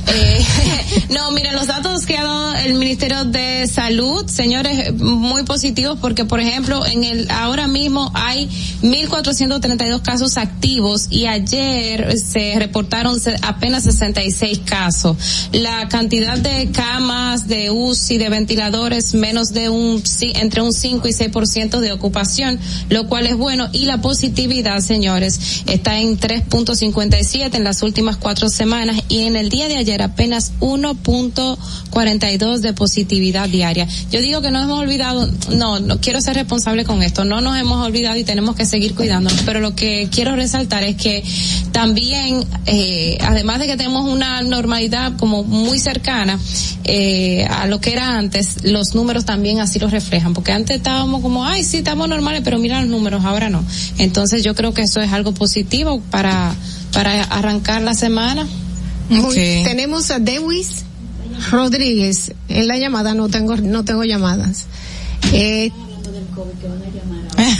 Eh, 0.09 0.44
no, 1.10 1.31
miren, 1.33 1.55
los 1.55 1.67
datos 1.67 2.05
que 2.05 2.18
ha 2.18 2.25
dado 2.25 2.55
el 2.57 2.75
Ministerio 2.75 3.25
de 3.25 3.67
Salud, 3.67 4.26
señores, 4.28 4.92
muy 4.94 5.44
positivos 5.44 5.99
porque, 6.00 6.25
por 6.26 6.41
ejemplo, 6.41 6.84
en 6.84 7.05
el 7.05 7.31
ahora 7.31 7.67
mismo 7.67 8.10
hay 8.15 8.47
1.432 8.83 10.02
casos 10.02 10.36
activos 10.36 11.07
y 11.10 11.26
ayer 11.26 12.18
se 12.18 12.55
reportaron 12.59 13.18
se- 13.20 13.36
apenas 13.71 13.85
66 13.85 14.63
casos. 14.65 15.17
La 15.53 15.89
cantidad 15.89 16.37
de 16.37 16.71
camas, 16.73 17.47
de 17.47 17.71
UCI, 17.71 18.19
de 18.19 18.29
ventiladores, 18.29 19.15
menos 19.15 19.53
de 19.53 19.69
un, 19.69 20.03
entre 20.35 20.63
un 20.63 20.73
5 20.73 21.07
y 21.07 21.13
6% 21.13 21.79
de 21.79 21.93
ocupación, 21.93 22.59
lo 22.89 23.07
cual 23.07 23.29
es 23.29 23.37
bueno. 23.37 23.69
Y 23.73 23.85
la 23.85 24.01
positividad, 24.01 24.81
señores, 24.81 25.63
está 25.67 26.01
en 26.01 26.19
3.57 26.19 27.55
en 27.55 27.65
las 27.65 27.83
últimas 27.83 28.17
cuatro 28.17 28.49
semanas 28.49 28.97
y 29.09 29.21
en 29.21 29.37
el 29.37 29.51
día 29.51 29.69
de 29.69 29.77
ayer 29.77 30.03
apenas 30.03 30.53
1.42 30.59 32.59
de 32.59 32.73
positividad 32.73 33.49
diaria. 33.49 33.87
Yo 34.11 34.21
digo 34.21 34.43
que 34.43 34.51
no 34.51 34.63
hemos 34.63 34.81
olvidado, 34.81 35.31
no, 35.55 35.79
no 35.79 36.01
quiero 36.01 36.21
ser 36.21 36.35
responsable 36.35 36.85
con 36.85 37.05
esto, 37.05 37.25
no 37.25 37.41
nos 37.41 37.57
hemos 37.57 37.87
olvidado 37.87 38.17
y 38.17 38.25
tenemos 38.25 38.57
que 38.57 38.67
seguir 38.67 38.97
cuidándonos, 38.97 39.43
pero 39.45 39.61
lo 39.61 39.77
que 39.77 40.09
quiero 40.11 40.35
resaltar 40.35 40.83
es 40.83 40.97
que 40.97 41.23
también, 41.71 42.45
eh, 42.67 43.17
además 43.21 43.60
de 43.61 43.67
que 43.67 43.77
tenemos 43.77 44.05
una 44.09 44.43
normalidad 44.43 45.13
como 45.19 45.45
muy 45.45 45.79
cercana 45.79 46.39
eh, 46.85 47.45
a 47.49 47.67
lo 47.67 47.81
que 47.81 47.93
era 47.93 48.19
antes, 48.19 48.65
los 48.65 48.95
números 48.95 49.25
también 49.25 49.61
así 49.61 49.79
lo 49.79 49.89
reflejan, 49.89 50.35
porque 50.35 50.51
antes 50.53 50.77
estábamos 50.79 51.21
como, 51.23 51.45
ay, 51.45 51.63
sí, 51.63 51.79
estamos 51.79 52.09
normales, 52.09 52.41
pero 52.45 52.59
mira 52.59 52.81
los 52.81 52.91
números, 52.91 53.25
ahora 53.25 53.49
no. 53.51 53.63
Entonces 53.99 54.43
yo 54.43 54.55
creo 54.55 54.75
que 54.75 54.83
eso 54.83 55.01
es 55.01 55.13
algo 55.13 55.33
positivo 55.33 56.01
para, 56.11 56.55
para 56.93 57.23
arrancar 57.25 57.83
la 57.83 57.95
semana. 57.95 58.47
Muy- 59.09 59.35
Tenemos 59.65 60.11
a 60.11 60.19
Dewis 60.19 60.85
Rodríguez 61.51 62.33
en 62.49 62.69
la 62.69 62.77
llamada, 62.79 63.15
no 63.15 63.29
tengo, 63.29 63.57
no 63.57 63.85
tengo 63.85 64.05
llamadas. 64.05 64.67
Eh, 65.33 65.71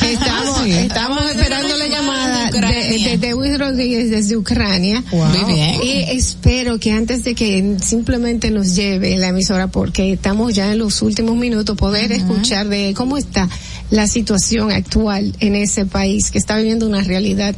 estamos, 0.03 0.67
estamos 0.67 1.31
esperando 1.31 1.77
la 1.77 1.87
llamada 1.87 2.51
de, 2.51 3.19
de 3.19 3.59
Rodríguez 3.59 4.11
desde 4.11 4.37
Ucrania. 4.37 5.03
Muy 5.13 5.55
bien. 5.55 5.83
Y 5.83 6.05
espero 6.11 6.79
que 6.79 6.93
antes 6.93 7.25
de 7.25 7.35
que 7.35 7.77
simplemente 7.83 8.51
nos 8.51 8.75
lleve 8.75 9.17
la 9.17 9.29
emisora, 9.29 9.69
porque 9.69 10.13
estamos 10.13 10.55
ya 10.55 10.73
en 10.73 10.79
los 10.79 11.03
últimos 11.03 11.37
minutos, 11.37 11.77
poder 11.77 12.13
escuchar 12.13 12.69
de 12.69 12.95
cómo 12.97 13.17
está 13.17 13.49
la 13.91 14.07
situación 14.07 14.71
actual 14.71 15.35
en 15.41 15.57
ese 15.57 15.87
país 15.87 16.31
que 16.31 16.39
está 16.39 16.57
viviendo 16.57 16.87
una 16.87 17.03
realidad 17.03 17.55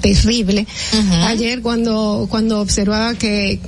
terrible. 0.00 0.66
Ayer 1.24 1.62
cuando 1.62 2.26
cuando 2.30 2.60
observaba 2.60 3.14
que 3.14 3.60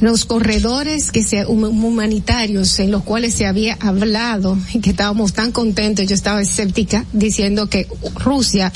los 0.00 0.24
corredores 0.24 1.12
que 1.12 1.22
se 1.22 1.46
hum- 1.46 1.84
humanitarios 1.84 2.78
en 2.78 2.90
los 2.90 3.02
cuales 3.04 3.34
se 3.34 3.46
había 3.46 3.76
hablado 3.80 4.58
y 4.72 4.80
que 4.80 4.90
estábamos 4.90 5.32
tan 5.32 5.52
contentos, 5.52 6.06
yo 6.06 6.14
estaba 6.14 6.42
escéptica 6.42 7.04
diciendo 7.12 7.68
que 7.68 7.86
Rusia 8.16 8.72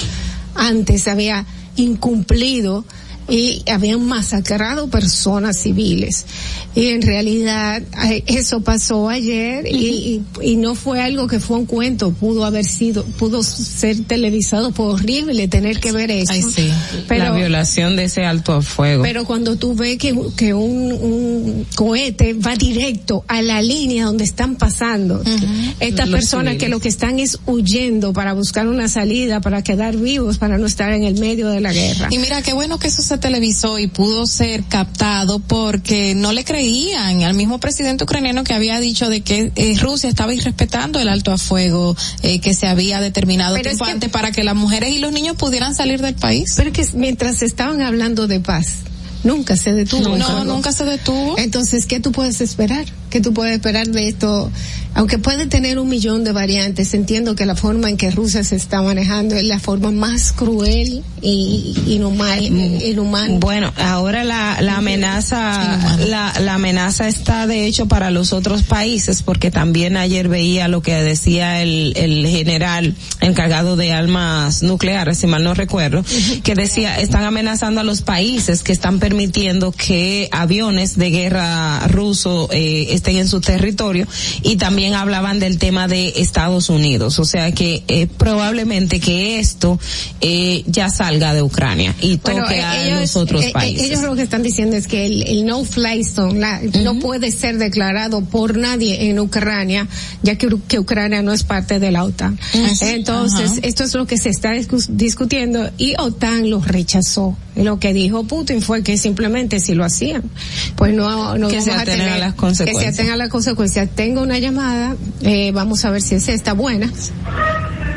antes 0.54 1.06
había 1.08 1.44
incumplido 1.76 2.84
y 3.28 3.62
habían 3.70 4.04
masacrado 4.06 4.88
personas 4.88 5.58
civiles. 5.58 6.26
Y 6.74 6.88
en 6.88 7.02
realidad 7.02 7.82
eso 8.26 8.60
pasó 8.60 9.08
ayer 9.08 9.66
y, 9.66 10.22
y, 10.42 10.52
y 10.52 10.56
no 10.56 10.74
fue 10.74 11.02
algo 11.02 11.26
que 11.26 11.40
fue 11.40 11.58
un 11.58 11.66
cuento, 11.66 12.12
pudo 12.12 12.44
haber 12.44 12.64
sido, 12.64 13.04
pudo 13.04 13.42
ser 13.42 14.04
televisado, 14.04 14.72
fue 14.72 14.86
horrible 14.86 15.48
tener 15.48 15.80
que 15.80 15.92
ver 15.92 16.10
eso. 16.10 16.32
Pero, 17.08 17.24
la 17.24 17.30
violación 17.32 17.96
de 17.96 18.04
ese 18.04 18.24
alto 18.24 18.52
a 18.52 18.62
fuego. 18.62 19.02
pero 19.02 19.24
cuando 19.24 19.56
tú 19.56 19.74
ves 19.74 19.98
que, 19.98 20.16
que 20.36 20.54
un, 20.54 20.92
un 20.92 21.66
cohete 21.74 22.34
va 22.34 22.54
directo 22.56 23.24
a 23.28 23.42
la 23.42 23.60
línea 23.60 24.06
donde 24.06 24.24
están 24.24 24.56
pasando, 24.56 25.22
estas 25.80 26.08
Los 26.08 26.20
personas 26.20 26.56
que 26.56 26.68
lo 26.68 26.80
que 26.80 26.88
están 26.88 27.18
es 27.18 27.38
huyendo 27.46 28.12
para 28.12 28.32
buscar 28.32 28.68
una 28.68 28.88
salida, 28.88 29.40
para 29.40 29.62
quedar 29.62 29.96
vivos, 29.96 30.38
para 30.38 30.58
no 30.58 30.66
estar 30.66 30.92
en 30.92 31.04
el 31.04 31.18
medio 31.18 31.48
de 31.48 31.60
la 31.60 31.72
guerra. 31.72 32.08
Y 32.10 32.18
mira, 32.18 32.42
qué 32.42 32.52
bueno 32.52 32.78
que 32.78 32.88
eso 32.88 33.02
se 33.02 33.17
televisó 33.18 33.78
y 33.78 33.86
pudo 33.86 34.26
ser 34.26 34.64
captado 34.64 35.38
porque 35.38 36.14
no 36.14 36.32
le 36.32 36.44
creían 36.44 37.22
al 37.22 37.34
mismo 37.34 37.58
presidente 37.60 38.04
ucraniano 38.04 38.44
que 38.44 38.54
había 38.54 38.80
dicho 38.80 39.08
de 39.08 39.20
que 39.22 39.52
eh, 39.54 39.76
Rusia 39.80 40.08
estaba 40.08 40.32
irrespetando 40.34 40.98
el 41.00 41.08
alto 41.08 41.32
a 41.32 41.38
fuego 41.38 41.96
eh, 42.22 42.40
que 42.40 42.54
se 42.54 42.66
había 42.66 43.00
determinado 43.00 43.54
Pero 43.56 43.70
tiempo 43.70 43.84
es 43.84 43.88
que- 43.88 43.92
antes 43.94 44.10
para 44.10 44.32
que 44.32 44.44
las 44.44 44.54
mujeres 44.56 44.90
y 44.90 44.98
los 44.98 45.12
niños 45.12 45.36
pudieran 45.36 45.74
salir 45.74 46.00
del 46.00 46.14
país. 46.14 46.54
Pero 46.56 46.72
que 46.72 46.86
mientras 46.94 47.42
estaban 47.42 47.82
hablando 47.82 48.26
de 48.26 48.40
paz, 48.40 48.68
nunca 49.24 49.56
se 49.56 49.72
detuvo. 49.72 50.16
No, 50.16 50.44
nunca 50.44 50.72
se 50.72 50.84
detuvo. 50.84 51.36
Entonces, 51.38 51.86
¿qué 51.86 52.00
tú 52.00 52.12
puedes 52.12 52.40
esperar? 52.40 52.86
¿Qué 53.10 53.20
tú 53.20 53.32
puedes 53.34 53.54
esperar 53.54 53.88
de 53.88 54.08
esto? 54.08 54.50
Aunque 54.98 55.16
puede 55.16 55.46
tener 55.46 55.78
un 55.78 55.88
millón 55.88 56.24
de 56.24 56.32
variantes, 56.32 56.92
entiendo 56.92 57.36
que 57.36 57.46
la 57.46 57.54
forma 57.54 57.88
en 57.88 57.96
que 57.96 58.10
Rusia 58.10 58.42
se 58.42 58.56
está 58.56 58.82
manejando 58.82 59.36
es 59.36 59.44
la 59.44 59.60
forma 59.60 59.92
más 59.92 60.32
cruel 60.32 61.04
y 61.22 61.76
inhumana. 61.86 62.42
inhumana. 62.42 63.38
Bueno, 63.38 63.72
ahora 63.76 64.24
la, 64.24 64.60
la 64.60 64.78
amenaza, 64.78 65.96
la, 66.08 66.32
la 66.40 66.54
amenaza 66.54 67.06
está 67.06 67.46
de 67.46 67.66
hecho 67.66 67.86
para 67.86 68.10
los 68.10 68.32
otros 68.32 68.64
países, 68.64 69.22
porque 69.22 69.52
también 69.52 69.96
ayer 69.96 70.28
veía 70.28 70.66
lo 70.66 70.82
que 70.82 70.94
decía 70.94 71.62
el, 71.62 71.92
el 71.96 72.26
general 72.26 72.96
encargado 73.20 73.76
de 73.76 73.92
armas 73.92 74.64
nucleares, 74.64 75.18
si 75.18 75.28
mal 75.28 75.44
no 75.44 75.54
recuerdo, 75.54 76.04
que 76.42 76.56
decía, 76.56 76.98
están 76.98 77.22
amenazando 77.22 77.82
a 77.82 77.84
los 77.84 78.02
países 78.02 78.64
que 78.64 78.72
están 78.72 78.98
permitiendo 78.98 79.70
que 79.70 80.28
aviones 80.32 80.96
de 80.96 81.10
guerra 81.10 81.86
ruso 81.86 82.48
eh, 82.50 82.88
estén 82.90 83.18
en 83.18 83.28
su 83.28 83.40
territorio 83.40 84.08
y 84.42 84.56
también 84.56 84.87
hablaban 84.94 85.38
del 85.38 85.58
tema 85.58 85.88
de 85.88 86.14
Estados 86.16 86.68
Unidos, 86.70 87.18
o 87.18 87.24
sea 87.24 87.52
que 87.52 87.82
eh, 87.88 88.06
probablemente 88.06 89.00
que 89.00 89.38
esto 89.38 89.78
eh, 90.20 90.62
ya 90.66 90.88
salga 90.90 91.34
de 91.34 91.42
Ucrania 91.42 91.94
y 92.00 92.18
toque 92.18 92.32
Bueno, 92.40 92.50
eh, 92.50 92.62
a 92.62 93.00
los 93.00 93.16
otros 93.16 93.44
eh, 93.44 93.50
países. 93.52 93.86
ellos 93.86 94.02
lo 94.02 94.14
que 94.16 94.22
están 94.22 94.42
diciendo 94.42 94.76
es 94.76 94.86
que 94.86 95.06
el, 95.06 95.22
el 95.22 95.46
no-fly 95.46 96.04
zone 96.04 96.38
la- 96.40 96.60
no 96.82 96.98
puede 96.98 97.30
ser 97.30 97.58
declarado 97.58 98.22
por 98.24 98.56
nadie 98.56 99.08
en 99.08 99.18
Ucrania, 99.20 99.86
ya 100.22 100.36
que, 100.36 100.48
Ucrania 100.78 101.22
no 101.22 101.32
es 101.32 101.42
parte 101.44 101.78
de 101.78 101.90
la 101.90 102.04
OTAN. 102.04 102.38
Entonces, 102.80 103.60
esto 103.62 103.84
es 103.84 103.94
lo 103.94 104.06
que 104.06 104.18
se 104.18 104.28
está 104.30 104.52
discutiendo 104.88 105.70
y 105.78 105.94
OTAN 105.98 106.50
lo 106.50 106.60
rechazó. 106.60 107.36
Y 107.58 107.64
lo 107.64 107.80
que 107.80 107.92
dijo 107.92 108.22
Putin 108.24 108.62
fue 108.62 108.84
que 108.84 108.96
simplemente 108.96 109.58
si 109.58 109.74
lo 109.74 109.84
hacían, 109.84 110.22
pues 110.76 110.94
no, 110.94 111.36
no 111.36 111.48
Que 111.48 111.56
vamos 111.56 111.64
se 111.64 111.72
a 111.72 111.80
atengan 111.80 111.98
tener, 111.98 112.12
a 112.12 112.18
las 112.18 112.32
Que 112.34 112.38
consecuencias. 112.38 112.84
se 112.94 113.00
atengan 113.02 113.14
a 113.14 113.16
las 113.24 113.28
consecuencias. 113.30 113.88
Tengo 113.96 114.22
una 114.22 114.38
llamada, 114.38 114.96
eh, 115.22 115.50
vamos 115.52 115.84
a 115.84 115.90
ver 115.90 116.00
si 116.00 116.14
es 116.14 116.28
esta 116.28 116.52
buena. 116.52 116.88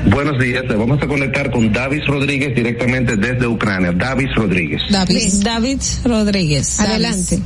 Buenos 0.09 0.39
días, 0.39 0.63
vamos 0.67 0.99
a 1.03 1.07
conectar 1.07 1.51
con 1.51 1.71
Davis 1.71 2.01
Rodríguez 2.07 2.55
directamente 2.55 3.15
desde 3.15 3.45
Ucrania. 3.45 3.91
Davis 3.91 4.29
Rodríguez. 4.35 4.81
David, 4.89 5.31
David 5.43 5.79
Rodríguez. 6.05 6.79
Adelante. 6.79 7.39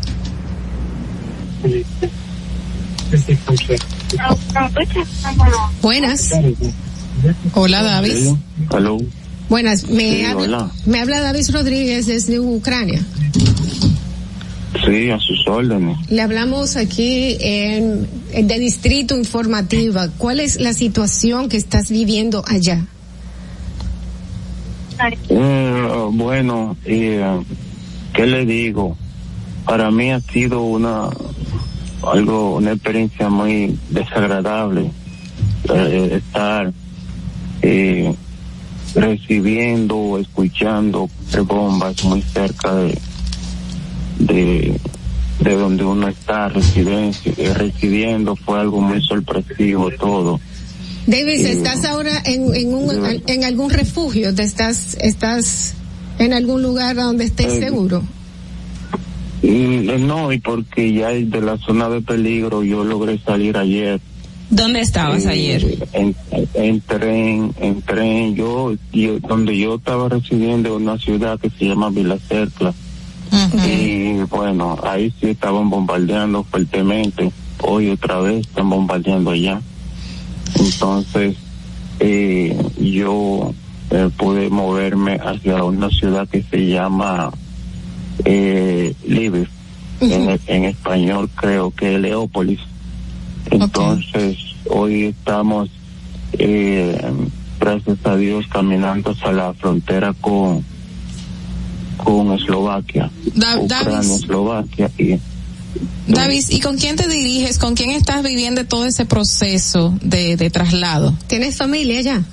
Buenas. 5.82 6.32
Hola, 7.53 7.84
David. 7.84 8.35
Hello. 8.72 8.98
Buenas, 9.49 9.88
me, 9.90 10.17
Sí, 10.17 10.24
habla, 10.24 10.72
me 10.85 10.99
habla 10.99 11.22
David 11.22 11.45
Rodríguez 11.51 12.07
desde 12.07 12.40
Ucrania. 12.40 13.06
Sí, 14.85 15.09
a 15.09 15.19
sus 15.19 15.48
órdenes. 15.48 15.98
Le 16.09 16.22
hablamos 16.22 16.75
aquí 16.75 17.38
en, 17.40 18.07
en 18.33 18.48
de 18.48 18.59
Distrito 18.59 19.17
Informativa. 19.17 20.09
¿Cuál 20.17 20.40
es 20.40 20.59
la 20.59 20.74
situación 20.74 21.49
que 21.49 21.57
estás 21.57 21.90
viviendo 21.90 22.43
allá? 22.48 22.85
Eh, 25.30 25.88
bueno, 26.11 26.77
eh, 26.85 27.41
¿qué 28.14 28.25
le 28.25 28.45
digo? 28.45 28.98
para 29.65 29.91
mí 29.91 30.11
ha 30.11 30.22
sido 30.22 30.61
una 30.61 31.09
algo 32.07 32.56
una 32.56 32.74
experiencia 32.74 33.30
muy 33.30 33.77
desagradable 33.90 34.91
eh, 35.74 36.22
estar 36.24 36.72
eh, 37.61 38.14
recibiendo 38.95 39.98
o 39.98 40.17
escuchando 40.17 41.09
bombas 41.48 42.03
muy 42.03 42.22
cerca 42.22 42.74
de 42.75 42.98
de, 44.19 44.80
de 45.41 45.56
donde 45.56 45.83
uno 45.83 46.07
está 46.07 46.48
residencia, 46.48 47.33
eh, 47.38 47.53
residiendo 47.53 48.35
fue 48.38 48.59
algo 48.59 48.80
muy 48.80 49.01
sorpresivo 49.01 49.91
todo 49.99 50.40
Davis, 51.07 51.41
Eh, 51.41 51.51
¿estás 51.51 51.85
ahora 51.85 52.22
en, 52.25 52.56
en, 52.56 52.74
un, 52.74 53.22
en 53.27 53.43
algún 53.43 53.69
refugio? 53.69 54.33
¿Te 54.33 54.41
estás, 54.43 54.95
estás 54.99 55.75
en 56.17 56.33
algún 56.33 56.64
lugar 56.64 56.95
donde 56.95 57.25
estés 57.25 57.53
Eh, 57.53 57.59
seguro? 57.59 58.01
Mm, 59.43 60.07
no 60.07 60.32
y 60.32 60.40
porque 60.40 60.91
ya 60.93 61.09
de 61.09 61.41
la 61.41 61.57
zona 61.57 61.90
de 61.90 62.01
peligro 62.01 62.64
yo 62.64 62.83
logré 62.83 63.19
salir 63.19 63.57
ayer 63.57 63.99
¿Dónde 64.49 64.82
estabas 64.82 65.25
Eh, 65.25 65.30
ayer? 65.30 65.77
En, 65.93 66.15
en 66.53 66.82
tren, 66.82 67.53
en 67.59 67.82
tren, 67.82 68.35
yo, 68.35 68.74
yo, 68.93 69.19
donde 69.19 69.57
yo 69.57 69.75
estaba 69.75 70.07
residiendo 70.09 70.75
en 70.77 70.83
una 70.83 70.98
ciudad 70.98 71.40
que 71.40 71.49
se 71.49 71.65
llama 71.65 71.90
Villa 71.90 72.17
Cercla. 72.27 72.74
Y 73.67 74.14
bueno, 74.30 74.77
ahí 74.83 75.14
sí 75.19 75.27
estaban 75.32 75.69
bombardeando 75.69 76.43
fuertemente. 76.43 77.32
Hoy 77.61 77.90
otra 77.90 78.19
vez 78.22 78.41
están 78.48 78.69
bombardeando 78.69 79.32
allá. 79.32 79.59
Entonces, 80.57 81.35
eh, 81.99 82.56
yo 82.80 83.53
eh, 83.91 84.09
pude 84.15 84.49
moverme 84.49 85.19
hacia 85.24 85.64
una 85.64 85.90
ciudad 85.90 86.27
que 86.30 86.43
se 86.43 86.67
llama 86.67 87.32
eh, 88.24 88.93
Libes. 89.07 89.49
en, 90.01 90.40
en 90.48 90.65
español 90.65 91.30
creo 91.35 91.72
que 91.72 91.98
Leópolis. 91.99 92.59
Entonces, 93.51 94.38
hoy 94.69 95.06
estamos, 95.06 95.69
eh, 96.33 96.99
gracias 97.59 97.98
a 98.06 98.15
Dios, 98.17 98.45
caminando 98.48 99.11
hacia 99.11 99.32
la 99.32 99.53
frontera 99.53 100.14
con, 100.19 100.64
con 102.03 102.32
Eslovaquia. 102.33 103.09
Da- 103.35 103.57
Ucrania, 103.59 103.91
Davis, 103.91 104.09
Eslovaquia 104.11 104.91
y 104.98 105.19
Davis, 106.07 106.51
¿y 106.51 106.59
con 106.59 106.77
quién 106.77 106.95
te 106.95 107.07
diriges? 107.07 107.57
¿Con 107.59 107.75
quién 107.75 107.90
estás 107.91 108.24
viviendo 108.24 108.64
todo 108.65 108.85
ese 108.85 109.06
proceso 109.06 109.98
de, 110.01 110.38
de 110.38 110.49
traslado? 110.49 111.14
¿Tienes 111.27 111.57
familia 111.57 112.01
ya? 112.01 112.24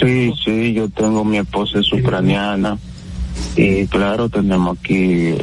Sí, 0.00 0.32
sí, 0.44 0.72
yo 0.72 0.88
tengo 0.88 1.24
mi 1.24 1.36
esposa 1.38 1.80
es 1.80 1.92
ucraniana 1.92 2.78
y 3.56 3.86
claro, 3.88 4.28
tenemos 4.28 4.78
aquí 4.78 5.34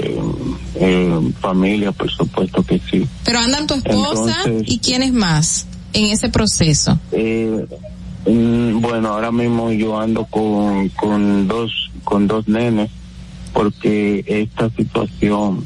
eh, 0.80 1.32
familia, 1.40 1.92
por 1.92 2.10
supuesto 2.10 2.64
que 2.64 2.80
sí. 2.90 3.06
Pero 3.24 3.40
andan 3.40 3.68
tu 3.68 3.76
esposa 3.76 4.36
Entonces- 4.46 4.64
y 4.74 4.80
quiénes 4.80 5.14
más 5.14 5.68
en 5.94 6.06
ese 6.12 6.30
proceso. 6.30 7.00
Eh, 7.12 7.66
mm, 8.28 8.80
bueno, 8.82 9.10
ahora 9.10 9.32
mismo 9.32 9.72
yo 9.72 10.00
ando 10.00 10.26
con, 10.26 10.90
con 10.90 11.48
dos 11.48 11.72
con 12.04 12.28
dos 12.28 12.48
nenes 12.48 12.90
porque 13.54 14.24
esta 14.28 14.70
situación 14.70 15.66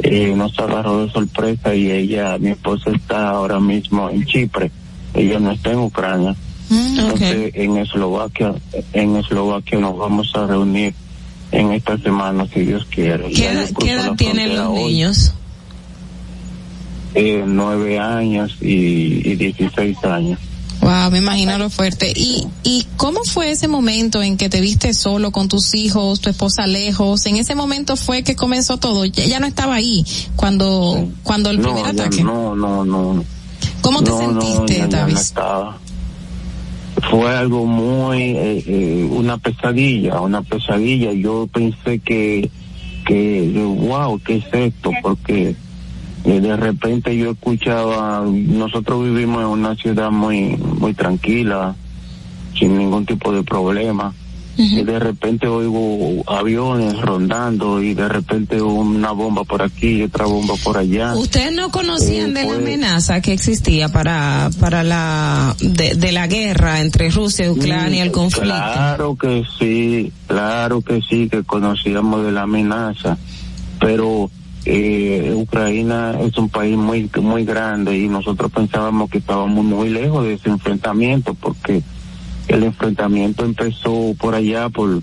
eh, 0.00 0.34
nos 0.36 0.58
agarró 0.58 1.06
de 1.06 1.12
sorpresa 1.12 1.74
y 1.74 1.90
ella, 1.90 2.36
mi 2.38 2.50
esposa 2.50 2.90
está 2.90 3.30
ahora 3.30 3.60
mismo 3.60 4.10
en 4.10 4.24
Chipre, 4.26 4.70
ella 5.14 5.38
no 5.38 5.52
está 5.52 5.72
en 5.72 5.78
Ucrania. 5.78 6.34
Entonces 6.70 7.52
en 7.54 7.76
Eslovaquia, 7.76 8.54
en 8.94 9.16
Eslovaquia 9.16 9.78
nos 9.78 9.96
vamos 9.96 10.32
a 10.34 10.46
reunir 10.46 10.94
en 11.52 11.72
esta 11.72 11.96
semana 11.98 12.46
si 12.52 12.60
Dios 12.60 12.86
quiere. 12.90 13.28
¿Qué, 13.30 13.48
edad- 13.50 13.68
qué 13.78 14.14
tienen 14.16 14.56
los 14.56 14.68
hoy. 14.68 14.84
niños? 14.92 15.34
Eh, 17.14 17.44
nueve 17.46 17.98
años 17.98 18.56
y, 18.60 19.34
16 19.36 19.98
años. 20.04 20.38
Wow, 20.80 21.10
me 21.12 21.18
imagino 21.18 21.56
lo 21.58 21.70
fuerte. 21.70 22.12
¿Y, 22.16 22.44
¿Y 22.64 22.86
cómo 22.96 23.22
fue 23.22 23.50
ese 23.52 23.68
momento 23.68 24.20
en 24.22 24.36
que 24.36 24.48
te 24.48 24.60
viste 24.60 24.94
solo 24.94 25.30
con 25.30 25.46
tus 25.48 25.74
hijos, 25.74 26.20
tu 26.20 26.28
esposa 26.30 26.66
lejos? 26.66 27.24
En 27.26 27.36
ese 27.36 27.54
momento 27.54 27.96
fue 27.96 28.24
que 28.24 28.34
comenzó 28.34 28.78
todo. 28.78 29.04
Ya, 29.04 29.24
ya 29.26 29.38
no 29.38 29.46
estaba 29.46 29.74
ahí 29.76 30.04
cuando, 30.34 31.06
cuando 31.22 31.50
el 31.50 31.60
no, 31.60 31.74
primer 31.74 31.86
ataque. 31.92 32.24
no, 32.24 32.56
no, 32.56 32.84
no. 32.84 33.24
¿Cómo 33.82 34.02
te 34.02 34.10
No, 34.10 34.18
sentiste, 34.18 34.88
no 34.88 35.06
estaba. 35.08 35.78
Fue 37.10 37.36
algo 37.36 37.66
muy, 37.66 38.22
eh, 38.22 38.64
eh, 38.66 39.08
una 39.10 39.36
pesadilla, 39.38 40.20
una 40.20 40.42
pesadilla. 40.42 41.12
Yo 41.12 41.48
pensé 41.52 41.98
que, 41.98 42.50
que, 43.04 43.52
wow, 43.54 44.20
¿qué 44.24 44.36
es 44.36 44.44
esto? 44.52 44.90
Porque 45.02 45.54
eh, 46.24 46.40
de 46.40 46.56
repente 46.56 47.16
yo 47.16 47.32
escuchaba, 47.32 48.24
nosotros 48.24 49.04
vivimos 49.04 49.42
en 49.42 49.48
una 49.48 49.74
ciudad 49.74 50.10
muy, 50.10 50.56
muy 50.56 50.94
tranquila, 50.94 51.74
sin 52.58 52.78
ningún 52.78 53.04
tipo 53.04 53.32
de 53.32 53.42
problema. 53.42 54.14
Y 54.58 54.82
de 54.82 54.98
repente 54.98 55.46
oigo 55.48 56.22
aviones 56.30 57.00
rondando 57.00 57.82
y 57.82 57.94
de 57.94 58.06
repente 58.06 58.60
una 58.60 59.12
bomba 59.12 59.44
por 59.44 59.62
aquí 59.62 59.88
y 59.98 60.02
otra 60.02 60.26
bomba 60.26 60.54
por 60.62 60.76
allá. 60.76 61.14
¿Ustedes 61.14 61.52
no 61.52 61.70
conocían 61.70 62.30
Eh, 62.36 62.40
de 62.40 62.42
la 62.42 62.48
fue- 62.48 62.56
amenaza 62.58 63.20
que 63.22 63.32
existía 63.32 63.88
para 63.88 64.50
para 64.60 64.82
la 64.84 65.56
de, 65.58 65.94
de 65.94 66.12
la 66.12 66.26
guerra 66.26 66.80
entre 66.80 67.10
Rusia 67.10 67.46
y 67.46 67.48
Ucrania, 67.48 68.02
el 68.02 68.10
Mm, 68.10 68.12
conflicto? 68.12 68.44
Claro 68.50 69.16
que 69.16 69.42
sí, 69.58 70.12
claro 70.26 70.82
que 70.82 71.00
sí, 71.08 71.28
que 71.30 71.42
conocíamos 71.44 72.24
de 72.24 72.32
la 72.32 72.42
amenaza, 72.42 73.16
pero 73.80 74.30
eh, 74.66 75.32
Ucrania 75.34 76.18
es 76.20 76.36
un 76.38 76.48
país 76.50 76.76
muy 76.76 77.10
muy 77.20 77.44
grande 77.44 77.98
y 77.98 78.06
nosotros 78.08 78.52
pensábamos 78.52 79.10
que 79.10 79.18
estábamos 79.18 79.64
muy 79.64 79.88
lejos 79.88 80.24
de 80.24 80.34
ese 80.34 80.50
enfrentamiento 80.50 81.34
porque 81.34 81.82
el 82.52 82.62
enfrentamiento 82.64 83.44
empezó 83.44 84.14
por 84.18 84.34
allá 84.34 84.68
por 84.68 85.02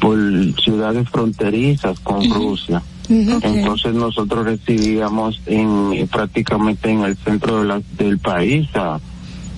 por 0.00 0.16
ciudades 0.62 1.08
fronterizas 1.08 1.98
con 2.00 2.22
Rusia. 2.30 2.80
Entonces 3.08 3.94
nosotros 3.94 4.44
recibíamos 4.44 5.40
en 5.46 6.06
prácticamente 6.12 6.90
en 6.90 7.00
el 7.02 7.16
centro 7.16 7.60
de 7.60 7.66
la- 7.66 7.82
del 7.96 8.18
país 8.18 8.68
a 8.74 9.00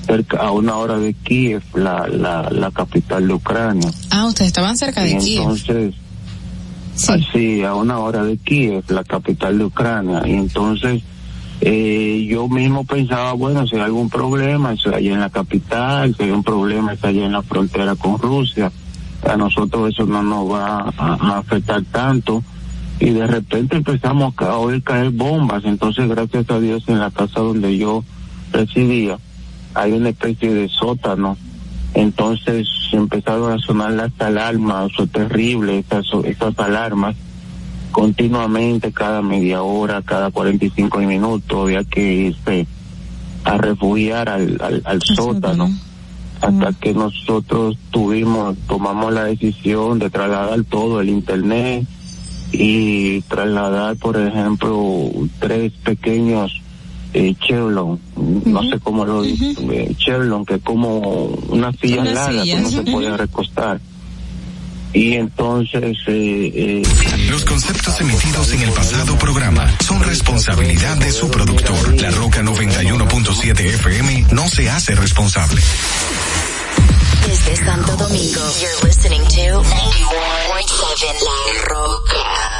cerca 0.07 0.39
a 0.39 0.51
una 0.53 0.77
hora 0.77 0.99
de 0.99 1.13
Kiev, 1.15 1.63
la, 1.75 2.07
la, 2.09 2.49
la 2.51 2.71
capital 2.71 3.29
de 3.29 3.35
Ucrania. 3.35 3.91
Ah, 4.11 4.25
ustedes 4.27 4.49
estaban 4.49 4.77
cerca 4.79 5.03
de 5.03 5.11
Y 5.11 5.19
Kiev. 5.19 5.43
entonces, 5.43 5.95
así, 7.09 7.63
a 7.63 7.75
una 7.75 7.99
hora 7.99 8.25
de 8.25 8.37
Kiev, 8.39 8.85
la 8.89 9.05
capital 9.05 9.59
de 9.59 9.65
Ucrania. 9.65 10.23
Y 10.27 10.33
entonces, 10.33 11.03
eh, 11.61 12.27
yo 12.29 12.49
mismo 12.49 12.85
pensaba, 12.85 13.33
bueno, 13.35 13.67
si 13.67 13.77
hay 13.77 13.83
algún 13.83 14.09
problema, 14.09 14.73
es 14.73 14.87
allá 14.87 15.13
en 15.13 15.21
la 15.21 15.31
capital, 15.31 16.15
si 16.17 16.25
hay 16.25 16.31
un 16.31 16.43
problema, 16.43 16.93
es 16.93 17.05
allá 17.05 17.27
en 17.27 17.33
la 17.33 17.43
frontera 17.43 17.95
con 17.97 18.19
Rusia. 18.19 18.73
A 19.29 19.37
nosotros 19.37 19.93
eso 19.93 20.07
no 20.07 20.23
nos 20.23 20.51
va 20.51 20.93
a, 20.97 21.39
afectar 21.39 21.83
tanto. 21.91 22.43
Y 22.99 23.11
de 23.11 23.27
repente 23.27 23.77
empezamos 23.77 24.35
a 24.39 24.57
oír 24.57 24.83
caer 24.83 25.11
bombas. 25.11 25.65
Entonces, 25.65 26.09
gracias 26.09 26.51
a 26.51 26.61
Dios, 26.61 26.85
en 26.87 26.99
la 26.99 27.11
casa 27.11 27.41
donde 27.41 27.77
yo 27.77 28.05
residía, 28.53 29.19
hay 29.75 29.93
una 29.93 30.11
especie 30.11 30.53
de 30.53 30.69
sótano 30.69 31.37
entonces 31.95 32.69
empezaron 32.93 33.53
a 33.53 33.59
sonar 33.59 33.93
las 33.93 34.13
alarmas, 34.21 34.91
eso 34.93 35.05
es 35.05 35.11
terrible, 35.11 35.79
esas, 35.79 36.07
esas 36.25 36.59
alarmas, 36.59 37.17
continuamente, 37.91 38.93
cada 38.93 39.23
media 39.23 39.63
hora, 39.63 40.03
cada 40.03 40.31
45 40.31 40.99
minutos, 41.01 41.63
había 41.63 41.85
que 41.85 42.13
irse 42.15 42.67
a 43.45 43.57
refugiar 43.57 44.29
al, 44.29 44.59
al, 44.61 44.83
al 44.85 45.03
sótano, 45.03 45.71
hasta 46.41 46.73
que 46.73 46.95
nosotros 46.95 47.77
tuvimos, 47.91 48.57
tomamos 48.67 49.13
la 49.13 49.25
decisión 49.25 49.99
de 49.99 50.11
trasladar 50.11 50.63
todo 50.65 51.01
el 51.01 51.09
internet 51.09 51.87
y 52.53 53.21
trasladar, 53.23 53.97
por 53.97 54.17
ejemplo, 54.17 55.11
tres 55.39 55.73
pequeños 55.85 56.61
eh, 57.13 57.35
Chevron, 57.41 57.99
no 58.45 58.63
sé 58.63 58.79
cómo 58.79 59.05
lo 59.05 59.23
dice, 59.23 59.57
eh, 59.73 59.95
Chevron, 59.97 60.45
que 60.45 60.55
es 60.55 60.63
como 60.63 60.99
una 61.49 61.73
silla 61.73 62.05
larga 62.05 62.45
que 62.45 62.61
no 62.61 62.69
se 62.71 62.83
puede 62.83 63.17
recostar. 63.17 63.81
Y 64.93 65.15
entonces, 65.15 65.97
eh, 66.07 66.53
eh, 66.55 66.83
Los 67.31 67.45
conceptos 67.45 68.01
emitidos 68.01 68.53
en 68.53 68.63
el 68.63 68.71
pasado 68.73 69.17
programa 69.19 69.73
son 69.85 70.03
responsabilidad 70.03 70.97
de 70.97 71.13
su 71.13 71.31
productor. 71.31 72.01
La 72.01 72.11
Roca 72.11 72.43
91.7 72.43 73.61
FM 73.75 74.27
no 74.33 74.49
se 74.49 74.69
hace 74.69 74.95
responsable. 74.97 75.61
Desde 77.27 77.65
Santo 77.65 77.97
Domingo, 77.97 78.41
you're 78.61 78.89
listening 78.89 79.23
to 79.23 79.63
91.7 79.63 81.23
La 81.23 81.63
Roca. 81.69 82.60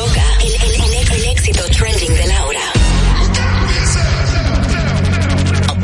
Roca, 0.01 0.27
el, 0.41 0.53
el, 0.65 0.73
el, 0.81 1.13
el 1.15 1.23
éxito 1.29 1.63
trending 1.77 2.13
de 2.15 2.25
Laura. 2.33 2.65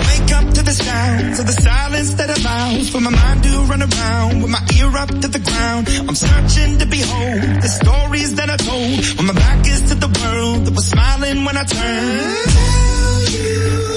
Wake 0.08 0.32
up 0.40 0.54
to 0.56 0.64
the 0.64 0.74
sounds 0.74 1.40
of 1.40 1.46
the 1.46 1.54
silence 1.54 2.14
that 2.16 2.30
allows 2.38 2.90
for 2.90 3.00
my 3.00 3.12
mind 3.12 3.44
to 3.44 3.50
run 3.70 3.84
around 3.84 4.42
with 4.42 4.50
my 4.50 4.64
ear 4.80 4.90
up 4.98 5.10
to 5.10 5.28
the 5.28 5.40
ground. 5.40 5.88
I'm 6.08 6.16
searching 6.16 6.80
to 6.80 6.86
behold 6.88 7.62
the 7.62 7.68
stories 7.68 8.34
that 8.36 8.50
I 8.50 8.58
told 8.58 9.18
when 9.18 9.28
my 9.28 9.34
back 9.34 9.68
is 9.68 9.82
to 9.90 9.96
the 9.96 10.10
world 10.20 10.66
that 10.66 10.74
was 10.74 10.88
smiling 10.88 11.46
when 11.46 11.56
I 11.56 11.64
turned. 11.64 12.50
Tell 12.58 13.22
you 13.38 13.97